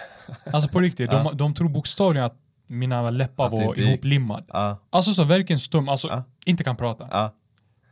Alltså 0.52 0.70
på 0.70 0.80
riktigt, 0.80 1.10
de, 1.10 1.36
de 1.36 1.54
tror 1.54 1.68
bokstavligen 1.68 2.26
att 2.26 2.36
mina 2.68 3.10
läppar 3.10 3.48
var 3.48 3.62
inte 3.64 3.80
ihoplimmad. 3.80 4.44
Ja, 4.48 4.78
Alltså 4.90 5.14
så 5.14 5.24
verkligen 5.24 5.60
stum, 5.60 5.88
alltså 5.88 6.08
Ja. 6.08 6.24
inte 6.44 6.64
kan 6.64 6.76
prata. 6.76 7.08
ja, 7.10 7.34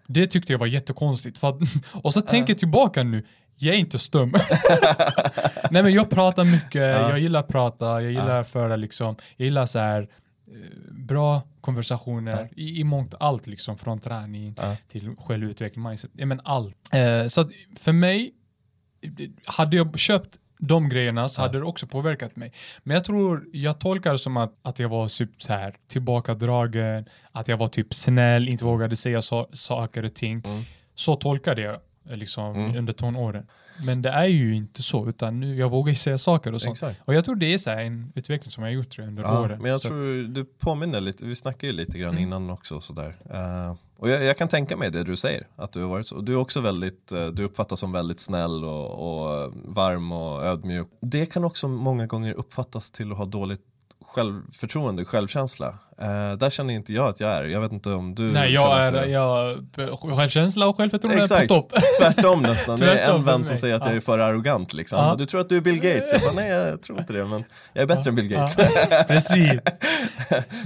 Det 0.07 0.27
tyckte 0.27 0.53
jag 0.53 0.59
var 0.59 0.67
jättekonstigt. 0.67 1.39
För 1.39 1.49
att, 1.49 1.57
och 2.05 2.15
så 2.15 2.21
tänker 2.21 2.53
jag 2.53 2.59
tillbaka 2.59 3.03
nu, 3.03 3.27
jag 3.57 3.75
är 3.75 3.79
inte 3.79 3.99
stum. 3.99 4.33
Nej 5.71 5.83
men 5.83 5.93
jag 5.93 6.11
pratar 6.11 6.45
mycket, 6.45 6.75
Ja. 6.83 7.11
jag 7.11 7.19
gillar 7.19 7.41
att 7.41 7.49
prata, 7.49 7.87
jag 8.03 8.13
gillar 8.13 8.41
att 8.41 8.49
föra 8.51 8.77
liksom, 8.77 9.17
jag 9.37 9.45
gillar 9.45 9.67
så 9.67 9.79
här 9.79 10.01
eh, 10.03 10.93
bra 10.93 11.43
konversationer 11.61 12.49
i, 12.57 12.81
i 12.81 12.85
mångt 12.85 13.15
allt 13.21 13.47
liksom 13.47 13.79
från 13.79 13.99
träning 14.01 14.57
till 14.89 15.17
självutveckling, 15.19 15.85
mindset, 15.85 16.11
ja 16.15 16.27
men 16.27 16.41
allt. 16.45 16.77
Eh, 16.93 17.27
så 17.29 17.41
att 17.41 17.49
för 17.79 17.93
mig, 17.93 18.33
eh, 19.03 19.11
hade 19.45 19.77
jag 19.77 19.99
köpt 19.99 20.37
de 20.59 20.89
grejerna 20.89 21.29
så 21.29 21.43
hade 21.43 21.59
det 21.59 21.65
också 21.65 21.87
påverkat 21.87 22.37
mig. 22.37 22.53
Men 22.83 22.95
jag 22.95 23.05
tror, 23.05 23.45
jag 23.53 23.79
tolkar 23.79 24.13
det 24.13 24.19
som 24.19 24.37
att, 24.37 24.53
att 24.63 24.79
jag 24.79 24.89
var 24.89 25.09
typ 25.09 25.43
så 25.43 25.53
här 25.53 25.75
tillbakadragen, 25.89 27.05
att 27.33 27.49
jag 27.49 27.57
var 27.57 27.69
typ 27.69 27.95
snäll, 27.95 28.49
inte 28.49 28.65
vågade 28.65 28.97
säga 28.97 29.23
så, 29.23 29.49
saker 29.53 30.05
och 30.05 30.15
ting. 30.15 30.43
Mm. 30.45 30.63
Så 30.95 31.17
tolkade 31.17 31.63
jag 31.63 31.81
liksom 32.05 32.57
Mm. 32.57 32.77
under 32.77 32.93
tonåren. 32.93 33.47
Men 33.87 34.03
det 34.03 34.11
är 34.11 34.25
ju 34.27 34.55
inte 34.55 34.83
så, 34.83 35.09
utan 35.09 35.41
nu 35.41 35.57
jag 35.57 35.71
vågar 35.71 35.89
ju 35.91 35.95
säga 35.97 36.19
saker 36.19 36.53
och 36.55 36.63
sånt. 36.63 36.73
exakt. 36.77 37.01
Och 37.05 37.15
jag 37.15 37.25
tror 37.25 37.37
det 37.37 37.55
är 37.55 37.59
så 37.59 37.71
här 37.71 37.79
en 37.81 38.13
utveckling 38.15 38.51
som 38.51 38.63
jag 38.65 38.71
har 38.71 38.75
gjort 38.75 38.99
under 38.99 39.23
Ja, 39.23 39.41
åren. 39.41 39.63
men 39.63 39.71
jag 39.71 39.81
Så- 39.81 39.89
tror 39.89 40.29
du 40.35 40.45
påminner 40.45 41.01
lite, 41.01 41.25
vi 41.25 41.37
snackade 41.37 41.67
ju 41.67 41.73
lite 41.73 41.99
grann 41.99 42.11
Mm. 42.11 42.23
innan 42.23 42.51
också 42.51 42.81
sådär. 42.81 43.17
Eh, 43.31 43.75
och 43.99 44.11
jag, 44.11 44.25
jag 44.25 44.39
kan 44.39 44.49
tänka 44.49 44.77
mig 44.77 44.91
det 44.91 45.05
du 45.05 45.17
säger, 45.17 45.47
att 45.57 45.73
du 45.73 45.83
har 45.83 45.89
varit 45.89 46.07
så. 46.07 46.21
Du 46.21 46.33
är 46.33 46.37
också 46.37 46.61
väldigt, 46.61 47.13
eh, 47.13 47.27
du 47.27 47.45
uppfattas 47.45 47.81
som 47.81 47.93
väldigt 47.93 48.21
snäll 48.21 48.65
och, 48.65 48.91
och 48.91 49.35
eh, 49.35 49.51
varm 49.65 50.13
och 50.13 50.45
ödmjuk. 50.45 50.89
Det 51.01 51.27
kan 51.27 51.45
också 51.45 51.69
många 51.69 52.07
gånger 52.07 52.33
uppfattas 52.33 52.91
till 52.91 53.13
att 53.13 53.19
ha 53.19 53.25
dåligt 53.25 53.65
självförtroende, 54.07 55.05
självkänsla. 55.05 55.79
Eh, 55.99 56.33
där 56.39 56.51
känner 56.51 56.75
inte 56.75 56.93
jag 56.93 57.09
att 57.09 57.21
jag 57.21 57.31
är. 57.31 57.45
Jag 57.45 57.61
vet 57.61 57.73
inte 57.73 57.91
om 57.91 58.15
du 58.15 58.23
Nej, 58.23 58.53
jag 58.53 58.79
är, 58.79 59.05
jag, 59.05 59.59
självkänsla 60.17 60.69
och 60.69 60.77
självförtroende 60.77 61.23
är 61.23 61.41
på 61.41 61.55
topp. 61.55 61.73
Tvärtom 62.01 62.43
nästan. 62.43 62.79
Det 62.79 62.87
är 62.87 62.97
Tvärtom 62.97 63.17
en 63.17 63.25
vän 63.25 63.45
som 63.45 63.59
säger 63.59 63.75
att 63.75 63.85
jag 63.85 63.93
Ja. 63.93 63.97
är 63.97 64.01
för 64.01 64.19
arrogant 64.19 64.73
liksom. 64.75 64.99
Ja. 64.99 65.15
Du 65.19 65.27
tror 65.27 65.41
att 65.41 65.49
du 65.49 65.57
är 65.57 65.61
Bill 65.61 65.81
Gates? 65.81 66.13
Jag 66.13 66.21
bara, 66.21 66.33
nej 66.33 66.51
jag 66.51 66.83
tror 66.83 66.99
inte 66.99 67.13
det 67.13 67.25
men 67.25 67.45
jag 67.73 67.83
är 67.83 67.87
bättre 67.87 68.11
än 68.11 68.17
Bill 68.17 68.29
Gates. 68.29 68.57
Ja, 68.91 69.05
precis. 69.09 69.61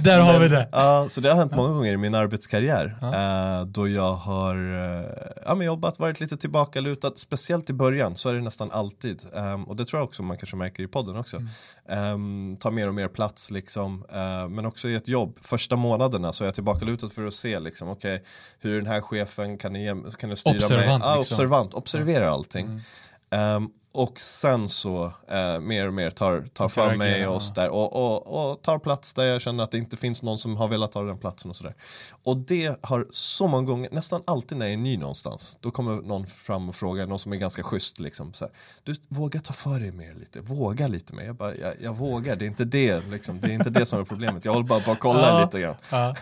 Där 0.01 0.19
har 0.19 0.39
vi 0.39 0.47
det. 0.47 0.69
Ja, 0.71 1.05
så 1.09 1.21
det 1.21 1.29
har 1.29 1.35
hänt 1.37 1.55
många 1.55 1.73
gånger 1.73 1.93
i 1.93 1.97
min 1.97 2.15
arbetskarriär. 2.15 2.97
Ja. 3.01 3.59
Eh, 3.59 3.65
då 3.65 3.87
jag 3.87 4.13
har 4.13 4.55
eh, 4.55 5.05
ja, 5.45 5.55
men 5.55 5.67
jobbat, 5.67 5.99
varit 5.99 6.19
lite 6.19 6.37
tillbakalutad. 6.37 7.11
Speciellt 7.15 7.69
i 7.69 7.73
början 7.73 8.15
så 8.15 8.29
är 8.29 8.33
det 8.33 8.41
nästan 8.41 8.71
alltid. 8.71 9.21
Ehm, 9.35 9.63
och 9.63 9.75
det 9.75 9.85
tror 9.85 9.99
jag 9.99 10.07
också 10.07 10.23
man 10.23 10.37
kanske 10.37 10.55
märker 10.55 10.83
i 10.83 10.87
podden 10.87 11.17
också. 11.17 11.37
Mm. 11.37 11.49
Ehm, 11.89 12.57
ta 12.59 12.71
mer 12.71 12.87
och 12.87 12.93
mer 12.95 13.07
plats 13.07 13.51
liksom. 13.51 14.05
Men 14.49 14.65
också 14.65 14.89
i 14.89 14.95
ett 14.95 15.07
jobb. 15.07 15.20
Första 15.41 15.75
månaderna 15.75 16.33
så 16.33 16.43
är 16.43 16.47
jag 16.47 16.55
tillbakalutad 16.55 17.09
för 17.09 17.25
att 17.27 17.33
se 17.33 17.59
liksom, 17.59 17.89
okej, 17.89 18.23
hur 18.59 18.77
den 18.77 18.87
här 18.87 19.01
chefen 19.01 19.57
kan, 19.57 19.75
ge- 19.75 20.11
kan 20.19 20.29
du 20.29 20.35
styra 20.35 20.53
mig? 20.53 20.63
Observant, 20.63 21.03
Ja, 21.03 21.17
liksom. 21.17 21.35
observant, 21.35 21.73
observera 21.73 22.29
allting. 22.29 22.65
Mm. 22.65 22.81
Ehm, 23.29 23.69
och 23.93 24.19
sen 24.19 24.69
så 24.69 25.11
eh, 25.27 25.59
mer 25.59 25.87
och 25.87 25.93
mer 25.93 26.09
tar, 26.11 26.41
tar 26.53 26.69
för 26.69 26.81
Interagerar, 26.93 27.17
mig 27.19 27.27
och, 27.27 27.41
där, 27.55 27.69
och, 27.69 27.93
och, 27.93 28.51
och 28.51 28.61
tar 28.61 28.79
plats 28.79 29.13
där 29.13 29.23
jag 29.23 29.41
känner 29.41 29.63
att 29.63 29.71
det 29.71 29.77
inte 29.77 29.97
finns 29.97 30.21
någon 30.23 30.37
som 30.37 30.57
har 30.57 30.67
velat 30.67 30.91
ta 30.91 31.01
den 31.03 31.17
platsen 31.17 31.51
och 31.51 31.57
sådär. 31.57 31.75
Och 32.23 32.37
det 32.37 32.79
har 32.81 33.07
så 33.11 33.47
många 33.47 33.63
gånger, 33.67 33.89
nästan 33.91 34.21
alltid 34.27 34.57
när 34.57 34.65
jag 34.65 34.73
är 34.73 34.77
ny 34.77 34.97
någonstans, 34.97 35.57
då 35.61 35.71
kommer 35.71 35.91
någon 36.01 36.27
fram 36.27 36.69
och 36.69 36.75
frågar, 36.75 37.07
någon 37.07 37.19
som 37.19 37.33
är 37.33 37.37
ganska 37.37 37.63
schysst 37.63 37.99
liksom, 37.99 38.33
så 38.33 38.45
här, 38.45 38.53
du 38.83 38.95
våga 39.07 39.39
ta 39.41 39.53
för 39.53 39.79
dig 39.79 39.91
mer 39.91 40.13
lite, 40.13 40.41
våga 40.41 40.87
lite 40.87 41.13
mer. 41.15 41.23
Jag 41.23 41.35
bara, 41.35 41.55
jag, 41.55 41.73
jag 41.81 41.95
vågar, 41.95 42.35
det 42.35 42.45
är 42.45 42.47
inte 42.47 42.65
det 42.65 43.07
liksom, 43.07 43.39
det 43.39 43.47
är 43.47 43.53
inte 43.53 43.69
det 43.69 43.85
som 43.85 43.99
är 43.99 44.03
problemet, 44.05 44.45
jag 44.45 44.51
håller 44.53 44.67
bara 44.67 44.79
på 44.79 44.91
att 44.91 44.99
kolla 44.99 45.27
Ja. 45.27 45.41
lite 45.45 45.59
grann. 45.61 45.75
Ja. 45.89 46.15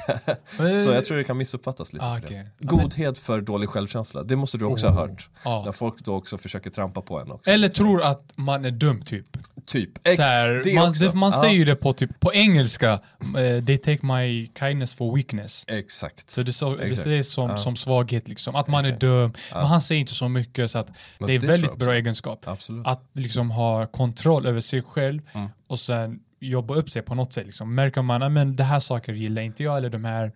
Så 0.86 0.90
jag 0.92 1.06
tror 1.06 1.18
det 1.18 1.24
kan 1.24 1.38
missuppfattas 1.38 1.94
lite 1.94 2.06
Ah, 2.06 2.14
för 2.14 2.22
det. 2.22 2.28
okej. 2.28 2.48
Godhet 2.60 3.18
för 3.18 3.42
dålig 3.42 3.70
självkänsla, 3.70 4.24
det 4.24 4.36
måste 4.36 4.58
du 4.58 4.66
också 4.66 4.88
ha 4.88 4.94
Oh. 5.04 5.10
hört. 5.10 5.30
Ja. 5.44 5.64
När 5.66 5.72
folk 5.72 6.00
då 6.00 6.16
också 6.16 6.38
försöker 6.38 6.70
trampa 6.70 7.02
på 7.02 7.20
en 7.20 7.32
också. 7.32 7.52
Eller 7.60 7.70
tror 7.70 8.02
att 8.04 8.34
man 8.36 8.66
är 8.66 8.72
dum 8.72 9.02
typ. 9.02 9.26
Typ. 9.66 9.90
Så 10.16 10.22
här, 10.22 10.62
det 10.64 10.76
man 10.76 10.90
också. 10.90 11.16
man 11.16 11.32
säger 11.32 11.54
ju 11.54 11.66
det 11.66 11.76
på, 11.76 11.94
typ, 11.94 12.20
på 12.20 12.34
engelska, 12.34 12.92
eh, 13.38 13.66
they 13.66 13.78
take 13.78 14.06
my 14.06 14.48
kindness 14.60 14.94
for 14.94 15.16
weakness. 15.16 15.66
Exakt. 15.68 16.30
Så 16.30 16.44
det, 16.44 16.54
så, 16.54 16.76
det 16.76 16.84
Exakt. 16.86 17.26
som, 17.28 17.50
Ja. 17.50 17.58
som 17.58 17.76
svaghet 17.76 18.28
liksom, 18.28 18.56
att 18.56 18.68
man 18.68 18.86
Exakt. 18.86 19.04
är 19.04 19.08
dum. 19.08 19.34
Men 19.54 19.66
han 19.66 19.82
säger 19.82 20.02
inte 20.02 20.14
så 20.14 20.30
mycket 20.30 20.72
så 20.72 20.80
att 20.80 20.88
Men 21.18 21.28
det 21.28 21.34
är 21.36 21.40
det 21.40 21.48
väldigt 21.48 21.70
jag 21.70 21.80
bra 21.80 21.94
egenskap. 21.96 22.48
Absolut. 22.48 22.88
Att 22.88 23.04
liksom 23.14 23.52
ha 23.52 23.86
kontroll 23.86 24.46
över 24.46 24.62
sig 24.62 24.82
själv 24.82 25.22
Mm. 25.34 25.50
och 25.68 25.80
sen 25.80 26.20
jobba 26.40 26.76
upp 26.76 26.90
sig 26.90 27.02
på 27.02 27.16
något 27.16 27.34
sätt. 27.34 27.46
Liksom. 27.46 27.76
Märker 27.76 28.02
man 28.02 28.24
att 28.24 28.32
men 28.32 28.56
det 28.56 28.64
här 28.64 28.80
saker 28.80 29.14
gillar 29.14 29.42
inte 29.42 29.64
jag 29.64 29.78
eller 29.78 29.90
de 29.90 30.06
här 30.06 30.32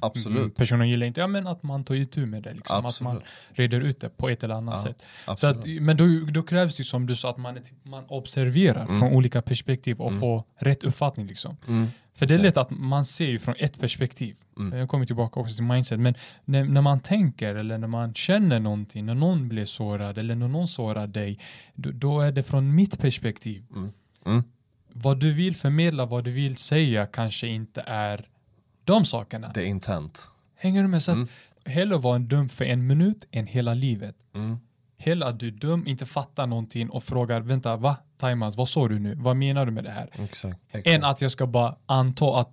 Absolut. 0.00 0.56
personerna 0.56 0.86
gillar 0.86 1.06
inte 1.06 1.20
jag, 1.20 1.30
men 1.30 1.46
att 1.46 1.62
man 1.62 1.84
tar 1.84 1.94
itu 1.94 2.26
med 2.26 2.42
det. 2.42 2.52
Liksom. 2.54 2.76
Att 2.78 2.84
Absolut. 2.84 3.12
man 3.12 3.22
reder 3.48 3.80
ut 3.80 4.00
det 4.00 4.08
på 4.08 4.28
ett 4.28 4.44
eller 4.44 4.54
annat 4.54 4.74
Ja, 4.74 4.82
sätt. 4.82 5.38
Så 5.40 5.46
att, 5.46 5.66
men 5.80 5.96
då, 5.96 6.04
då 6.30 6.42
krävs 6.42 6.76
det 6.76 6.84
som 6.84 7.06
du 7.06 7.14
sa 7.14 7.30
att 7.30 7.36
man, 7.36 7.58
man 7.82 8.04
observerar 8.08 8.84
Mm. 8.84 9.00
från 9.00 9.12
olika 9.12 9.42
perspektiv 9.42 10.00
och 10.00 10.08
Mm. 10.08 10.20
får 10.20 10.42
rätt 10.58 10.84
uppfattning. 10.84 11.26
Liksom. 11.26 11.56
Mm. 11.68 11.86
För 12.14 12.26
det 12.26 12.34
är 12.34 12.38
lätt 12.38 12.56
att 12.56 12.70
man 12.70 13.04
ser 13.04 13.26
ju 13.26 13.38
från 13.38 13.54
ett 13.58 13.80
perspektiv. 13.80 14.36
Mm. 14.58 14.78
Jag 14.78 14.88
kommer 14.88 15.06
tillbaka 15.06 15.40
också 15.40 15.54
till 15.54 15.64
mindset. 15.64 16.00
Men 16.00 16.14
när, 16.44 16.64
när 16.64 16.80
man 16.80 17.00
tänker 17.00 17.54
eller 17.54 17.78
när 17.78 17.88
man 17.88 18.14
känner 18.14 18.60
någonting, 18.60 19.06
när 19.06 19.14
någon 19.14 19.48
blir 19.48 19.64
sårad 19.64 20.18
eller 20.18 20.34
när 20.34 20.48
någon 20.48 20.68
sårar 20.68 21.06
dig, 21.06 21.38
då, 21.74 21.90
då 21.90 22.20
är 22.20 22.32
det 22.32 22.42
från 22.42 22.74
mitt 22.74 22.98
perspektiv. 23.00 23.64
Mm. 23.76 23.90
Mm. 24.26 24.42
Vad 24.92 25.20
du 25.20 25.32
vill 25.32 25.56
förmedla, 25.56 26.06
vad 26.06 26.24
du 26.24 26.30
vill 26.32 26.56
säga 26.56 27.06
kanske 27.06 27.46
inte 27.46 27.80
är 27.86 28.28
de 28.86 29.04
sakerna. 29.04 29.50
Det 29.54 29.60
är 29.62 29.66
intent. 29.66 30.30
Hänger 30.56 30.82
du 30.82 30.88
med? 30.88 31.02
Så 31.02 31.10
att 31.10 31.14
Mm. 31.16 31.28
hellre 31.64 31.98
vara 31.98 32.16
en 32.16 32.28
dum 32.28 32.48
för 32.48 32.64
en 32.64 32.86
minut 32.86 33.26
än 33.30 33.46
hela 33.46 33.74
livet. 33.74 34.16
Mm. 34.34 34.56
Hellre 34.98 35.28
att 35.28 35.40
du 35.40 35.46
är 35.48 35.52
dum, 35.52 35.86
inte 35.86 36.06
fattar 36.06 36.46
någonting 36.46 36.90
och 36.90 37.04
frågar 37.04 37.40
vänta, 37.40 37.76
va? 37.76 37.96
Timas, 38.20 38.56
vad 38.56 38.68
sa 38.68 38.88
du 38.88 38.98
nu? 38.98 39.14
Vad 39.14 39.36
menar 39.36 39.66
du 39.66 39.72
med 39.72 39.84
det 39.84 39.90
här? 39.90 40.08
Exakt. 40.12 40.58
Exakt. 40.70 40.86
Än 40.86 41.04
att 41.04 41.20
jag 41.20 41.30
ska 41.30 41.46
bara 41.46 41.76
anta 41.86 42.40
att 42.40 42.52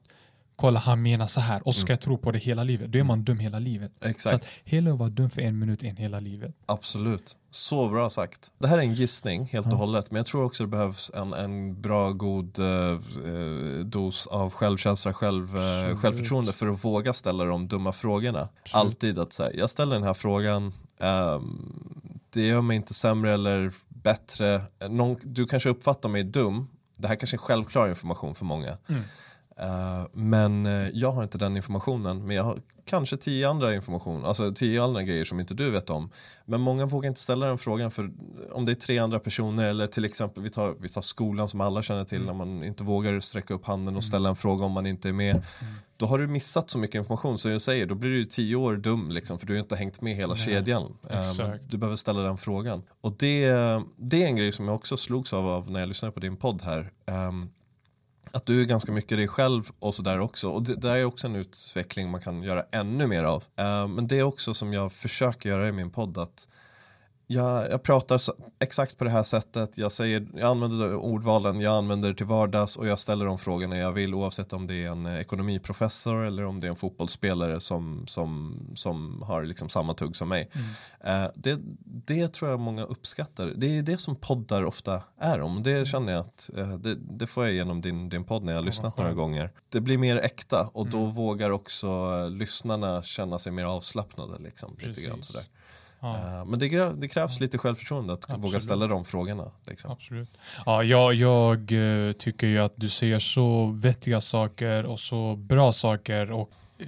kolla 0.55 0.79
han 0.79 1.01
menar 1.01 1.27
så 1.27 1.39
här 1.41 1.67
och 1.67 1.75
så 1.75 1.81
ska 1.81 1.87
Mm. 1.87 1.93
jag 1.93 2.01
tro 2.01 2.17
på 2.17 2.31
det 2.31 2.39
hela 2.39 2.63
livet. 2.63 2.91
Då 2.91 2.99
är 2.99 3.03
man 3.03 3.23
dum 3.23 3.39
hela 3.39 3.59
livet. 3.59 3.91
Så 4.01 4.07
Exakt. 4.07 4.35
att 4.35 4.45
hellre 4.65 4.93
vara 4.93 5.09
dum 5.09 5.29
för 5.29 5.41
en 5.41 5.59
minut 5.59 5.83
än 5.83 5.97
hela 5.97 6.19
livet. 6.19 6.55
Absolut. 6.65 7.37
Så 7.49 7.89
bra 7.89 8.09
sagt. 8.09 8.51
Det 8.59 8.67
här 8.67 8.77
är 8.77 8.81
en 8.81 8.93
gissning 8.93 9.45
helt 9.51 9.65
och 9.67 9.73
Ja. 9.73 9.77
hållet. 9.77 10.11
Men 10.11 10.17
jag 10.17 10.25
tror 10.25 10.43
också 10.43 10.63
det 10.63 10.67
behövs 10.67 11.11
en, 11.15 11.33
en 11.33 11.81
bra 11.81 12.11
god 12.11 12.59
eh, 12.59 12.65
eh, 12.65 13.85
dos 13.85 14.27
av 14.27 14.51
självkänsla, 14.53 15.13
själv, 15.13 15.57
eh, 15.57 15.79
Absolut. 15.79 15.99
självförtroende 16.01 16.53
för 16.53 16.67
att 16.67 16.83
våga 16.85 17.13
ställa 17.13 17.43
de 17.45 17.67
dumma 17.67 17.91
frågorna. 17.91 18.49
Alltid 18.71 19.19
att 19.19 19.33
säga, 19.33 19.51
jag 19.53 19.69
ställer 19.69 19.93
den 19.95 20.03
här 20.03 20.13
frågan, 20.13 20.73
ehm, 20.99 21.83
det 22.29 22.41
gör 22.47 22.61
mig 22.61 22.75
inte 22.77 22.93
sämre 22.93 23.33
eller 23.33 23.71
bättre. 23.89 24.61
Någon, 24.89 25.17
du 25.23 25.45
kanske 25.45 25.69
uppfattar 25.69 26.09
mig 26.09 26.23
dum, 26.23 26.67
det 26.97 27.07
här 27.07 27.15
kanske 27.15 27.35
är 27.35 27.39
självklar 27.39 27.89
information 27.89 28.35
för 28.35 28.45
många. 28.45 28.77
Mm. 28.89 29.01
Eh, 29.59 30.05
men 30.13 30.65
eh, 30.65 30.89
jag 30.93 31.11
har 31.11 31.23
inte 31.23 31.37
den 31.37 31.57
informationen, 31.57 32.25
men 32.27 32.35
jag 32.35 32.43
har 32.43 32.59
kanske 32.85 33.17
tio 33.17 33.49
andra 33.49 33.75
information, 33.75 34.25
alltså 34.25 34.53
tio 34.53 34.83
andra 34.83 35.03
grejer 35.03 35.25
som 35.25 35.39
inte 35.39 35.53
du 35.53 35.71
vet 35.71 35.89
om. 35.89 36.09
Men 36.45 36.61
många 36.61 36.85
vågar 36.85 37.07
inte 37.07 37.19
ställa 37.19 37.45
den 37.45 37.57
frågan 37.57 37.91
för 37.91 38.11
om 38.51 38.65
det 38.65 38.71
är 38.71 38.75
tre 38.75 38.99
andra 38.99 39.19
personer 39.19 39.69
eller 39.69 39.87
till 39.87 40.05
exempel 40.05 40.43
vi 40.43 40.49
tar, 40.49 40.75
vi 40.79 40.89
tar 40.89 41.01
skolan 41.01 41.49
som 41.49 41.61
alla 41.61 41.83
känner 41.83 42.03
till 42.03 42.25
när 42.25 42.33
man 42.33 42.63
inte 42.63 42.83
vågar 42.83 43.19
sträcka 43.19 43.53
upp 43.53 43.65
handen 43.65 43.95
och 43.95 44.03
ställa 44.03 44.29
en 44.29 44.35
fråga 44.35 44.65
om 44.65 44.71
man 44.71 44.85
inte 44.85 45.09
är 45.09 45.13
med. 45.13 45.43
Då 45.97 46.05
har 46.05 46.17
du 46.17 46.27
missat 46.27 46.69
så 46.69 46.77
mycket 46.77 46.95
information 46.95 47.37
som 47.37 47.51
jag 47.51 47.61
säger, 47.61 47.85
då 47.85 47.95
blir 47.95 48.09
du 48.09 48.25
tio 48.25 48.55
år 48.55 48.77
dum 48.77 49.11
liksom 49.11 49.39
för 49.39 49.47
du 49.47 49.53
har 49.53 49.59
inte 49.59 49.75
hängt 49.75 50.01
med 50.01 50.15
hela 50.15 50.33
Nej, 50.33 50.45
kedjan. 50.45 50.97
Exakt. 51.09 51.63
du 51.69 51.77
behöver 51.77 51.95
ställa 51.95 52.21
den 52.21 52.37
frågan. 52.37 52.83
Och 53.01 53.15
det, 53.17 53.47
det 53.97 54.23
är 54.23 54.27
en 54.27 54.35
grej 54.35 54.51
som 54.51 54.67
jag 54.67 54.75
också 54.75 54.97
slogs 54.97 55.33
av, 55.33 55.47
av 55.47 55.71
när 55.71 55.79
jag 55.79 55.89
lyssnade 55.89 56.11
på 56.11 56.19
din 56.19 56.37
podd 56.37 56.61
här. 56.61 56.91
Ehm, 57.05 57.49
att 58.33 58.45
du 58.45 58.61
är 58.61 58.65
ganska 58.65 58.91
mycket 58.91 59.17
dig 59.17 59.27
själv 59.27 59.71
och 59.79 59.95
sådär 59.95 60.19
också. 60.19 60.49
Och 60.49 60.63
det, 60.63 60.75
det 60.75 60.89
är 60.89 61.05
också 61.05 61.27
en 61.27 61.35
utveckling 61.35 62.11
man 62.11 62.21
kan 62.21 62.43
göra 62.43 62.65
ännu 62.71 63.07
mer 63.07 63.23
av. 63.23 63.43
Uh, 63.59 63.87
men 63.87 64.07
det 64.07 64.19
är 64.19 64.23
också 64.23 64.53
som 64.53 64.73
jag 64.73 64.91
försöker 64.91 65.49
göra 65.49 65.67
i 65.67 65.71
min 65.71 65.89
podd 65.89 66.17
att 66.17 66.47
jag, 67.33 67.71
jag 67.71 67.83
pratar 67.83 68.17
så, 68.17 68.33
exakt 68.59 68.97
på 68.97 69.03
det 69.03 69.09
här 69.09 69.23
sättet, 69.23 69.77
jag, 69.77 69.91
säger, 69.91 70.27
jag 70.33 70.49
använder 70.49 70.95
ordvalen, 70.95 71.61
jag 71.61 71.75
använder 71.75 72.09
det 72.09 72.15
till 72.15 72.25
vardags 72.25 72.75
och 72.75 72.87
jag 72.87 72.99
ställer 72.99 73.25
de 73.25 73.37
frågorna 73.37 73.77
jag 73.77 73.91
vill 73.91 74.13
oavsett 74.13 74.53
om 74.53 74.67
det 74.67 74.83
är 74.83 74.91
en 74.91 75.05
eh, 75.05 75.19
ekonomiprofessor 75.19 76.25
eller 76.25 76.45
om 76.45 76.59
det 76.59 76.67
är 76.67 76.69
en 76.69 76.75
fotbollsspelare 76.75 77.59
som, 77.59 78.07
som, 78.07 78.59
som 78.75 79.21
har 79.21 79.43
liksom 79.43 79.69
samma 79.69 79.93
tugg 79.93 80.15
som 80.15 80.29
mig. 80.29 80.49
Eh, 81.03 81.25
det, 81.35 81.59
det 81.85 82.33
tror 82.33 82.51
jag 82.51 82.59
många 82.59 82.83
uppskattar. 82.83 83.53
Det 83.55 83.77
är 83.77 83.81
det 83.81 83.97
som 83.97 84.15
poddar 84.15 84.65
ofta 84.65 85.01
är 85.19 85.41
om. 85.41 85.63
Det 85.63 85.87
känner 85.87 86.13
jag 86.13 86.19
att 86.19 86.49
eh, 86.57 86.73
det, 86.73 86.95
det 86.95 87.27
får 87.27 87.45
jag 87.45 87.53
genom 87.53 87.81
din, 87.81 88.09
din 88.09 88.23
podd 88.23 88.43
när 88.43 88.53
jag 88.53 88.59
har 88.59 88.65
lyssnat 88.65 88.97
några 88.97 89.09
skönt. 89.09 89.17
gånger. 89.17 89.51
Det 89.69 89.81
blir 89.81 89.97
mer 89.97 90.17
äkta 90.17 90.69
och 90.73 90.87
då 90.87 91.05
vågar 91.05 91.49
också 91.49 92.09
lyssnarna 92.29 93.03
känna 93.03 93.39
sig 93.39 93.51
mer 93.51 93.65
avslappnade. 93.65 94.39
Liksom, 94.39 94.75
lite 94.79 95.01
grann, 95.01 95.23
sådär. 95.23 95.43
Ja. 96.03 96.15
Eh, 96.15 96.45
men 96.45 96.59
det, 96.59 96.93
det 96.93 97.07
krävs 97.07 97.39
lite 97.39 97.57
självförtroende 97.57 98.13
att 98.13 98.29
våga 98.29 98.35
Absolut. 98.35 98.63
ställa 98.63 98.87
de 98.87 99.05
frågorna. 99.05 99.51
Liksom. 99.67 99.91
Absolut. 99.91 100.29
Ja, 100.65 100.83
jag, 100.83 101.13
jag 101.13 101.71
eh, 101.71 102.13
tycker 102.13 102.47
ju 102.47 102.59
att 102.59 102.73
du 102.75 102.89
säger 102.89 103.19
så 103.19 103.65
vettiga 103.65 104.21
saker 104.21 104.85
och 104.85 104.99
så 104.99 105.35
bra 105.35 105.73
saker 105.73 106.31
och 106.31 106.49
eh, 106.79 106.85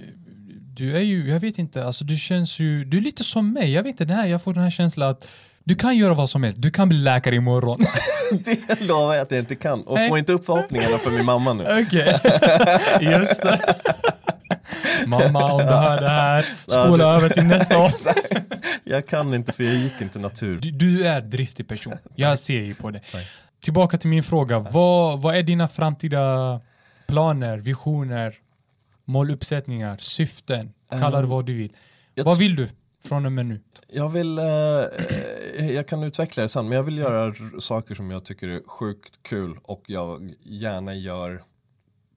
du 0.74 0.96
är 0.96 1.00
ju, 1.00 1.30
jag 1.30 1.40
vet 1.40 1.58
inte, 1.58 1.84
alltså 1.84 2.04
du 2.04 2.16
känns 2.16 2.58
ju, 2.58 2.84
du 2.84 2.96
är 2.96 3.02
lite 3.02 3.24
som 3.24 3.52
mig, 3.52 3.72
jag 3.72 3.82
vet 3.82 3.90
inte, 3.90 4.04
det 4.04 4.14
här, 4.14 4.26
jag 4.26 4.42
får 4.42 4.54
den 4.54 4.62
här 4.62 4.70
känslan 4.70 5.10
att 5.10 5.28
du 5.64 5.74
kan 5.74 5.96
göra 5.96 6.14
vad 6.14 6.30
som 6.30 6.42
helst, 6.42 6.62
du 6.62 6.70
kan 6.70 6.88
bli 6.88 6.98
läkare 6.98 7.34
imorgon. 7.34 7.84
det 8.30 8.80
lovar 8.80 9.14
jag 9.14 9.22
att 9.22 9.30
jag 9.30 9.40
inte 9.40 9.54
kan. 9.54 9.82
Och 9.82 9.98
få 10.08 10.18
inte 10.18 10.32
upp 10.32 10.46
förhoppningarna 10.46 10.98
för 10.98 11.10
min 11.10 11.24
mamma 11.24 11.52
nu. 11.52 11.62
Okej, 11.86 12.20
just 13.00 13.42
det. 13.42 13.74
Mamma, 15.06 15.52
om 15.52 15.58
du 15.58 15.64
hör 15.64 16.00
det 16.00 16.08
här, 16.08 16.42
spola 16.66 17.04
Ja, 17.04 17.16
över 17.16 17.28
till 17.28 17.44
nästa 17.44 17.76
avsnitt. 17.76 18.16
Jag 18.84 19.06
kan 19.06 19.34
inte 19.34 19.52
för 19.52 19.64
jag 19.64 19.74
gick 19.74 20.00
inte 20.00 20.18
natur. 20.18 20.58
Du, 20.58 20.70
du 20.70 21.06
är 21.06 21.20
driftig 21.20 21.68
person, 21.68 21.94
jag 22.14 22.38
ser 22.38 22.60
ju 22.60 22.74
på 22.74 22.90
det. 22.90 23.00
Tillbaka 23.60 23.98
till 23.98 24.10
min 24.10 24.22
fråga, 24.22 24.58
vad, 24.58 25.22
vad 25.22 25.36
är 25.36 25.42
dina 25.42 25.68
framtida 25.68 26.60
planer, 27.06 27.58
visioner, 27.58 28.34
måluppsättningar, 29.04 29.96
syften? 30.00 30.72
Kalla 30.90 31.10
det 31.10 31.16
Ehm, 31.18 31.28
vad 31.28 31.46
du 31.46 31.54
vill. 31.54 31.72
Jag 32.14 32.24
Vad 32.24 32.38
vill 32.38 32.56
du 32.56 32.68
från 33.04 33.26
och 33.26 33.32
med 33.32 33.46
nu? 33.46 33.60
Jag 33.88 34.08
vill, 34.08 34.38
eh, 34.38 34.44
eh, 35.58 35.70
jag 35.70 35.86
kan 35.86 36.02
utveckla 36.02 36.42
det 36.42 36.48
sen, 36.48 36.68
men 36.68 36.76
jag 36.76 36.82
vill 36.82 36.98
göra 36.98 37.34
saker 37.58 37.94
som 37.94 38.10
jag 38.10 38.24
tycker 38.24 38.48
är 38.48 38.60
sjukt 38.68 39.22
kul 39.22 39.58
och 39.62 39.82
jag 39.86 40.34
gärna 40.42 40.94
gör 40.94 41.42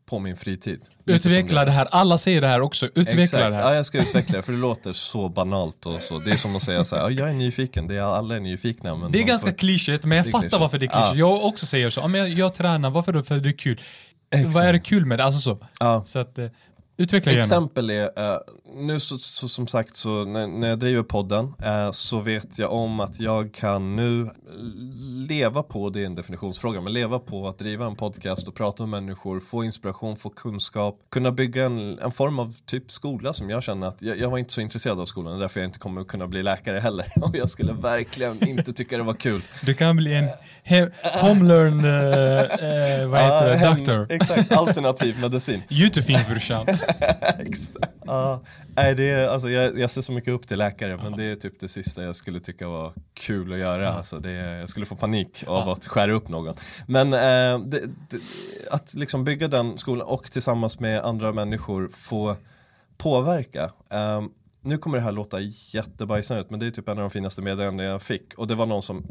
på 0.10 0.20
min 0.20 0.38
fritid. 0.38 0.82
Utveckla 1.06 1.66
det 1.66 1.72
här, 1.72 1.86
alla 1.92 2.18
säger 2.18 2.42
det 2.42 2.48
här 2.48 2.62
också, 2.62 2.86
utveckla 2.86 3.22
Exakt. 3.24 3.50
det 3.52 3.56
Ja, 3.58 3.62
här. 3.68 3.76
jag 3.76 3.86
ska 3.86 3.98
utveckla 4.02 4.38
det 4.38 4.42
för 4.44 4.52
det 4.54 4.58
låter 4.60 4.94
så 4.94 5.30
banalt 5.30 5.86
och 5.86 6.02
så. 6.02 6.20
Det 6.20 6.32
är 6.32 6.36
som 6.36 6.56
att 6.56 6.64
säga 6.64 6.86
så 6.86 6.96
här, 6.96 7.04
"Ja, 7.04 7.10
jag 7.10 7.30
är 7.30 7.34
nyfiken, 7.34 7.88
det 7.88 7.96
är 7.96 8.02
alla 8.02 8.36
är 8.36 8.40
nyfikna. 8.40 8.96
Men 8.96 9.12
Det 9.12 9.20
är 9.20 9.24
ganska 9.24 9.50
får- 9.52 9.58
klyschigt, 9.58 10.06
men 10.06 10.18
jag 10.18 10.26
fattar 10.26 10.40
klyschigt. 10.40 10.60
varför 10.62 10.78
det 10.80 10.86
är 10.86 10.88
klyschigt. 10.88 11.20
Ja. 11.20 11.30
Jag 11.30 11.46
också 11.46 11.66
säger 11.66 11.90
så, 11.90 12.00
ja, 12.00 12.08
men 12.08 12.22
jag, 12.22 12.30
jag 12.30 12.54
tränar, 12.56 12.90
varför 12.90 13.14
då? 13.14 13.24
För 13.24 13.38
det 13.40 13.50
är 13.50 13.58
kul. 13.58 13.82
Exakt. 14.36 14.56
Vad 14.56 14.64
är 14.66 14.74
det 14.74 14.80
kul 14.80 15.06
med 15.06 15.20
det? 15.20 15.24
Alltså 15.24 15.40
så. 15.40 15.58
Ja. 15.80 16.04
Så 16.06 16.20
att, 16.20 16.38
eh, 16.38 16.46
utveckla 16.98 17.32
gärna. 17.32 17.42
Exempel 17.42 17.90
är, 17.90 18.04
eh, 18.04 18.38
nu 18.76 19.00
så, 19.00 19.18
så, 19.18 19.50
som 19.50 19.68
sagt 19.68 19.96
så 19.96 20.26
när, 20.26 20.48
när 20.48 20.68
jag 20.70 20.80
driver 20.80 21.04
podden 21.04 21.54
eh, 21.64 21.92
så 21.92 22.20
vet 22.20 22.58
jag 22.60 22.72
om 22.74 23.00
att 23.00 23.20
jag 23.20 23.54
kan 23.54 23.96
nu 23.96 24.30
leva 25.30 25.64
på, 25.64 25.90
det 25.90 26.02
är 26.02 26.06
en 26.06 26.16
definitionsfråga, 26.16 26.82
men 26.82 26.94
leva 26.94 27.20
på 27.20 27.48
att 27.48 27.58
driva 27.58 27.86
en 27.86 27.96
podcast 27.96 28.48
och 28.48 28.56
prata 28.56 28.86
med 28.86 29.04
människor, 29.04 29.40
få 29.40 29.64
inspiration, 29.64 30.16
få 30.18 30.30
kunskap, 30.30 31.00
kunna 31.12 31.32
bygga 31.32 31.66
en, 31.66 32.00
en 32.00 32.12
form 32.12 32.40
av 32.40 32.56
typ 32.66 32.92
skola 32.92 33.34
som 33.34 33.50
jag 33.50 33.64
känner 33.64 33.88
att 33.88 34.02
jag, 34.02 34.18
jag 34.18 34.30
var 34.30 34.38
inte 34.38 34.54
så 34.54 34.62
intresserad 34.62 35.00
av 35.00 35.06
skolan, 35.06 35.40
därför 35.40 35.60
jag 35.60 35.68
inte 35.68 35.80
kommer 35.80 36.04
kunna 36.04 36.28
bli 36.28 36.44
läkare 36.44 36.80
heller. 36.80 37.06
Och 37.22 37.36
jag 37.38 37.50
skulle 37.50 37.74
verkligen 37.74 38.48
inte 38.48 38.74
tycka 38.74 38.98
det 38.98 39.04
var 39.04 39.14
kul. 39.14 39.42
Du 39.66 39.74
kan 39.74 39.96
bli 39.96 40.14
en 40.14 40.26
he- 40.66 40.92
homelearn, 41.22 41.86
eh, 41.86 43.00
eh, 43.02 43.08
vad 43.08 43.22
heter 43.22 43.50
det, 43.50 43.56
hem- 43.58 43.78
doctor. 43.78 44.08
Exakt, 44.10 44.52
alternativ 44.52 45.20
medicin. 45.20 45.64
Jättefint 45.70 46.28
brorsan. 46.30 46.66
Exakt. 47.40 47.90
Ja, 48.06 48.42
nej, 48.76 48.96
det 48.96 49.10
är, 49.12 49.28
alltså, 49.28 49.50
jag, 49.50 49.80
jag 49.80 49.90
ser 49.90 50.02
så 50.02 50.12
mycket 50.12 50.34
upp 50.34 50.48
till 50.48 50.58
läkare 50.58 50.98
men 51.04 51.12
det 51.12 51.24
är 51.24 51.36
typ 51.36 51.60
det 51.60 51.68
sista 51.68 52.04
jag 52.04 52.16
skulle 52.16 52.40
tycka 52.40 52.68
var 52.68 52.94
kul 53.14 53.54
att 53.54 53.60
göra. 53.60 53.90
Alltså, 53.90 54.20
det, 54.20 54.32
jag 54.32 54.70
skulle 54.70 54.86
få 54.86 54.96
panik 54.96 55.44
av 55.48 55.70
att 55.70 55.86
skära 55.86 56.12
upp 56.14 56.30
någon. 56.30 56.56
Men 56.88 57.14
eh, 57.14 57.60
det, 57.68 57.82
det, 58.10 58.20
att 58.72 58.94
liksom 58.94 59.24
bygga 59.24 59.48
den 59.48 59.78
skolan 59.78 60.08
och 60.08 60.32
tillsammans 60.32 60.80
med 60.80 61.02
andra 61.02 61.32
människor 61.32 61.90
få 61.94 62.36
påverka. 62.98 63.64
Eh, 63.92 64.22
nu 64.62 64.78
kommer 64.78 64.98
det 64.98 65.04
här 65.04 65.12
låta 65.12 65.38
jättebajsnödigt 65.74 66.50
men 66.50 66.60
det 66.60 66.68
är 66.68 66.72
typ 66.72 66.88
en 66.88 66.98
av 66.98 67.02
de 67.02 67.10
finaste 67.10 67.42
meddelanden 67.42 67.86
jag 67.86 68.02
fick 68.02 68.34
och 68.38 68.48
det 68.48 68.56
var 68.56 68.66
någon 68.66 68.82
som 68.82 69.04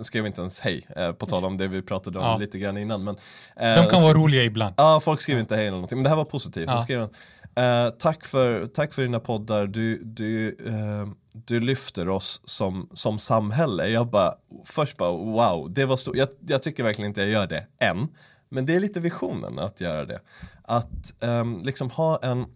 skrev 0.00 0.26
inte 0.26 0.40
ens 0.40 0.60
hej 0.60 0.86
eh, 0.96 1.12
på 1.12 1.26
tal 1.26 1.44
om 1.44 1.56
det 1.56 1.68
vi 1.68 1.82
pratade 1.82 2.18
om 2.18 2.24
Ja. 2.24 2.36
lite 2.36 2.58
grann 2.58 2.76
innan. 2.78 3.04
Men, 3.04 3.16
eh, 3.56 3.74
De 3.74 3.90
kan 3.90 4.02
vara 4.02 4.14
roliga 4.14 4.42
ibland. 4.42 4.74
Ja, 4.76 5.00
folk 5.04 5.20
skriver 5.20 5.40
inte 5.40 5.56
hej 5.56 5.64
eller 5.66 5.76
någonting, 5.76 5.98
men 5.98 6.02
det 6.02 6.08
här 6.08 6.16
var 6.16 6.24
positivt. 6.24 6.64
Ja. 6.66 6.74
De 6.74 6.82
skrev, 6.82 7.08
eh, 7.54 7.90
tack, 7.90 8.24
för, 8.24 8.66
tack 8.66 8.94
för 8.94 9.02
dina 9.02 9.20
poddar, 9.20 9.66
du, 9.66 10.04
du, 10.04 10.56
eh, 10.66 11.08
du 11.32 11.60
lyfter 11.60 12.08
oss 12.08 12.40
som, 12.44 12.88
som 12.94 13.18
samhälle. 13.18 13.88
Jag 13.88 14.06
bara, 14.10 14.34
först 14.64 14.96
bara 14.96 15.12
wow, 15.12 15.72
det 15.72 15.86
var 15.86 15.96
stort. 15.96 16.16
Jag, 16.16 16.28
jag 16.46 16.62
tycker 16.62 16.82
verkligen 16.82 17.08
inte 17.08 17.20
jag 17.20 17.30
gör 17.30 17.46
det 17.46 17.66
än. 17.80 18.08
Men 18.48 18.66
det 18.66 18.74
är 18.74 18.80
lite 18.80 19.00
visionen 19.00 19.58
att 19.58 19.80
göra 19.80 20.04
det. 20.04 20.20
Att 20.62 21.22
ehm, 21.22 21.60
liksom 21.62 21.90
ha 21.90 22.18
en, 22.22 22.46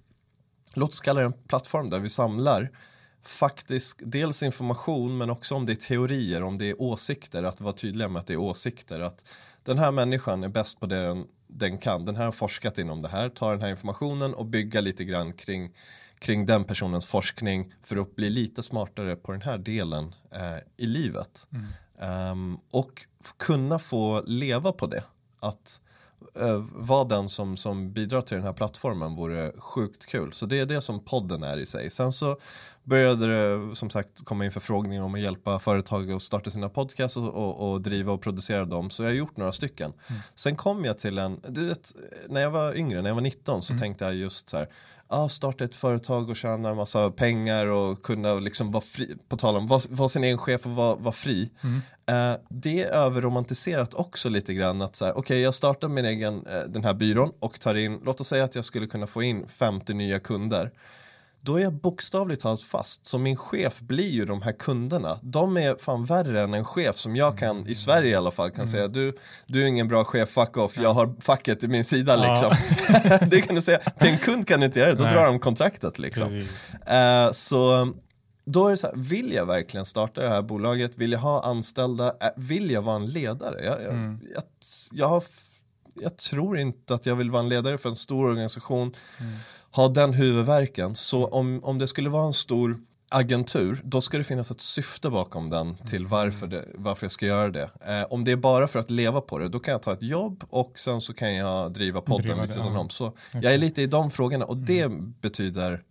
låt 0.75 0.91
oss 0.91 1.01
kalla 1.01 1.21
det 1.21 1.27
en 1.27 1.33
plattform 1.33 1.91
där 1.91 1.99
vi 1.99 2.09
samlar 2.09 2.71
faktisk, 3.27 4.01
dels 4.05 4.43
information 4.43 5.19
men 5.19 5.31
också 5.31 5.55
om 5.55 5.67
det 5.67 5.73
är 5.73 5.77
teorier, 5.77 6.43
om 6.43 6.59
det 6.59 6.71
är 6.71 6.83
åsikter, 6.83 7.43
att 7.43 7.61
vara 7.61 7.73
tydliga 7.73 8.09
med 8.09 8.21
att 8.21 8.27
det 8.27 8.33
är 8.33 8.39
åsikter. 8.39 9.01
Att 9.01 9.25
den 9.63 9.79
här 9.79 9.93
människan 9.93 10.45
är 10.45 10.49
bäst 10.49 10.81
på 10.81 10.87
det 10.87 11.03
den, 11.03 11.27
den 11.57 11.79
kan, 11.79 12.05
den 12.05 12.17
här 12.17 12.25
har 12.25 12.33
forskat 12.33 12.79
inom 12.79 13.03
det 13.03 13.09
här, 13.09 13.29
tar 13.29 13.53
den 13.53 13.61
här 13.61 13.71
informationen 13.71 14.35
och 14.35 14.47
bygga 14.47 14.81
lite 14.81 15.05
grann 15.05 15.33
kring, 15.33 15.75
kring 16.19 16.47
den 16.47 16.65
personens 16.65 17.07
forskning 17.07 17.73
för 17.83 17.97
att 17.97 18.17
bli 18.17 18.31
lite 18.31 18.63
smartare 18.63 19.17
på 19.17 19.33
den 19.33 19.43
här 19.43 19.59
delen 19.59 20.15
eh, 20.31 20.59
i 20.77 20.87
livet. 20.87 21.49
Ehm, 21.99 22.59
och 22.71 23.07
f- 23.25 23.35
kunna 23.37 23.79
få 23.79 24.23
leva 24.27 24.73
på 24.73 24.87
det. 24.87 25.05
Att 25.41 25.81
uh, 26.41 26.65
vara 26.73 27.05
den 27.05 27.29
som, 27.29 27.57
som 27.57 27.93
bidrar 27.93 28.21
till 28.21 28.37
den 28.37 28.47
här 28.47 28.53
plattformen 28.53 29.15
vore 29.17 29.53
sjukt 29.59 30.07
kul. 30.07 30.33
Så 30.33 30.47
det 30.47 30.59
är 30.59 30.67
det 30.67 30.81
som 30.81 31.05
podden 31.05 31.43
är 31.43 31.57
i 31.59 31.67
sig. 31.67 31.91
Sen 31.91 32.13
så 32.13 32.37
började 32.85 33.27
det 33.27 33.77
som 33.77 33.91
sagt 33.91 34.25
komma 34.25 34.45
in 34.45 34.53
förfrågningar 34.53 35.03
om 35.03 35.15
att 35.15 35.21
hjälpa 35.21 35.59
företag 35.59 36.13
att 36.13 36.23
starta 36.23 36.51
sina 36.51 36.69
podcasts 36.69 37.17
och, 37.17 37.29
och, 37.29 37.73
och 37.73 37.81
driva 37.81 38.13
och 38.13 38.21
producera 38.21 38.65
dem. 38.65 38.91
Så 38.91 39.03
jag 39.03 39.11
har 39.11 39.15
gjort 39.15 39.37
några 39.37 39.53
stycken. 39.53 39.93
Sen 40.35 40.57
kom 40.57 40.85
jag 40.85 40.99
till 40.99 41.19
en, 41.19 41.41
du 41.49 41.67
vet, 41.67 41.93
när 42.29 42.41
jag 42.41 42.51
var 42.51 42.77
yngre, 42.77 43.03
när 43.03 43.11
jag 43.11 43.15
var 43.15 43.23
19 43.23 43.63
så 43.63 43.79
tänkte 43.79 44.05
jag 44.05 44.15
just 44.15 44.49
så 44.49 44.57
här, 44.57 44.69
ah, 45.09 45.29
starta 45.29 45.65
ett 45.65 45.75
företag 45.75 46.31
och 46.31 46.37
tjäna 46.37 46.71
en 46.71 46.77
massa 46.77 47.11
pengar 47.11 47.67
och 47.67 48.03
kunna 48.03 48.35
liksom 48.35 48.71
vara 48.71 48.85
fri, 48.85 49.17
på 49.29 49.37
tal 49.37 49.57
om 49.57 49.67
vara 49.67 49.81
vara 49.89 50.09
sin 50.09 50.25
egen 50.25 50.39
chef 50.39 50.67
och 50.67 50.73
vara, 50.73 50.95
vara 50.95 51.13
fri. 51.13 51.51
Eh, 52.07 52.35
det 52.49 52.83
är 52.83 52.91
överromantiserat 52.91 53.95
också 53.95 54.29
lite 54.29 54.55
grann 54.55 54.83
att 54.83 54.97
så 54.97 55.05
här, 55.05 55.19
okej 55.19 55.41
jag 55.41 55.55
startar 55.55 55.89
min 55.89 56.05
egen, 56.05 56.47
eh, 56.47 56.63
den 56.69 56.85
här 56.85 56.95
byrån 56.95 57.33
och 57.39 57.61
tar 57.61 57.75
in, 57.75 58.01
låt 58.05 58.21
oss 58.21 58.29
säga 58.29 58.45
att 58.45 58.55
jag 58.55 58.65
skulle 58.65 58.87
kunna 58.87 59.07
få 59.07 59.23
in 59.23 59.49
50 59.49 59.95
nya 59.95 60.21
kunder. 60.21 60.73
Då 61.45 61.57
är 61.57 61.63
jag 61.63 61.73
bokstavligt 61.73 62.43
talat 62.43 62.63
fast. 62.63 63.07
Så 63.07 63.19
min 63.19 63.37
chef 63.37 63.81
blir 63.81 64.11
ju 64.11 64.25
de 64.25 64.43
här 64.43 64.53
kunderna. 64.53 65.19
De 65.23 65.57
är 65.57 65.77
fan 65.77 66.05
värre 66.05 66.43
än 66.43 66.55
en 66.55 66.65
chef 66.65 66.97
som 66.99 67.17
jag 67.17 67.39
kan, 67.39 67.69
i 67.69 67.75
Sverige 67.75 68.11
i 68.11 68.15
alla 68.15 68.31
fall, 68.31 68.51
kan 68.51 68.69
säga 68.69 68.89
du, 68.89 69.17
du 69.47 69.63
är 69.63 69.67
ingen 69.67 69.89
bra 69.89 70.05
chef, 70.05 70.29
fuck 70.29 70.57
off, 70.57 70.77
jag 70.77 70.95
har 70.95 71.15
facket 71.21 71.65
i 71.65 71.69
min 71.69 71.85
sida 71.85 72.17
Ja. 72.17 72.31
liksom. 72.31 72.57
det 73.31 73.41
kan 73.41 73.55
du 73.55 73.63
säga, 73.63 73.79
till 73.79 74.09
en 74.09 74.19
kund 74.19 74.47
kan 74.49 74.61
du 74.61 74.67
inte 74.67 74.79
göra 74.81 74.91
det, 74.91 74.97
då 74.99 75.05
Nej. 75.05 75.13
drar 75.13 75.27
de 75.27 75.39
kontraktet 75.39 75.99
liksom. 75.99 76.45
Eh, 76.87 77.33
så 77.33 77.93
då 78.45 78.67
är 78.67 78.71
det 78.71 78.77
så 78.77 78.87
här, 78.87 78.95
vill 78.97 79.33
jag 79.33 79.47
verkligen 79.47 79.87
starta 79.87 80.21
det 80.21 80.29
här 80.29 80.43
bolaget? 80.43 80.93
Vill 80.99 81.13
jag 81.13 81.19
ha 81.19 81.43
anställda? 81.45 82.07
Eh, 82.09 82.29
vill 82.37 82.71
jag 82.71 82.83
vara 82.83 82.97
en 82.97 83.07
ledare? 83.07 83.65
Jag, 83.65 83.83
jag, 83.83 83.91
Mm. 83.91 84.21
jag, 84.35 84.43
jag, 84.93 85.07
har, 85.07 85.25
jag 85.95 86.17
tror 86.17 86.59
inte 86.59 86.95
att 86.95 87.07
jag 87.07 87.17
vill 87.17 87.31
vara 87.31 87.43
en 87.43 87.49
ledare 87.49 87.79
för 87.79 87.89
en 87.89 87.97
stor 87.97 88.27
organisation. 88.27 88.95
Mm. 89.21 89.33
Ha 89.77 89.89
den 89.89 90.13
huvudverken. 90.13 90.95
Så 90.95 91.27
om, 91.27 91.61
om 91.65 91.79
det 91.79 91.87
skulle 91.89 92.09
vara 92.11 92.27
en 92.27 92.33
stor 92.35 92.79
agentur, 93.09 93.81
då 93.85 94.01
ska 94.01 94.19
det 94.19 94.25
finnas 94.25 94.51
ett 94.51 94.61
syfte 94.61 95.11
bakom 95.11 95.51
den 95.51 95.67
Mm. 95.67 95.77
till 95.87 96.07
varför, 96.07 96.47
det, 96.47 96.65
varför 96.75 97.05
jag 97.05 97.13
ska 97.13 97.27
göra 97.27 97.49
det. 97.51 97.71
Eh, 97.87 98.05
om 98.11 98.25
det 98.25 98.33
är 98.33 98.37
bara 98.37 98.69
för 98.69 98.79
att 98.79 98.91
leva 98.91 99.21
på 99.21 99.39
det, 99.39 99.49
då 99.49 99.59
kan 99.59 99.73
jag 99.73 99.83
ta 99.83 99.93
ett 99.93 100.03
jobb 100.03 100.45
och 100.51 100.79
sen 100.79 101.01
så 101.01 101.15
kan 101.15 101.35
jag 101.35 101.73
driva 101.73 102.01
podden 102.01 102.23
Driva 102.27 102.41
vid 102.41 102.51
sidan 102.51 102.73
ja. 102.73 102.79
om. 102.79 102.91
Så 102.91 103.13
jag 103.33 103.45
är 103.55 103.59
lite 103.59 103.83
i 103.83 103.87
de 103.87 104.11
frågorna 104.11 104.45
och 104.45 104.57
det 104.57 104.81
Mm. 104.81 105.15
betyder 105.21 105.83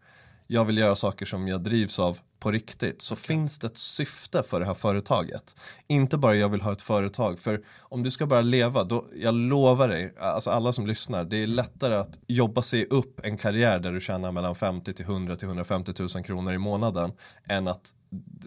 jag 0.48 0.66
vill 0.66 0.78
göra 0.78 0.96
saker 0.96 1.26
som 1.26 1.48
jag 1.48 1.62
drivs 1.62 2.00
av 2.00 2.18
på 2.44 2.52
riktigt 2.52 3.02
så 3.02 3.16
finns 3.16 3.60
det 3.60 3.68
ett 3.68 3.78
syfte 3.78 4.44
för 4.44 4.60
det 4.60 4.66
här 4.66 4.74
företaget. 4.74 5.56
Inte 5.88 6.18
bara 6.18 6.36
jag 6.36 6.50
vill 6.50 6.62
ha 6.62 6.72
ett 6.72 6.82
företag, 6.82 7.40
för 7.40 7.62
om 7.80 8.04
du 8.04 8.12
ska 8.12 8.26
bara 8.26 8.42
leva, 8.42 8.84
då, 8.84 9.06
jag 9.16 9.34
lovar 9.34 9.88
dig, 9.88 10.14
alltså 10.20 10.50
alla 10.50 10.74
som 10.74 10.88
lyssnar, 10.88 11.24
det 11.24 11.44
är 11.44 11.48
lättare 11.48 11.96
att 11.96 12.20
jobba 12.28 12.62
sig 12.62 12.86
upp 12.86 13.26
en 13.26 13.38
karriär 13.38 13.80
där 13.80 13.92
du 13.92 14.02
tjänar 14.02 14.32
mellan 14.32 14.56
50 14.56 14.94
till 14.94 15.06
100 15.06 15.36
till 15.36 15.48
150 15.48 15.94
000 16.00 16.10
kronor 16.24 16.54
i 16.54 16.58
månaden 16.58 17.12
än 17.50 17.68
att 17.68 17.94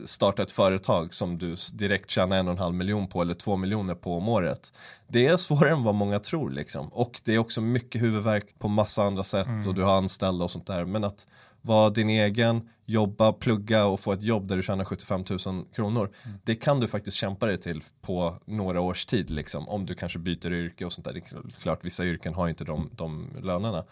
starta 0.05 0.43
ett 0.43 0.53
företag 0.53 1.15
som 1.15 1.39
du 1.39 1.57
direkt 1.73 2.11
tjänar 2.11 2.37
en 2.37 2.49
och 2.49 2.53
en 2.53 2.59
halv 2.59 2.75
miljon 2.75 3.09
på 3.09 3.23
eller 3.23 3.35
två 3.35 3.57
miljoner 3.57 3.95
på 3.95 4.17
om 4.17 4.29
året. 4.29 4.73
Det 5.09 5.27
är 5.27 5.37
svårare 5.37 5.71
än 5.71 5.83
vad 5.83 5.95
många 5.95 6.19
tror 6.19 6.51
liksom. 6.51 6.89
Och 6.89 7.21
det 7.25 7.35
är 7.35 7.39
också 7.39 7.61
mycket 7.61 8.03
huvudvärk 8.03 8.59
på 8.59 8.69
massa 8.69 9.03
andra 9.03 9.25
sätt 9.25 9.67
och 9.67 9.75
du 9.75 9.83
har 9.83 9.97
anställda 9.97 10.45
och 10.45 10.51
sånt 10.51 10.67
där. 10.67 10.85
Men 10.85 11.05
att 11.05 11.27
vara 11.67 11.91
din 11.91 12.11
egen, 12.11 12.69
jobba, 12.85 13.33
plugga 13.33 13.87
och 13.87 14.01
få 14.01 14.13
ett 14.13 14.23
jobb 14.23 14.49
där 14.49 14.57
du 14.57 14.63
tjänar 14.63 14.85
75 14.85 15.25
000 15.47 15.65
kronor. 15.75 16.11
Det 16.45 16.55
kan 16.55 16.81
du 16.81 16.89
faktiskt 16.89 17.17
kämpa 17.17 17.47
dig 17.47 17.59
till 17.59 17.83
på 18.01 18.39
några 18.45 18.81
års 18.81 19.07
tid 19.07 19.31
liksom. 19.31 19.69
Om 19.69 19.87
du 19.87 19.95
kanske 19.95 20.19
byter 20.19 20.53
yrke 20.53 20.85
och 20.85 20.93
sånt 20.93 21.05
där. 21.05 21.13
Det 21.13 21.19
är 21.19 21.61
klart 21.61 21.85
vissa 21.85 22.05
yrken 22.05 22.35
har 22.35 22.49
inte 22.49 22.65
de, 22.65 22.91
de 22.93 23.29
lönerna. 23.43 23.85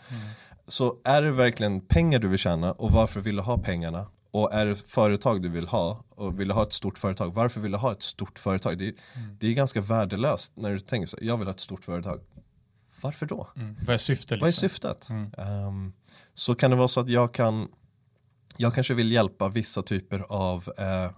Så 0.67 0.97
är 1.05 1.23
det 1.23 1.33
verkligen 1.33 1.81
pengar 1.81 2.19
du 2.19 2.29
vill 2.29 2.39
tjäna 2.39 2.73
och 2.73 2.93
varför 2.93 3.21
vill 3.21 3.37
du 3.37 3.43
ha 3.43 3.59
pengarna? 3.59 4.07
Och 4.31 4.55
är 4.55 4.67
det 4.67 4.77
företag 4.77 5.43
du 5.43 5.49
vill 5.49 5.67
ha 5.67 6.05
och 6.11 6.41
vill 6.41 6.49
du 6.49 6.55
ha 6.55 6.63
ett 6.63 6.73
stort 6.73 6.99
företag, 6.99 7.35
varför 7.35 7.61
vill 7.61 7.73
du 7.73 7.79
ha 7.79 7.93
ett 7.93 8.03
stort 8.03 8.39
företag? 8.39 8.79
Det 8.79 8.89
är, 8.89 8.95
det 9.39 9.47
är 9.47 9.53
ganska 9.53 9.81
värdelöst 9.81 10.53
när 10.57 10.73
du 10.73 10.79
tänker 10.79 11.07
så, 11.07 11.17
jag 11.21 11.37
vill 11.37 11.47
ha 11.47 11.55
ett 11.55 11.61
stort 11.61 11.85
företag. 11.85 12.21
Varför 13.01 13.27
då? 13.27 13.49
Mm. 13.57 13.77
Vad 13.87 13.95
är 13.95 13.99
syftet? 13.99 14.31
Liksom? 14.31 14.41
Vad 14.41 14.49
är 14.49 14.53
syftet? 14.53 15.09
Mm. 15.11 15.93
Så 16.35 16.55
kan 16.55 16.71
det 16.71 16.77
vara 16.77 16.89
så 16.89 17.01
att 17.01 17.09
jag 17.09 17.35
kan, 17.35 17.69
jag 18.57 18.75
kanske 18.75 18.95
vill 18.95 19.13
hjälpa 19.13 19.49
vissa 19.49 19.83
typer 19.83 20.25
av 20.29 20.73
eh, 20.79 21.11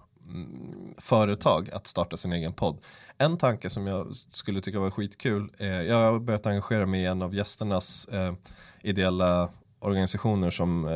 företag 0.97 1.69
att 1.71 1.87
starta 1.87 2.17
sin 2.17 2.33
egen 2.33 2.53
podd. 2.53 2.77
En 3.17 3.37
tanke 3.37 3.69
som 3.69 3.87
jag 3.87 4.15
skulle 4.15 4.61
tycka 4.61 4.79
var 4.79 4.91
skitkul, 4.91 5.51
eh, 5.57 5.81
jag 5.81 5.95
har 5.95 6.19
börjat 6.19 6.45
engagera 6.45 6.85
mig 6.85 7.01
i 7.01 7.05
en 7.05 7.21
av 7.21 7.35
gästernas 7.35 8.05
eh, 8.05 8.33
ideella 8.81 9.49
organisationer 9.79 10.51
som 10.51 10.85
eh, 10.85 10.91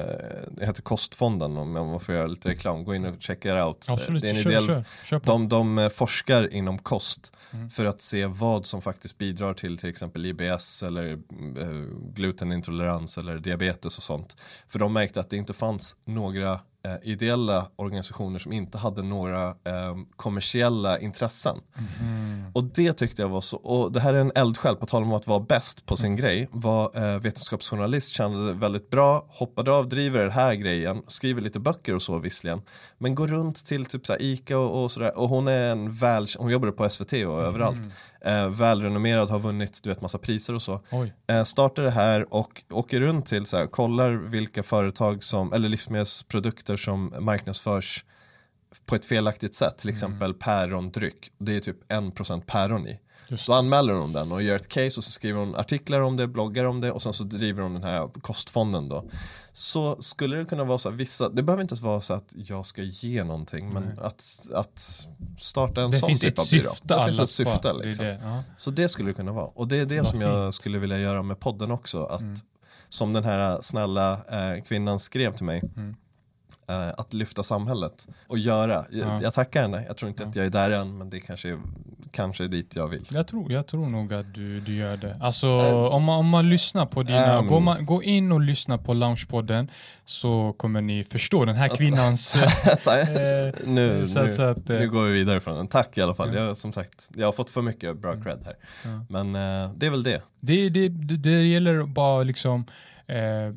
det 0.51 0.65
heter 0.65 0.82
Kostfonden 0.82 1.57
om 1.57 1.75
jag 1.75 2.01
får 2.01 2.15
göra 2.15 2.27
lite 2.27 2.49
reklam, 2.49 2.84
gå 2.84 2.95
in 2.95 3.05
och 3.05 3.15
check 3.21 3.45
it 3.45 3.51
out. 3.51 3.86
Absolut, 3.89 4.21
Det 4.21 4.29
är 4.29 4.36
en 4.36 4.43
kör, 4.43 4.49
ideell 4.49 4.67
kör, 4.67 4.86
kör 5.05 5.21
de, 5.23 5.49
de 5.49 5.77
eh, 5.77 5.89
forskar 5.89 6.53
inom 6.53 6.77
kost 6.77 7.34
Mm. 7.53 7.69
för 7.69 7.86
att 7.86 8.01
se 8.01 8.25
vad 8.25 8.65
som 8.65 8.82
faktiskt 8.82 9.17
bidrar 9.17 9.53
till 9.53 9.77
till 9.77 9.89
exempel 9.89 10.25
IBS 10.25 10.84
eller 10.84 11.11
eh, 11.11 11.67
glutenintolerans 12.13 13.17
eller 13.17 13.38
diabetes 13.38 13.97
och 13.97 14.03
sånt. 14.03 14.36
För 14.67 14.79
de 14.79 14.93
märkte 14.93 15.19
att 15.19 15.29
det 15.29 15.38
inte 15.38 15.53
fanns 15.53 15.95
några 16.05 16.59
eh, 16.86 17.09
ideella 17.11 17.67
organisationer 17.75 18.39
som 18.39 18.51
inte 18.53 18.77
hade 18.77 19.01
några 19.01 19.47
eh, 19.47 19.95
kommersiella 20.15 20.99
intressen. 20.99 21.57
Mm. 21.99 22.43
Och 22.53 22.63
det 22.63 22.93
tyckte 22.93 23.21
jag 23.21 23.29
var 23.29 23.41
så, 23.41 23.57
och 23.57 23.91
det 23.91 23.99
här 23.99 24.13
är 24.13 24.17
en 24.19 24.32
eldsjäl 24.36 24.75
på 24.75 24.86
tal 24.86 25.03
om 25.03 25.13
att 25.13 25.27
vara 25.27 25.39
bäst 25.39 25.86
på 25.86 25.93
Mm. 25.93 25.97
sin 25.97 26.15
grej, 26.15 26.47
var 26.51 26.91
eh, 27.13 27.19
vetenskapsjournalist, 27.19 28.09
kände 28.11 28.53
väldigt 28.53 28.89
bra, 28.89 29.25
hoppade 29.29 29.73
av, 29.73 29.89
driver 29.89 30.19
den 30.19 30.32
här 30.32 30.53
grejen, 30.53 31.01
skriver 31.07 31.41
lite 31.41 31.59
böcker 31.59 31.95
och 31.95 32.01
så 32.01 32.19
visserligen, 32.19 32.61
men 32.97 33.15
går 33.15 33.27
runt 33.27 33.65
till 33.65 33.86
typ 33.86 34.05
så 34.05 34.13
här 34.13 34.21
Ica 34.21 34.57
och, 34.57 34.84
och 34.84 34.91
sådär, 34.91 35.17
och 35.17 35.29
hon 35.29 35.47
är 35.47 35.71
en 35.71 35.93
väl, 35.93 36.27
hon 36.38 36.51
jobbade 36.51 36.71
på 36.71 36.89
SVT 36.89 37.13
och 37.13 37.41
överallt, 37.41 37.79
eh, 38.26 38.49
välrenommerad, 38.49 39.30
har 39.30 39.39
vunnit 39.39 39.80
du 39.84 39.89
vet 39.89 40.01
massa 40.01 40.17
priser 40.17 40.53
och 40.53 40.61
så. 40.61 40.82
Eh, 41.28 41.43
startar 41.43 41.84
det 41.84 41.91
här 41.91 42.34
och 42.34 42.63
åker 42.69 42.99
runt 42.99 43.26
till 43.26 43.45
så 43.45 43.57
här, 43.57 43.67
kollar 43.67 44.11
vilka 44.11 44.63
företag 44.63 45.24
som, 45.24 45.53
eller 45.53 45.69
livsmedelsprodukter 45.69 46.78
som 46.78 47.13
marknadsförs 47.19 48.05
på 48.86 48.95
ett 48.95 49.05
felaktigt 49.05 49.55
sätt, 49.55 49.78
till 49.78 49.89
exempel 49.89 50.34
pärondryck. 50.34 51.32
Det 51.38 51.55
är 51.55 51.59
typ 51.59 51.91
1% 51.91 52.43
päron 52.45 52.88
i. 52.88 52.99
Just 53.32 53.45
Så 53.45 53.53
anmäler 53.53 53.93
hon 53.93 54.13
den 54.13 54.32
och 54.32 54.41
gör 54.41 54.55
ett 54.55 54.67
case 54.67 54.86
och 54.99 55.03
så 55.03 55.11
skriver 55.11 55.39
hon 55.39 55.55
artiklar 55.55 55.99
om 55.99 56.17
det, 56.17 56.27
bloggar 56.27 56.65
om 56.65 56.82
det 56.82 56.91
och 56.91 57.01
sen 57.01 57.13
så 57.13 57.23
driver 57.23 57.63
hon 57.63 57.73
den 57.73 57.84
här 57.84 58.07
kostfonden 58.21 58.89
då. 58.89 59.05
Så 59.53 60.01
skulle 60.01 60.36
det 60.38 60.45
kunna 60.45 60.63
vara 60.63 60.77
så 60.77 60.89
att 60.89 60.95
vissa, 60.95 61.29
det 61.29 61.43
behöver 61.43 61.61
inte 61.61 61.75
vara 61.75 62.01
så 62.01 62.13
att 62.13 62.34
jag 62.36 62.65
ska 62.65 62.82
ge 62.82 63.23
någonting 63.23 63.73
men 63.73 63.99
att, 64.01 64.47
att 64.53 65.07
starta 65.39 65.82
en 65.82 65.91
Det 65.91 65.97
sån 65.99 66.16
typ 66.16 66.39
av 66.39 66.45
byrå. 66.51 66.70
syfte. 66.71 66.87
Det 66.97 67.05
finns 67.05 67.20
ett 67.20 67.29
syfte 67.29 67.70
är 67.70 67.74
liksom. 67.74 68.05
det, 68.05 68.20
ja. 68.24 68.43
Så 68.58 68.71
det 68.71 68.89
skulle 68.89 69.09
det 69.09 69.13
kunna 69.13 69.32
vara. 69.32 69.45
Och 69.45 69.67
det 69.67 69.78
är 69.78 69.86
det 69.86 69.97
Vad 69.97 70.08
som 70.08 70.21
jag 70.21 70.43
fint. 70.45 70.55
skulle 70.55 70.78
vilja 70.79 70.99
göra 70.99 71.24
med 71.24 71.39
podden 71.39 71.71
också. 71.71 72.03
Att 72.05 72.21
Mm. 72.21 72.36
som 72.89 73.13
den 73.13 73.24
här 73.24 73.62
snälla 73.62 74.12
eh, 74.13 74.63
kvinnan 74.63 74.99
skrev 74.99 75.36
till 75.36 75.45
mig. 75.45 75.62
Mm. 75.78 75.95
Eh, 76.71 76.93
att 76.97 77.13
lyfta 77.13 77.43
samhället 77.43 78.07
och 78.27 78.37
göra. 78.37 78.85
Jag, 78.91 79.07
Ja. 79.07 79.19
jag 79.21 79.33
tackar 79.33 79.61
henne, 79.61 79.83
jag 79.87 79.97
tror 79.97 80.09
inte 80.09 80.23
att 80.23 80.35
jag 80.35 80.45
är 80.45 80.49
där 80.49 80.71
än 80.71 80.97
men 80.97 81.09
det 81.09 81.19
kanske 81.19 81.49
är, 81.49 81.59
kanske 82.11 82.43
är 82.43 82.47
dit 82.47 82.75
jag 82.75 82.87
vill. 82.87 83.07
Jag 83.11 83.27
tror, 83.27 83.51
jag 83.51 83.67
tror 83.67 83.89
nog 83.89 84.13
att 84.13 84.33
du, 84.33 84.59
du 84.59 84.75
gör 84.75 84.97
det. 84.97 85.17
Alltså 85.21 85.47
Ehm. 85.47 85.75
om, 85.75 86.03
man, 86.03 86.19
om 86.19 86.29
man 86.29 86.49
lyssnar 86.49 86.85
på 86.85 87.03
dina, 87.03 87.39
Ehm. 87.39 87.47
gå, 87.47 87.59
man, 87.59 87.85
gå 87.85 88.03
in 88.03 88.31
och 88.31 88.41
lyssna 88.41 88.77
på 88.77 88.93
Loungepodden 88.93 89.71
så 90.05 90.53
kommer 90.57 90.81
ni 90.81 91.03
förstå 91.03 91.45
den 91.45 91.55
här 91.55 91.67
kvinnans... 91.67 92.35
eh, 92.87 93.53
nu, 93.65 94.05
så 94.05 94.23
nu, 94.23 94.33
så 94.33 94.41
att, 94.43 94.67
nu 94.67 94.89
går 94.89 95.03
vi 95.03 95.11
vidare 95.11 95.39
från 95.41 95.57
den. 95.57 95.67
Tack 95.67 95.97
i 95.97 96.01
alla 96.01 96.13
fall. 96.15 96.35
Ja. 96.35 96.41
Jag, 96.41 96.57
som 96.57 96.73
sagt, 96.73 97.09
jag 97.15 97.27
har 97.27 97.31
fått 97.33 97.49
för 97.49 97.61
mycket 97.61 97.97
bra 97.97 98.13
cred 98.13 98.39
här. 98.45 98.55
Ja. 98.83 99.05
Men 99.09 99.35
eh, 99.35 99.71
det 99.75 99.85
är 99.85 99.91
väl 99.91 100.03
det. 100.03 100.21
det, 100.39 100.69
det, 100.69 100.89
det, 100.89 101.17
det 101.17 101.47
gäller 101.47 101.83
bara 101.83 102.23
liksom 102.23 102.65
eh, 103.12 103.54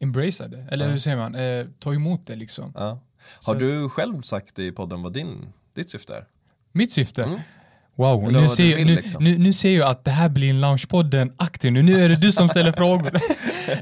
embracea 0.00 0.48
det, 0.48 0.66
eller 0.70 0.84
Ja. 0.86 0.90
hur 0.92 0.98
säger 0.98 1.16
man? 1.16 1.34
Eh, 1.34 1.66
ta 1.78 1.94
emot 1.94 2.26
det 2.26 2.36
liksom. 2.36 2.72
Ja. 2.74 2.98
Har 3.42 3.54
Så- 3.54 3.60
du 3.60 3.88
själv 3.88 4.22
sagt 4.22 4.58
i 4.58 4.72
podden 4.72 5.02
vad 5.02 5.12
din, 5.12 5.46
ditt 5.74 5.90
syfte 5.90 6.14
är? 6.16 6.24
Mitt 6.72 6.92
syfte? 6.92 7.22
Mm. 7.22 7.40
Wow, 7.96 8.32
nu 8.32 8.48
ser, 8.48 8.70
jag- 8.78 8.86
nu, 8.86 8.94
liksom. 8.96 9.24
nu, 9.24 9.38
nu 9.38 9.52
ser 9.52 9.76
jag 9.78 9.88
att 9.90 10.04
det 10.04 10.10
här 10.10 10.28
blir 10.28 10.50
en 10.50 10.60
loungepodden 10.60 11.32
aktiv 11.36 11.72
nu. 11.72 11.82
Nu 11.82 12.04
är 12.04 12.08
det 12.08 12.16
du 12.16 12.32
som 12.32 12.48
ställer 12.48 12.72
frågor. 12.82 13.14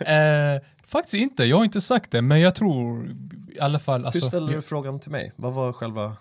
eh, 0.06 0.62
faktiskt 0.86 1.14
inte, 1.14 1.44
jag 1.44 1.56
har 1.56 1.64
inte 1.64 1.80
sagt 1.80 2.10
det, 2.10 2.22
men 2.22 2.40
jag 2.40 2.54
tror 2.54 3.10
i 3.54 3.60
alla 3.60 3.78
fall... 3.78 4.06
Alltså, 4.06 4.20
Hur 4.20 4.28
ställde 4.28 4.52
jag- 4.52 4.58
du 4.58 4.62
frågan 4.62 5.00
till 5.00 5.10
mig? 5.10 5.32
Vad 5.36 5.52
var 5.52 5.72
själva 5.72 6.16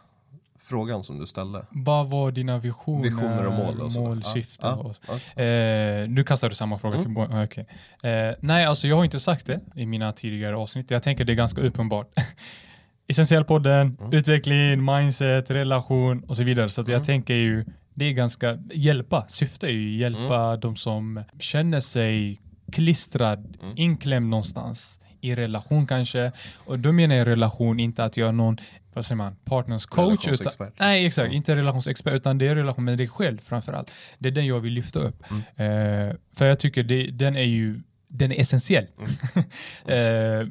frågan 0.71 1.03
som 1.03 1.19
du 1.19 1.25
ställde? 1.27 1.65
Vad 1.71 2.09
var 2.09 2.31
dina 2.31 2.57
visioner, 2.59 3.03
Visioner 3.03 3.45
och 3.47 3.53
mål 3.53 3.81
och 3.81 3.91
så. 3.91 4.01
mål 4.01 4.21
Ja, 4.25 4.33
syfte? 4.33 4.67
ja, 4.67 4.73
och, 4.75 4.95
ja. 5.35 5.41
eh, 5.43 6.09
nu 6.09 6.23
kastar 6.23 6.49
du 6.49 6.55
samma 6.55 6.77
fråga 6.79 6.95
Mm. 6.95 7.05
till 7.05 7.13
bo- 7.13 7.43
okej. 7.43 7.65
eh, 8.03 8.35
Nej, 8.39 8.65
alltså 8.65 8.87
jag 8.87 8.95
har 8.95 9.03
inte 9.03 9.19
sagt 9.19 9.45
det 9.45 9.59
i 9.75 9.85
mina 9.85 10.13
tidigare 10.13 10.55
avsnitt. 10.55 10.91
Jag 10.91 11.03
tänker 11.03 11.25
det 11.25 11.33
är 11.33 11.35
ganska 11.35 11.61
uppenbart. 11.61 12.07
Essentiellpodden, 13.07 13.97
Mm. 14.01 14.13
utveckling, 14.13 14.85
mindset, 14.85 15.51
relation 15.51 16.23
och 16.23 16.37
så 16.37 16.43
vidare. 16.43 16.69
Så 16.69 16.81
att 16.81 16.87
jag 16.87 16.95
Mm. 16.95 17.05
tänker 17.05 17.33
ju, 17.33 17.65
det 17.93 18.05
är 18.05 18.11
ganska, 18.11 18.57
hjälpa, 18.73 19.25
syfte 19.27 19.67
är 19.67 19.71
ju 19.71 19.97
hjälpa 19.97 20.35
Mm. 20.47 20.59
de 20.59 20.75
som 20.75 21.23
känner 21.39 21.79
sig 21.79 22.39
klistrad, 22.71 23.57
Mm. 23.61 23.73
inklämd 23.77 24.29
någonstans 24.29 24.99
i 25.21 25.35
relation 25.35 25.87
kanske. 25.87 26.31
Och 26.65 26.79
då 26.79 26.91
menar 26.91 27.15
jag 27.15 27.27
relation, 27.27 27.79
inte 27.79 28.03
att 28.03 28.17
jag 28.17 28.27
är 28.27 28.31
någon, 28.31 28.57
vad 28.93 29.05
säger 29.05 29.15
man, 29.15 29.35
partners 29.45 29.85
coach. 29.85 30.27
Utan, 30.27 30.71
nej, 30.79 31.05
exakt, 31.05 31.25
Mm. 31.25 31.37
inte 31.37 31.55
relationsexpert, 31.55 32.13
utan 32.13 32.37
det 32.37 32.47
är 32.47 32.55
relation 32.55 32.83
med 32.85 32.97
dig 32.97 33.07
själv 33.07 33.37
framförallt. 33.43 33.91
Det 34.19 34.29
är 34.29 34.33
den 34.33 34.45
jag 34.45 34.59
vill 34.59 34.73
lyfta 34.73 34.99
upp. 34.99 35.23
Mm. 35.55 36.09
Eh, 36.09 36.15
för 36.35 36.45
jag 36.45 36.59
tycker 36.59 36.83
det, 36.83 37.07
den 37.11 37.35
är 37.35 37.41
ju, 37.41 37.81
den 38.07 38.31
är 38.31 38.39
essentiell. 38.39 38.87
eh, 39.85 40.47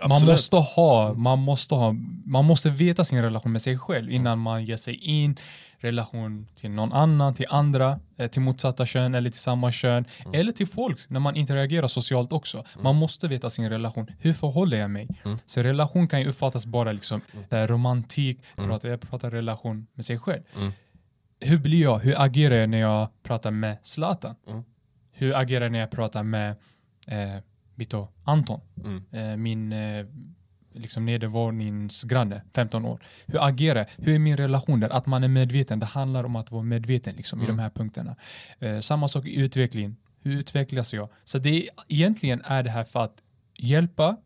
man 0.00 0.12
Absolut. 0.12 0.32
måste 0.32 0.56
ha, 0.56 1.14
man 1.14 1.38
måste 1.38 1.74
ha, 1.74 1.92
man 2.26 2.44
måste 2.44 2.70
veta 2.70 3.04
sin 3.04 3.22
relation 3.22 3.52
med 3.52 3.62
sig 3.62 3.78
själv 3.78 4.04
Mm. 4.04 4.14
innan 4.14 4.38
man 4.38 4.64
ger 4.64 4.76
sig 4.76 4.94
in 4.94 5.36
relation 5.84 6.46
till 6.56 6.70
någon 6.70 6.92
annan, 6.92 7.34
till 7.34 7.46
andra, 7.50 8.00
eh, 8.16 8.30
till 8.30 8.42
motsatta 8.42 8.86
kön 8.86 9.14
eller 9.14 9.30
till 9.30 9.40
samma 9.40 9.72
kön, 9.72 10.04
Mm. 10.24 10.40
eller 10.40 10.52
till 10.52 10.66
folk 10.66 11.10
när 11.10 11.20
man 11.20 11.36
interagerar 11.36 11.88
socialt 11.88 12.32
också. 12.32 12.64
Man 12.82 12.96
måste 12.96 13.28
veta 13.28 13.50
sin 13.50 13.68
relation. 13.70 14.06
Hur 14.18 14.32
förhåller 14.32 14.76
jag 14.78 14.90
mig? 14.90 15.08
Mm. 15.24 15.38
Så 15.46 15.62
relation 15.62 16.08
kan 16.08 16.20
ju 16.20 16.28
uppfattas 16.28 16.66
bara 16.66 16.92
liksom 16.92 17.20
så 17.50 17.56
här 17.56 17.66
romantik, 17.68 18.38
Mm. 18.56 18.70
prata, 18.70 18.88
jag 18.88 19.00
pratar 19.00 19.30
relation 19.30 19.86
med 19.94 20.04
sig 20.06 20.18
själv. 20.18 20.42
Mm. 20.56 20.72
Hur 21.40 21.58
blir 21.58 21.82
jag? 21.82 21.98
Hur 21.98 22.20
agerar 22.22 22.54
jag 22.54 22.68
när 22.70 22.78
jag 22.78 23.08
pratar 23.22 23.50
med 23.50 23.76
Zlatan? 23.82 24.34
Mm. 24.48 24.62
Hur 25.12 25.36
agerar 25.36 25.64
jag 25.64 25.72
när 25.72 25.78
jag 25.78 25.90
pratar 25.90 26.22
med 26.22 26.50
eh, 27.08 27.42
Vito 27.74 28.08
Anton? 28.24 28.60
Mm. 28.84 29.04
eh, 29.12 29.36
min 29.36 29.72
eh, 29.72 30.06
liksom 30.74 31.06
nedervåningsgranne, 31.06 32.42
15 32.54 32.84
år. 32.84 33.00
Hur 33.26 33.46
agerar 33.48 33.78
jag? 33.78 34.04
Hur 34.04 34.14
är 34.14 34.18
min 34.18 34.36
relation 34.36 34.80
där? 34.80 34.90
Att 34.90 35.06
man 35.06 35.24
är 35.24 35.28
medveten. 35.28 35.78
Det 35.80 35.86
handlar 35.86 36.24
om 36.24 36.36
att 36.36 36.50
vara 36.50 36.62
medveten 36.62 37.14
liksom, 37.16 37.40
i 37.40 37.44
Mm. 37.44 37.56
de 37.56 37.62
här 37.62 37.70
punkterna. 37.70 38.16
Eh, 38.58 38.80
samma 38.80 39.08
sak 39.08 39.26
i 39.26 39.34
utveckling. 39.40 39.96
Hur 40.22 40.38
utvecklas 40.38 40.94
jag? 40.94 41.08
Så 41.24 41.38
det 41.38 41.50
är, 41.50 41.68
egentligen 41.88 42.42
är 42.44 42.62
det 42.62 42.70
här 42.70 42.84
för 42.84 43.00
att 43.04 43.22
hjälpa 43.58 44.16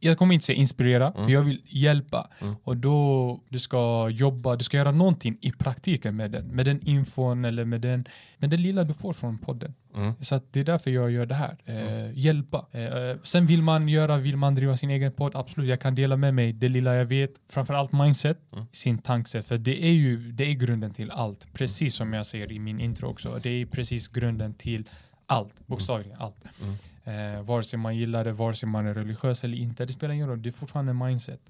jag 0.00 0.18
kommer 0.18 0.34
inte 0.34 0.46
säga 0.46 0.56
inspirera, 0.58 1.10
Mm. 1.10 1.24
för 1.24 1.32
jag 1.32 1.42
vill 1.42 1.62
hjälpa. 1.66 2.28
Mm. 2.40 2.54
Och 2.64 2.76
då 2.76 3.40
du 3.48 3.58
ska 3.58 4.08
jobba, 4.10 4.56
du 4.56 4.64
ska 4.64 4.76
göra 4.76 4.92
någonting 4.92 5.38
i 5.40 5.52
praktiken 5.52 6.16
med 6.16 6.30
den. 6.30 6.46
Med 6.46 6.66
den 6.66 6.80
infon 6.88 7.44
eller 7.44 7.64
med 7.64 7.80
den, 7.80 8.04
med 8.38 8.50
det 8.50 8.56
lilla 8.56 8.84
du 8.84 8.94
får 8.94 9.12
från 9.12 9.38
podden. 9.38 9.74
Mm. 9.96 10.12
Så 10.20 10.34
att 10.34 10.52
det 10.52 10.60
är 10.60 10.64
därför 10.64 10.90
jag 10.90 11.10
gör 11.10 11.26
det 11.26 11.34
här. 11.34 11.56
Eh, 11.64 12.18
Hjälpa. 12.18 12.66
Eh, 12.72 13.16
sen 13.22 13.46
vill 13.46 13.62
man 13.62 13.88
göra, 13.88 14.16
vill 14.16 14.36
man 14.36 14.54
driva 14.54 14.76
sin 14.76 14.90
egen 14.90 15.12
podd, 15.12 15.36
absolut. 15.36 15.68
Jag 15.70 15.80
kan 15.80 15.94
dela 15.94 16.16
med 16.16 16.34
mig 16.34 16.52
det 16.52 16.68
lilla 16.68 16.94
jag 16.94 17.04
vet. 17.04 17.30
Framförallt 17.48 17.92
mindset, 17.92 18.38
Mm. 18.52 18.66
sin 18.72 18.98
tankesätt. 18.98 19.46
För 19.48 19.58
det 19.58 19.84
är 19.84 19.92
ju 19.92 20.32
det 20.32 20.44
är 20.44 20.52
grunden 20.54 20.90
till 20.90 21.10
allt. 21.10 21.46
Precis 21.52 21.94
som 21.94 22.12
jag 22.12 22.26
säger 22.26 22.52
i 22.52 22.58
min 22.58 22.80
intro 22.80 23.08
också. 23.08 23.38
Det 23.42 23.50
är 23.50 23.66
precis 23.66 24.08
grunden 24.08 24.54
till 24.54 24.88
allt. 25.26 25.66
Bokstavligen 25.66 26.16
allt. 26.20 26.44
Mm. 27.08 27.34
Eh, 27.36 27.42
vare 27.42 27.64
sig 27.64 27.78
man 27.78 27.96
gillar 27.96 28.24
det, 28.24 28.32
vare 28.32 28.54
sig 28.54 28.68
man 28.68 28.86
är 28.86 28.94
religiös 28.94 29.44
eller 29.44 29.56
inte. 29.56 29.84
Det 29.86 29.92
spelar 29.92 30.14
ingen 30.14 30.28
roll. 30.28 30.42
Det 30.42 30.48
är 30.48 30.52
fortfarande 30.52 30.92
mindset. 30.92 31.40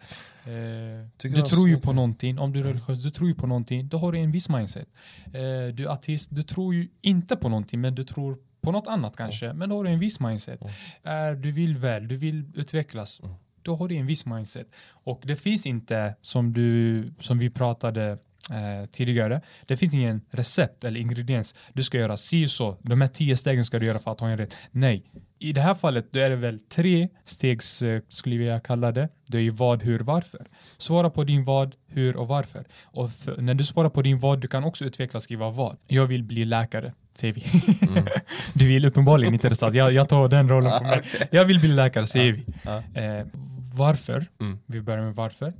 Eh, 0.45 1.31
du 1.33 1.43
tror 1.43 1.69
ju 1.69 1.75
så- 1.75 1.81
på 1.81 1.93
någonting. 1.93 2.39
Om 2.39 2.53
du 2.53 2.61
är 2.61 2.65
religiös, 2.65 3.03
du 3.03 3.11
tror 3.11 3.29
ju 3.29 3.35
på 3.35 3.47
någonting. 3.47 3.89
Då 3.89 3.99
har 3.99 4.13
du 4.13 4.19
en 4.19 4.33
viss 4.33 4.49
mindset. 4.49 4.89
Eh, 5.27 5.75
du 5.75 5.85
är 5.85 5.89
ateist, 5.89 6.29
du 6.37 6.43
tror 6.43 6.75
ju 6.75 6.89
inte 7.01 7.37
på 7.37 7.49
någonting, 7.49 7.81
men 7.81 7.95
du 7.95 8.05
tror 8.05 8.39
på 8.61 8.73
något 8.73 8.87
annat 8.87 9.17
kanske. 9.17 9.53
Men 9.53 9.69
då 9.69 9.77
har 9.77 9.85
du 9.85 9.91
en 9.91 9.99
viss 9.99 10.21
mindset. 10.21 10.61
Mm. 10.63 10.73
Är 11.03 11.35
du 11.35 11.53
vill 11.53 11.77
väl, 11.77 12.09
du 12.09 12.17
vill 12.17 12.45
utvecklas. 12.55 13.21
Mm. 13.23 13.35
Då 13.63 13.77
har 13.77 13.89
du 13.89 13.95
en 13.97 14.07
viss 14.07 14.27
mindset. 14.27 14.67
Och 14.89 15.23
det 15.25 15.37
finns 15.37 15.67
inte, 15.67 16.15
som, 16.23 16.53
du, 16.53 17.13
som 17.21 17.39
vi 17.39 17.51
pratade 17.51 18.19
eh, 18.51 18.87
tidigare, 18.91 19.41
det 19.67 19.77
finns 19.77 19.95
ingen 19.95 20.21
recept 20.31 20.85
eller 20.85 21.01
ingrediens. 21.01 21.55
Du 21.73 21.83
ska 21.83 21.99
göra 21.99 22.17
si 22.17 22.49
så. 22.49 22.77
De 22.83 23.01
här 23.01 23.09
tio 23.09 23.37
stegen 23.37 23.65
ska 23.65 23.79
du 23.79 23.87
göra 23.87 23.99
för 23.99 24.13
att 24.13 24.21
ha 24.21 24.29
en 24.29 24.39
rätt. 24.39 24.57
Nej. 24.71 25.03
I 25.41 25.53
det 25.53 25.61
här 25.61 25.75
fallet 25.75 26.07
då 26.11 26.21
är 26.21 26.31
det 26.31 26.37
väl 26.37 26.61
tre 26.61 27.09
stegs, 27.25 27.83
eh, 27.83 28.03
skulle 28.09 28.35
jag 28.45 28.65
kalla 28.65 28.93
det. 28.93 29.09
Det 29.27 29.39
är 29.39 29.43
ju 29.43 29.51
vad, 29.51 29.83
hur, 29.83 30.01
varför. 30.01 30.47
Svara 30.79 31.11
på 31.11 31.25
din 31.25 31.45
vad, 31.45 31.75
hur 31.87 32.17
och 32.17 32.29
varför. 32.29 32.65
Och 32.83 33.13
för, 33.13 33.37
när 33.37 33.55
du 33.55 33.65
svarar 33.65 33.89
på 33.89 34.03
din 34.03 34.19
vad, 34.19 34.41
du 34.41 34.49
kan 34.49 34.65
också 34.65 34.85
utveckla 34.85 35.21
skriva 35.21 35.51
vad. 35.51 35.77
Jag 35.87 36.07
vill 36.07 36.23
bli 36.23 36.45
läkare, 36.45 36.93
säger 37.15 37.35
vi. 37.35 37.45
Mm. 37.89 38.05
du 38.55 38.69
vill 38.69 38.85
uppenbarligen 38.85 39.35
inte 39.35 39.49
det, 39.49 39.57
så 39.57 39.71
jag, 39.73 39.93
jag 39.93 40.09
tar 40.09 40.29
den 40.29 40.49
rollen 40.49 40.73
på 40.79 40.85
mig. 40.85 41.03
Jag 41.31 41.45
vill 41.45 41.61
bli 41.61 41.69
läkare, 41.69 42.07
säger 42.07 42.33
vi. 42.33 42.45
Ja. 42.63 43.01
Eh, 43.03 43.27
varför? 43.75 44.27
Mm. 44.41 44.59
Vi 44.67 44.81
börjar 44.81 45.03
med 45.05 45.15
varför. 45.15 45.53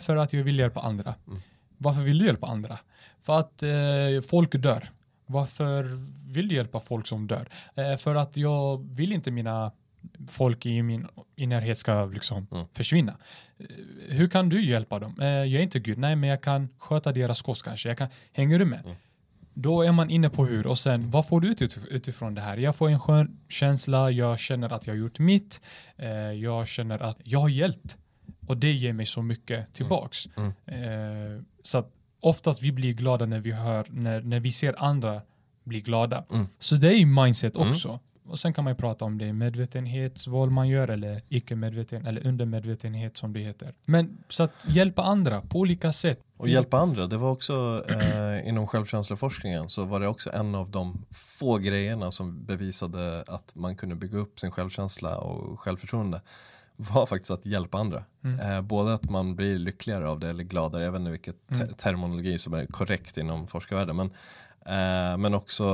För 0.00 0.16
att 0.16 0.32
jag 0.32 0.44
vill 0.44 0.58
hjälpa 0.58 0.80
andra. 0.80 1.14
Mm. 1.26 1.40
Varför 1.78 2.02
vill 2.02 2.18
du 2.18 2.26
hjälpa 2.26 2.46
andra? 2.46 2.78
För 3.22 3.38
att 3.40 3.62
eh, 3.62 4.28
folk 4.28 4.52
dör. 4.62 4.90
Varför 5.26 5.82
vill 6.32 6.48
du 6.48 6.54
hjälpa 6.54 6.80
folk 6.80 7.06
som 7.06 7.26
dör? 7.26 7.48
Eh, 7.74 7.96
för 7.96 8.14
att 8.14 8.36
jag 8.36 8.86
vill 8.94 9.12
inte 9.12 9.30
mina 9.30 9.72
folk 10.28 10.66
i 10.66 10.82
min 10.82 11.06
i 11.36 11.46
närhet 11.46 11.78
ska 11.78 12.04
liksom 12.04 12.46
Mm. 12.52 12.66
försvinna. 12.72 13.16
Eh, 13.58 13.66
hur 14.08 14.28
kan 14.28 14.48
du 14.48 14.64
hjälpa 14.66 14.98
dem? 14.98 15.14
Eh, 15.20 15.26
jag 15.26 15.52
är 15.52 15.60
inte 15.60 15.78
Gud, 15.78 15.98
nej 15.98 16.16
men 16.16 16.30
jag 16.30 16.42
kan 16.42 16.68
sköta 16.78 17.12
deras 17.12 17.42
kost 17.42 17.62
kanske. 17.62 17.88
Jag 17.88 17.98
kan, 17.98 18.08
hänger 18.32 18.58
du 18.58 18.64
med? 18.64 18.80
Mm. 18.84 18.96
Då 19.54 19.82
är 19.82 19.92
man 19.92 20.10
inne 20.10 20.30
på 20.30 20.46
hur 20.46 20.66
och 20.66 20.78
sen 20.78 21.10
vad 21.10 21.28
får 21.28 21.40
du 21.40 21.48
ut 21.48 21.60
utif- 21.62 21.86
utifrån 21.90 22.34
det 22.34 22.40
här? 22.40 22.56
Jag 22.56 22.76
får 22.76 22.88
en 22.88 23.00
skön 23.00 23.38
känsla, 23.48 24.10
jag 24.10 24.38
känner 24.38 24.72
att 24.72 24.86
jag 24.86 24.94
har 24.94 24.98
gjort 24.98 25.18
mitt, 25.18 25.60
eh, 25.96 26.08
jag 26.32 26.68
känner 26.68 26.98
att 27.02 27.16
jag 27.24 27.38
har 27.40 27.48
hjälpt 27.48 27.96
och 28.46 28.56
det 28.56 28.72
ger 28.72 28.92
mig 28.92 29.06
så 29.06 29.22
mycket 29.22 29.72
tillbaks. 29.72 30.28
Mm. 30.36 30.52
Eh, 30.66 31.42
så 31.62 31.78
att 31.78 31.92
oftast 32.20 32.62
vi 32.62 32.72
blir 32.72 32.92
glada 32.92 33.26
när 33.26 33.40
vi 33.40 33.52
hör, 33.52 33.86
när, 33.90 34.20
när 34.20 34.40
vi 34.40 34.52
ser 34.52 34.84
andra 34.84 35.22
bli 35.64 35.80
glada. 35.80 36.24
Mm. 36.32 36.46
Så 36.58 36.74
det 36.76 36.88
är 36.88 36.98
ju 36.98 37.06
mindset 37.06 37.56
Mm. 37.56 37.70
också. 37.70 38.00
Och 38.28 38.38
sen 38.38 38.52
kan 38.52 38.64
man 38.64 38.70
ju 38.70 38.76
prata 38.76 39.04
om 39.04 39.18
det 39.18 39.32
medvetenhetsval 39.32 40.50
man 40.50 40.68
gör 40.68 40.88
eller 40.88 41.22
icke-medveten 41.28 42.06
eller 42.06 42.26
undermedvetenhet 42.26 43.16
som 43.16 43.32
det 43.32 43.40
heter. 43.40 43.74
Men 43.84 44.18
så 44.28 44.42
att 44.42 44.50
hjälpa 44.66 45.02
andra 45.02 45.40
på 45.40 45.58
olika 45.58 45.92
sätt. 45.92 46.20
Och 46.36 46.48
hjälpa 46.48 46.78
andra, 46.78 47.06
det 47.06 47.16
var 47.16 47.30
också 47.30 47.84
eh, 47.88 48.48
inom 48.48 48.66
självkänsloforskningen 48.66 49.70
så 49.70 49.84
var 49.84 50.00
det 50.00 50.08
också 50.08 50.30
en 50.32 50.54
av 50.54 50.70
de 50.70 51.04
få 51.10 51.58
grejerna 51.58 52.10
som 52.10 52.44
bevisade 52.44 53.24
att 53.26 53.54
man 53.54 53.76
kunde 53.76 53.94
bygga 53.94 54.18
upp 54.18 54.40
sin 54.40 54.50
självkänsla 54.50 55.18
och 55.18 55.60
självförtroende 55.60 56.20
var 56.76 57.06
faktiskt 57.06 57.30
att 57.30 57.46
hjälpa 57.46 57.78
andra. 57.78 58.04
Mm. 58.24 58.40
Eh, 58.40 58.60
både 58.62 58.94
att 58.94 59.10
man 59.10 59.36
blir 59.36 59.58
lyckligare 59.58 60.08
av 60.08 60.20
det 60.20 60.28
eller 60.30 60.44
gladare, 60.44 60.84
jag 60.84 60.92
vet 60.92 60.98
inte 60.98 61.10
vilket 61.10 61.48
te- 61.48 61.54
Mm. 61.54 61.68
terminologi 61.74 62.38
som 62.38 62.54
är 62.54 62.66
korrekt 62.66 63.16
inom 63.18 63.46
forskarvärlden, 63.46 63.96
men, 63.96 64.06
eh, 64.66 65.18
men 65.18 65.34
också 65.34 65.64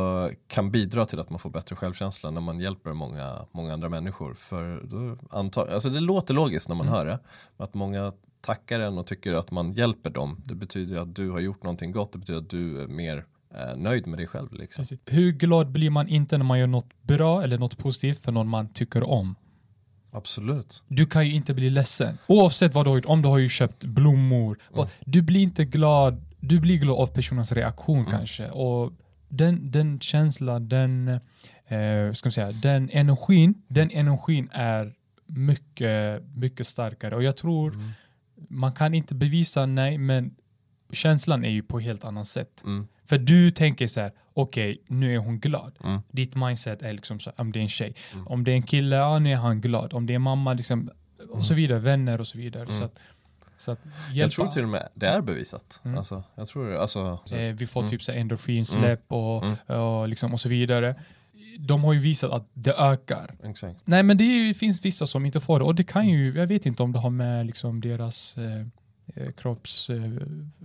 kan 0.46 0.70
bidra 0.70 1.04
till 1.06 1.18
att 1.20 1.30
man 1.30 1.38
får 1.38 1.50
bättre 1.50 1.76
självkänsla 1.76 2.30
när 2.30 2.40
man 2.40 2.60
hjälper 2.60 2.92
många, 2.92 3.46
många 3.52 3.72
andra 3.72 3.88
människor. 3.88 4.34
För 4.34 4.80
då 4.84 5.16
antar, 5.38 5.66
alltså 5.66 5.88
det 5.90 6.00
låter 6.00 6.34
logiskt 6.34 6.68
när 6.68 6.76
man 6.76 6.86
Mm. 6.86 6.98
hör 6.98 7.06
det, 7.06 7.18
men 7.56 7.64
att 7.64 7.74
många 7.74 8.12
tackar 8.40 8.80
en 8.80 8.98
och 8.98 9.06
tycker 9.06 9.34
att 9.34 9.50
man 9.50 9.72
hjälper 9.72 10.10
dem, 10.10 10.40
det 10.44 10.54
betyder 10.54 10.98
att 11.00 11.14
du 11.16 11.30
har 11.30 11.40
gjort 11.40 11.62
någonting 11.62 11.92
gott, 11.92 12.12
det 12.12 12.18
betyder 12.18 12.40
att 12.40 12.50
du 12.50 12.82
är 12.82 12.86
mer 12.86 13.24
eh, 13.54 13.76
nöjd 13.76 14.06
med 14.06 14.18
dig 14.18 14.26
själv. 14.26 14.52
Liksom. 14.52 14.84
Hur 15.06 15.32
glad 15.32 15.70
blir 15.72 15.90
man 15.90 16.08
inte 16.08 16.38
när 16.38 16.44
man 16.44 16.58
gör 16.58 16.66
något 16.66 17.02
bra 17.02 17.42
eller 17.42 17.58
något 17.58 17.78
positivt 17.78 18.22
för 18.22 18.32
någon 18.32 18.48
man 18.48 18.68
tycker 18.68 19.02
om? 19.02 19.34
Absolut. 20.12 20.84
Du 20.88 21.06
kan 21.06 21.26
ju 21.26 21.34
inte 21.34 21.54
bli 21.54 21.70
ledsen. 21.70 22.18
Oavsett 22.26 22.74
vad 22.74 22.86
du 22.86 22.90
har 22.90 22.96
gjort, 22.96 23.06
om 23.06 23.22
du 23.22 23.28
har 23.28 23.38
ju 23.38 23.48
köpt 23.48 23.84
blommor. 23.84 24.58
och 24.70 24.90
Du 25.00 25.22
blir 25.22 25.40
inte 25.40 25.64
glad, 25.64 26.24
du 26.40 26.60
blir 26.60 26.76
glad 26.76 26.98
av 26.98 27.06
personens 27.06 27.52
reaktion 27.52 28.06
kanske. 28.06 28.50
Och 28.50 28.92
den, 29.28 29.70
den 29.70 30.00
känslan, 30.00 30.68
den, 30.68 31.08
eh, 31.08 32.12
ska 32.14 32.26
man 32.26 32.32
säga, 32.32 32.52
den 32.52 32.90
energin, 32.92 33.62
den 33.68 33.90
energin 33.90 34.48
är 34.52 34.94
mycket, 35.26 36.22
mycket 36.34 36.66
starkare. 36.66 37.16
Och 37.16 37.22
jag 37.22 37.36
tror 37.36 37.78
man 38.48 38.72
kan 38.72 38.94
inte 38.94 39.14
bevisa 39.14 39.66
nej, 39.66 39.98
men 39.98 40.34
känslan 40.92 41.44
är 41.44 41.50
ju 41.50 41.62
på 41.62 41.80
helt 41.80 42.04
annat 42.04 42.28
sätt. 42.28 42.62
Mm. 42.64 42.88
För 43.06 43.18
du 43.18 43.50
tänker 43.50 43.86
så 43.86 44.00
här, 44.00 44.12
okej, 44.34 44.82
nu 44.86 45.14
är 45.14 45.18
hon 45.18 45.38
glad. 45.40 45.72
Mm. 45.84 46.00
Ditt 46.10 46.34
mindset 46.36 46.82
är 46.82 46.92
liksom 46.92 47.20
så, 47.20 47.32
om 47.36 47.52
det 47.52 47.58
är 47.58 47.62
en 47.62 47.68
tjej. 47.68 47.94
Om 48.26 48.44
det 48.44 48.50
är 48.50 48.54
en 48.56 48.62
kille, 48.62 48.96
ja 48.96 49.18
nu 49.18 49.32
är 49.32 49.36
han 49.36 49.60
glad. 49.60 49.92
Om 49.94 50.06
det 50.06 50.14
är 50.14 50.18
mamma, 50.18 50.52
liksom, 50.54 50.90
och 51.30 51.46
så 51.46 51.54
vidare, 51.54 51.78
vänner 51.78 52.20
och 52.20 52.26
så 52.26 52.38
vidare. 52.38 52.66
Så 52.74 52.84
att, 52.84 52.98
så 53.58 53.72
att 53.72 53.78
hjälpa, 53.78 54.06
Mm. 54.08 54.18
Jag 54.18 54.30
tror 54.30 54.46
till 54.46 54.62
och 54.62 54.68
med 54.68 54.88
det 54.94 55.06
är 55.06 55.20
bevisat. 55.20 55.80
Mm. 55.84 55.98
Alltså, 55.98 56.22
jag 56.34 56.48
tror, 56.48 56.74
alltså, 56.76 57.18
eh, 57.32 57.54
vi 57.54 57.66
får 57.66 57.80
Mm. 57.80 57.90
typ 57.90 58.02
så 58.02 58.12
endorfinsläpp 58.12 59.04
och, 59.12 59.44
Mm. 59.44 59.80
och, 59.82 60.08
liksom, 60.08 60.32
och 60.32 60.40
så 60.40 60.48
vidare. 60.48 60.94
De 61.58 61.84
har 61.84 61.92
ju 61.92 61.98
visat 61.98 62.30
att 62.32 62.46
det 62.54 62.72
ökar. 62.74 63.34
exakt. 63.44 63.80
Nej 63.84 64.02
men 64.02 64.16
det 64.16 64.24
är, 64.24 64.54
finns 64.54 64.84
vissa 64.84 65.06
som 65.06 65.26
inte 65.26 65.40
får 65.40 65.58
det 65.58 65.64
och 65.64 65.74
det 65.74 65.84
kan 65.84 66.08
ju, 66.08 66.34
jag 66.36 66.46
vet 66.46 66.66
inte 66.66 66.82
om 66.82 66.92
det 66.92 66.98
har 66.98 67.10
med 67.10 67.46
liksom 67.46 67.80
deras 67.80 68.36
eh, 68.38 68.66
kropps, 69.36 69.90
eh, 69.90 69.96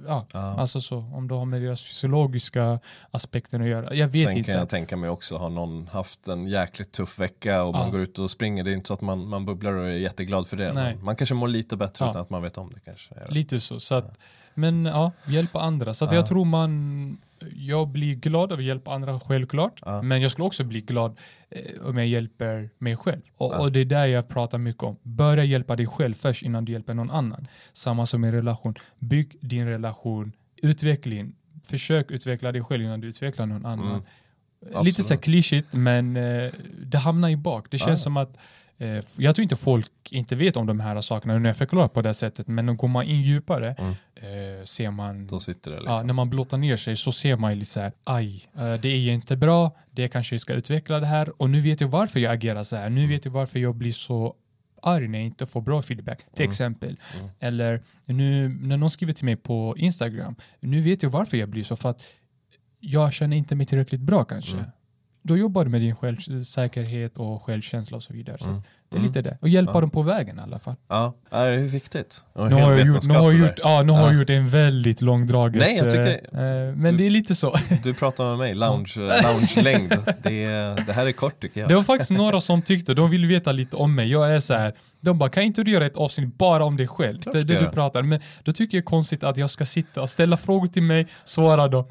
ja, 0.07 0.25
Ja. 0.33 0.39
alltså 0.59 0.81
så, 0.81 0.97
om 0.97 1.27
det 1.27 1.35
har 1.35 1.45
med 1.45 1.61
deras 1.61 1.81
fysiologiska 1.81 2.79
aspekten 3.11 3.61
att 3.61 3.67
göra. 3.67 3.93
Jag 3.95 4.07
vet 4.07 4.27
Sen 4.27 4.37
inte. 4.37 4.51
kan 4.51 4.59
jag 4.59 4.69
tänka 4.69 4.97
mig 4.97 5.09
också, 5.09 5.37
har 5.37 5.49
någon 5.49 5.87
haft 5.87 6.27
en 6.27 6.47
jäkligt 6.47 6.91
tuff 6.91 7.19
vecka 7.19 7.63
och 7.63 7.73
man 7.73 7.85
Ja. 7.85 7.91
går 7.91 8.01
ut 8.01 8.19
och 8.19 8.31
springer, 8.31 8.63
det 8.63 8.71
är 8.71 8.75
inte 8.75 8.87
så 8.87 8.93
att 8.93 9.01
man, 9.01 9.27
man 9.27 9.45
bubblar 9.45 9.71
och 9.73 9.85
är 9.85 9.89
jätteglad 9.91 10.47
för 10.47 10.57
det. 10.57 10.73
Men 10.73 11.03
man 11.05 11.15
kanske 11.15 11.35
mår 11.35 11.47
lite 11.47 11.77
bättre 11.77 12.05
Ja. 12.05 12.09
utan 12.11 12.21
att 12.21 12.29
man 12.29 12.41
vet 12.41 12.57
om 12.57 12.71
det 12.73 12.79
kanske. 12.79 13.13
Lite 13.29 13.59
så. 13.59 13.79
så 13.79 13.95
att, 13.95 14.17
Men 14.53 14.85
ja, 14.85 15.11
hjälpa 15.27 15.59
andra. 15.61 15.93
Så 15.93 16.05
jag 16.11 16.27
tror 16.27 16.45
man, 16.45 17.17
jag 17.55 17.87
blir 17.87 18.15
glad 18.15 18.51
av 18.51 18.59
att 18.59 18.65
hjälpa 18.65 18.91
andra 18.93 19.19
självklart. 19.19 19.79
Ja. 19.85 20.01
Men 20.01 20.21
jag 20.21 20.31
skulle 20.31 20.45
också 20.45 20.63
bli 20.63 20.81
glad 20.81 21.17
eh, 21.49 21.81
om 21.87 21.97
jag 21.97 22.07
hjälper 22.07 22.69
mig 22.77 22.97
själv. 22.97 23.21
Och, 23.37 23.53
Ja. 23.53 23.59
och 23.61 23.71
det 23.71 23.79
är 23.79 23.85
där 23.85 24.05
jag 24.05 24.27
pratar 24.27 24.57
mycket 24.57 24.83
om. 24.83 24.97
Börja 25.03 25.43
hjälpa 25.43 25.75
dig 25.75 25.85
själv 25.87 26.13
först 26.13 26.43
innan 26.43 26.65
du 26.65 26.71
hjälper 26.71 26.93
någon 26.93 27.11
annan. 27.11 27.47
Samma 27.73 28.05
som 28.05 28.25
i 28.25 28.31
relation. 28.31 28.75
Bygg 28.99 29.37
din 29.41 29.67
relation. 29.67 30.31
Utveckling. 30.61 31.35
Försök 31.65 32.11
utveckla 32.11 32.51
dig 32.51 32.63
själv 32.63 32.83
innan 32.83 33.01
du 33.01 33.07
utvecklar 33.07 33.45
någon 33.45 33.65
annan. 33.65 33.87
Mm. 33.89 34.01
Lite 34.61 34.77
Absolut. 34.79 35.05
så 35.05 35.17
klyschigt 35.17 35.67
men 35.73 36.17
eh, 36.17 36.51
det 36.81 36.97
hamnar 36.97 37.29
i 37.29 37.35
bak. 37.37 37.67
Det 37.71 37.77
känns 37.77 37.89
Ja. 37.99 38.03
som 38.03 38.17
att 38.17 38.37
eh, 38.77 39.03
jag 39.15 39.35
tror 39.35 39.43
inte 39.43 39.55
folk 39.55 39.91
inte 40.11 40.35
vet 40.35 40.57
om 40.57 40.65
de 40.67 40.79
här 40.79 41.01
sakerna 41.01 41.37
när 41.39 41.49
jag 41.49 41.57
förklarar 41.57 41.87
på 41.87 42.01
det 42.01 42.13
sättet 42.13 42.47
men 42.47 42.77
går 42.77 42.87
man 42.87 43.05
in 43.05 43.21
djupare 43.21 43.75
Mm. 43.79 43.93
Eh, 44.21 44.65
ser 44.65 44.91
man 44.91 45.27
Då 45.27 45.39
sitter 45.39 45.71
det 45.71 45.77
Ja, 45.77 45.81
liksom. 45.91 46.07
när 46.07 46.13
man 46.13 46.29
blottar 46.29 46.57
ner 46.57 46.77
sig 46.77 46.95
så 46.97 47.11
ser 47.11 47.35
man 47.35 47.51
ju 47.53 47.59
lite 47.59 47.71
så 47.71 47.79
här, 47.79 47.91
aj, 48.03 48.49
eh, 48.55 48.73
det 48.73 48.87
är 48.89 49.11
inte 49.11 49.35
bra, 49.35 49.71
det 49.91 50.07
kanske 50.07 50.39
ska 50.39 50.53
utveckla 50.53 50.99
det 50.99 51.05
här 51.07 51.41
och 51.41 51.49
nu 51.49 51.61
vet 51.61 51.81
jag 51.81 51.87
varför 51.87 52.19
jag 52.19 52.33
agerar 52.33 52.63
så 52.63 52.75
här, 52.75 52.89
nu 52.89 52.99
Mm. 53.01 53.09
vet 53.09 53.25
jag 53.25 53.31
varför 53.31 53.59
jag 53.59 53.75
blir 53.75 53.91
så 53.91 54.35
arg 54.81 55.07
när 55.07 55.19
jag 55.19 55.25
inte 55.25 55.45
får 55.45 55.61
bra 55.61 55.81
feedback, 55.81 56.17
till 56.33 56.41
Mm. 56.43 56.49
exempel. 56.49 56.99
Mm. 57.19 57.29
Eller 57.39 57.81
nu 58.05 58.49
när 58.61 58.77
någon 58.77 58.89
skriver 58.91 59.13
till 59.13 59.25
mig 59.25 59.35
på 59.35 59.75
Instagram, 59.77 60.35
nu 60.59 60.81
vet 60.81 61.03
jag 61.03 61.09
varför 61.09 61.37
jag 61.37 61.49
blir 61.49 61.63
så, 61.63 61.75
för 61.75 61.89
att 61.89 62.03
jag 62.79 63.13
känner 63.13 63.37
inte 63.37 63.55
mig 63.55 63.65
tillräckligt 63.65 64.01
bra 64.01 64.23
kanske. 64.23 64.53
Mm. 64.57 64.65
Då 65.21 65.37
jobbar 65.37 65.63
du 65.65 65.69
med 65.71 65.81
din 65.81 65.95
självsäkerhet 65.95 67.17
och 67.17 67.43
självkänsla 67.43 67.97
och 67.97 68.03
så 68.03 68.13
vidare. 68.13 68.37
Så 68.39 68.49
Mm. 68.49 68.61
Det 68.89 68.95
är 68.95 68.99
Mm. 68.99 69.07
lite 69.07 69.21
det. 69.21 69.37
Och 69.41 69.49
hjälpa 69.49 69.71
Ja. 69.73 69.81
dem 69.81 69.89
på 69.89 70.01
vägen 70.01 70.39
i 70.39 70.41
alla 70.41 70.59
fall. 70.59 70.75
Ja, 70.89 71.13
ja, 71.31 71.43
det 71.43 71.53
är 71.53 71.57
viktigt. 71.59 72.23
Och 72.33 72.49
Nu 72.49 72.55
har 72.55 72.71
jag 72.71 72.87
gjort, 72.87 73.03
nu 73.07 73.13
har 73.13 73.31
jag 73.31 73.39
gjort, 73.39 73.59
ja, 73.63 73.83
nu 73.83 73.91
har 73.93 74.13
gjort 74.13 74.29
en 74.29 74.49
väldigt 74.49 75.01
långdraget. 75.01 75.59
Nej, 75.61 75.77
jag 75.77 75.85
tycker- 75.91 76.29
eh, 76.39 76.67
eh, 76.69 76.75
men 76.75 76.97
det 76.97 77.05
är 77.05 77.09
lite 77.09 77.35
så. 77.35 77.55
Du 77.83 77.93
pratar 77.93 78.23
med 78.29 78.37
mig, 78.37 78.55
lounge, 78.55 78.93
lounge-längd. 78.97 79.93
Det, 80.23 80.43
är- 80.43 80.85
det 80.85 80.93
här 80.93 81.05
är 81.07 81.11
kort 81.11 81.39
tycker 81.39 81.59
jag. 81.59 81.69
Det 81.69 81.75
var 81.75 81.83
faktiskt 81.83 82.11
några 82.11 82.41
som 82.41 82.61
tyckte, 82.61 82.93
de 82.93 83.09
vill 83.09 83.25
veta 83.25 83.51
lite 83.51 83.75
om 83.75 83.95
mig. 83.95 84.11
Jag 84.11 84.33
är 84.35 84.39
så 84.39 84.53
här, 84.53 84.73
de 85.01 85.17
bara, 85.17 85.29
kan 85.29 85.43
inte 85.43 85.63
du 85.63 85.71
göra 85.71 85.85
ett 85.85 85.97
avsnitt 85.97 86.37
bara 86.37 86.65
om 86.65 86.77
dig 86.77 86.87
själv? 86.87 87.21
Klart 87.21 87.33
Det 87.33 87.43
det 87.43 87.59
du 87.59 87.69
pratar. 87.69 88.01
Men 88.01 88.19
då 88.43 88.53
tycker 88.53 88.77
jag 88.77 88.85
konstigt 88.85 89.23
att 89.23 89.37
jag 89.37 89.49
ska 89.49 89.65
sitta 89.65 90.01
och 90.01 90.09
ställa 90.09 90.37
frågor 90.37 90.67
till 90.67 90.83
mig, 90.83 91.07
svara 91.25 91.67
dem. 91.67 91.85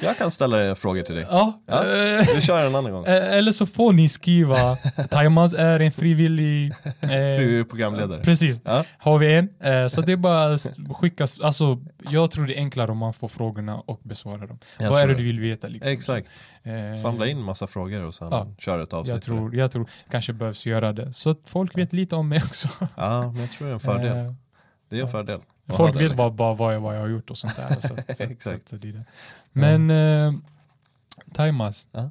Jag 0.00 0.18
kan 0.18 0.30
ställa 0.30 0.74
frågor 0.74 1.02
till 1.02 1.14
dig. 1.14 1.26
ja, 1.30 1.60
Ja. 1.66 1.84
eh, 1.84 2.26
Vi 2.34 2.40
kör 2.40 2.66
en 2.66 2.74
annan 2.74 2.92
gång. 2.92 3.04
eh, 3.06 3.32
eller 3.34 3.52
så 3.52 3.66
får 3.66 3.92
ni 3.92 4.08
skriva, 4.08 4.76
Taimaz 5.10 5.54
är 5.54 5.80
en 5.80 5.92
frivillig... 5.92 6.72
eh, 7.00 7.08
Fru 7.36 7.64
programledare. 7.64 8.22
Precis, 8.22 8.60
Ja. 8.64 8.84
har 8.98 9.18
vi 9.18 9.34
en. 9.34 9.48
Eh, 9.60 9.88
så 9.88 10.00
det 10.00 10.12
är 10.12 10.16
bara 10.16 10.54
att 10.54 10.66
skicka, 11.00 11.26
alltså 11.42 11.78
jag 12.10 12.30
tror 12.30 12.46
det 12.46 12.54
är 12.54 12.58
enklare 12.58 12.90
om 12.90 12.98
man 12.98 13.12
får 13.12 13.28
frågorna 13.28 13.76
och 13.80 14.00
besvara 14.02 14.46
dem. 14.46 14.58
Jag 14.78 14.90
Vad 14.90 15.02
är 15.02 15.08
det 15.08 15.14
du 15.14 15.24
vill 15.24 15.40
veta? 15.40 15.68
Liksom? 15.68 15.92
Exakt. 15.92 16.28
Eh, 16.62 16.94
Samla 17.02 17.26
in 17.26 17.42
massa 17.42 17.66
frågor 17.66 18.04
och 18.04 18.14
sen 18.14 18.28
Ja. 18.30 18.46
kör 18.58 18.78
ett 18.82 18.92
avsnitt. 18.92 19.14
Jag 19.14 19.22
tror, 19.22 19.54
jag 19.56 19.70
tror 19.72 19.88
kanske 20.10 20.32
behövs 20.32 20.66
göra 20.66 20.92
det. 20.92 21.12
Så 21.12 21.30
att 21.30 21.38
folk 21.46 21.78
vet 21.78 21.92
lite 21.92 22.16
om 22.16 22.28
mig 22.28 22.42
också. 22.44 22.68
Ja, 22.96 23.32
men 23.32 23.40
jag 23.40 23.50
tror 23.50 23.66
det 23.66 23.72
är 23.72 23.74
en 23.74 23.80
fördel. 23.80 24.34
Det 24.90 24.98
är 24.98 25.02
en 25.02 25.08
fördel. 25.08 25.40
Folk 25.76 25.94
vet 25.94 26.00
liksom. 26.10 26.36
bara, 26.36 26.54
vad, 26.54 26.74
jag, 26.74 26.80
vad 26.80 26.96
jag 26.96 27.00
har 27.00 27.08
gjort 27.08 27.30
och 27.30 27.38
sånt 27.38 27.56
där. 27.56 27.74
Så, 27.80 27.88
så, 27.88 28.22
Exakt. 28.22 28.68
Så, 28.68 28.76
så 28.76 28.76
det 28.76 28.88
är 28.88 28.92
det. 28.92 29.04
Men 29.52 29.90
eh, 29.90 30.32
Taimas, 31.34 31.86
Ja. 31.92 32.10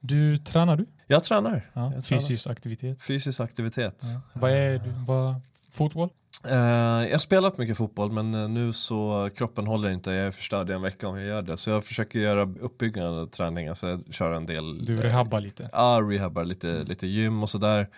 du 0.00 0.38
tränar 0.38 0.76
du? 0.76 0.86
Jag 1.06 1.24
tränar. 1.24 1.70
Ja, 1.72 1.92
Jag 1.94 2.04
tränar. 2.04 2.20
fysisk 2.20 2.46
aktivitet. 2.46 3.02
Fysisk 3.02 3.40
aktivitet. 3.40 4.02
Ja. 4.02 4.20
Vad 4.32 4.50
är 4.50 4.78
du? 4.78 4.90
Vad, 5.06 5.34
fotboll? 5.70 6.08
Eh, 6.48 6.54
jag 6.56 7.12
har 7.12 7.18
spelat 7.18 7.58
mycket 7.58 7.76
fotboll 7.76 8.12
men 8.12 8.34
eh, 8.34 8.48
nu 8.48 8.72
så 8.72 9.30
kroppen 9.36 9.66
håller 9.66 9.88
inte, 9.90 10.10
jag 10.10 10.26
är 10.26 10.30
förstörd 10.30 10.70
i 10.70 10.72
en 10.72 10.82
vecka 10.82 11.08
om 11.08 11.16
jag 11.18 11.26
gör 11.26 11.42
det. 11.42 11.56
Så 11.56 11.70
jag 11.70 11.84
försöker 11.84 12.18
göra 12.18 12.42
uppbyggande 12.60 13.26
träning, 13.26 13.68
alltså 13.68 13.88
jag 13.88 14.02
kör 14.10 14.32
en 14.32 14.46
del 14.46 14.84
Du 14.84 14.98
eh, 14.98 15.02
rehabbar 15.02 15.40
lite. 15.40 15.70
Ja, 15.72 16.00
rehabbar 16.10 16.44
lite, 16.44 16.84
lite 16.84 17.06
gym 17.06 17.42
och 17.42 17.50
sådär. 17.50 17.88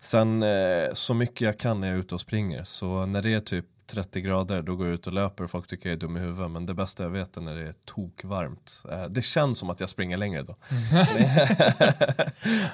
Sen 0.00 0.42
eh, 0.42 0.92
så 0.92 1.14
mycket 1.14 1.40
jag 1.40 1.58
kan 1.58 1.80
när 1.80 1.88
jag 1.88 1.96
är 1.96 2.00
ute 2.00 2.14
och 2.14 2.20
springer. 2.20 2.64
Så 2.64 3.06
när 3.06 3.22
det 3.22 3.34
är 3.34 3.40
typ 3.40 3.66
30 3.90 4.20
grader 4.20 4.62
då 4.62 4.76
går 4.76 4.86
jag 4.86 4.94
ut 4.94 5.06
och 5.06 5.12
löper 5.12 5.44
och 5.44 5.50
folk 5.50 5.66
tycker 5.66 5.88
jag 5.88 5.96
är 5.96 6.00
dum 6.00 6.16
i 6.16 6.20
huvudet. 6.20 6.50
Men 6.50 6.66
det 6.66 6.74
bästa 6.74 7.02
jag 7.02 7.10
vet 7.10 7.36
är 7.36 7.40
när 7.40 7.54
det 7.54 7.68
är 7.68 7.74
tokvarmt. 7.84 8.82
Eh, 8.92 9.04
det 9.04 9.22
känns 9.22 9.58
som 9.58 9.70
att 9.70 9.80
jag 9.80 9.88
springer 9.88 10.16
längre 10.16 10.42
då. 10.42 10.56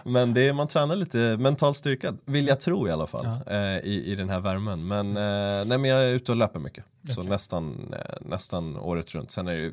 men 0.10 0.34
det 0.34 0.48
är, 0.48 0.52
man 0.52 0.68
tränar 0.68 0.96
lite 0.96 1.36
mental 1.40 1.74
styrka, 1.74 2.14
vill 2.24 2.46
jag 2.46 2.60
tro 2.60 2.88
i 2.88 2.90
alla 2.90 3.06
fall. 3.06 3.24
Ja. 3.46 3.52
Eh, 3.52 3.78
i, 3.78 4.02
I 4.06 4.14
den 4.14 4.28
här 4.28 4.40
värmen. 4.40 4.88
Men, 4.88 5.06
eh, 5.08 5.66
nej, 5.66 5.78
men 5.78 5.84
jag 5.84 6.04
är 6.04 6.14
ute 6.14 6.32
och 6.32 6.38
löper 6.38 6.60
mycket. 6.60 6.84
Så 7.08 7.20
Okej. 7.20 7.30
nästan, 7.30 7.94
nästan 8.20 8.76
året 8.76 9.14
runt. 9.14 9.30
Sen 9.30 9.48
är 9.48 9.52
det 9.52 9.58
ju 9.58 9.72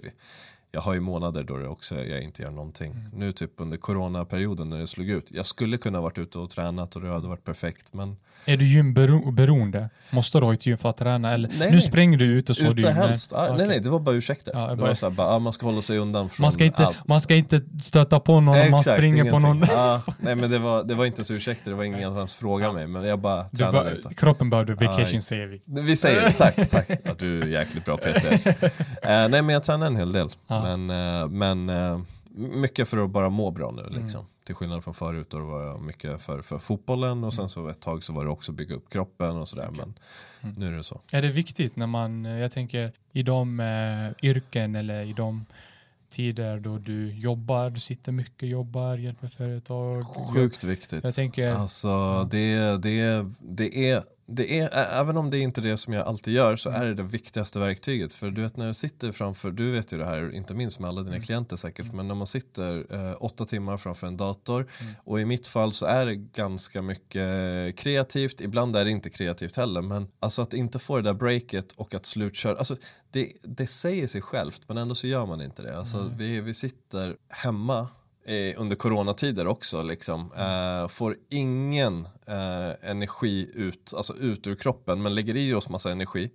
jag 0.76 0.82
har 0.82 0.94
ju 0.94 1.00
månader 1.00 1.44
då 1.44 1.58
det 1.58 1.68
också, 1.68 2.04
jag 2.06 2.22
inte 2.22 2.42
gör 2.42 2.52
någonting. 2.52 2.92
Mm. 2.92 3.12
Nu 3.14 3.32
typ 3.32 3.52
under 3.58 3.78
coronaperioden 3.78 4.70
när 4.70 4.80
det 4.80 4.88
slog 4.88 5.10
ut. 5.10 5.32
Jag 5.32 5.46
skulle 5.46 5.78
kunna 5.78 6.02
varit 6.02 6.18
ute 6.18 6.40
och 6.40 6.50
tränat 6.50 6.96
och 6.96 7.02
det 7.02 7.10
hade 7.10 7.28
varit 7.28 7.44
perfekt. 7.44 7.94
Men 7.94 8.18
Är 8.46 8.58
du 8.58 8.66
gymberoende? 8.66 9.90
Måste 10.10 10.40
du 10.40 10.46
ha 10.46 10.54
ett 10.54 10.66
gym 10.66 10.78
för 10.78 10.90
att 10.90 10.98
träna? 10.98 11.32
Eller, 11.34 11.50
Nej, 11.50 11.58
nu 11.60 11.72
nej. 11.72 11.82
spränger 11.82 12.18
du 12.18 12.26
ute 12.26 12.56
så 12.56 12.64
ute 12.64 12.74
du 12.74 12.88
helst. 12.90 13.34
Ah, 13.34 13.44
okej. 13.46 13.58
Nej 13.58 13.68
nej, 13.68 13.80
det 13.80 13.90
var 13.90 14.00
bara 14.00 14.16
ursäkter. 14.16 14.52
Ja, 14.56 14.68
det 14.68 14.76
bara- 14.76 14.88
var 14.88 14.94
så 14.94 15.06
här, 15.10 15.14
bara, 15.14 15.28
ah, 15.28 15.40
man 15.40 15.54
ska 15.54 15.66
hålla 15.66 15.82
sig 15.82 15.98
undan 15.98 16.30
från 16.30 16.44
Man 16.44 16.52
ska, 16.52 16.66
inte, 16.66 16.86
allt. 16.88 17.08
man 17.08 17.22
ska 17.22 17.36
inte 17.36 17.62
stöta 17.82 18.20
på 18.20 18.40
någon 18.40 18.48
om 18.60 18.72
man 18.72 18.80
Exakt, 18.80 18.98
springer 18.98 19.24
på 19.24 19.30
ingenting. 19.30 19.50
någon. 19.60 19.68
Ja, 19.72 20.02
nej 20.20 20.36
men 20.36 20.50
det 20.52 20.60
var, 20.60 20.84
det 20.84 20.96
var 20.96 21.06
inte 21.06 21.24
så 21.24 21.34
ursäkter, 21.34 21.72
det 21.72 21.78
var 21.78 21.84
ingen 21.84 22.04
som 22.10 22.16
ens 22.16 22.34
frågade 22.36 22.74
mig. 22.74 22.88
Men 22.88 23.04
jag 23.04 23.20
bara 23.20 23.46
Du 23.52 23.58
tränade 23.58 23.78
bara, 23.78 23.96
inte. 23.96 24.14
kroppen 24.14 24.50
behövde 24.50 24.74
vacation 24.74 25.16
Ja, 25.16 25.22
säger 25.22 25.48
vi. 25.48 25.62
Vi 25.66 25.96
säger 25.96 26.22
det, 26.22 26.32
tack, 26.32 26.56
tack. 26.70 26.90
Ja, 27.04 27.12
du 27.20 27.42
är 27.42 27.48
jäkligt 27.48 27.86
bra 27.86 27.98
Peter. 27.98 28.34
Eh, 28.54 28.70
nej 29.04 29.30
men 29.30 29.50
jag 29.50 29.64
tränar 29.64 29.88
en 29.88 29.96
hel 29.96 30.12
del. 30.12 30.30
Men, 30.48 30.90
eh, 30.90 31.28
men 31.30 31.70
eh, 31.70 32.00
mycket 32.36 32.88
för 32.88 32.98
att 32.98 33.10
bara 33.10 33.30
må 33.30 33.52
bra 33.52 33.72
nu 33.72 33.82
Mm. 33.82 34.02
liksom. 34.04 34.26
Till 34.46 34.56
skillnad 34.56 34.84
från 34.84 34.94
förut 34.94 35.28
då 35.30 35.38
det 35.38 35.44
var 35.46 35.78
mycket 35.78 36.22
för, 36.22 36.42
för 36.42 36.58
fotbollen 36.58 37.24
och 37.24 37.34
sen 37.34 37.50
så 37.50 37.68
ett 37.68 37.80
tag 37.80 38.04
så 38.04 38.14
var 38.14 38.24
det 38.26 38.30
också 38.32 38.52
bygga 38.52 38.76
upp 38.76 38.90
kroppen 38.90 39.38
och 39.38 39.48
sådär. 39.50 39.70
Men 39.72 39.94
Mm. 40.42 40.56
nu 40.58 40.68
är 40.74 40.78
det 40.78 40.84
så. 40.84 41.02
Är 41.12 41.22
det 41.22 41.28
viktigt 41.32 41.76
när 41.76 41.88
man, 41.88 42.26
eh, 42.26 42.32
jag 42.40 42.52
tänker 42.52 42.92
i 43.12 43.24
de 43.24 43.60
eh, 43.60 44.26
yrken 44.30 44.76
eller 44.76 45.04
i 45.04 45.14
de 45.14 45.46
tider 46.10 46.60
då 46.60 46.78
du 46.78 47.12
jobbar, 47.14 47.70
du 47.70 47.80
sitter 47.80 48.12
mycket, 48.12 48.50
jobbar, 48.50 48.98
hjälper 48.98 49.28
företag. 49.28 50.04
Sjukt 50.34 50.64
viktigt. 50.64 51.04
Jag 51.04 51.16
tänker- 51.16 51.54
Alltså 51.54 52.24
det, 52.32 52.78
det, 52.82 53.26
det 53.42 53.90
är 53.90 54.04
det 54.36 54.60
är, 54.60 54.70
även 55.02 55.18
om 55.18 55.30
det 55.30 55.40
inte 55.40 55.62
är 55.62 55.64
det 55.64 55.78
som 55.78 55.94
jag 55.94 56.08
alltid 56.08 56.34
gör 56.34 56.56
så 56.56 56.70
är 56.70 56.86
det 56.86 56.94
det 56.94 57.04
viktigaste 57.04 57.60
verktyget. 57.60 58.14
För 58.14 58.32
du 58.32 58.42
vet 58.42 58.58
när 58.58 58.68
du 58.68 58.74
sitter 58.74 59.12
framför, 59.12 59.52
du 59.52 59.72
vet 59.72 59.94
ju 59.94 59.98
det 59.98 60.06
här, 60.06 60.34
inte 60.34 60.54
minst 60.54 60.80
med 60.80 60.90
alla 60.90 61.02
dina 61.04 61.20
klienter 61.20 61.56
säkert, 61.56 61.94
men 61.94 62.08
när 62.08 62.16
man 62.16 62.28
sitter 62.28 62.86
eh, 62.90 63.16
åtta 63.20 63.46
timmar 63.46 63.78
framför 63.78 64.08
en 64.08 64.18
dator 64.18 64.72
och 65.04 65.22
i 65.22 65.26
mitt 65.26 65.48
fall 65.48 65.74
så 65.74 65.86
är 65.86 66.06
det 66.06 66.16
ganska 66.16 66.82
mycket 66.82 67.76
kreativt, 67.78 68.42
ibland 68.42 68.76
är 68.76 68.86
det 68.86 68.92
inte 68.92 69.10
kreativt 69.10 69.56
heller, 69.56 69.82
men 69.82 70.08
alltså 70.20 70.42
att 70.42 70.54
inte 70.54 70.80
få 70.80 70.96
det 70.96 71.02
där 71.02 71.14
breaket 71.14 71.72
och 71.72 71.94
att 71.94 72.06
slutköra, 72.06 72.58
alltså 72.58 72.76
det, 73.12 73.32
det 73.42 73.68
säger 73.68 74.08
sig 74.08 74.22
självt 74.22 74.62
men 74.68 74.78
ändå 74.78 74.96
så 74.96 75.08
gör 75.08 75.26
man 75.26 75.42
inte 75.42 75.62
det. 75.62 75.78
Alltså 75.78 76.12
vi, 76.18 76.42
vi 76.42 76.54
sitter 76.54 77.16
hemma 77.30 77.88
eh, 78.26 78.62
under 78.62 78.76
coronatider 78.76 79.48
också 79.48 79.84
liksom. 79.84 80.32
Eh, 80.38 80.88
får 80.88 81.18
ingen 81.30 82.08
eh, 82.28 82.90
energi 82.90 83.52
ut, 83.54 83.94
alltså 83.98 84.16
ut 84.16 84.48
ur 84.48 84.56
kroppen 84.56 85.02
men 85.02 85.16
lägger 85.16 85.38
i 85.38 85.54
oss 85.54 85.70
massa 85.70 85.92
energi. 85.92 86.32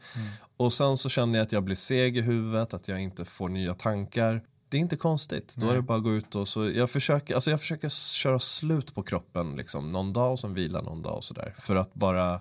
Och 0.56 0.72
sen 0.72 0.96
så 0.96 1.08
känner 1.08 1.38
jag 1.38 1.44
att 1.44 1.52
jag 1.52 1.64
blir 1.64 1.76
seg 1.76 2.16
i 2.16 2.20
huvudet, 2.20 2.74
att 2.74 2.88
jag 2.88 3.00
inte 3.00 3.24
får 3.24 3.48
nya 3.48 3.74
tankar. 3.74 4.42
Det 4.68 4.76
är 4.76 4.80
inte 4.80 4.96
konstigt, 4.96 5.54
då 5.56 5.68
är 5.68 5.74
det 5.74 5.82
bara 5.82 5.98
att 5.98 6.04
gå 6.04 6.12
ut 6.12 6.34
och 6.34 6.48
så, 6.48 6.70
jag 6.70 6.90
försöker, 6.90 7.34
alltså 7.34 7.50
jag 7.50 7.60
försöker 7.60 7.88
köra 7.88 8.38
slut 8.38 8.94
på 8.94 9.02
kroppen 9.02 9.56
liksom, 9.56 9.92
någon 9.92 10.12
dag 10.12 10.32
och 10.32 10.40
sen 10.40 10.54
vila 10.54 10.80
någon 10.80 11.02
dag 11.02 11.16
och 11.16 11.24
sådär. 11.24 11.54
För 11.58 11.76
att 11.76 11.94
bara 11.94 12.40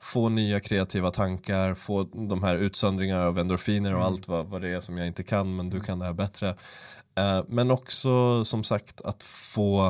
få 0.00 0.28
nya 0.28 0.60
kreativa 0.60 1.10
tankar, 1.10 1.74
få 1.74 2.02
de 2.02 2.42
här 2.42 2.56
utsöndringar 2.56 3.20
av 3.20 3.38
endorfiner 3.38 3.94
och 3.94 4.04
allt 4.04 4.28
vad, 4.28 4.46
vad 4.46 4.62
det 4.62 4.68
är 4.68 4.80
som 4.80 4.98
jag 4.98 5.06
inte 5.06 5.22
kan 5.22 5.56
men 5.56 5.70
du 5.70 5.80
kan 5.80 5.98
det 5.98 6.04
här 6.04 6.12
bättre. 6.12 6.56
Eh, 7.16 7.42
men 7.48 7.70
också 7.70 8.44
som 8.44 8.64
sagt 8.64 9.00
att 9.00 9.22
få, 9.22 9.86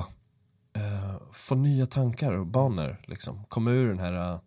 eh, 0.77 1.17
få 1.33 1.55
nya 1.55 1.87
tankar 1.87 2.33
och 2.33 2.47
banor. 2.47 2.97
Liksom. 3.07 3.45
Komma 3.49 3.71
ur 3.71 3.89
den 3.89 3.99
här 3.99 4.39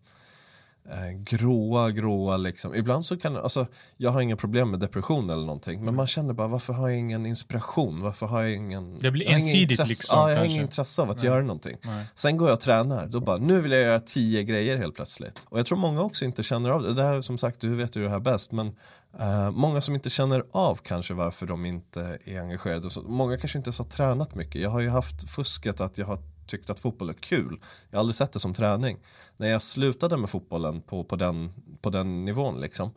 eh, 0.90 1.10
gråa, 1.24 1.90
gråa 1.90 2.36
liksom. 2.36 2.74
Ibland 2.74 3.06
så 3.06 3.16
kan, 3.16 3.36
alltså 3.36 3.66
jag 3.96 4.10
har 4.10 4.20
inga 4.20 4.36
problem 4.36 4.70
med 4.70 4.80
depression 4.80 5.30
eller 5.30 5.44
någonting. 5.46 5.84
Men 5.84 5.94
man 5.94 6.06
känner 6.06 6.32
bara 6.34 6.48
varför 6.48 6.72
har 6.72 6.88
jag 6.88 6.98
ingen 6.98 7.26
inspiration? 7.26 8.02
Varför 8.02 8.26
har 8.26 8.42
jag 8.42 8.52
ingen 8.52 8.98
Det 8.98 9.10
blir 9.10 9.26
har 9.26 9.34
ensidigt 9.34 9.70
intresse- 9.80 9.88
liksom, 9.88 10.18
Ja, 10.18 10.22
jag 10.22 10.28
har 10.28 10.34
kanske. 10.36 10.50
ingen 10.52 10.62
intresse 10.62 11.02
av 11.02 11.10
att 11.10 11.16
Nej. 11.16 11.26
göra 11.26 11.40
någonting. 11.42 11.76
Nej. 11.82 12.06
Sen 12.14 12.36
går 12.36 12.48
jag 12.48 12.54
och 12.54 12.60
tränar, 12.60 13.06
då 13.06 13.20
bara 13.20 13.36
nu 13.36 13.60
vill 13.60 13.72
jag 13.72 13.80
göra 13.80 14.00
tio 14.00 14.42
grejer 14.44 14.76
helt 14.76 14.94
plötsligt. 14.94 15.46
Och 15.48 15.58
jag 15.58 15.66
tror 15.66 15.78
många 15.78 16.02
också 16.02 16.24
inte 16.24 16.42
känner 16.42 16.70
av 16.70 16.82
det. 16.82 16.94
Det 16.94 17.02
här 17.02 17.20
som 17.20 17.38
sagt, 17.38 17.60
du 17.60 17.74
vet 17.74 17.96
ju 17.96 18.02
det 18.02 18.10
här 18.10 18.20
bäst. 18.20 18.52
Men 18.52 18.76
Eh, 19.18 19.50
många 19.50 19.80
som 19.80 19.94
inte 19.94 20.10
känner 20.10 20.44
av 20.50 20.76
kanske 20.76 21.14
varför 21.14 21.46
de 21.46 21.64
inte 21.64 22.18
är 22.24 22.40
engagerade. 22.40 22.90
Så. 22.90 23.02
Många 23.02 23.36
kanske 23.36 23.58
inte 23.58 23.68
ens 23.68 23.78
har 23.78 23.86
tränat 23.86 24.34
mycket. 24.34 24.60
Jag 24.60 24.70
har 24.70 24.80
ju 24.80 24.88
haft 24.88 25.30
fusket 25.30 25.80
att 25.80 25.98
jag 25.98 26.06
har 26.06 26.18
tyckt 26.46 26.70
att 26.70 26.80
fotboll 26.80 27.08
är 27.08 27.14
kul. 27.14 27.60
Jag 27.90 27.96
har 27.96 28.00
aldrig 28.00 28.16
sett 28.16 28.32
det 28.32 28.40
som 28.40 28.54
träning. 28.54 28.98
När 29.36 29.48
jag 29.48 29.62
slutade 29.62 30.16
med 30.16 30.30
fotbollen 30.30 30.80
på, 30.80 31.04
på, 31.04 31.16
den, 31.16 31.52
på 31.80 31.90
den 31.90 32.24
nivån 32.24 32.60
liksom. 32.60 32.90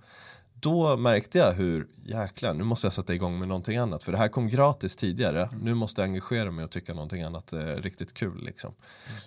Då 0.64 0.98
märkte 0.98 1.38
jag 1.38 1.54
hur, 1.54 1.88
jäklar, 2.06 2.54
nu 2.54 2.64
måste 2.64 2.88
jag 2.88 2.94
sätta 2.94 3.14
igång 3.14 3.40
med 3.40 3.48
någonting 3.48 3.78
annat. 3.78 4.04
För 4.04 4.12
det 4.12 4.18
här 4.18 4.28
kom 4.28 4.50
gratis 4.50 4.96
tidigare. 4.96 5.50
Nu 5.62 5.74
måste 5.74 6.02
jag 6.02 6.08
engagera 6.08 6.52
mig 6.52 6.66
och 6.66 6.72
tycka 6.72 6.94
någonting 6.94 7.24
annat 7.24 7.54
är 7.54 7.82
riktigt 7.82 8.14
kul 8.14 8.44
liksom. 8.46 8.74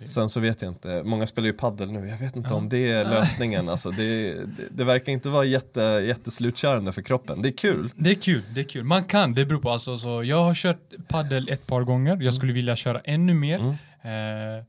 Sen 0.05 0.29
så 0.29 0.39
vet 0.39 0.61
jag 0.61 0.71
inte, 0.71 1.03
många 1.03 1.27
spelar 1.27 1.47
ju 1.47 1.53
paddel 1.53 1.91
nu, 1.91 2.07
jag 2.07 2.17
vet 2.17 2.35
inte 2.35 2.53
om 2.53 2.69
det 2.69 2.91
är 2.91 3.05
lösningen. 3.05 3.69
Alltså, 3.69 3.91
det, 3.91 4.33
det, 4.33 4.63
det 4.71 4.83
verkar 4.83 5.11
inte 5.11 5.29
vara 5.29 5.45
jätte, 5.45 5.81
jätteslutkörande 5.81 6.93
för 6.93 7.01
kroppen. 7.01 7.41
Det 7.41 7.49
är 7.49 7.57
kul. 7.57 7.91
Det 7.95 8.09
är 8.09 8.15
kul, 8.15 8.43
det 8.53 8.59
är 8.59 8.63
kul. 8.63 8.83
Man 8.83 9.03
kan, 9.03 9.33
det 9.33 9.45
beror 9.45 9.59
på. 9.59 9.69
Alltså, 9.69 9.97
så 9.97 10.23
jag 10.23 10.43
har 10.43 10.55
kört 10.55 11.07
paddel 11.07 11.49
ett 11.49 11.67
par 11.67 11.81
gånger. 11.81 12.17
Jag 12.21 12.33
skulle 12.33 12.53
vilja 12.53 12.75
köra 12.75 12.99
ännu 12.99 13.33
mer. 13.33 13.59
Mm. 13.59 13.75
Eh, 14.01 14.63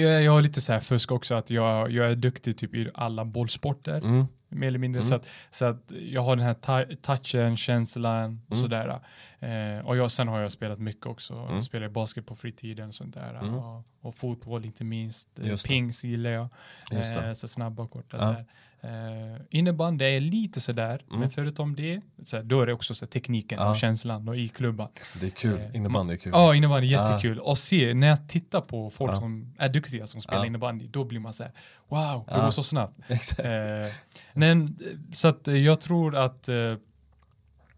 jag, 0.00 0.22
jag 0.22 0.32
har 0.32 0.42
lite 0.42 0.60
så 0.60 0.72
här 0.72 0.80
fusk 0.80 1.12
också, 1.12 1.34
att 1.34 1.50
jag, 1.50 1.90
jag 1.90 2.10
är 2.10 2.14
duktig 2.14 2.58
typ 2.58 2.74
i 2.74 2.90
alla 2.94 3.24
bollsporter. 3.24 3.96
Mm. 3.96 4.26
Mer 4.48 4.68
eller 4.68 4.78
mindre. 4.78 5.02
Så, 5.02 5.14
att, 5.14 5.26
så 5.50 5.64
att 5.64 5.82
jag 6.10 6.22
har 6.22 6.36
den 6.36 6.44
här 6.46 6.94
touchen, 7.02 7.56
känslan 7.56 8.40
och 8.46 8.56
Mm. 8.56 8.62
sådär. 8.62 9.00
Eh, 9.40 9.86
och 9.86 9.96
jag, 9.96 10.10
sen 10.10 10.28
har 10.28 10.40
jag 10.40 10.52
spelat 10.52 10.78
mycket 10.78 11.06
också. 11.06 11.34
Mm. 11.34 11.54
Jag 11.54 11.64
spelar 11.64 11.88
basket 11.88 12.26
på 12.26 12.36
fritiden 12.36 12.88
och 12.88 12.94
sånt 12.94 13.14
där. 13.14 13.34
Mm. 13.34 13.54
Och, 13.54 13.84
och 14.00 14.14
fotboll 14.14 14.64
inte 14.64 14.84
minst. 14.84 15.28
Just 15.34 15.62
det. 15.64 15.68
Pings 15.68 16.04
gillar 16.04 16.30
jag. 16.30 16.48
Det. 16.90 17.16
Eh, 17.26 17.32
så 17.32 17.48
snabba 17.48 17.82
och 17.82 17.90
korta. 17.90 18.16
Ja. 18.16 18.44
Eh, 18.80 19.40
innebandy 19.50 20.04
är 20.04 20.20
lite 20.20 20.60
sådär, 20.60 21.02
Mm. 21.08 21.20
men 21.20 21.30
förutom 21.30 21.76
det, 21.76 22.00
så 22.24 22.36
här, 22.36 22.44
då 22.44 22.60
är 22.62 22.66
det 22.66 22.72
också 22.72 22.94
så 22.94 23.04
här, 23.04 23.10
tekniken 23.10 23.58
Ja. 23.60 23.70
och 23.70 23.76
känslan 23.76 24.28
och 24.28 24.36
i 24.36 24.48
klubban. 24.48 24.88
Det 25.20 25.26
är 25.26 25.30
kul, 25.30 25.60
Eh, 25.60 25.76
innebandy 25.76 26.12
är 26.14 26.18
kul. 26.18 26.32
Ja, 26.34 26.54
innebandy 26.54 26.86
är 26.86 26.90
jättekul. 27.10 27.38
Och 27.40 27.58
se, 27.58 27.94
när 27.94 28.06
jag 28.06 28.28
tittar 28.28 28.60
på 28.60 28.90
folk 28.90 29.12
som 29.18 29.54
är 29.58 29.68
duktiga 29.68 30.06
som 30.06 30.20
spelar 30.20 30.44
innebandy, 30.46 30.86
då 30.86 31.04
blir 31.04 31.20
man 31.20 31.32
så 31.32 31.42
här, 31.42 31.52
wow, 31.88 32.24
det 32.28 32.34
går 32.34 32.50
så 32.50 32.62
snabbt. 32.62 32.98
Eh, 33.38 33.92
men, 34.34 34.78
så 35.12 35.28
att 35.28 35.46
jag 35.46 35.80
tror 35.80 36.16
att, 36.16 36.48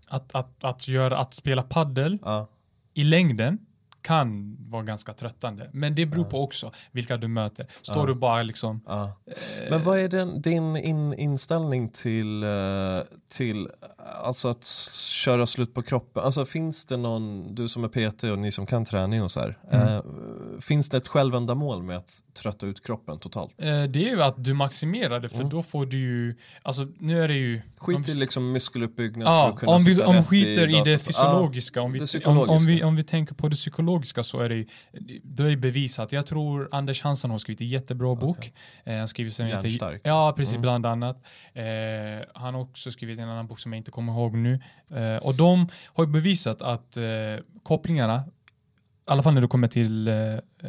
att, 0.09 0.35
att, 0.35 0.65
att, 0.65 0.89
göra, 0.89 1.19
att 1.19 1.35
spela 1.35 1.63
paddel 1.63 2.19
i 2.95 3.05
längden 3.05 3.59
kan 4.03 4.57
vara 4.71 4.83
ganska 4.83 5.13
tröttande. 5.13 5.71
Men 5.73 5.95
det 5.95 6.07
beror 6.07 6.25
på 6.25 6.43
också 6.43 6.73
vilka 6.93 7.17
du 7.17 7.29
möter. 7.29 7.67
Står 7.83 8.07
du 8.07 8.15
bara 8.15 8.43
liksom... 8.43 8.81
Eh, 8.89 9.09
Men 9.71 9.83
vad 9.83 9.99
är 9.99 10.09
den, 10.09 10.41
din 10.43 10.77
in, 10.77 11.15
inställning 11.15 11.89
till, 11.89 12.43
eh, 12.43 12.49
till 13.29 13.69
alltså 14.23 14.49
att 14.49 14.65
köra 15.11 15.47
slut 15.47 15.75
på 15.75 15.83
kroppen? 15.83 16.23
Alltså 16.23 16.45
finns 16.45 16.85
det 16.87 16.97
någon, 16.97 17.55
du 17.55 17.69
som 17.69 17.85
är 17.85 17.89
PT 17.89 18.25
och 18.25 18.39
ni 18.39 18.53
som 18.53 18.67
kan 18.67 18.85
träning 18.85 19.23
och 19.23 19.31
så 19.31 19.41
här, 19.41 19.59
Mm. 19.73 19.87
eh, 19.89 20.03
finns 20.61 20.89
det 20.91 20.97
ett 20.97 21.09
självändamål 21.09 21.83
med 21.83 21.97
att 21.97 22.23
trötta 22.43 22.67
ut 22.67 22.85
kroppen 22.87 23.19
totalt? 23.19 23.55
Eh, 23.59 23.67
det 23.67 24.05
är 24.05 24.11
ju 24.11 24.23
att 24.23 24.45
du 24.45 24.55
maximerar 24.55 25.21
det, 25.21 25.29
för 25.29 25.37
Mm. 25.37 25.49
då 25.49 25.63
får 25.63 25.87
du 25.87 25.99
ju, 25.99 26.35
alltså 26.63 26.89
nu 26.99 27.23
är 27.25 27.29
det 27.29 27.35
ju... 27.35 27.63
Skit 27.79 27.97
om- 27.97 28.05
i 28.09 28.15
liksom 28.15 28.53
muskeluppbyggnad 28.53 29.27
för 29.27 29.33
Ja, 29.33 29.49
att 29.49 29.57
kunna 29.57 29.73
om 29.73 29.83
vi, 29.85 30.03
om 30.03 30.25
skiter 30.25 30.69
i, 30.69 30.73
det 30.73 30.79
datorn. 30.79 30.99
fysiologiska, 30.99 31.83
om, 31.83 31.93
vi, 31.93 31.99
det 31.99 32.27
Om, 32.27 32.39
om, 32.51 32.67
vi, 32.67 32.83
om 32.85 32.97
vi 32.97 33.05
tänker 33.05 33.35
på 33.35 33.49
det 33.49 33.57
psykologiska 33.57 33.90
så 34.23 34.41
är 34.41 34.49
det 34.49 34.55
ju, 34.55 34.67
då 35.23 35.45
är 35.45 35.51
det 35.51 35.57
bevisat. 35.57 36.13
Jag 36.13 36.27
tror 36.27 36.69
Anders 36.73 37.03
Hansson 37.03 37.31
har 37.31 37.39
skrivit 37.39 37.61
en 37.61 37.69
jättebra 37.69 38.15
bok. 38.15 38.53
Eh, 38.85 38.99
han 38.99 39.09
skriver 39.09 39.31
som 39.31 39.45
heter. 39.47 40.01
Ja, 40.05 40.33
precis, 40.37 40.55
Mm. 40.55 40.63
bland 40.63 40.87
annat. 40.87 41.17
Eh, 41.53 41.65
han 42.35 42.55
har 42.55 42.61
också 42.61 42.91
skrivit 42.93 43.19
en 43.19 43.29
annan 43.29 43.47
bok 43.47 43.61
som 43.61 43.73
jag 43.73 43.81
inte 43.81 43.91
kommer 43.91 44.13
ihåg 44.13 44.35
nu. 44.37 44.61
Eh, 44.91 45.17
och 45.17 45.35
de 45.35 45.69
har 45.85 46.05
ju 46.05 46.11
bevisat 46.11 46.63
att 46.63 46.97
eh, 46.97 47.05
kopplingarna, 47.63 48.17
i 49.09 49.13
alla 49.13 49.23
fall 49.23 49.35
när 49.35 49.41
det 49.41 49.49
kommer 49.49 49.69
till 49.69 50.09
eh, 50.09 50.15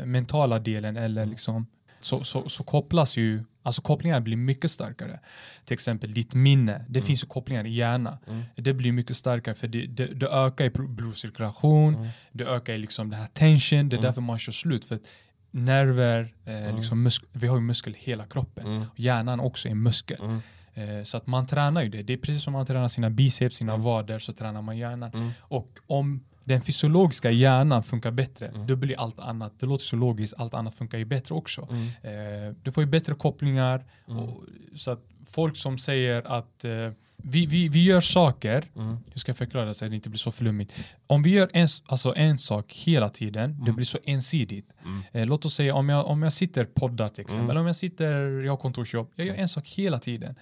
mentala 0.06 0.60
delen 0.60 0.98
eller 0.98 1.22
Mm. 1.22 1.30
liksom, 1.32 1.68
så, 2.06 2.24
så, 2.24 2.50
så 2.50 2.64
kopplas 2.64 3.18
ju 3.18 3.44
Alltså 3.64 3.82
kopplingar 3.82 4.20
blir 4.20 4.38
mycket 4.38 4.72
starkare. 4.72 5.20
Till 5.66 5.74
exempel 5.74 6.14
ditt 6.14 6.34
minne. 6.34 6.86
Det 6.90 7.02
finns 7.02 7.24
ju 7.24 7.28
kopplingar 7.28 7.66
i 7.68 7.74
hjärnan. 7.74 8.18
Mm. 8.28 8.44
Det 8.56 8.74
blir 8.74 8.92
mycket 8.92 9.18
starkare 9.18 9.56
för 9.56 9.68
det, 9.68 9.86
det, 9.86 10.06
det 10.06 10.28
ökar 10.28 10.66
i 10.66 10.70
bl- 10.70 10.88
blodcirkulation, 10.88 11.96
Mm. 11.96 12.08
det 12.32 12.44
ökar 12.46 12.74
i 12.74 12.78
liksom 12.78 13.10
den 13.10 13.20
här 13.20 13.28
tension, 13.28 13.90
det 13.90 13.96
är 13.96 13.98
Mm. 13.98 14.02
därför 14.02 14.22
man 14.22 14.40
kör 14.40 14.52
slut. 14.52 14.86
För 14.86 15.00
nerver, 15.52 16.34
eh, 16.46 16.56
Mm. 16.64 16.76
liksom 16.76 17.10
vi 17.32 17.48
har 17.48 17.56
ju 17.56 17.62
muskel 17.62 17.94
i 17.96 18.00
hela 18.00 18.26
kroppen. 18.26 18.66
Mm. 18.68 18.86
Hjärnan 18.96 19.40
också 19.40 19.70
är 19.70 19.76
muskel. 19.76 20.20
Mm. 20.22 20.42
Eh, 21.00 21.04
så 21.04 21.18
att 21.18 21.28
man 21.28 21.48
tränar 21.48 21.82
ju 21.84 21.90
det. 21.90 22.04
Det 22.04 22.14
är 22.14 22.18
precis 22.18 22.44
som 22.44 22.54
man 22.54 22.66
tränar 22.66 22.88
sina 22.88 23.10
biceps, 23.10 23.56
sina 23.56 23.74
Mm. 23.74 23.84
vader, 23.84 24.20
så 24.20 24.34
tränar 24.34 24.62
man 24.62 24.78
hjärnan. 24.78 25.12
Mm. 25.14 25.30
Och 25.40 25.80
om 25.88 26.24
den 26.44 26.62
fysiologiska 26.62 27.32
hjärnan 27.32 27.84
funkar 27.84 28.12
bättre, 28.12 28.48
Mm. 28.48 28.68
då 28.68 28.76
blir 28.76 29.00
allt 29.00 29.20
annat, 29.20 29.60
det 29.60 29.66
låter 29.66 29.86
så 29.86 29.96
logiskt, 29.96 30.34
allt 30.38 30.54
annat 30.54 30.76
funkar 30.76 30.98
ju 30.98 31.06
bättre 31.06 31.36
också. 31.36 31.68
Mm. 31.72 31.88
Eh, 32.48 32.56
du 32.64 32.72
får 32.72 32.84
ju 32.84 32.90
bättre 32.90 33.14
kopplingar. 33.16 33.86
Mm. 34.08 34.20
Och, 34.24 34.44
så 34.76 34.92
att 34.92 35.04
folk 35.28 35.58
som 35.58 35.78
säger 35.78 36.22
att 36.40 36.66
eh, 36.66 36.72
vi, 37.24 37.46
vi, 37.46 37.68
vi 37.68 37.84
gör 37.84 38.02
saker, 38.02 38.64
Mm. 38.76 38.98
jag 39.12 39.20
ska 39.20 39.34
förklara 39.34 39.74
så 39.74 39.86
att 39.86 39.92
det 39.92 39.96
inte 39.96 40.10
blir 40.10 40.20
så 40.20 40.32
flummigt. 40.32 40.74
Om 41.08 41.24
vi 41.24 41.30
gör 41.30 41.50
en, 41.54 41.68
alltså 41.86 42.16
en 42.16 42.38
sak 42.40 42.74
hela 42.74 43.10
tiden, 43.10 43.52
det 43.52 43.62
Mm. 43.64 43.76
blir 43.76 43.86
så 43.86 43.98
ensidigt. 44.06 44.70
Mm. 44.86 45.02
Eh, 45.12 45.26
låt 45.26 45.46
oss 45.46 45.54
säga 45.56 45.76
om 45.76 45.90
jag, 45.90 46.08
om 46.08 46.24
jag 46.24 46.34
sitter 46.34 46.66
poddar 46.66 47.10
till 47.10 47.22
exempel, 47.22 47.40
Mm. 47.44 47.50
eller 47.50 47.60
om 47.62 47.68
jag 47.68 47.76
sitter, 47.76 48.42
jag 48.42 48.52
har 48.52 48.58
kontorsjobb, 48.58 49.12
jag 49.16 49.28
gör 49.28 49.36
en 49.36 49.50
sak 49.50 49.68
hela 49.68 50.00
tiden. 50.00 50.36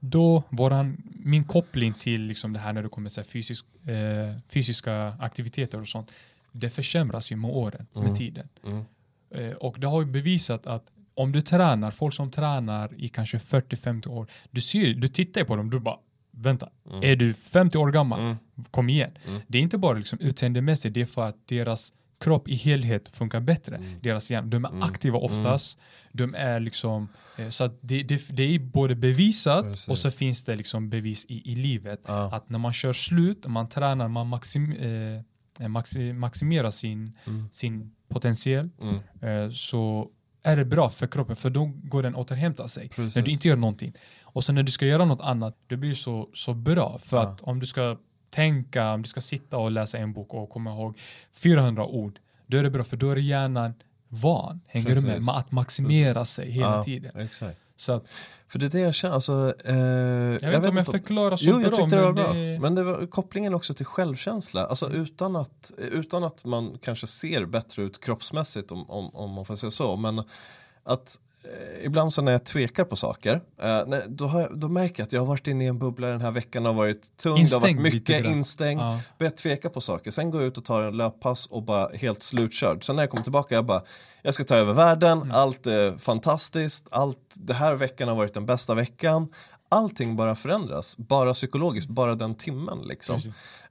Då 0.00 0.42
våran, 0.50 1.02
min 1.24 1.44
koppling 1.44 1.92
till 1.92 2.20
liksom 2.22 2.52
det 2.52 2.58
här 2.58 2.72
när 2.72 2.82
det 2.82 2.88
kommer 2.88 3.10
till 3.10 3.24
fysisk, 3.24 3.64
eh, 3.86 4.38
fysiska 4.48 5.16
aktiviteter 5.20 5.80
och 5.80 5.88
sånt, 5.88 6.12
det 6.52 6.70
försämras 6.70 7.32
ju 7.32 7.36
med 7.36 7.50
åren, 7.50 7.86
Mm. 7.96 8.08
med 8.08 8.18
tiden. 8.18 8.48
Mm. 8.66 8.84
Eh, 9.30 9.52
och 9.56 9.80
det 9.80 9.86
har 9.86 10.00
ju 10.00 10.06
bevisat 10.06 10.66
att 10.66 10.86
om 11.14 11.32
du 11.32 11.42
tränar, 11.42 11.90
folk 11.90 12.14
som 12.14 12.30
tränar 12.30 12.94
i 12.96 13.08
kanske 13.08 13.38
40-50 13.38 14.08
år, 14.08 14.26
du 14.50 14.60
ser 14.60 14.94
du 14.94 15.08
tittar 15.08 15.44
på 15.44 15.56
dem, 15.56 15.70
du 15.70 15.78
bara 15.78 15.98
vänta, 16.30 16.68
Mm. 16.90 17.02
är 17.02 17.16
du 17.16 17.32
50 17.34 17.78
år 17.78 17.90
gammal? 17.92 18.20
Mm. 18.20 18.36
Kom 18.70 18.88
igen. 18.88 19.10
Mm. 19.28 19.40
Det 19.46 19.58
är 19.58 19.62
inte 19.62 19.78
bara 19.78 19.98
liksom 19.98 20.18
utseendemässigt, 20.20 20.94
det 20.94 21.00
är 21.00 21.06
för 21.06 21.26
att 21.28 21.46
deras 21.48 21.92
kropp 22.20 22.48
i 22.48 22.54
helhet 22.54 23.08
funkar 23.16 23.40
bättre. 23.40 23.76
Mm. 23.76 24.00
Deras 24.02 24.30
hjärna, 24.30 24.46
de 24.46 24.64
är 24.64 24.68
Mm. 24.68 24.82
aktiva 24.82 25.18
oftast. 25.18 25.78
De 26.12 26.34
är 26.34 26.60
liksom, 26.60 27.08
eh, 27.38 27.48
så 27.48 27.64
att 27.64 27.78
det, 27.80 28.02
det, 28.02 28.22
det 28.30 28.42
är 28.54 28.58
både 28.58 28.94
bevisat 28.94 29.64
Precis. 29.64 29.88
och 29.88 29.98
så 29.98 30.10
finns 30.10 30.44
det 30.44 30.56
liksom 30.56 30.90
bevis 30.90 31.24
i, 31.28 31.52
i 31.52 31.54
livet. 31.54 32.00
Ja. 32.06 32.34
Att 32.34 32.48
när 32.50 32.58
man 32.58 32.72
kör 32.72 32.92
slut, 32.92 33.46
man 33.46 33.68
tränar, 33.68 34.08
man 34.08 34.26
maxim, 34.26 34.72
eh, 35.60 35.68
maxi, 35.68 36.12
maximerar 36.12 36.70
sin, 36.70 37.16
Mm. 37.26 37.48
sin 37.52 37.94
potential 38.08 38.70
Mm. 38.82 39.44
eh, 39.44 39.50
så 39.50 40.10
är 40.42 40.56
det 40.56 40.64
bra 40.64 40.88
för 40.88 41.06
kroppen 41.06 41.36
för 41.36 41.50
då 41.50 41.72
går 41.82 42.02
den 42.02 42.14
återhämta 42.14 42.68
sig. 42.68 42.88
Precis. 42.88 43.16
När 43.16 43.22
du 43.22 43.30
inte 43.30 43.48
gör 43.48 43.56
någonting. 43.56 43.92
Och 44.22 44.44
sen 44.44 44.54
när 44.54 44.62
du 44.62 44.72
ska 44.72 44.86
göra 44.86 45.04
något 45.04 45.20
annat, 45.20 45.56
det 45.66 45.76
blir 45.76 45.94
så, 45.94 46.28
så 46.34 46.54
bra. 46.54 46.98
För 46.98 47.16
Ja. 47.16 47.22
att 47.22 47.40
om 47.42 47.60
du 47.60 47.66
ska 47.66 47.98
tänka, 48.30 48.92
om 48.92 49.02
du 49.02 49.08
ska 49.08 49.20
sitta 49.20 49.56
och 49.56 49.70
läsa 49.70 49.98
en 49.98 50.12
bok 50.12 50.34
och 50.34 50.50
komma 50.50 50.70
ihåg 50.72 50.98
400 51.32 51.86
ord, 51.86 52.18
då 52.46 52.56
är 52.58 52.62
det 52.62 52.70
bra 52.70 52.84
för 52.84 52.96
då 52.96 53.10
är 53.10 53.16
hjärnan 53.16 53.74
van. 54.08 54.60
Hänger 54.66 54.94
du 54.94 55.00
med? 55.00 55.14
Precis. 55.16 55.28
Att 55.30 55.52
maximera 55.52 56.24
sig 56.24 56.50
hela 56.50 56.76
Ja, 56.76 56.84
tiden. 56.84 57.16
Exakt. 57.20 57.58
Så 57.76 57.92
att, 57.92 58.04
För 58.48 58.58
det 58.58 58.66
är 58.66 58.70
det 58.70 58.80
jag 58.80 58.94
känner, 58.94 59.14
alltså, 59.14 59.54
eh, 59.64 59.76
jag 59.76 60.40
vet 60.40 60.54
inte 60.54 60.68
om 60.68 60.76
jag 60.76 60.86
förklarar 60.86 61.36
så 61.36 61.44
Jo, 61.48 61.52
bra. 61.52 61.62
jag 61.62 61.74
tyckte 61.74 61.96
det 61.96 62.02
var 62.02 62.12
men 62.12 62.14
bra. 62.24 62.32
det- 62.32 62.58
Men 62.60 62.74
det 62.74 62.82
var 62.82 63.06
kopplingen 63.06 63.54
också 63.54 63.74
till 63.74 63.86
självkänsla. 63.86 64.66
Alltså 64.66 64.86
Mm. 64.86 65.00
utan 65.02 65.36
att, 65.36 65.72
utan 65.92 66.24
att 66.24 66.44
man 66.44 66.78
kanske 66.82 67.06
ser 67.06 67.44
bättre 67.44 67.82
ut 67.82 68.00
kroppsmässigt 68.04 68.72
om, 68.72 68.90
om, 68.90 69.10
om 69.16 69.30
man 69.30 69.44
får 69.44 69.56
säga 69.56 69.70
så. 69.70 69.96
Men 69.96 70.22
att 70.84 71.18
ibland 71.82 72.12
så 72.12 72.22
när 72.22 72.32
jag 72.32 72.44
tvekar 72.44 72.84
på 72.84 72.96
saker, 72.96 73.40
eh, 73.62 73.80
då, 74.08 74.26
har 74.26 74.50
då 74.56 74.68
märker 74.68 75.00
jag 75.00 75.06
att 75.06 75.12
jag 75.12 75.20
har 75.20 75.26
varit 75.26 75.46
inne 75.46 75.64
i 75.64 75.66
en 75.66 75.78
bubbla 75.78 76.08
den 76.08 76.20
här 76.20 76.30
veckan 76.30 76.64
har 76.64 76.72
varit 76.72 77.16
tung, 77.16 77.44
det 77.44 77.52
har 77.52 77.60
varit 77.60 77.80
mycket 77.80 78.24
instängd. 78.24 78.80
Ja. 78.80 79.00
Börjar 79.18 79.30
tveka 79.30 79.70
på 79.70 79.80
saker, 79.80 80.10
sen 80.10 80.30
går 80.30 80.40
jag 80.40 80.48
ut 80.48 80.58
och 80.58 80.64
tar 80.64 80.82
en 80.82 80.96
löppass 80.96 81.46
och 81.46 81.62
bara 81.62 81.88
helt 81.88 82.22
slutkörd. 82.22 82.84
Sen 82.84 82.96
när 82.96 83.02
jag 83.02 83.10
kommer 83.10 83.22
tillbaka, 83.22 83.54
jag 83.54 83.64
bara, 83.66 83.82
jag 84.22 84.34
ska 84.34 84.44
ta 84.44 84.54
över 84.54 84.72
världen, 84.72 85.18
Mm. 85.22 85.30
allt 85.34 85.66
är 85.66 85.98
fantastiskt, 85.98 86.86
allt, 86.90 87.18
det 87.34 87.54
här 87.54 87.74
veckan 87.74 88.08
har 88.08 88.16
varit 88.16 88.34
den 88.34 88.46
bästa 88.46 88.74
veckan. 88.74 89.28
Allting 89.68 90.16
bara 90.16 90.36
förändras, 90.36 90.96
bara 90.96 91.34
psykologiskt, 91.34 91.90
bara 91.90 92.14
den 92.14 92.34
timmen 92.34 92.78
liksom. 92.78 93.20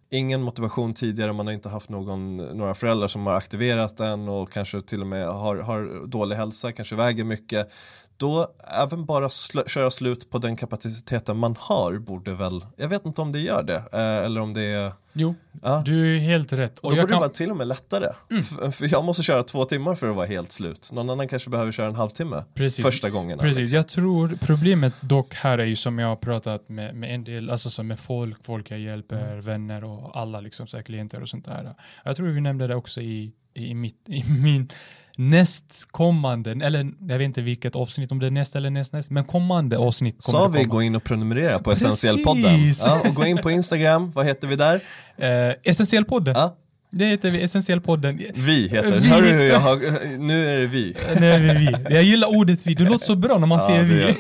Ingen 0.10 0.42
motivation 0.42 0.94
tidigare, 0.94 1.34
man 1.34 1.48
har 1.48 1.54
inte 1.54 1.70
haft 1.70 1.90
någon, 1.90 2.38
några 2.38 2.76
föräldrar 2.76 3.08
som 3.08 3.28
har 3.28 3.34
aktiverat 3.34 3.98
den 3.98 4.30
och 4.30 4.52
kanske 4.52 4.82
till 4.82 5.02
och 5.02 5.08
med 5.08 5.28
har, 5.28 5.56
har 5.58 6.08
dålig 6.08 6.36
hälsa, 6.36 6.72
kanske 6.72 6.96
väger 6.96 7.24
mycket. 7.24 7.70
Då 8.18 8.48
även 8.84 9.06
bara 9.06 9.28
sl- 9.28 9.68
köra 9.70 9.90
slut 9.90 10.30
på 10.30 10.38
den 10.38 10.56
kapaciteten 10.56 11.38
man 11.38 11.56
har 11.60 12.00
borde 12.00 12.34
väl, 12.34 12.66
jag 12.78 12.88
vet 12.88 13.06
inte 13.06 13.22
om 13.22 13.32
det 13.32 13.40
gör 13.40 13.64
det, 13.64 13.76
eh, 13.94 14.26
eller 14.26 14.42
om 14.42 14.54
det 14.54 14.62
är 14.64 14.92
Jo, 15.20 15.36
Ja. 15.64 15.82
du 15.86 16.16
är 16.16 16.20
helt 16.20 16.54
rätt. 16.54 16.80
Och 16.80 16.92
då 16.92 16.98
jag 16.98 17.04
borde 17.04 17.14
kan, 17.14 17.18
Mm. 17.18 17.20
det 17.20 17.28
vara 17.28 17.30
till 17.30 17.52
och 17.52 17.58
med 17.58 17.68
lättare. 17.68 18.10
F- 18.40 18.76
För 18.76 18.92
jag 18.92 19.04
måste 19.04 19.24
köra 19.24 19.44
två 19.44 19.66
timmar 19.66 19.96
för 19.96 20.10
att 20.10 20.16
vara 20.16 20.26
helt 20.26 20.52
slut. 20.52 20.90
Någon 20.94 21.10
annan 21.10 21.28
kanske 21.28 21.50
behöver 21.50 21.72
köra 21.72 21.88
en 21.88 21.96
halvtimme 21.96 22.44
Precis. 22.54 22.86
första 22.86 23.10
gången. 23.10 23.40
Precis, 23.40 23.72
jag 23.72 23.88
tror 23.88 24.38
problemet 24.42 24.94
dock 25.02 25.34
här 25.34 25.58
är 25.58 25.66
ju 25.66 25.76
som 25.76 26.00
jag 26.00 26.08
har 26.08 26.16
pratat 26.16 26.70
med, 26.70 26.96
med 26.96 27.16
en 27.16 27.24
del, 27.24 27.50
alltså 27.50 27.70
som 27.70 27.88
med 27.88 28.00
folk, 28.00 28.46
folk 28.46 28.72
jag 28.72 28.80
hjälper, 28.80 29.28
Mm. 29.32 29.42
vänner 29.42 29.84
och 29.84 30.18
alla 30.20 30.40
liksom 30.40 30.68
så 30.68 30.78
här 30.78 30.84
klienter 30.84 31.22
och 31.22 31.30
sånt 31.30 31.46
där. 31.46 31.76
Jag 32.06 32.16
tror 32.16 32.28
vi 32.28 32.42
nämnde 32.42 32.68
det 32.68 32.76
också 32.76 33.02
i, 33.02 33.34
i, 33.54 33.74
mitt, 33.74 34.04
i 34.10 34.24
min 34.30 34.72
nästkommande, 35.18 36.52
eller 36.52 36.92
jag 37.10 37.18
vet 37.18 37.26
inte 37.26 37.42
vilket 37.42 37.76
avsnitt, 37.76 38.12
om 38.12 38.20
det 38.20 38.26
är 38.28 38.32
nästa 38.32 38.58
eller 38.58 38.70
näst, 38.70 38.94
näst 38.94 39.10
men 39.10 39.24
kommande 39.24 39.78
avsnitt 39.78 40.24
Sa 40.24 40.48
vi 40.48 40.64
gå 40.64 40.82
in 40.82 40.96
och 40.96 41.04
prenumerera 41.04 41.60
på. 41.60 41.72
Essentiellpodden? 41.72 42.74
Ja, 42.80 43.02
och 43.10 43.16
gå 43.16 43.26
in 43.26 43.38
på 43.38 43.52
Instagram, 43.52 44.12
vad 44.12 44.26
heter 44.26 44.48
vi 44.48 44.56
där? 44.56 44.80
Eh, 45.18 45.56
Essentiellpodden, 45.64 46.34
Ja, 46.38 46.56
det 46.90 47.06
heter 47.06 47.30
vi, 47.30 47.42
Essentiellpodden. 47.42 48.22
vi 48.36 48.68
heter 48.68 48.92
den. 48.92 49.02
Vi. 49.02 49.08
Hör 49.10 49.22
du 49.22 49.28
hur 49.30 49.50
jag 49.50 49.60
har, 49.60 49.78
nu 50.18 50.46
är 50.46 50.58
det 50.60 50.68
vi. 50.68 50.96
Nej, 51.20 51.40
vi, 51.42 51.54
vi. 51.54 51.94
Jag 51.96 52.04
gillar 52.04 52.28
ordet 52.38 52.68
vi, 52.68 52.74
det 52.74 52.84
låter 52.84 53.06
så 53.06 53.16
bra 53.16 53.38
när 53.38 53.48
man 53.48 53.60
Ja, 53.60 53.68
säger 53.68 53.84
vi. 53.84 54.16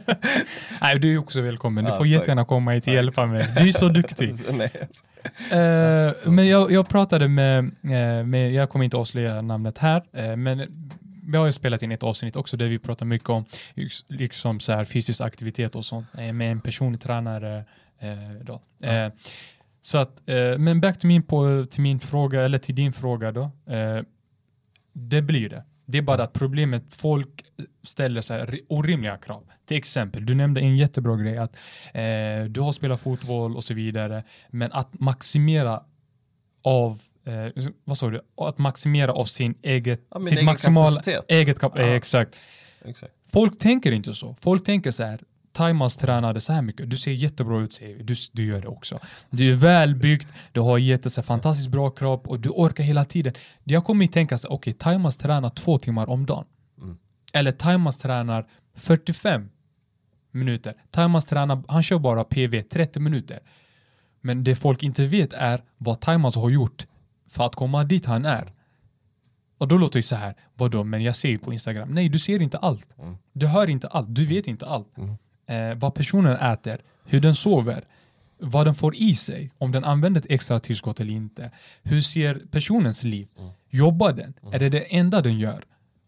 Nej, 0.80 0.98
du 0.98 1.14
är 1.14 1.18
också 1.18 1.40
välkommen, 1.40 1.84
du 1.84 1.90
Ja, 1.90 1.96
får 1.96 2.04
tack. 2.04 2.10
jättegärna 2.10 2.44
komma 2.44 2.70
hit 2.72 2.86
och 2.86 2.92
hjälpa 2.94 3.26
mig. 3.26 3.46
Du 3.56 3.68
är 3.68 3.72
så 3.72 3.88
duktig. 3.88 4.34
Nej. 4.52 4.70
Eh, 5.52 6.30
men 6.30 6.48
jag, 6.48 6.72
jag 6.72 6.88
pratade 6.88 7.28
med, 7.28 7.58
eh, 7.82 8.24
med, 8.26 8.52
jag 8.52 8.70
kommer 8.70 8.84
inte 8.84 8.96
avslöja 8.96 9.42
namnet 9.42 9.78
här, 9.78 10.02
eh, 10.12 10.36
men 10.36 10.90
vi 11.26 11.36
har 11.36 11.46
ju 11.46 11.52
spelat 11.52 11.82
in 11.82 11.92
ett 11.92 12.02
avsnitt 12.02 12.36
också 12.36 12.56
där 12.56 12.66
vi 12.66 12.78
pratar 12.78 13.06
mycket 13.06 13.28
om 13.28 13.44
liksom 14.08 14.60
så 14.60 14.72
här, 14.72 14.84
fysisk 14.84 15.20
aktivitet 15.20 15.76
och 15.76 15.84
sånt 15.84 16.06
med 16.14 16.52
en 16.52 16.60
personlig 16.60 17.00
tränare. 17.00 17.64
Då. 18.42 18.62
Eh, 18.86 19.12
så 19.82 19.98
att, 19.98 20.22
men 20.58 20.80
back 20.80 20.98
till 20.98 21.08
min, 21.08 21.22
på, 21.22 21.66
till 21.70 21.82
min 21.82 22.00
fråga, 22.00 22.42
eller 22.42 22.58
till 22.58 22.74
din 22.74 22.92
fråga 22.92 23.32
då. 23.32 23.50
Det 24.92 25.22
blir 25.22 25.48
det. 25.48 25.64
Det 25.86 25.98
är 25.98 26.02
bara 26.02 26.22
att 26.22 26.32
problemet, 26.32 26.82
folk 26.90 27.44
ställer 27.82 28.20
sig 28.20 28.44
ri- 28.44 28.64
orimliga 28.68 29.16
krav. 29.16 29.44
Till 29.70 29.76
exempel, 29.76 30.26
du 30.26 30.34
nämnde 30.34 30.60
en 30.60 30.76
jättebra 30.76 31.16
grej 31.16 31.38
att 31.38 31.56
eh, 31.94 32.44
du 32.48 32.60
har 32.60 32.72
spelat 32.72 33.00
fotboll 33.00 33.56
och 33.56 33.64
så 33.64 33.74
vidare, 33.74 34.24
men 34.48 34.72
att 34.72 35.00
maximera 35.00 35.82
av 36.62 37.00
eh, 37.24 37.62
vad 37.84 37.98
sa 37.98 38.10
du? 38.10 38.20
Att 38.36 38.58
maximera 38.58 39.12
av 39.12 39.24
sin 39.24 39.54
eget, 39.62 40.06
Ja, 40.14 40.20
sitt 40.22 40.32
egen 40.32 40.44
maximal, 40.44 40.84
kapacitet. 40.84 41.24
eget 41.28 41.58
kap- 41.60 41.72
Ja. 41.76 41.82
eh, 41.82 41.92
exakt. 41.92 42.36
Exakt. 42.84 43.12
Folk 43.32 43.58
tänker 43.58 43.92
inte 43.92 44.14
så. 44.14 44.36
Folk 44.40 44.64
tänker 44.64 44.90
så 44.90 45.02
här, 45.02 45.20
Taimas 45.52 45.96
tränade 45.96 46.40
så 46.40 46.52
här 46.52 46.62
mycket, 46.62 46.90
du 46.90 46.96
ser 46.96 47.12
jättebra 47.12 47.60
ut 47.60 47.72
säger 47.72 47.96
vi, 47.96 48.02
du, 48.02 48.14
du 48.32 48.44
gör 48.46 48.60
det 48.60 48.68
också. 48.68 48.98
Du 49.30 49.50
är 49.50 49.54
välbyggd, 49.54 50.24
du 50.52 50.60
har 50.60 50.78
jätte, 50.78 51.10
så 51.10 51.20
här, 51.20 51.26
fantastiskt 51.26 51.68
bra 51.68 51.90
kropp 51.90 52.28
och 52.28 52.40
du 52.40 52.48
orkar 52.48 52.84
hela 52.84 53.04
tiden. 53.04 53.34
Jag 53.64 53.84
kommer 53.84 54.04
att 54.04 54.12
tänka 54.12 54.38
så 54.38 54.48
okej, 54.48 54.72
Taimas 54.72 55.16
tränar 55.16 55.50
två 55.50 55.78
timmar 55.78 56.08
om 56.10 56.26
dagen. 56.26 56.44
Mm. 56.82 56.98
Eller 57.32 57.52
Taimas 57.52 57.98
tränar 57.98 58.46
45 58.74 59.50
minuter. 60.30 60.74
Taimas 60.90 61.26
tränar, 61.26 61.62
han 61.68 61.82
kör 61.82 61.98
bara 61.98 62.24
PV 62.24 62.62
30 62.62 63.00
minuter. 63.00 63.40
Men 64.20 64.44
det 64.44 64.56
folk 64.56 64.82
inte 64.82 65.06
vet 65.06 65.32
är 65.32 65.62
vad 65.76 66.00
Taimas 66.00 66.34
har 66.34 66.50
gjort 66.50 66.86
för 67.28 67.46
att 67.46 67.54
komma 67.54 67.84
dit 67.84 68.06
han 68.06 68.24
är. 68.24 68.52
Och 69.58 69.68
då 69.68 69.78
låter 69.78 69.98
det 69.98 70.02
så 70.02 70.16
här, 70.16 70.34
vadå, 70.54 70.84
men 70.84 71.02
jag 71.02 71.16
ser 71.16 71.28
ju 71.28 71.38
på 71.38 71.52
Instagram. 71.52 71.88
Nej, 71.94 72.08
du 72.08 72.18
ser 72.18 72.42
inte 72.42 72.58
allt. 72.58 72.88
Mm. 72.98 73.16
Du 73.32 73.46
hör 73.46 73.70
inte 73.70 73.88
allt, 73.88 74.14
du 74.14 74.24
vet 74.24 74.46
inte 74.46 74.66
allt. 74.66 74.98
Mm. 74.98 75.16
Eh, 75.46 75.78
vad 75.78 75.94
personen 75.94 76.36
äter, 76.36 76.80
hur 77.04 77.20
den 77.20 77.34
sover, 77.34 77.84
vad 78.38 78.66
den 78.66 78.74
får 78.74 78.96
i 78.96 79.14
sig, 79.14 79.52
om 79.58 79.72
den 79.72 79.84
använder 79.84 80.20
ett 80.20 80.26
extra 80.30 80.60
tillskott 80.60 81.00
eller 81.00 81.12
inte. 81.12 81.50
Hur 81.82 82.00
ser 82.00 82.42
personens 82.50 83.04
liv? 83.04 83.28
Mm. 83.38 83.50
Jobbar 83.70 84.12
den? 84.12 84.34
Är 84.52 84.58
det 84.58 84.68
det 84.68 84.96
enda 84.96 85.20
den 85.20 85.38
gör? 85.38 85.64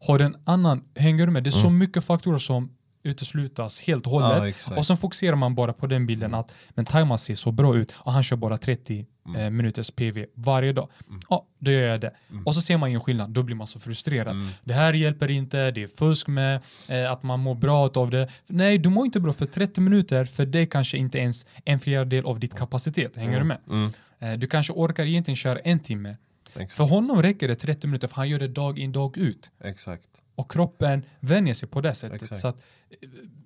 Har 0.06 0.18
den 0.18 0.36
annan, 0.44 0.84
hänger 0.94 1.26
du 1.26 1.32
med? 1.32 1.44
Det 1.44 1.50
är 1.50 1.52
så 1.52 1.70
mycket 1.70 2.04
faktorer 2.04 2.38
som 2.38 2.70
uteslutas 3.02 3.80
helt 3.80 4.06
och 4.06 4.12
hållet. 4.12 4.38
Mm. 4.38 4.52
Ja, 4.70 4.76
och 4.78 4.86
sen 4.86 4.96
fokuserar 4.96 5.36
man 5.36 5.54
bara 5.54 5.72
på 5.72 5.86
den 5.86 6.06
bilden 6.06 6.34
att 6.34 6.52
men 6.70 6.84
Taimas 6.84 7.22
ser 7.22 7.34
så 7.34 7.52
bra 7.52 7.76
ut 7.76 7.94
och 7.98 8.12
han 8.12 8.22
kör 8.22 8.36
bara 8.36 8.58
30 8.58 9.06
Mm. 9.26 9.40
eh, 9.42 9.50
minuters 9.50 9.90
PV 9.90 10.26
varje 10.34 10.72
dag. 10.72 10.88
Ja, 11.30 11.46
då 11.58 11.70
gör 11.70 11.80
jag 11.80 12.00
det. 12.00 12.12
Och 12.44 12.54
så 12.54 12.60
ser 12.60 12.76
man 12.76 12.90
ju 12.90 12.94
en 12.94 13.00
skillnad, 13.00 13.30
då 13.30 13.42
blir 13.42 13.56
man 13.56 13.66
så 13.66 13.80
frustrerad. 13.80 14.32
Mm. 14.36 14.48
Det 14.64 14.74
här 14.74 14.92
hjälper 14.92 15.30
inte, 15.30 15.70
det 15.70 15.82
är 15.82 15.86
fusk 15.86 16.26
med 16.26 16.60
eh, 16.88 17.12
att 17.12 17.22
man 17.22 17.40
mår 17.40 17.54
bra 17.54 17.90
av 17.94 18.10
det. 18.10 18.28
Nej, 18.46 18.78
du 18.78 18.88
mår 18.88 19.04
inte 19.06 19.20
bra 19.20 19.32
för 19.32 19.46
30 19.46 19.80
minuter, 19.80 20.24
för 20.24 20.46
det 20.46 20.58
är 20.58 20.66
kanske 20.66 20.96
inte 20.98 21.18
ens 21.18 21.46
en 21.64 21.80
fjärdedel 21.80 22.24
av 22.26 22.40
ditt 22.40 22.54
kapacitet. 22.54 23.16
Hänger 23.16 23.38
du 23.38 23.44
med? 23.44 23.58
Mm. 23.68 23.92
Eh, 24.18 24.32
du 24.38 24.46
kanske 24.46 24.72
orkar 24.72 25.04
egentligen 25.04 25.36
köra 25.36 25.58
en 25.58 25.80
timme. 25.80 26.16
Exakt. 26.54 26.74
För 26.74 26.84
honom 26.84 27.22
räcker 27.22 27.48
det 27.48 27.56
30 27.56 27.86
minuter, 27.86 28.08
för 28.08 28.16
han 28.16 28.28
gör 28.28 28.38
det 28.38 28.48
dag 28.48 28.78
in, 28.78 28.92
dag 28.92 29.16
ut. 29.16 29.50
Exakt. 29.64 30.08
Och 30.34 30.50
kroppen 30.52 31.04
vänjer 31.20 31.54
sig 31.54 31.68
på 31.68 31.80
det 31.80 31.94
sättet. 31.94 32.22
Exakt. 32.22 32.40
Så 32.40 32.48
att, 32.48 32.56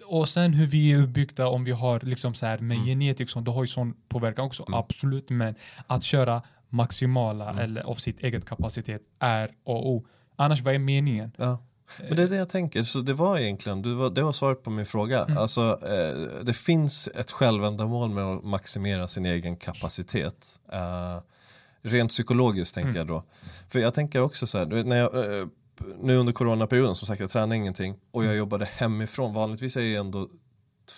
och 0.04 0.28
sen 0.28 0.52
hur 0.52 0.66
vi 0.66 0.92
är 0.92 1.02
uppbyggda, 1.02 1.46
om 1.48 1.64
vi 1.64 1.72
har 1.72 2.00
liksom 2.00 2.34
så 2.34 2.46
här 2.46 2.58
med 2.58 2.74
Mm. 2.76 2.86
genetik, 2.86 3.30
som, 3.30 3.44
det 3.44 3.50
har 3.50 3.62
ju 3.64 3.68
sån 3.68 3.94
påverkan 4.08 4.44
också, 4.44 4.64
absolut. 4.68 5.30
Men 5.30 5.54
att 5.86 6.04
köra 6.04 6.42
maximala 6.68 7.50
Mm. 7.50 7.64
eller 7.64 7.82
av 7.82 7.94
sitt 7.94 8.20
eget 8.20 8.44
kapacitet 8.44 9.02
är 9.18 9.48
A 9.48 9.52
och 9.64 9.88
O. 9.90 10.06
Annars, 10.36 10.60
vad 10.60 10.74
är 10.74 10.78
meningen? 10.78 11.32
Ja. 11.36 11.62
Men 12.08 12.16
det 12.16 12.22
är 12.22 12.28
det 12.28 12.36
jag 12.36 12.48
tänker, 12.48 12.84
så 12.84 12.98
det 13.00 13.14
var 13.14 13.38
egentligen, 13.38 13.82
det 13.82 13.94
var, 13.94 14.10
det 14.10 14.22
var 14.22 14.32
svaret 14.32 14.62
på 14.62 14.70
min 14.70 14.86
fråga. 14.86 15.24
Mm. 15.24 15.38
Alltså, 15.38 15.80
eh, 15.82 16.44
det 16.44 16.52
finns 16.52 17.08
ett 17.14 17.30
självändamål 17.30 18.10
med 18.10 18.24
att 18.24 18.44
maximera 18.44 19.08
sin 19.08 19.26
egen 19.26 19.56
kapacitet. 19.56 20.60
Eh, 20.72 21.18
rent 21.86 22.10
psykologiskt 22.10 22.74
tänker 22.74 22.88
Mm. 22.90 22.96
jag 22.98 23.06
då. 23.06 23.24
För 23.68 23.78
jag 23.78 23.94
tänker 23.94 24.20
också 24.22 24.46
så 24.46 24.58
här, 24.58 24.66
när 24.66 24.96
jag, 24.96 25.38
eh, 25.40 25.46
nu 26.02 26.16
under 26.16 26.32
coronaperioden 26.32 26.94
som 26.94 27.06
sagt 27.06 27.20
jag 27.20 27.30
tränade 27.30 27.56
ingenting 27.56 27.96
och 28.10 28.20
Mm. 28.22 28.30
jag 28.30 28.38
jobbade 28.38 28.64
hemifrån. 28.64 29.34
Vanligtvis 29.34 29.76
är 29.76 29.80
jag 29.80 30.00
ändå 30.00 30.28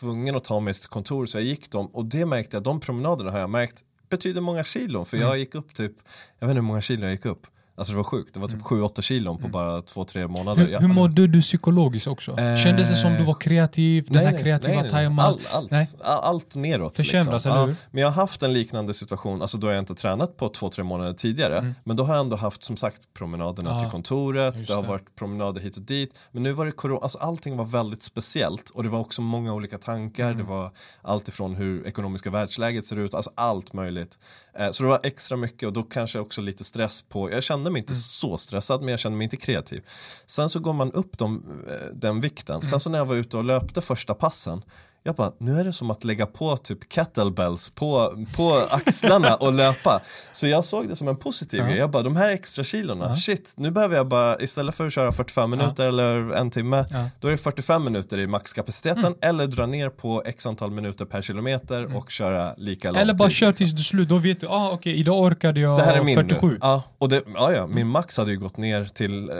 tvungen 0.00 0.36
att 0.36 0.44
ta 0.44 0.60
mig 0.60 0.74
till 0.74 0.88
kontor 0.88 1.26
så 1.26 1.38
jag 1.38 1.44
gick 1.44 1.70
dem 1.70 1.86
och 1.86 2.04
det 2.04 2.26
märkte 2.26 2.56
jag, 2.56 2.64
de 2.64 2.80
promenaderna 2.80 3.30
har 3.30 3.38
jag 3.38 3.50
märkt 3.50 3.84
betyder 4.08 4.40
många 4.40 4.64
kilon 4.64 5.06
för 5.06 5.16
Mm. 5.16 5.28
jag 5.28 5.38
gick 5.38 5.54
upp 5.54 5.74
typ, 5.74 5.92
jag 6.38 6.46
vet 6.46 6.50
inte 6.52 6.60
hur 6.60 6.66
många 6.66 6.80
kilo 6.80 7.02
jag 7.02 7.12
gick 7.12 7.24
upp. 7.24 7.46
Alltså 7.78 7.92
det 7.92 7.96
var 7.96 8.04
sjukt, 8.04 8.34
det 8.34 8.40
var 8.40 8.48
typ 8.48 8.60
7-8 8.60 9.00
kilon 9.02 9.38
på 9.38 9.48
bara 9.48 9.80
2-3 9.80 10.28
månader. 10.28 10.62
Mm. 10.62 10.72
Hur, 10.72 10.88
hur 10.88 10.94
mådde 10.94 11.26
du 11.26 11.42
psykologiskt 11.42 12.06
också? 12.06 12.38
Eh, 12.38 12.56
Kändes 12.56 12.90
det 12.90 12.96
som 12.96 13.14
du 13.14 13.24
var 13.24 13.34
kreativ, 13.34 14.06
den 14.08 14.26
här 14.26 14.38
kreativa 14.38 14.82
nej, 14.82 14.90
tajman? 14.90 15.24
All, 15.24 15.40
allt, 15.52 15.70
Nej. 15.70 15.86
all, 16.00 16.20
allt 16.24 16.54
neråt. 16.56 16.96
Försämras, 16.96 17.26
liksom. 17.32 17.50
eller 17.52 17.60
Ja, 17.60 17.66
hur? 17.66 17.76
men 17.90 18.02
jag 18.02 18.08
har 18.10 18.14
haft 18.14 18.42
en 18.42 18.52
liknande 18.52 18.94
situation, 18.94 19.42
alltså 19.42 19.58
då 19.58 19.66
har 19.66 19.72
jag 19.74 19.82
inte 19.82 19.94
tränat 19.94 20.36
på 20.36 20.48
två, 20.48 20.68
tre 20.70 20.84
månader 20.84 21.12
tidigare. 21.12 21.58
Mm. 21.58 21.74
Men 21.84 21.96
då 21.96 22.04
har 22.04 22.14
jag 22.14 22.20
ändå 22.24 22.36
haft 22.36 22.64
som 22.64 22.76
sagt 22.76 23.14
promenaderna 23.14 23.70
Ja, 23.70 23.80
till 23.80 23.90
kontoret, 23.90 24.66
det 24.66 24.74
har 24.74 24.82
det. 24.82 24.88
varit 24.88 25.16
promenader 25.16 25.60
hit 25.60 25.76
och 25.76 25.82
dit. 25.82 26.14
Men 26.32 26.42
nu 26.42 26.52
var 26.52 26.66
det 26.66 26.72
corona, 26.72 27.00
alltså 27.02 27.18
allting 27.18 27.56
var 27.56 27.64
väldigt 27.64 28.02
speciellt 28.02 28.70
och 28.70 28.82
det 28.82 28.88
var 28.88 28.98
också 29.00 29.22
många 29.22 29.54
olika 29.54 29.78
tankar. 29.78 30.26
Mm. 30.26 30.38
Det 30.38 30.44
var 30.44 30.70
allt 31.02 31.28
ifrån 31.28 31.54
hur 31.54 31.86
ekonomiska 31.86 32.30
världsläget 32.30 32.86
ser 32.86 32.96
ut, 32.98 33.14
alltså 33.14 33.30
allt 33.34 33.72
möjligt. 33.72 34.18
Eh, 34.58 34.70
så 34.70 34.82
det 34.82 34.88
var 34.88 35.00
extra 35.02 35.36
mycket 35.36 35.66
och 35.66 35.72
då 35.72 35.82
kanske 35.82 36.18
också 36.18 36.40
lite 36.40 36.64
stress 36.64 37.02
på, 37.02 37.30
jag 37.30 37.42
kände 37.42 37.70
mig 37.70 37.80
inte 37.80 37.94
så 37.94 38.38
stressad 38.38 38.80
men 38.80 38.88
jag 38.88 39.00
kände 39.00 39.18
mig 39.18 39.24
inte 39.24 39.36
kreativ. 39.36 39.84
Sen 40.26 40.48
så 40.48 40.60
går 40.60 40.72
man 40.72 40.92
upp 40.92 41.18
de, 41.18 41.44
eh, 41.68 41.94
den 41.94 42.20
vikten. 42.20 42.66
Sen 42.66 42.80
så 42.80 42.90
när 42.90 42.98
jag 42.98 43.06
var 43.06 43.14
ute 43.14 43.36
och 43.36 43.44
löpte 43.44 43.80
första 43.80 44.14
passen 44.14 44.62
jag 45.08 45.16
bara, 45.16 45.32
nu 45.38 45.60
är 45.60 45.64
det 45.64 45.72
som 45.72 45.90
att 45.90 46.04
lägga 46.04 46.26
på 46.26 46.56
typ 46.56 46.92
kettlebells 46.92 47.70
på, 47.70 48.12
på 48.36 48.62
axlarna 48.70 49.34
och 49.34 49.52
löpa. 49.52 50.00
Så 50.32 50.46
jag 50.46 50.64
såg 50.64 50.88
det 50.88 50.96
som 50.96 51.08
en 51.08 51.16
positiv 51.16 51.60
grej. 51.64 51.76
Jag 51.76 51.90
bara, 51.90 52.02
de 52.02 52.16
här 52.16 52.28
extra 52.28 52.64
kilorna, 52.64 53.16
shit, 53.16 53.52
nu 53.56 53.70
behöver 53.70 53.96
jag 53.96 54.08
bara, 54.08 54.38
istället 54.40 54.74
för 54.74 54.86
att 54.86 54.92
köra 54.92 55.12
45 55.12 55.50
minuter 55.50 55.86
eller 55.86 56.30
en 56.32 56.50
timme, 56.50 56.84
då 57.20 57.28
är 57.28 57.32
det 57.32 57.38
45 57.38 57.84
minuter 57.84 58.18
i 58.18 58.26
maxkapaciteten 58.26 58.98
Mm. 59.04 59.14
eller 59.20 59.46
dra 59.46 59.66
ner 59.66 59.88
på 59.90 60.22
x 60.26 60.46
antal 60.46 60.70
minuter 60.70 61.04
per 61.04 61.22
kilometer 61.22 61.96
och 61.96 62.10
köra 62.10 62.54
lika 62.56 62.90
lång 62.90 63.00
Eller 63.00 63.14
bara 63.14 63.30
kör 63.30 63.46
liksom. 63.46 63.58
tills 63.66 63.72
du 63.76 63.82
slut, 63.82 64.08
då 64.08 64.18
vet 64.18 64.40
du, 64.40 64.46
ah, 64.48 64.70
okej 64.70 64.94
idag 64.96 65.20
orkade 65.22 65.60
jag 65.60 65.78
Det 65.78 65.82
här 65.82 65.96
är 65.96 66.02
min 66.04 66.14
47. 66.16 66.48
nu. 66.48 66.58
Ja, 66.60 66.82
och 66.98 67.08
det, 67.08 67.22
ja, 67.34 67.52
ja, 67.52 67.66
min 67.66 67.86
max 67.86 68.16
hade 68.16 68.30
ju 68.30 68.38
gått 68.38 68.56
ner 68.56 68.84
till 68.84 69.30
eh, 69.30 69.34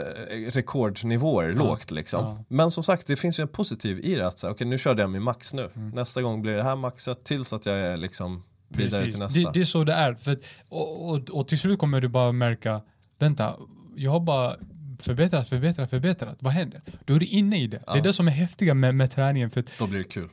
rekordnivåer 0.51 1.53
lågt 1.53 1.91
liksom. 1.91 2.45
Men 2.47 2.71
som 2.71 2.83
sagt, 2.83 3.07
det 3.07 3.15
finns 3.15 3.39
ju 3.39 3.41
en 3.41 3.47
positiv 3.47 3.99
i 4.03 4.15
det 4.15 4.27
att 4.27 4.39
säga, 4.39 4.51
okej 4.51 4.67
nu 4.67 4.77
körde 4.77 5.01
jag 5.01 5.09
min 5.09 5.23
max 5.23 5.53
nu. 5.53 5.58
Mm. 5.75 5.89
Nästa 5.89 6.21
gång 6.21 6.41
blir 6.41 6.53
det 6.53 6.63
här 6.63 6.75
maxat 6.75 7.23
tills 7.23 7.53
att 7.53 7.65
jag 7.65 7.75
är 7.75 7.97
liksom 7.97 8.43
vidare 8.67 8.89
Precis. 8.89 9.13
till 9.13 9.23
nästa. 9.23 9.41
Det, 9.41 9.51
det 9.53 9.59
är 9.59 9.63
så 9.63 9.83
det 9.83 9.93
är. 9.93 10.13
För, 10.13 10.39
och, 10.69 11.09
och, 11.09 11.29
och 11.29 11.47
till 11.47 11.59
slut 11.59 11.79
kommer 11.79 12.01
du 12.01 12.07
bara 12.07 12.31
märka, 12.31 12.81
vänta, 13.19 13.55
jag 13.95 14.11
har 14.11 14.19
bara 14.19 14.55
förbättrat, 14.99 15.49
förbättrat, 15.49 15.89
förbättrat. 15.89 16.37
Vad 16.39 16.53
händer? 16.53 16.81
Då 17.05 17.15
är 17.15 17.19
du 17.19 17.25
inne 17.25 17.61
i 17.61 17.67
det. 17.67 17.83
Det 17.93 17.99
är 17.99 18.03
det 18.03 18.13
som 18.13 18.27
är 18.27 18.31
häftiga 18.31 18.73
med, 18.73 18.95
med 18.95 19.11
träningen. 19.11 19.51
För 19.51 19.63
Då 19.79 19.87
blir 19.87 19.99
det 19.99 20.03
kul. 20.09 20.29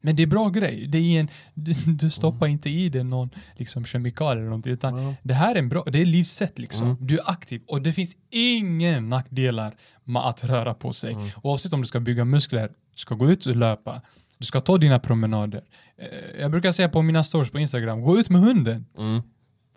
men 0.00 0.16
det 0.16 0.22
är 0.22 0.26
bra 0.26 0.48
grej. 0.48 0.86
Det 0.86 0.98
är 0.98 1.20
en, 1.20 1.28
du, 1.54 1.72
du 1.72 2.10
stoppar 2.10 2.46
inte 2.46 2.70
i 2.70 2.88
det 2.88 3.02
någon 3.02 3.30
liksom, 3.56 3.84
kemikalie 3.84 4.40
eller 4.40 4.50
någonting. 4.50 4.72
Utan 4.72 5.14
det 5.22 5.34
här 5.34 5.54
är 5.54 5.58
en 5.58 5.68
bra, 5.68 5.84
det 5.92 6.00
är 6.00 6.06
livssätt 6.06 6.58
liksom. 6.58 6.96
Du 7.00 7.18
är 7.18 7.30
aktiv 7.30 7.62
och 7.66 7.82
det 7.82 7.92
finns 7.92 8.16
ingen 8.30 9.08
nackdelar 9.08 9.74
med 10.04 10.26
att 10.26 10.44
röra 10.44 10.74
på 10.74 10.92
sig. 10.92 11.16
Oavsett 11.42 11.72
om 11.72 11.80
du 11.80 11.86
ska 11.88 12.00
bygga 12.00 12.24
muskler, 12.24 12.70
ska 12.96 13.14
gå 13.14 13.30
ut 13.30 13.46
och 13.46 13.56
löpa, 13.56 14.02
du 14.38 14.44
ska 14.46 14.60
ta 14.60 14.78
dina 14.78 14.98
promenader. 14.98 15.62
Eh, 15.98 16.40
Jag 16.40 16.50
brukar 16.50 16.72
säga 16.72 16.88
på 16.88 17.02
mina 17.02 17.24
stories 17.24 17.50
på 17.50 17.58
Instagram, 17.58 18.00
gå 18.02 18.18
ut 18.18 18.30
med 18.30 18.40
hunden. 18.40 18.86
Mm. 18.98 19.22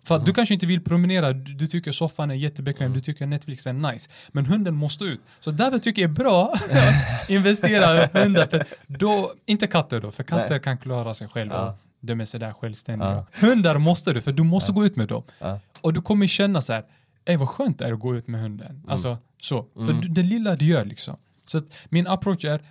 För 0.04 0.16
att 0.16 0.26
du 0.26 0.32
kanske 0.32 0.54
inte 0.54 0.66
vill 0.66 0.84
promenera, 0.84 1.32
du, 1.32 1.54
du 1.54 1.66
tycker 1.66 1.92
soffan 1.92 2.30
är 2.30 2.34
jättebekväm, 2.34 2.92
du 2.92 3.00
tycker 3.00 3.26
Netflix 3.26 3.66
är 3.66 3.72
nice. 3.72 4.10
Men 4.28 4.46
hunden 4.46 4.74
måste 4.74 5.04
ut. 5.04 5.20
Så 5.40 5.50
därför 5.50 5.78
tycker 5.78 6.02
jag 6.02 6.10
det 6.10 6.20
är 6.20 6.24
bra 6.24 6.52
att 7.22 7.30
investera 7.30 8.04
i 8.04 8.08
hundar. 8.12 8.46
För 8.46 8.62
då, 8.86 9.32
inte 9.46 9.66
katter 9.66 10.00
då, 10.00 10.10
för 10.10 10.22
katter 10.22 10.50
Nej. 10.50 10.60
kan 10.60 10.78
klara 10.78 11.14
sig 11.14 11.28
själva. 11.28 11.54
Ja. 11.54 11.76
De 12.00 12.20
är 12.20 12.24
sådär 12.24 12.52
självständiga. 12.52 13.26
Hundar 13.40 13.78
måste 13.78 14.12
du, 14.12 14.20
för 14.20 14.32
du 14.32 14.42
måste 14.42 14.72
gå 14.72 14.84
ut 14.84 14.96
med 14.96 15.08
dem. 15.08 15.22
Ja. 15.38 15.60
Och 15.80 15.92
du 15.92 16.02
kommer 16.02 16.26
känna 16.26 16.62
så 16.62 16.72
här, 16.72 16.84
ej 17.24 17.36
vad 17.36 17.48
skönt 17.48 17.78
det 17.78 17.84
är 17.86 17.92
att 17.92 18.00
gå 18.00 18.16
ut 18.16 18.28
med 18.28 18.40
hunden. 18.40 18.82
Alltså 18.88 19.18
så, 19.42 19.66
för 19.74 19.92
du, 19.92 20.08
det 20.08 20.22
lilla 20.22 20.56
du 20.56 20.64
gör 20.66 20.84
liksom. 20.84 21.16
Så 21.46 21.62
min 21.88 22.06
approach 22.06 22.44
är, 22.44 22.62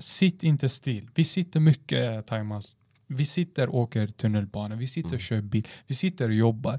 sitt 0.00 0.42
inte 0.42 0.68
still. 0.68 1.08
Vi 1.14 1.24
sitter 1.24 1.60
mycket, 1.60 2.16
eh, 2.16 2.20
Taimas. 2.20 2.68
Vi 3.06 3.24
sitter 3.24 3.68
och 3.68 3.78
åker 3.78 4.06
tunnelbana, 4.06 4.74
vi 4.76 4.86
sitter 4.86 5.14
och 5.14 5.20
kör 5.20 5.40
bil, 5.40 5.68
vi 5.86 5.94
sitter 5.94 6.28
och 6.28 6.34
jobbar. 6.34 6.78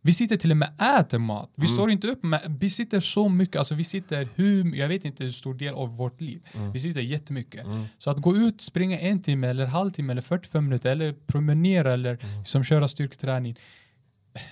Vi 0.00 0.12
sitter 0.12 0.36
till 0.36 0.50
och 0.50 0.56
med 0.56 0.72
äter 0.98 1.18
mat. 1.18 1.50
Vi 1.56 1.66
står 1.66 1.90
inte 1.90 2.06
upp 2.06 2.22
med, 2.22 2.56
vi 2.60 2.70
sitter 2.70 3.00
så 3.00 3.28
mycket, 3.28 3.56
alltså 3.56 3.74
vi 3.74 3.84
sitter 3.84 4.28
hur, 4.34 4.74
jag 4.76 4.88
vet 4.88 5.04
inte 5.04 5.24
hur 5.24 5.30
stor 5.30 5.54
del 5.54 5.74
av 5.74 5.96
vårt 5.96 6.20
liv. 6.20 6.40
Vi 6.72 6.78
sitter 6.78 7.00
jättemycket. 7.00 7.66
Så 7.98 8.10
att 8.10 8.16
gå 8.18 8.36
ut, 8.36 8.60
springa 8.60 8.98
en 8.98 9.22
timme 9.22 9.46
eller 9.48 9.66
halvtimme 9.66 10.12
eller 10.12 10.22
45 10.22 10.64
minuter 10.64 10.90
eller 10.90 11.12
promenera 11.26 11.92
eller 11.92 12.18
som 12.44 12.64
köra 12.64 12.88
styrketräning. 12.88 13.56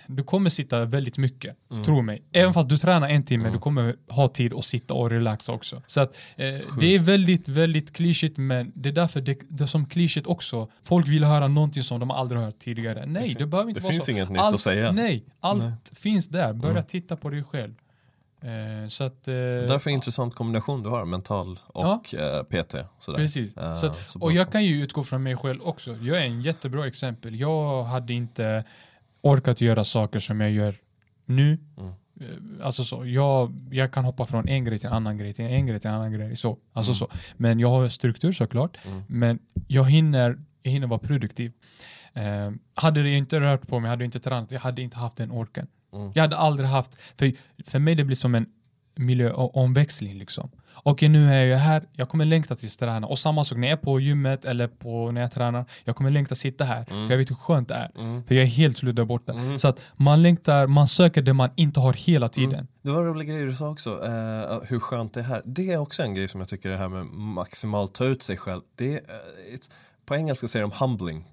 Du 0.07 0.23
kommer 0.25 0.51
sitta 0.51 0.85
väldigt 0.85 1.19
mycket, 1.19 1.57
tro 1.85 2.03
mig. 2.03 2.23
Även 2.33 2.55
fast 2.55 2.69
du 2.69 2.79
tränar 2.79 3.09
en 3.09 3.23
timme, 3.25 3.51
du 3.51 3.59
kommer 3.59 3.97
ha 4.09 4.29
tid 4.29 4.55
att 4.55 4.65
sitta 4.65 4.95
och 4.95 5.11
relaxa 5.11 5.53
också. 5.53 5.83
Så 5.87 6.01
att 6.01 6.17
eh, 6.37 6.55
det 6.81 6.95
är 6.95 6.99
väldigt, 6.99 7.49
väldigt 7.49 7.93
klyschigt, 7.93 8.37
men 8.37 8.73
det 8.75 8.89
är 8.89 8.93
därför 8.93 9.21
det, 9.21 9.39
det 9.49 9.63
är 9.65 9.67
som 9.67 9.87
klyschigt 9.87 10.27
också. 10.27 10.69
Folk 10.85 11.09
vill 11.09 11.25
höra 11.25 11.49
någonting 11.49 11.83
som 11.83 12.01
de 12.01 12.11
aldrig 12.11 12.41
hört 12.41 12.59
tidigare. 12.59 13.07
Nej, 13.07 13.35
det 13.39 13.47
behöver 13.47 13.69
inte 13.69 13.81
Det 13.81 13.85
vara 13.85 13.93
finns 13.93 14.05
så. 14.05 14.11
inget 14.11 14.29
nytt 14.31 14.41
allt, 14.41 14.55
att 14.55 14.61
säga. 14.61 14.93
Nej, 14.93 15.25
allt 15.41 15.93
finns 15.95 16.29
där. 16.29 16.53
Börja 16.53 16.83
titta 16.83 17.17
på 17.17 17.31
dig 17.31 17.45
själv. 17.45 17.75
Eh, 18.43 18.89
så 18.89 19.05
att, 19.05 19.29
eh, 19.29 19.35
Därför 19.35 19.75
är 19.75 19.79
det 19.79 19.91
en 19.91 19.95
intressant 19.95 20.35
kombination 20.35 20.83
du 20.83 20.89
har, 20.89 21.05
mental 21.05 21.59
och 21.67 22.15
eh, 22.15 22.43
PT. 22.43 22.75
Sådär. 22.99 23.19
Precis. 23.19 23.57
Eh, 23.57 23.73
att, 23.85 24.17
och 24.21 24.33
jag 24.33 24.53
kan 24.53 24.65
ju 24.65 24.83
utgå 24.83 25.05
från 25.05 25.23
mig 25.23 25.37
själv 25.37 25.63
också. 25.63 25.97
Jag 25.97 26.17
är 26.17 26.23
en 26.23 26.43
jättebra 26.43 26.87
exempel. 26.87 27.41
Jag 27.41 27.85
hade 27.85 28.13
inte 28.13 28.65
orkat 29.21 29.61
göra 29.61 29.85
saker 29.85 30.19
som 30.19 30.41
jag 30.41 30.51
gör 30.51 30.75
nu. 31.25 31.59
Mm. 31.79 31.91
Eh, 32.21 32.67
Alltså 32.67 32.85
så, 32.85 33.07
jag, 33.07 33.53
jag 33.71 33.93
kan 33.93 34.05
hoppa 34.05 34.27
från 34.27 34.49
en 34.49 34.65
grej 34.65 34.79
till 34.79 34.87
en 34.87 34.93
annan 34.93 35.19
grej, 35.19 35.35
till 35.35 35.45
en 35.45 35.67
grej 35.67 35.81
till 35.81 35.89
en 35.91 35.95
annan 35.97 36.13
grej. 36.13 36.37
Så, 36.37 36.59
alltså 36.73 36.91
Mm. 36.91 36.97
så. 36.97 37.09
Men 37.37 37.61
jag 37.61 37.69
har 37.69 37.89
struktur 37.89 38.33
såklart. 38.33 38.79
Men 39.09 39.39
jag 39.69 39.91
hinner, 39.91 40.39
jag 40.63 40.73
hinner 40.73 40.87
vara 40.87 40.99
produktiv. 40.99 41.53
Eh, 42.15 42.51
hade 42.75 43.03
det 43.03 43.11
inte 43.11 43.41
rört 43.41 43.67
på 43.69 43.81
mig, 43.81 43.91
hade 43.91 44.05
jag 44.05 44.07
inte 44.07 44.21
tränat, 44.21 44.51
jag 44.53 44.61
hade 44.61 44.83
inte 44.83 44.97
haft 44.99 45.17
den 45.17 45.31
orken. 45.31 45.67
Mm. 45.93 46.13
Jag 46.15 46.23
hade 46.23 46.37
aldrig 46.37 46.69
haft, 46.69 46.97
för, 47.19 47.33
för 47.67 47.79
mig 47.79 47.95
det 47.95 48.05
blir 48.05 48.17
som 48.17 48.35
en 48.35 48.47
miljöomväxling 48.97 50.19
liksom. 50.19 50.51
Okej, 50.83 51.09
nu 51.09 51.35
är 51.35 51.45
jag 51.45 51.59
här, 51.59 51.83
jag 51.93 52.09
kommer 52.09 52.25
längta 52.25 52.57
tills 52.57 52.77
träna. 52.77 53.07
Och 53.07 53.19
samma 53.19 53.45
sak 53.45 53.59
när 53.59 53.69
jag 53.69 53.79
är 53.79 53.83
på 53.83 54.01
gymmet 54.01 54.45
eller 54.45 54.69
på 54.69 55.11
när 55.11 55.21
jag 55.21 55.33
tränar, 55.33 55.65
jag 55.85 55.97
kommer 55.97 56.11
längta 56.11 56.35
sitta 56.35 56.65
här. 56.65 56.85
För 56.85 57.11
jag 57.11 57.19
vet 57.19 57.31
hur 57.31 57.35
skönt 57.35 57.69
det 57.69 57.75
är. 57.75 57.91
Mm. 57.97 58.25
För 58.25 58.35
jag 58.35 58.43
är 58.43 58.49
helt 58.49 58.79
slut 58.79 58.97
där 58.97 59.05
borta. 59.05 59.35
Så 59.59 59.69
att 59.69 59.81
man 59.97 60.23
längtar, 60.23 60.67
man 60.67 60.89
söker 60.89 61.23
det 61.23 61.33
man 61.33 61.51
inte 61.57 61.81
har 61.81 61.93
hela 61.93 62.29
tiden. 62.29 62.69
Det 62.83 62.91
var 62.91 63.01
en 63.01 63.07
rolig 63.07 63.29
grej 63.29 63.45
du 63.45 63.55
sa 63.55 63.69
också, 63.69 63.91
eh, 63.91 64.69
hur 64.69 64.81
skönt 64.81 65.15
det 65.15 65.21
är 65.21 65.25
här. 65.25 65.43
Det 65.45 65.73
är 65.73 65.79
också 65.79 66.03
en 66.03 66.15
grej 66.15 66.29
som 66.29 66.41
jag 66.41 66.49
tycker 66.49 66.71
det 66.71 66.77
här 66.77 66.89
med 66.89 67.07
maximalt 67.07 67.95
ta 67.95 68.05
ut 68.05 68.23
sig 68.23 68.37
själv. 68.37 68.61
Det 68.75 68.95
är, 68.95 69.01
it's, 69.57 69.71
på 70.07 70.15
engelska 70.15 70.49
säger 70.49 70.63
de 70.63 70.73
humbling. 70.73 71.25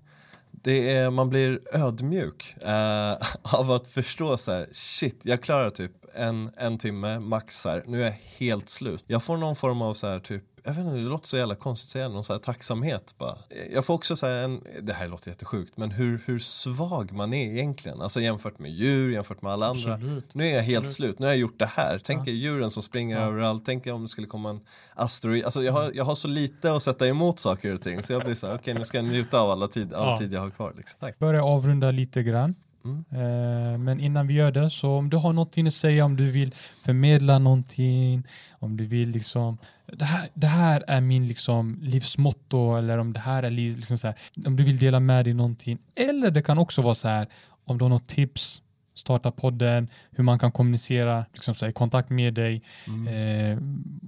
Det 0.51 0.95
är, 0.95 1.09
man 1.09 1.29
blir 1.29 1.59
ödmjuk 1.73 2.55
eh, 2.61 3.17
av 3.59 3.71
att 3.71 3.87
förstå 3.87 4.37
så 4.37 4.51
här, 4.51 4.67
shit, 4.71 5.21
jag 5.23 5.41
klarar 5.41 5.69
typ 5.69 5.91
en, 6.17 6.49
en 6.57 6.77
timme 6.77 7.19
max 7.19 7.65
här, 7.65 7.83
nu 7.87 8.01
är 8.01 8.05
jag 8.05 8.15
helt 8.37 8.69
slut. 8.69 9.03
Jag 9.07 9.23
får 9.23 9.37
någon 9.37 9.55
form 9.55 9.81
av 9.81 9.93
så 9.93 10.07
här 10.07 10.19
typ, 10.19 10.43
jag 10.63 10.73
vet 10.73 10.79
inte, 10.85 10.95
det 10.95 11.01
låter 11.01 11.27
så 11.27 11.37
jävla 11.37 11.55
konstigt 11.55 11.87
att 11.87 11.91
säga, 11.91 12.09
någon 12.09 12.23
så 12.23 12.33
här 12.33 12.39
tacksamhet 12.39 13.15
bara. 13.17 13.35
Jag 13.73 13.85
får 13.85 13.93
också 13.93 14.15
så 14.15 14.27
här 14.27 14.33
en, 14.35 14.61
det 14.81 14.93
här 14.93 15.07
låter 15.07 15.29
jättesjukt, 15.31 15.77
men 15.77 15.91
hur, 15.91 16.21
hur 16.25 16.39
svag 16.39 17.11
man 17.11 17.33
är 17.33 17.51
egentligen, 17.51 18.01
alltså 18.01 18.19
jämfört 18.21 18.59
med 18.59 18.71
djur, 18.71 19.11
jämfört 19.13 19.41
med 19.41 19.51
alla 19.51 19.67
andra. 19.67 19.93
Absolut. 19.93 20.33
Nu 20.33 20.45
är 20.47 20.55
jag 20.55 20.63
helt 20.63 20.91
slut, 20.91 21.19
nu 21.19 21.25
har 21.25 21.31
jag 21.33 21.39
gjort 21.39 21.59
det 21.59 21.65
här. 21.65 22.01
Tänk 22.03 22.27
er 22.27 22.31
djuren 22.31 22.71
som 22.71 22.83
springer 22.83 23.17
överallt, 23.19 23.63
tänk 23.65 23.87
om 23.87 24.03
det 24.03 24.09
skulle 24.09 24.27
komma 24.27 24.49
en 24.49 24.59
asteroid. 24.95 25.43
Alltså 25.45 25.63
jag 25.63 25.73
har, 25.73 25.91
jag 25.93 26.03
har 26.03 26.15
så 26.15 26.27
lite 26.27 26.73
att 26.73 26.83
sätta 26.83 27.07
emot 27.07 27.39
saker 27.39 27.73
och 27.73 27.81
ting, 27.81 28.03
så 28.03 28.13
jag 28.13 28.23
blir 28.23 28.35
så 28.35 28.47
här, 28.47 28.55
okej 28.55 28.73
nu 28.73 28.85
ska 28.85 28.97
jag 28.97 29.05
njuta 29.05 29.39
av 29.39 29.51
alla 29.51 29.67
tid, 29.67 29.93
all 29.93 30.07
Ja. 30.07 30.17
tid 30.17 30.33
jag 30.33 30.41
har 30.41 30.49
kvar. 30.49 30.73
Liksom. 30.77 30.97
Tack. 30.99 31.19
Börja 31.19 31.43
avrunda 31.43 31.91
lite 31.91 32.23
grann. 32.23 32.55
Mm. 32.87 33.05
Eh, 33.11 33.77
men 33.77 33.99
innan 33.99 34.27
vi 34.27 34.33
gör 34.33 34.51
det, 34.51 34.69
så 34.69 34.91
om 34.91 35.09
du 35.09 35.17
har 35.17 35.33
någonting 35.33 35.67
att 35.67 35.73
säga, 35.73 36.05
om 36.05 36.15
du 36.15 36.31
vill 36.31 36.55
förmedla 36.83 37.39
någonting, 37.39 38.23
om 38.59 38.77
du 38.77 38.85
vill 38.85 39.09
liksom, 39.09 39.57
det 39.85 40.05
här, 40.05 40.29
det 40.33 40.47
här 40.47 40.83
är 40.87 41.01
min 41.01 41.27
liksom 41.27 41.79
livsmotto, 41.81 42.75
eller 42.75 42.97
om 42.97 43.13
det 43.13 43.19
här 43.19 43.43
är 43.43 43.49
liv, 43.49 43.77
liksom 43.77 43.97
så 43.97 44.07
här, 44.07 44.15
om 44.45 44.55
du 44.55 44.63
vill 44.63 44.77
dela 44.77 44.99
med 44.99 45.25
dig 45.25 45.33
någonting. 45.33 45.77
Eller 45.95 46.31
det 46.31 46.41
kan 46.41 46.57
också 46.57 46.81
vara 46.81 46.95
så 46.95 47.07
här, 47.07 47.27
om 47.65 47.77
du 47.77 47.85
har 47.85 47.89
något 47.89 48.07
tips, 48.07 48.61
starta 48.93 49.31
podden, 49.31 49.87
hur 50.11 50.23
man 50.23 50.39
kan 50.39 50.51
kommunicera, 50.51 51.25
liksom 51.33 51.55
så 51.55 51.65
här, 51.65 51.69
i 51.69 51.73
kontakt 51.73 52.09
med 52.09 52.33
dig, 52.33 52.61
eh, 53.09 53.57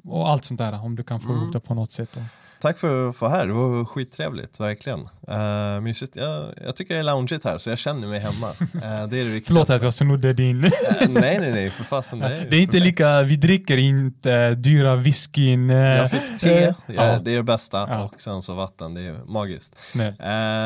och 0.03 0.29
allt 0.29 0.45
sånt 0.45 0.57
där, 0.57 0.83
om 0.83 0.95
du 0.95 1.03
kan 1.03 1.19
få 1.19 1.33
ihop 1.33 1.53
det 1.53 1.59
på 1.59 1.73
något 1.73 1.91
sätt. 1.91 2.09
Då. 2.13 2.21
Tack 2.61 2.77
för 2.77 3.09
att 3.09 3.21
vara 3.21 3.31
här, 3.31 3.47
det 3.47 3.53
var 3.53 3.85
skittrevligt, 3.85 4.59
verkligen. 4.59 4.99
Uh, 4.99 5.81
mysigt. 5.81 6.15
Jag, 6.15 6.45
jag 6.65 6.75
tycker 6.75 6.93
det 6.93 6.99
är 6.99 7.03
loungeigt 7.03 7.45
här, 7.45 7.57
så 7.57 7.69
jag 7.69 7.77
känner 7.79 8.07
mig 8.07 8.19
hemma. 8.19 8.49
Eh, 8.59 8.79
det 8.81 8.83
är 8.85 9.07
det 9.07 9.23
viktigaste. 9.23 9.45
Förlåt 9.47 9.69
att 9.69 9.83
jag 9.83 9.93
snodde 9.93 10.33
din. 10.33 10.63
Eh, 10.65 10.71
nej, 10.99 11.39
nej, 11.39 11.51
nej, 11.51 11.69
för 11.69 11.83
fasen. 11.83 12.19
Det 12.19 12.47
Det 12.49 12.55
är 12.57 12.61
inte 12.61 12.79
lika, 12.79 13.21
vi 13.21 13.35
dricker 13.35 13.77
inte 13.77 14.55
dyra 14.55 14.95
whiskyn. 14.95 15.69
Jag 15.69 16.11
fick 16.11 16.39
te, 16.39 16.61
ja, 16.61 16.73
ja, 16.87 17.19
det 17.19 17.31
är 17.31 17.35
det 17.35 17.43
bästa, 17.43 17.87
Ja. 17.89 18.03
och 18.03 18.21
sen 18.21 18.41
så 18.41 18.53
vatten, 18.53 18.93
det 18.93 19.01
är 19.01 19.15
magiskt. 19.25 19.85
snäll. 19.85 20.13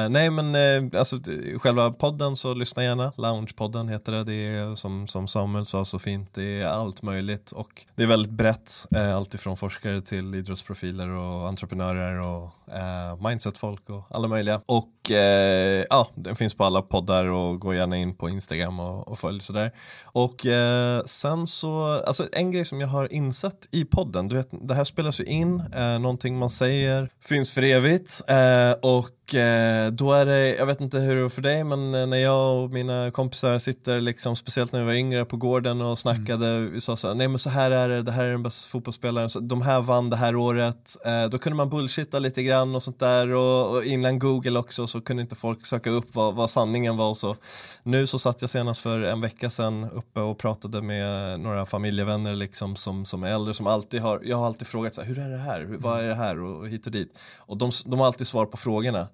Nej 0.10 0.30
men 0.30 0.56
alltså, 0.98 1.20
själva 1.60 1.92
podden 1.92 2.36
så 2.36 2.54
lyssna 2.54 2.84
gärna, 2.84 3.12
Loungepodden 3.18 3.90
heter 3.90 4.12
det, 4.12 4.24
det 4.24 4.34
är 4.34 4.76
som, 4.76 5.08
som 5.08 5.28
Samuel 5.28 5.66
sa 5.66 5.86
så 5.86 6.00
fint, 6.00 6.30
det 6.34 6.62
är 6.62 6.68
allt 6.68 7.02
möjligt 7.02 7.52
och 7.52 7.86
det 7.96 8.04
är 8.04 8.08
väldigt 8.08 8.32
brett, 8.32 8.88
eh, 8.96 9.16
allt 9.16 9.34
ifrån 9.34 9.58
forskare 9.58 10.02
till 10.02 10.36
idrottsprofiler 10.36 11.08
och 11.10 11.48
entreprenörer 11.48 11.83
och 11.92 12.74
eh, 12.74 13.30
mindsetfolk 13.30 13.90
och 13.90 14.04
alla 14.10 14.28
möjliga. 14.28 14.62
Och 14.66 15.12
eh, 15.12 15.86
ja, 15.90 16.08
den 16.16 16.36
finns 16.36 16.54
på 16.54 16.64
alla 16.64 16.82
poddar 16.82 17.26
och 17.26 17.60
gå 17.60 17.74
gärna 17.74 17.98
in 17.98 18.16
på 18.16 18.30
Instagram 18.30 18.80
och, 18.80 19.08
och 19.08 19.20
följ 19.20 19.42
sådär. 19.42 19.72
Och 20.04 20.46
eh, 20.46 21.04
sen 21.06 21.48
så, 21.48 22.04
alltså 22.08 22.28
en 22.32 22.52
grej 22.52 22.66
som 22.66 22.82
jag 22.82 22.88
har 22.88 23.14
insett 23.14 23.68
i 23.72 23.86
podden, 23.86 24.28
du 24.28 24.36
vet, 24.36 24.50
det 24.52 24.74
här 24.74 24.84
spelas 24.84 25.20
ju 25.20 25.24
in, 25.24 25.64
eh, 25.76 26.00
någonting 26.00 26.38
man 26.38 26.50
säger 26.50 27.10
finns 27.22 27.52
för 27.52 27.64
evigt 27.64 28.22
eh, 28.28 28.72
och 28.72 29.10
och 29.24 29.36
eh, 29.36 29.92
då 29.92 30.14
är 30.14 30.26
det, 30.26 30.56
jag 30.56 30.66
vet 30.66 30.82
inte 30.82 31.00
hur 31.00 31.16
det 31.16 31.22
är 31.22 31.30
för 31.30 31.42
dig, 31.42 31.64
men 31.64 31.96
eh, 31.96 32.08
när 32.08 32.18
jag 32.18 32.64
och 32.64 32.70
mina 32.70 33.12
kompisar 33.12 33.60
sitter, 33.60 34.02
liksom, 34.02 34.36
speciellt 34.36 34.72
när 34.72 34.80
vi 34.80 34.86
var 34.86 34.94
yngre 34.94 35.26
på 35.26 35.38
gården 35.38 35.82
och 35.82 36.00
snackade, 36.00 36.48
mm. 36.48 36.74
vi 36.74 36.82
sa 36.82 36.98
så 36.98 37.08
här, 37.08 37.16
nej 37.16 37.28
men 37.28 37.40
så 37.40 37.50
här 37.50 37.72
är 37.72 37.90
det, 37.90 38.02
det 38.02 38.12
här 38.12 38.24
är 38.24 38.32
den 38.32 38.44
bästa 38.44 38.70
fotbollsspelaren, 38.70 39.30
så, 39.30 39.40
de 39.40 39.62
här 39.62 39.82
vann 39.82 40.10
det 40.10 40.16
här 40.16 40.36
året, 40.36 40.98
eh, 41.06 41.30
då 41.30 41.38
kunde 41.38 41.58
man 41.58 41.70
bullshitta 41.70 42.20
lite 42.20 42.44
grann 42.44 42.76
och 42.76 42.84
sånt 42.84 43.00
där 43.00 43.30
och, 43.30 43.76
och 43.76 43.84
innan 43.84 44.20
Google 44.20 44.60
också 44.60 44.88
så 44.88 45.02
kunde 45.02 45.22
inte 45.22 45.36
folk 45.36 45.66
söka 45.66 45.90
upp 45.90 46.16
vad, 46.16 46.36
vad 46.36 46.52
sanningen 46.52 46.98
var 46.98 47.10
och 47.10 47.18
så. 47.18 47.36
Nu 47.84 48.08
så 48.08 48.20
satt 48.20 48.42
jag 48.42 48.50
senast 48.50 48.82
för 48.82 49.00
en 49.00 49.22
vecka 49.22 49.50
sedan 49.50 49.90
uppe 49.94 50.20
och 50.20 50.38
pratade 50.38 50.82
med 50.82 51.40
några 51.40 51.66
familjevänner 51.66 52.36
liksom 52.36 52.76
som, 52.76 53.06
som 53.06 53.24
är 53.24 53.28
äldre 53.28 53.54
som 53.54 53.68
alltid 53.68 54.02
har, 54.02 54.22
jag 54.24 54.38
har 54.38 54.46
alltid 54.46 54.68
frågat 54.68 54.94
så 54.94 55.02
här, 55.02 55.08
hur 55.08 55.20
är 55.20 55.30
det 55.30 55.38
här, 55.38 55.60
hur, 55.62 55.78
vad 55.78 56.00
är 56.00 56.04
det 56.04 56.16
här 56.16 56.42
och, 56.42 56.58
och 56.58 56.70
hit 56.70 56.86
och 56.86 56.92
dit. 56.92 57.20
Och 57.38 57.58
de, 57.58 57.72
de 57.86 58.00
har 58.00 58.08
alltid 58.08 58.28
svar 58.28 58.46
på 58.46 58.58
frågorna. 58.58 59.08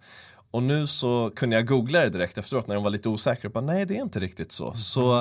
Och 0.52 0.64
nu 0.64 0.88
så 0.88 1.32
kunde 1.36 1.56
jag 1.56 1.68
googla 1.68 2.00
det 2.00 2.10
direkt 2.10 2.38
efteråt 2.38 2.68
när 2.68 2.76
de 2.76 2.84
var 2.84 2.92
lite 2.92 3.10
osäkra. 3.10 3.50
Bara, 3.50 3.64
Nej, 3.64 3.86
det 3.86 3.98
är 3.98 4.02
inte 4.02 4.20
riktigt 4.20 4.52
så. 4.52 4.66
Mm. 4.66 4.76
så 4.78 5.20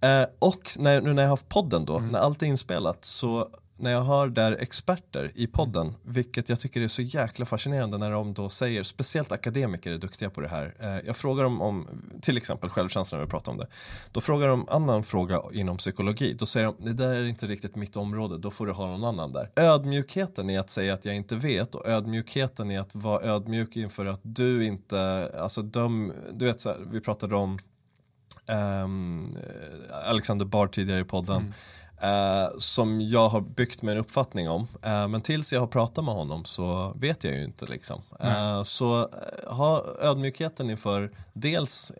eh, 0.00 0.26
och 0.38 0.70
när, 0.78 1.00
nu 1.00 1.12
när 1.12 1.22
jag 1.22 1.28
har 1.28 1.32
haft 1.32 1.48
podden 1.48 1.84
då, 1.84 1.96
mm. 1.98 2.10
när 2.10 2.18
allt 2.18 2.42
är 2.42 2.46
inspelat 2.46 3.04
så 3.04 3.48
när 3.76 3.90
jag 3.90 4.02
hör 4.02 4.28
där 4.28 4.52
experter 4.52 5.32
i 5.34 5.46
podden, 5.46 5.94
vilket 6.02 6.48
jag 6.48 6.60
tycker 6.60 6.80
är 6.80 6.88
så 6.88 7.02
jäkla 7.02 7.46
fascinerande 7.46 7.98
när 7.98 8.10
de 8.10 8.34
då 8.34 8.48
säger, 8.48 8.82
speciellt 8.82 9.32
akademiker 9.32 9.92
är 9.92 9.98
duktiga 9.98 10.30
på 10.30 10.40
det 10.40 10.48
här. 10.48 10.74
Eh, 10.80 11.06
jag 11.06 11.16
frågar 11.16 11.44
dem 11.44 11.62
om, 11.62 11.88
till 12.20 12.36
exempel 12.36 12.70
självkänslan 12.70 13.18
när 13.18 13.26
vi 13.26 13.30
pratar 13.30 13.52
om 13.52 13.58
det. 13.58 13.66
Då 14.12 14.20
frågar 14.20 14.48
de 14.48 14.68
annan 14.68 15.04
fråga 15.04 15.42
inom 15.52 15.76
psykologi, 15.76 16.32
då 16.32 16.46
säger 16.46 16.66
de, 16.66 16.76
det 16.78 16.92
där 16.92 17.14
är 17.14 17.24
inte 17.24 17.46
riktigt 17.46 17.76
mitt 17.76 17.96
område, 17.96 18.38
då 18.38 18.50
får 18.50 18.66
du 18.66 18.72
ha 18.72 18.86
någon 18.86 19.04
annan 19.04 19.32
där. 19.32 19.50
Ödmjukheten 19.56 20.50
i 20.50 20.58
att 20.58 20.70
säga 20.70 20.94
att 20.94 21.04
jag 21.04 21.16
inte 21.16 21.36
vet 21.36 21.74
och 21.74 21.86
ödmjukheten 21.86 22.70
i 22.70 22.78
att 22.78 22.94
vara 22.94 23.22
ödmjuk 23.22 23.76
inför 23.76 24.06
att 24.06 24.20
du 24.22 24.64
inte, 24.64 25.30
alltså 25.38 25.62
döm, 25.62 26.12
du 26.32 26.44
vet 26.44 26.60
så 26.60 26.68
här, 26.68 26.78
vi 26.90 27.00
pratade 27.00 27.36
om 27.36 27.58
um, 28.84 29.36
Alexander 30.04 30.46
Bard 30.46 30.72
tidigare 30.72 31.00
i 31.00 31.04
podden. 31.04 31.36
Mm 31.36 31.52
Eh, 32.04 32.48
som 32.58 33.00
jag 33.00 33.28
har 33.28 33.40
byggt 33.40 33.82
mig 33.82 33.92
en 33.92 34.00
uppfattning 34.00 34.48
om. 34.48 34.68
Eh, 34.82 35.08
men 35.08 35.20
tills 35.20 35.52
jag 35.52 35.60
har 35.60 35.66
pratat 35.66 36.04
med 36.04 36.14
honom 36.14 36.44
så 36.44 36.92
vet 36.96 37.24
jag 37.24 37.34
ju 37.34 37.44
inte 37.44 37.66
liksom. 37.66 38.02
Eh, 38.20 38.62
så 38.62 39.10
ha 39.46 39.84
ödmjukheten 40.00 40.70
inför 40.70 41.10
dels 41.32 41.92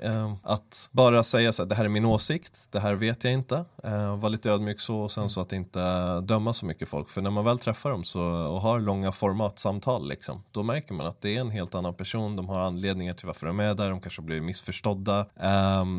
att 0.43 0.89
bara 0.93 1.23
säga 1.23 1.53
så 1.53 1.63
här, 1.63 1.69
det 1.69 1.75
här 1.75 1.85
är 1.85 1.89
min 1.89 2.05
åsikt, 2.05 2.69
det 2.71 2.81
här 2.81 2.95
vet 2.95 3.25
jag 3.25 3.33
inte. 3.33 3.65
Eh, 3.85 4.17
var 4.17 4.29
lite 4.29 4.51
ödmjuk 4.51 4.81
så 4.81 4.97
och 4.97 5.11
sen 5.11 5.31
så 5.31 5.41
att 5.41 5.53
inte 5.53 5.81
döma 6.21 6.53
så 6.53 6.67
mycket 6.67 6.89
folk. 6.89 7.11
För 7.11 7.23
när 7.23 7.31
man 7.31 7.45
väl 7.45 7.59
träffar 7.59 7.91
dem 7.91 8.05
så, 8.05 8.23
och 8.25 8.61
har 8.61 8.81
långa 8.81 9.13
formatsamtal 9.13 10.09
liksom, 10.09 10.43
då 10.51 10.63
märker 10.63 10.95
man 10.95 11.07
att 11.07 11.21
det 11.21 11.37
är 11.37 11.41
en 11.41 11.51
helt 11.51 11.75
annan 11.75 11.95
person. 11.95 12.37
De 12.37 12.49
har 12.49 12.61
anledningar 12.61 13.15
till 13.15 13.27
varför 13.27 13.47
de 13.47 13.61
är 13.61 13.75
där, 13.75 13.91
de 13.91 14.01
kanske 14.01 14.23
blir 14.23 14.41
missförstådda. 14.41 15.27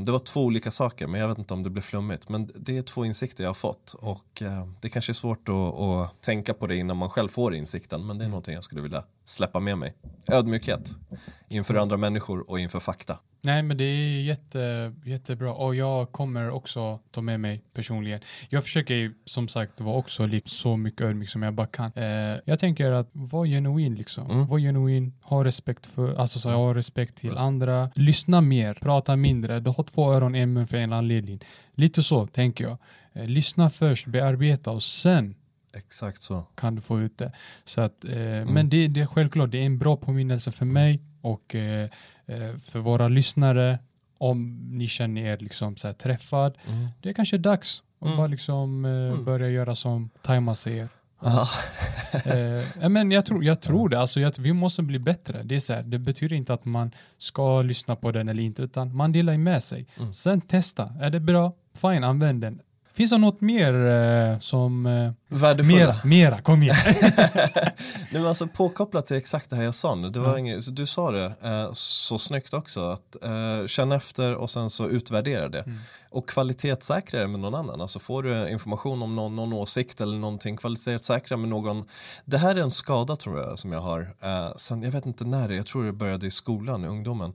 det 0.06 0.12
var 0.12 0.20
två 0.20 0.44
olika 0.44 0.72
saker, 0.72 1.08
men 1.08 1.22
jag 1.22 1.28
vet 1.28 1.38
inte 1.38 1.54
om 1.54 1.64
det 1.64 1.70
blir 1.70 1.84
flummigt. 1.84 2.30
Men 2.30 2.52
det 2.56 2.78
är 2.78 2.82
två 2.82 3.06
insikter 3.06 3.44
jag 3.44 3.50
har 3.50 3.54
fått 3.54 3.95
och 3.96 4.42
eh, 4.42 4.68
det 4.82 4.90
kanske 4.90 5.12
är 5.12 5.14
svårt 5.14 5.50
att, 5.50 5.56
att, 5.56 6.22
tänka 6.22 6.54
på 6.54 6.68
det 6.68 6.76
innan 6.76 6.98
man 6.98 7.10
själv 7.10 7.30
får 7.30 7.56
insikten 7.56 8.08
men 8.08 8.18
det 8.18 8.26
är 8.26 8.30
någonting 8.30 8.54
jag 8.54 8.64
skulle 8.64 8.82
vilja 8.82 9.04
släppa 9.26 9.60
med 9.60 9.78
mig. 9.78 9.94
Ödmjukhet 10.28 10.98
inför 11.48 11.76
andra 11.76 11.98
människor 11.98 12.50
och 12.50 12.60
inför 12.60 12.80
fakta. 12.80 13.20
Nej 13.46 13.64
men 13.64 13.78
det 13.78 13.84
är 13.84 14.22
jätte, 14.22 14.94
jättebra 15.06 15.54
och 15.54 15.76
jag 15.76 16.12
kommer 16.12 16.50
också 16.50 17.00
ta 17.12 17.22
med 17.22 17.40
mig 17.40 17.62
personligen. 17.74 18.20
Jag 18.50 18.64
försöker 18.64 19.14
som 19.26 19.48
sagt 19.48 19.82
vara 19.82 19.96
också 19.96 20.30
så 20.46 20.78
mycket 20.78 21.02
ödmjuk 21.02 21.30
som 21.30 21.44
jag 21.44 21.54
bara 21.54 21.68
kan. 21.68 21.92
Eh, 21.96 22.40
jag 22.46 22.60
tänker 22.60 22.92
att 22.92 23.10
vara 23.12 23.48
genuin 23.48 23.96
liksom. 23.96 24.32
Mm. 24.32 24.48
Var 24.48 24.60
genuin, 24.60 25.14
ha 25.22 25.44
respekt 25.44 25.86
för, 25.86 26.16
alltså 26.16 26.40
så 26.40 26.50
ha 26.50 26.74
respekt 26.74 27.18
till 27.18 27.38
andra. 27.38 27.92
Lyssna 27.96 28.42
mer, 28.42 28.74
prata 28.74 29.16
mindre. 29.16 29.60
Du 29.60 29.70
har 29.70 29.84
två 29.84 30.14
öron, 30.14 30.36
en 30.36 30.54
mun 30.54 30.68
för 30.68 30.78
en 30.78 30.94
anledning. 30.94 31.40
Lite 31.74 32.04
så 32.04 32.28
tänker 32.28 32.64
jag. 32.64 32.78
Eh, 33.14 33.28
lyssna 33.28 33.70
först, 33.70 34.08
bearbeta 34.08 34.72
och 34.72 34.84
sen 34.84 35.36
Exakt 35.78 36.24
så. 36.24 36.44
kan 36.56 36.76
du 36.76 36.82
få 36.82 37.02
ut 37.02 37.18
det. 37.18 37.32
Så 37.66 37.82
att, 37.82 38.06
eh, 38.06 38.12
mm. 38.12 38.54
Men 38.54 38.70
det, 38.70 38.88
det 38.88 39.02
är 39.02 39.06
självklart, 39.06 39.52
det 39.52 39.58
är 39.58 39.66
en 39.66 39.78
bra 39.78 39.98
påminnelse 39.98 40.52
för 40.52 40.66
mig 40.66 41.02
och 41.26 41.56
eh, 41.56 41.90
eh 42.26 42.58
för 42.58 42.80
våra 42.80 43.08
lyssnare 43.08 43.80
om 44.18 44.60
ni 44.72 44.88
känner 44.88 45.22
er 45.22 45.38
liksom 45.38 45.76
så 45.76 45.94
träffad. 45.94 46.58
Mm. 46.68 46.88
Det 47.02 47.10
är 47.10 47.14
kanske 47.14 47.38
dags 47.38 47.84
att 48.00 48.06
mm. 48.06 48.18
bara 48.18 48.28
liksom 48.28 48.86
eh, 48.86 48.92
mm. 48.92 49.26
börja 49.26 49.50
göra 49.50 49.76
som 49.76 50.10
Taima 50.22 50.56
säger. 50.56 50.90
eh, 52.82 52.90
men 52.90 53.12
jag 53.12 53.26
tror, 53.26 53.44
jag 53.44 53.62
tror 53.62 53.90
det, 53.90 54.00
alltså, 54.00 54.20
jag, 54.20 54.34
vi 54.40 54.54
måste 54.54 54.82
bli 54.82 55.00
bättre. 55.00 55.44
Det, 55.44 55.56
är 55.56 55.60
så 55.60 55.74
här, 55.74 55.84
det 55.84 56.00
betyder 56.00 56.36
inte 56.36 56.54
att 56.54 56.66
man 56.66 56.92
ska 57.18 57.62
lyssna 57.62 57.96
på 57.96 58.12
den 58.12 58.30
eller 58.30 58.44
inte, 58.44 58.62
utan 58.62 58.96
man 58.96 59.12
delar 59.12 59.38
med 59.38 59.64
sig. 59.64 59.88
Mm. 59.98 60.14
Sen 60.14 60.42
testa, 60.42 60.94
är 61.02 61.10
det 61.10 61.20
bra? 61.20 61.54
Fine, 61.74 62.04
använd 62.04 62.42
den. 62.42 62.62
Finns 62.96 63.12
det 63.12 63.18
något 63.18 63.42
mer 63.42 63.74
eh, 63.86 64.40
som... 64.40 64.86
Eh, 64.86 65.12
Värdefulla? 65.28 65.78
Mera, 65.78 65.96
mera, 66.04 66.42
kom 66.42 66.64
igen. 66.64 66.76
Nej, 67.06 67.74
men 68.12 68.26
alltså 68.26 68.48
påkopplat 68.48 69.08
till 69.08 69.18
exakt 69.18 69.50
det 69.50 69.56
här 69.56 69.64
jag 69.64 69.76
sa 69.76 69.96
nu, 69.96 70.10
det 70.10 70.20
var 70.20 70.28
mm. 70.28 70.40
inget, 70.40 70.76
du 70.76 70.86
sa 70.86 71.12
det 71.12 71.34
eh, 71.44 71.70
så 71.74 72.20
snyggt 72.20 72.54
också, 72.54 72.90
att 72.90 73.24
eh, 73.24 73.68
känna 73.68 73.96
efter 73.96 74.36
och 74.36 74.50
sen 74.50 74.70
så 74.70 74.90
utvärdera 74.90 75.50
det. 75.50 75.62
Mm. 75.62 75.80
Och 76.10 76.30
kvalitetssäkra 76.30 77.20
det 77.20 77.28
med 77.28 77.40
någon 77.40 77.56
annan, 77.56 77.82
alltså 77.82 78.00
får 78.00 78.24
du 78.24 78.50
information 78.50 79.02
om 79.02 79.16
någon, 79.16 79.36
någon 79.36 79.54
åsikt 79.54 80.02
eller 80.02 80.18
någonting, 80.18 80.58
kvalitetssäkra 80.58 81.38
med 81.38 81.50
någon. 81.50 81.86
Det 82.26 82.38
här 82.38 82.56
är 82.56 82.62
en 82.62 82.72
skada 82.72 83.16
tror 83.16 83.40
jag 83.40 83.60
som 83.60 83.72
jag 83.72 83.82
har, 83.82 84.16
eh, 84.22 84.56
sen, 84.58 84.84
jag 84.84 84.92
vet 84.92 85.06
inte 85.06 85.26
när 85.26 85.48
det, 85.48 85.56
jag 85.56 85.66
tror 85.66 85.86
det 85.86 85.92
började 85.92 86.28
i 86.28 86.32
skolan, 86.32 86.84
i 86.84 86.88
ungdomen. 86.88 87.34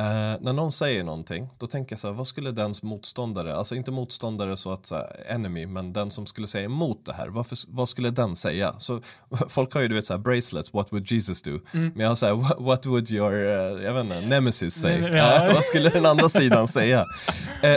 Uh, 0.00 0.36
när 0.40 0.52
någon 0.52 0.72
säger 0.72 1.04
någonting, 1.04 1.48
då 1.58 1.66
tänker 1.66 1.92
jag 1.92 2.00
så 2.00 2.06
här, 2.06 2.14
vad 2.14 2.26
skulle 2.26 2.50
dens 2.50 2.82
motståndare, 2.82 3.56
alltså 3.56 3.74
inte 3.74 3.90
motståndare 3.90 4.56
så 4.56 4.72
att 4.72 4.86
så 4.86 4.94
här, 4.94 5.16
enemy, 5.26 5.66
men 5.66 5.92
den 5.92 6.10
som 6.10 6.26
skulle 6.26 6.46
säga 6.46 6.64
emot 6.64 7.04
det 7.04 7.12
här, 7.12 7.28
varför, 7.28 7.58
vad 7.68 7.88
skulle 7.88 8.10
den 8.10 8.36
säga? 8.36 8.74
Så 8.78 9.00
folk 9.48 9.74
har 9.74 9.80
ju 9.80 9.88
du 9.88 9.94
vet 9.94 10.06
så 10.06 10.12
här, 10.12 10.18
bracelets, 10.18 10.74
what 10.74 10.92
would 10.92 11.10
Jesus 11.10 11.42
do? 11.42 11.50
Mm. 11.50 11.92
Men 11.94 12.00
jag 12.00 12.08
har 12.08 12.16
så 12.16 12.26
här, 12.26 12.34
what, 12.64 12.86
would 12.86 13.10
your, 13.10 13.32
uh, 13.32 13.84
jag 13.84 13.94
vet 13.94 14.04
inte, 14.04 14.20
nemesis 14.20 14.80
say? 14.80 15.00
Ja. 15.00 15.48
Uh, 15.48 15.54
vad 15.54 15.64
skulle 15.64 15.90
den 15.90 16.06
andra 16.06 16.28
sidan 16.28 16.68
säga? 16.68 17.06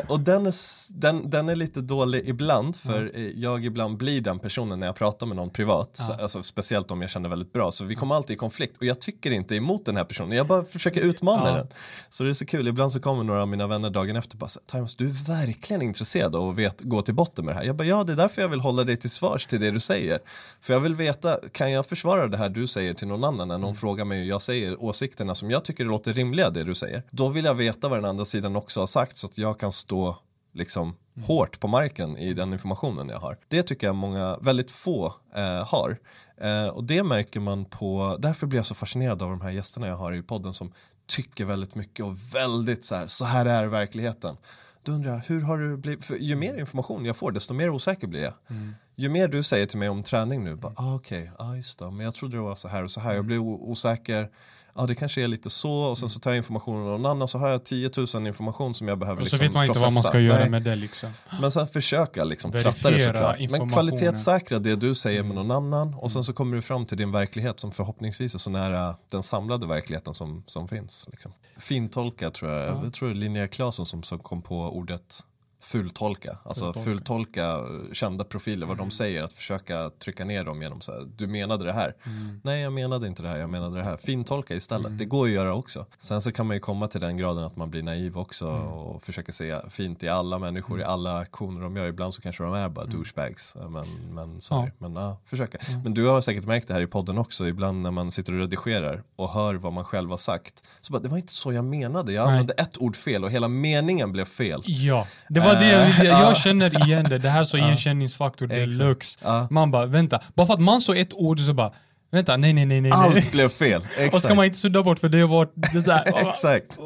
och 0.07 0.19
den 0.19 0.45
är, 0.45 0.53
den, 0.93 1.29
den 1.29 1.49
är 1.49 1.55
lite 1.55 1.81
dålig 1.81 2.27
ibland, 2.27 2.75
för 2.75 3.11
mm. 3.15 3.31
jag 3.35 3.65
ibland 3.65 3.97
blir 3.97 4.21
den 4.21 4.39
personen 4.39 4.79
när 4.79 4.87
jag 4.87 4.95
pratar 4.95 5.25
med 5.25 5.35
någon 5.35 5.49
privat, 5.49 5.95
ja. 5.99 6.05
så, 6.05 6.23
alltså, 6.23 6.43
speciellt 6.43 6.91
om 6.91 7.01
jag 7.01 7.11
känner 7.11 7.29
väldigt 7.29 7.53
bra, 7.53 7.71
så 7.71 7.85
vi 7.85 7.95
kommer 7.95 8.15
alltid 8.15 8.33
i 8.33 8.37
konflikt 8.37 8.77
och 8.77 8.85
jag 8.85 9.01
tycker 9.01 9.31
inte 9.31 9.55
emot 9.55 9.85
den 9.85 9.97
här 9.97 10.03
personen, 10.03 10.37
jag 10.37 10.47
bara 10.47 10.65
försöker 10.65 11.01
utmana 11.01 11.49
ja. 11.49 11.55
den. 11.55 11.67
Så 12.09 12.23
det 12.23 12.29
är 12.29 12.33
så 12.33 12.45
kul, 12.45 12.67
ibland 12.67 12.91
så 12.91 12.99
kommer 12.99 13.23
några 13.23 13.41
av 13.41 13.47
mina 13.47 13.67
vänner 13.67 13.89
dagen 13.89 14.15
efter 14.15 14.35
och 14.35 14.39
bara 14.39 14.49
Times, 14.65 14.95
du 14.95 15.05
är 15.05 15.27
verkligen 15.27 15.81
intresserad 15.81 16.35
av 16.35 16.49
att 16.49 16.55
vet, 16.55 16.81
gå 16.81 17.01
till 17.01 17.13
botten 17.13 17.45
med 17.45 17.55
det 17.55 17.59
här. 17.59 17.65
Jag 17.65 17.75
bara, 17.75 17.83
ja 17.83 18.03
det 18.03 18.13
är 18.13 18.17
därför 18.17 18.41
jag 18.41 18.49
vill 18.49 18.59
hålla 18.59 18.83
dig 18.83 18.97
till 18.97 19.09
svars 19.09 19.45
till 19.45 19.59
det 19.59 19.71
du 19.71 19.79
säger. 19.79 20.19
För 20.61 20.73
jag 20.73 20.79
vill 20.79 20.95
veta, 20.95 21.39
kan 21.51 21.71
jag 21.71 21.85
försvara 21.85 22.27
det 22.27 22.37
här 22.37 22.49
du 22.49 22.67
säger 22.67 22.93
till 22.93 23.07
någon 23.07 23.23
annan 23.23 23.47
när 23.47 23.57
någon 23.57 23.69
mm. 23.69 23.75
frågar 23.75 24.05
mig 24.05 24.19
hur 24.19 24.25
jag 24.25 24.41
säger 24.41 24.83
åsikterna 24.83 25.35
som 25.35 25.51
jag 25.51 25.65
tycker 25.65 25.85
låter 25.85 26.13
rimliga 26.13 26.49
det 26.49 26.63
du 26.63 26.75
säger. 26.75 27.03
Då 27.11 27.29
vill 27.29 27.45
jag 27.45 27.55
veta 27.55 27.89
vad 27.89 27.97
den 27.97 28.05
andra 28.05 28.25
sidan 28.25 28.55
också 28.55 28.79
har 28.79 28.87
sagt 28.87 29.17
så 29.17 29.27
att 29.27 29.37
jag 29.37 29.59
kan 29.59 29.71
stå 29.71 30.17
liksom 30.53 30.83
mm. 30.83 31.27
hårt 31.27 31.59
på 31.59 31.67
marken 31.67 32.17
i 32.17 32.33
den 32.33 32.53
informationen 32.53 33.09
jag 33.09 33.19
har. 33.19 33.37
Det 33.47 33.63
tycker 33.63 33.87
jag 33.87 33.95
många, 33.95 34.37
väldigt 34.41 34.71
få 34.71 35.13
eh, 35.35 35.67
har. 35.67 35.97
Eh, 36.37 36.67
och 36.67 36.83
det 36.83 37.03
märker 37.03 37.39
man 37.39 37.65
på, 37.65 38.17
därför 38.19 38.47
blir 38.47 38.59
jag 38.59 38.65
så 38.65 38.75
fascinerad 38.75 39.21
av 39.21 39.29
de 39.29 39.41
här 39.41 39.51
gästerna 39.51 39.87
jag 39.87 39.95
har 39.95 40.13
i 40.13 40.21
podden 40.21 40.53
som 40.53 40.71
tycker 41.09 41.45
väldigt 41.45 41.75
mycket 41.75 42.05
och 42.05 42.15
väldigt 42.33 42.85
så 42.85 42.95
här, 42.95 43.07
så 43.07 43.25
här 43.25 43.45
är 43.45 43.67
verkligheten. 43.67 44.37
Då 44.83 44.91
undrar 44.91 45.11
jag, 45.11 45.19
hur 45.19 45.41
har 45.41 45.57
du 45.57 45.77
blivit, 45.77 46.05
för 46.05 46.15
ju 46.15 46.35
mer 46.35 46.57
information 46.57 47.05
jag 47.05 47.15
får 47.15 47.31
desto 47.31 47.53
mer 47.53 47.69
osäker 47.69 48.07
blir 48.07 48.23
jag. 48.23 48.33
Mm. 48.47 48.75
Ju 48.95 49.09
mer 49.09 49.27
du 49.27 49.43
säger 49.43 49.65
till 49.65 49.77
mig 49.77 49.89
om 49.89 50.03
träning 50.03 50.43
nu, 50.43 50.55
bara, 50.55 50.73
ah, 50.75 50.95
okej, 50.95 51.31
okay, 51.33 51.47
ah, 51.47 51.55
just 51.55 51.79
det, 51.79 51.91
men 51.91 52.05
jag 52.05 52.15
trodde 52.15 52.37
det 52.37 52.41
var 52.41 52.55
så 52.55 52.67
här 52.67 52.83
och 52.83 52.91
så 52.91 52.99
här, 52.99 53.13
jag 53.13 53.25
blir 53.25 53.39
osäker 53.39 54.29
ja 54.75 54.85
det 54.85 54.95
kanske 54.95 55.23
är 55.23 55.27
lite 55.27 55.49
så 55.49 55.71
och 55.71 55.97
sen 55.97 56.09
så 56.09 56.19
tar 56.19 56.31
jag 56.31 56.37
informationen 56.37 56.81
av 56.81 56.99
någon 56.99 57.05
annan 57.05 57.27
så 57.27 57.37
har 57.37 57.49
jag 57.49 57.63
10 57.63 57.89
000 58.13 58.27
information 58.27 58.75
som 58.75 58.87
jag 58.87 58.99
behöver 58.99 59.21
liksom, 59.21 59.39
processa. 59.39 59.45
Och 59.45 59.53
så 59.53 59.53
vet 59.53 59.53
man 59.53 59.63
inte 59.63 59.73
processa. 59.73 59.85
vad 59.85 59.93
man 59.93 60.03
ska 60.03 60.19
göra 60.19 60.39
Nej. 60.39 60.49
med 60.49 60.63
det 60.63 60.75
liksom. 60.75 61.09
Men 61.41 61.51
sen 61.51 61.67
försöka 61.67 62.23
liksom 62.23 62.51
tratta 62.51 62.91
det 62.91 62.99
såklart. 62.99 63.39
Men 63.49 63.69
kvalitetssäkra 63.69 64.59
det 64.59 64.75
du 64.75 64.95
säger 64.95 65.23
med 65.23 65.35
någon 65.35 65.51
annan 65.51 65.93
och 65.93 66.11
sen 66.11 66.23
så 66.23 66.33
kommer 66.33 66.55
du 66.55 66.61
fram 66.61 66.85
till 66.85 66.97
din 66.97 67.11
verklighet 67.11 67.59
som 67.59 67.71
förhoppningsvis 67.71 68.35
är 68.35 68.39
så 68.39 68.49
nära 68.49 68.95
den 69.09 69.23
samlade 69.23 69.67
verkligheten 69.67 70.15
som, 70.15 70.43
som 70.47 70.67
finns. 70.67 71.07
Liksom. 71.11 71.31
Fintolka 71.57 72.31
tror 72.31 72.51
jag, 72.51 72.67
ja. 72.67 72.81
jag 72.83 72.93
tror 72.93 73.09
det 73.09 73.13
är 73.13 73.15
Linnea 73.15 73.47
Claesson 73.47 73.85
som, 73.85 74.03
som 74.03 74.19
kom 74.19 74.41
på 74.41 74.55
ordet 74.55 75.23
fultolka. 75.61 76.37
Alltså 76.43 76.73
Fultolka. 76.73 76.83
fultolka 76.89 77.49
eh, 77.49 77.93
kända 77.93 78.23
profiler, 78.23 78.67
vad 78.67 78.77
de 78.77 78.91
säger, 78.91 79.23
att 79.23 79.33
försöka 79.33 79.89
trycka 79.89 80.25
ner 80.25 80.43
dem 80.43 80.61
genom 80.61 80.81
så 80.81 80.91
här, 80.91 81.07
du 81.15 81.27
menade 81.27 81.65
det 81.65 81.73
här. 81.73 81.95
Nej, 82.43 82.61
jag 82.61 82.73
menade 82.73 83.07
inte 83.07 83.23
det 83.23 83.29
här, 83.29 83.37
jag 83.37 83.49
menade 83.49 83.77
det 83.77 83.83
här. 83.83 83.97
Fintolka 83.97 84.55
istället, 84.55 84.97
det 84.97 85.05
går 85.05 85.25
att 85.25 85.31
göra 85.31 85.53
också. 85.55 85.85
Sen 85.97 86.21
så 86.21 86.31
kan 86.31 86.47
man 86.47 86.55
ju 86.55 86.59
komma 86.59 86.87
till 86.87 87.01
den 87.01 87.17
graden 87.17 87.43
att 87.43 87.55
man 87.55 87.69
blir 87.69 87.83
naiv 87.83 88.17
också 88.17 88.47
och 88.47 89.03
försöka 89.03 89.31
se 89.31 89.55
fint 89.69 90.03
i 90.03 90.09
alla 90.09 90.39
människor, 90.39 90.79
i 90.79 90.83
alla 90.83 91.17
aktioner 91.17 91.61
de 91.61 91.77
gör. 91.77 91.85
Ibland 91.87 92.13
så 92.13 92.21
kanske 92.21 92.43
de 92.43 92.53
är 92.53 92.69
bara 92.69 92.85
douchebags, 92.85 93.57
men, 93.69 93.85
men 94.15 94.41
sorry. 94.41 94.67
Ja. 94.67 94.71
Men 94.77 94.93
ja, 94.95 95.17
försöka. 95.25 95.57
Men 95.83 95.93
du 95.93 96.05
har 96.05 96.21
säkert 96.21 96.45
märkt 96.45 96.67
det 96.67 96.73
här 96.73 96.81
i 96.81 96.87
podden 96.87 97.17
också, 97.17 97.47
ibland 97.47 97.81
när 97.81 97.91
man 97.91 98.11
sitter 98.11 98.33
och 98.33 98.39
redigerar 98.39 99.03
och 99.15 99.29
hör 99.29 99.55
vad 99.55 99.73
man 99.73 99.83
själv 99.83 100.09
har 100.09 100.17
sagt. 100.17 100.63
Så 100.81 100.93
bara, 100.93 100.99
det 100.99 101.09
var 101.09 101.17
inte 101.17 101.33
så 101.33 101.53
jag 101.53 101.65
menade, 101.65 102.13
jag 102.13 102.25
Nej. 102.25 102.31
använde 102.31 102.53
ett 102.53 102.77
ord 102.77 102.95
fel 102.95 103.23
och 103.23 103.31
hela 103.31 103.47
meningen 103.47 104.11
blev 104.11 104.25
fel. 104.25 104.61
Ja, 104.65 105.07
det 105.29 105.39
var 105.39 105.48
det 105.53 105.67
jag 105.69 105.85
ville. 105.85 106.09
ja. 106.09 106.21
Jag 106.21 106.37
känner 106.37 106.85
igen 106.87 107.05
det. 107.09 107.17
Det 107.17 107.29
här 107.29 107.39
är 107.39 107.43
så 107.43 107.57
igenkänningsfaktor 107.63 108.45
Exakt. 108.51 108.79
deluxe. 108.79 109.19
Ja. 109.23 109.47
Man 109.51 109.71
bara, 109.71 109.85
vänta. 109.85 110.19
Bara 110.35 110.47
för 110.47 110.53
att 110.53 110.59
man 110.61 110.81
sa 110.81 110.95
ett 110.95 111.13
ord 111.13 111.39
så 111.39 111.53
bara, 111.53 111.71
vänta, 112.11 112.37
nej, 112.37 112.53
nej, 112.53 112.65
nej, 112.65 112.81
nej. 112.81 112.91
Allt 112.91 113.31
blev 113.31 113.49
fel. 113.49 113.81
Exakt. 113.83 114.13
Och 114.13 114.21
ska 114.21 114.35
man 114.35 114.45
inte 114.45 114.57
sudda 114.57 114.83
bort 114.83 114.99
för 114.99 115.09
det 115.09 115.25
var 115.25 115.49
det 115.55 115.77
är 115.77 116.33
så 116.33 116.47
exakt. 116.49 116.79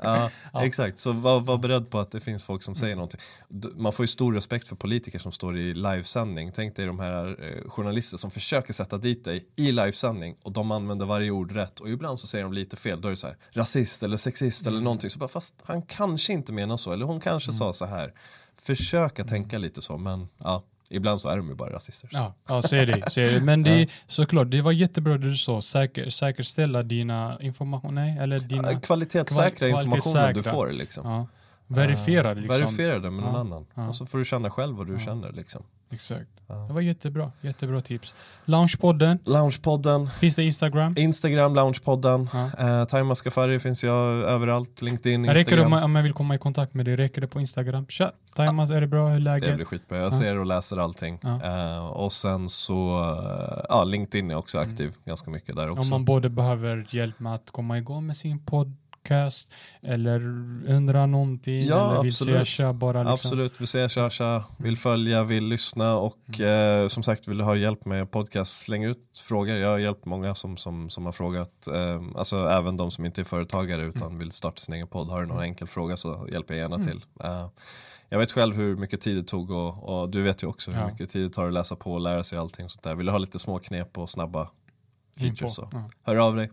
Ja, 0.02 0.30
exakt. 0.64 0.98
Så 0.98 1.12
var, 1.12 1.40
var 1.40 1.58
beredd 1.58 1.90
på 1.90 1.98
att 1.98 2.10
det 2.10 2.20
finns 2.20 2.44
folk 2.44 2.62
som 2.62 2.74
säger 2.74 2.96
någonting. 2.96 3.20
Man 3.76 3.92
får 3.92 4.02
ju 4.02 4.06
stor 4.06 4.32
respekt 4.34 4.68
för 4.68 4.76
politiker 4.76 5.18
som 5.18 5.32
står 5.32 5.58
i 5.58 5.74
livesändning. 5.74 6.52
Tänk 6.54 6.76
dig 6.76 6.86
de 6.86 6.98
här 6.98 7.26
eh, 7.26 7.70
journalister 7.70 8.16
som 8.16 8.30
försöker 8.30 8.72
sätta 8.72 8.98
dit 8.98 9.24
dig 9.24 9.46
i 9.56 9.72
livesändning 9.72 10.36
och 10.44 10.52
de 10.52 10.70
använder 10.70 11.06
varje 11.06 11.30
ord 11.30 11.52
rätt 11.52 11.80
och 11.80 11.88
ibland 11.88 12.20
så 12.20 12.26
säger 12.26 12.44
de 12.44 12.52
lite 12.52 12.76
fel. 12.76 13.00
Då 13.00 13.08
är 13.08 13.10
det 13.10 13.16
så 13.16 13.26
här 13.26 13.36
rasist 13.52 14.02
eller 14.02 14.16
sexist 14.16 14.66
eller 14.66 14.80
någonting. 14.80 15.10
Så 15.10 15.18
bara, 15.18 15.28
fast 15.28 15.54
han 15.62 15.82
kanske 15.82 16.32
inte 16.32 16.52
menar 16.52 16.76
så 16.76 16.92
eller 16.92 17.06
hon 17.06 17.20
kanske 17.20 17.52
sa 17.52 17.72
så 17.72 17.84
här. 17.84 18.12
Försöka 18.62 19.24
tänka 19.24 19.58
lite 19.58 19.82
så 19.82 19.98
men 19.98 20.28
ja, 20.38 20.64
ibland 20.88 21.20
så 21.20 21.28
är 21.28 21.36
de 21.36 21.48
ju 21.48 21.54
bara 21.54 21.72
rasister. 21.72 22.08
Så. 22.08 22.16
Ja, 22.16 22.34
ja 22.48 22.62
så 22.62 22.76
är 22.76 22.86
det. 22.86 23.10
Så 23.10 23.20
är 23.20 23.30
det. 23.30 23.40
Men 23.40 23.62
det 23.62 23.70
är 23.70 23.88
såklart, 24.06 24.50
det 24.50 24.62
var 24.62 24.72
jättebra 24.72 25.18
det 25.18 25.30
du 25.30 25.36
sa. 25.36 25.62
Säker, 25.62 26.10
säkerställa 26.10 26.82
dina 26.82 27.38
informationer, 27.40 28.22
eller 28.22 28.38
dina... 28.38 28.80
Kvalitetssäkra 28.80 29.68
Kval- 29.68 29.84
informationen 29.84 30.34
du 30.34 30.42
får 30.42 30.72
liksom. 30.72 31.10
Ja. 31.10 31.26
Verifiera 31.66 32.34
det 32.34 32.40
liksom. 32.40 32.60
Verifiera 32.60 32.98
det 32.98 33.10
med 33.10 33.24
någon 33.24 33.32
Ja, 33.34 33.40
annan. 33.40 33.66
ja. 33.74 33.88
Och 33.88 33.94
så 33.96 34.06
får 34.06 34.18
du 34.18 34.24
känna 34.24 34.50
själv 34.50 34.76
vad 34.76 34.86
du 34.86 34.98
känner 34.98 35.32
liksom. 35.32 35.62
Exakt. 35.90 36.30
Det 36.68 36.72
var 36.72 36.80
jättebra, 36.80 37.32
jättebra 37.40 37.80
tips. 37.80 38.14
Loungepodden, 38.44 39.18
Loungepodden, 39.24 40.08
finns 40.10 40.34
det 40.34 40.44
Instagram? 40.44 40.94
Instagram, 40.96 41.54
Loungepodden, 41.54 42.28
Ja. 42.32 42.80
eh, 42.80 42.84
Time 42.86 43.02
Mascafari 43.02 43.60
finns 43.60 43.84
jag 43.84 43.96
överallt, 44.06 44.82
LinkedIn, 44.82 45.20
Räcker 45.26 45.34
det 45.34 45.40
Instagram. 45.40 45.72
om, 45.72 45.82
om 45.82 45.96
jag 45.96 46.02
vill 46.02 46.12
komma 46.12 46.34
i 46.34 46.38
kontakt 46.38 46.74
med 46.74 46.84
dig? 46.84 46.96
Räcker 46.96 47.20
det 47.20 47.26
på 47.26 47.40
Instagram? 47.40 47.86
Tja, 47.88 48.12
Taimas, 48.34 48.70
är 48.70 48.80
det 48.80 48.86
bra? 48.86 49.06
Hur 49.08 49.14
är 49.14 49.18
Det 49.18 49.24
läget? 49.24 49.54
blir 49.56 49.64
skitbra, 49.64 49.98
jag 49.98 50.12
Ja. 50.12 50.18
ser 50.18 50.38
och 50.38 50.46
läser 50.46 50.76
allting. 50.76 51.18
Ja. 51.22 51.40
Eh, 51.76 51.86
och 51.86 52.12
sen 52.12 52.48
så, 52.50 52.88
eh, 53.02 53.64
ja 53.68 53.84
LinkedIn 53.84 54.30
är 54.30 54.36
också 54.36 54.58
aktiv 54.58 54.92
ganska 55.04 55.30
mycket 55.30 55.56
där 55.56 55.70
också. 55.70 55.80
Om 55.82 55.88
man 55.90 56.04
både 56.04 56.28
behöver 56.28 56.86
hjälp 56.90 57.20
med 57.20 57.34
att 57.34 57.50
komma 57.50 57.78
igång 57.78 58.06
med 58.06 58.16
sin 58.16 58.38
podcast 59.08 59.50
eller 59.82 60.20
undrar 60.68 61.06
någonting 61.06 61.60
Ja, 61.66 61.90
eller 61.90 62.02
vill 62.02 62.10
absolut. 62.12 62.34
säga 62.34 62.44
tja 62.44 62.72
bara 62.72 62.98
liksom. 62.98 63.14
Absolut, 63.14 63.60
vill 63.60 63.66
säga 63.68 63.88
tja 63.88 64.10
tja, 64.10 64.44
vill 64.58 64.76
följa, 64.76 65.24
vill 65.24 65.44
lyssna 65.44 65.96
och 65.96 66.40
eh, 66.40 66.88
som 66.88 67.02
sagt 67.02 67.28
vill 67.28 67.38
du 67.38 67.44
ha 67.44 67.56
hjälp 67.56 67.84
med 67.84 68.10
podcast, 68.10 68.60
släng 68.60 68.84
ut 68.84 69.18
frågor. 69.28 69.54
Jag 69.56 69.68
har 69.68 69.78
hjälpt 69.78 70.04
många 70.04 70.34
som, 70.34 70.56
som, 70.56 70.90
som 70.90 71.04
har 71.06 71.12
frågat, 71.12 71.66
eh, 71.74 72.02
alltså 72.16 72.48
även 72.48 72.76
de 72.76 72.90
som 72.90 73.04
inte 73.04 73.20
är 73.20 73.24
företagare 73.24 73.82
utan 73.82 74.18
vill 74.18 74.32
starta 74.32 74.60
sin 74.60 74.74
egen 74.74 74.88
podd. 74.88 75.08
Har 75.08 75.20
du 75.20 75.26
någon 75.26 75.42
enkel 75.42 75.66
fråga 75.68 75.96
så 75.96 76.28
hjälper 76.32 76.54
jag 76.54 76.60
gärna 76.70 76.84
till. 76.84 77.04
Eh, 77.24 77.48
jag 78.08 78.18
vet 78.18 78.32
själv 78.32 78.54
hur 78.56 78.76
mycket 78.76 79.00
tid 79.00 79.16
det 79.16 79.22
tog 79.28 79.50
och, 79.50 80.00
och 80.00 80.08
du 80.10 80.22
vet 80.22 80.42
ju 80.42 80.46
också 80.46 80.70
hur 80.70 80.80
Ja. 80.80 80.86
mycket 80.90 81.10
tid 81.10 81.22
det 81.30 81.34
tar 81.34 81.46
att 81.46 81.52
läsa 81.52 81.76
på 81.76 81.92
och 81.92 82.00
lära 82.00 82.24
sig 82.24 82.38
allting 82.38 82.68
sånt 82.68 82.82
där. 82.82 82.94
Vill 82.94 83.06
du 83.06 83.12
ha 83.12 83.18
lite 83.18 83.38
små 83.38 83.58
knep 83.58 83.98
och 83.98 84.10
snabba 84.10 84.50
features 85.18 85.54
så 85.54 85.68
Ja. 85.72 85.90
hör 86.02 86.16
av 86.16 86.36
dig. 86.36 86.50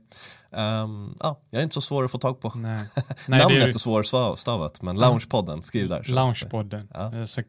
Ehm, 0.56 1.16
ja, 1.20 1.40
jag 1.50 1.60
är 1.60 1.64
inte 1.64 1.74
så 1.74 1.82
svår 1.82 2.04
att 2.06 2.12
få 2.12 2.18
tag 2.18 2.42
på. 2.42 2.52
Nej. 2.56 2.80
Nej, 3.28 3.40
Namnet 3.40 3.48
det 3.50 3.64
är, 3.64 3.68
är 3.68 3.74
svårstavat 3.74 4.82
men 4.82 5.00
Loungepodden, 5.00 5.64
skriv 5.64 5.90
där. 5.90 6.04
så- 6.04 6.12
Loungepodden. 6.14 6.88
Ja. 6.94 7.16
Eh, 7.16 7.26
Så, 7.26 7.42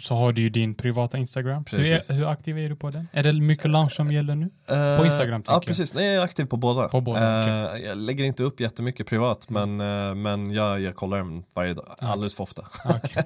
så 0.00 0.14
har 0.14 0.32
du 0.32 0.42
ju 0.42 0.50
din 0.50 0.74
privata 0.74 1.18
Instagram. 1.18 1.64
Är, 1.72 2.12
hur 2.12 2.26
aktiv 2.28 2.58
är 2.58 2.68
du 2.68 2.76
på 2.76 2.90
den? 2.90 3.08
Är 3.12 3.22
det 3.22 3.32
mycket 3.32 3.70
lounge 3.70 3.90
som 3.90 4.12
gäller 4.12 4.34
nu? 4.34 4.50
Eh, 4.70 4.98
På 5.00 5.06
Instagram, 5.06 5.42
Ja 5.46 5.52
jag. 5.52 5.66
precis, 5.66 5.94
nej 5.94 6.04
jag 6.06 6.14
är 6.14 6.24
aktiv 6.24 6.44
på 6.44 6.56
båda. 6.56 6.88
På 6.88 7.00
båda, 7.00 7.22
Eh, 7.22 7.82
Jag 7.82 7.98
lägger 7.98 8.24
inte 8.24 8.42
upp 8.42 8.60
jättemycket 8.60 9.06
privat 9.06 9.48
men, 9.50 9.80
eh, 9.80 10.14
men 10.14 10.50
jag, 10.50 10.80
jag 10.80 10.96
kollar 10.96 11.18
dem 11.18 11.44
varje 11.54 11.74
dag, 11.74 11.86
alldeles 12.00 12.34
för 12.34 12.42
ofta. 12.42 12.62
Okej. 12.84 13.22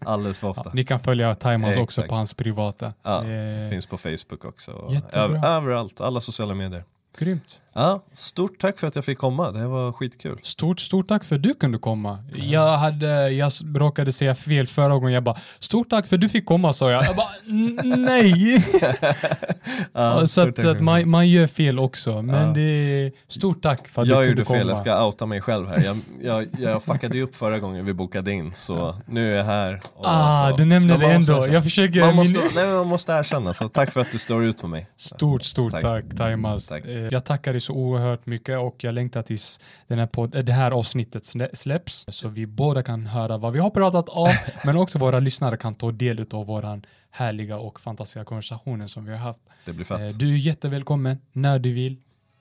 alldeles 0.00 0.38
för 0.38 0.48
ofta. 0.48 0.62
Ja, 0.64 0.70
ni 0.74 0.84
kan 0.84 1.00
följa 1.00 1.34
Taimas 1.34 1.76
också 1.76 2.02
på 2.02 2.14
hans 2.14 2.34
privata. 2.34 2.92
Ja, 3.02 3.24
Eh, 3.24 3.70
Finns 3.70 3.86
på 3.86 3.98
Facebook 3.98 4.44
också. 4.44 4.94
Över, 5.12 5.46
överallt, 5.46 6.00
alla 6.00 6.20
sociala 6.20 6.54
medier. 6.54 6.84
Grymt. 7.18 7.60
Ja, 7.72 8.04
stort 8.12 8.58
tack 8.60 8.78
för 8.78 8.86
att 8.86 8.96
jag 8.96 9.04
fick 9.04 9.18
komma, 9.18 9.50
det 9.52 9.66
var 9.66 9.92
skitkul. 9.92 10.38
Stort, 10.42 10.80
stort 10.80 11.08
tack 11.08 11.24
för 11.24 11.36
att 11.36 11.42
du 11.42 11.54
kunde 11.54 11.78
komma. 11.78 12.24
Jag, 12.34 12.78
hade, 12.78 13.30
jag 13.30 13.52
råkade 13.74 14.12
säga 14.12 14.34
fel 14.34 14.66
förra 14.66 14.94
gången. 14.94 15.12
Jag 15.12 15.22
bara, 15.22 15.36
stort 15.58 15.90
tack 15.90 16.06
för 16.06 16.16
att 16.16 16.20
du 16.20 16.28
fick 16.28 16.46
komma 16.46 16.72
sa 16.72 16.90
jag. 16.90 17.04
Jag 17.04 17.16
bara, 17.16 17.28
"N- 17.48 17.80
nej. 17.84 18.64
Ja, 19.92 20.26
så 20.26 20.40
att, 20.40 20.58
så 20.58 20.68
att 20.68 20.80
man, 20.80 21.08
man 21.08 21.28
gör 21.28 21.46
fel 21.46 21.78
också. 21.78 22.22
Men 22.22 22.46
Ja. 22.48 22.52
det 22.54 23.12
stort 23.28 23.62
tack 23.62 23.88
för 23.88 24.02
att 24.02 24.08
jag 24.08 24.22
du 24.22 24.26
kunde 24.26 24.40
gjorde 24.42 24.44
fel, 24.44 24.60
komma. 24.60 24.70
jag 24.70 24.78
ska 24.78 25.06
outa 25.06 25.26
mig 25.26 25.40
själv 25.40 25.68
här. 25.68 25.82
Jag, 25.84 25.98
jag, 26.22 26.46
jag 26.58 26.82
fuckade 26.82 27.16
ju 27.16 27.22
upp 27.22 27.36
förra 27.36 27.58
gången 27.58 27.84
vi 27.84 27.92
bokade 27.92 28.32
in, 28.32 28.54
så 28.54 28.94
nu 29.06 29.32
är 29.32 29.36
jag 29.36 29.44
här. 29.44 29.80
Ah, 30.02 30.50
så- 30.50 30.56
du 30.56 30.64
nämnde 30.64 30.94
Ja, 30.94 31.00
det 31.00 31.06
ändå. 31.06 31.46
Jag 31.52 31.62
försöker... 31.64 32.00
Man 32.00 32.16
måste, 32.16 32.38
min- 32.38 32.48
nej, 32.54 32.66
man 32.74 32.86
måste 32.86 33.12
erkänna, 33.12 33.54
så 33.54 33.68
tack 33.68 33.90
för 33.92 34.00
att 34.00 34.12
du 34.12 34.18
står 34.18 34.44
ut 34.44 34.62
med 34.62 34.70
mig. 34.70 34.86
Stort, 34.96 35.42
stort 35.44 35.72
Tack. 35.72 35.82
tack, 35.82 36.04
Taimas. 36.16 36.66
Tack. 36.66 36.84
Eh, 36.84 36.90
Jag 36.92 37.24
tackar 37.24 37.52
dig 37.60 37.64
så 37.66 37.72
oerhört 37.72 38.26
mycket 38.26 38.58
och 38.58 38.84
jag 38.84 38.94
längtar 38.94 39.22
tills 39.22 39.60
den 39.88 39.98
här 39.98 40.06
podd, 40.06 40.34
eh, 40.34 40.42
det 40.44 40.52
här 40.52 40.70
avsnittet 40.70 41.22
slä- 41.22 41.54
släpps 41.54 42.04
så 42.08 42.28
vi 42.28 42.46
båda 42.46 42.82
kan 42.82 43.06
höra 43.06 43.38
vad 43.38 43.52
vi 43.52 43.58
har 43.58 43.70
pratat 43.70 44.08
om 44.08 44.32
men 44.64 44.76
också 44.76 44.98
våra 44.98 45.18
lyssnare 45.20 45.56
kan 45.56 45.74
ta 45.74 45.90
del 45.92 46.26
av 46.32 46.46
våran 46.46 46.82
härliga 47.10 47.56
och 47.58 47.80
fantastiska 47.80 48.24
konversationen 48.24 48.88
som 48.88 49.04
vi 49.04 49.10
har 49.12 49.18
haft. 49.18 49.40
Det 49.64 49.72
blir 49.72 49.92
Eh, 49.92 49.98
fett. 49.98 50.18
Du 50.18 50.32
är 50.34 50.38
jättevälkommen 50.38 51.18
när 51.32 51.58
du 51.58 51.72
vill. 51.72 51.96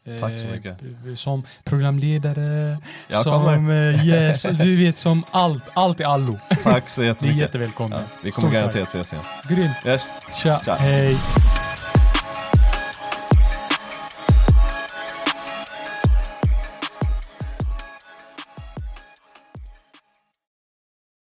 Eh, 0.05 0.19
Tack 0.19 0.39
så 0.39 0.45
mycket. 0.47 0.77
Som 1.19 1.43
programledare, 1.63 2.77
Jag 3.07 3.23
som, 3.23 3.69
eh, 3.69 4.07
yes, 4.07 4.41
du 4.41 4.77
vet 4.77 4.97
som 4.97 5.23
allt, 5.31 5.63
allt 5.73 5.99
i 5.99 6.03
allo. 6.03 6.39
Tack 6.63 6.89
så 6.89 7.01
Ni 7.01 7.07
är 7.07 7.09
jättemycket. 7.11 7.39
jättevälkomna. 7.41 7.95
Ja, 7.95 8.03
vi 8.23 8.31
kommer 8.31 8.51
garanterat 8.51 8.87
ses 8.87 9.13
igen. 9.13 9.25
Grymt. 9.49 9.75
Yes. 9.85 10.01
Tja, 10.43 10.59
Tja. 10.65 10.75
hej. 10.75 11.17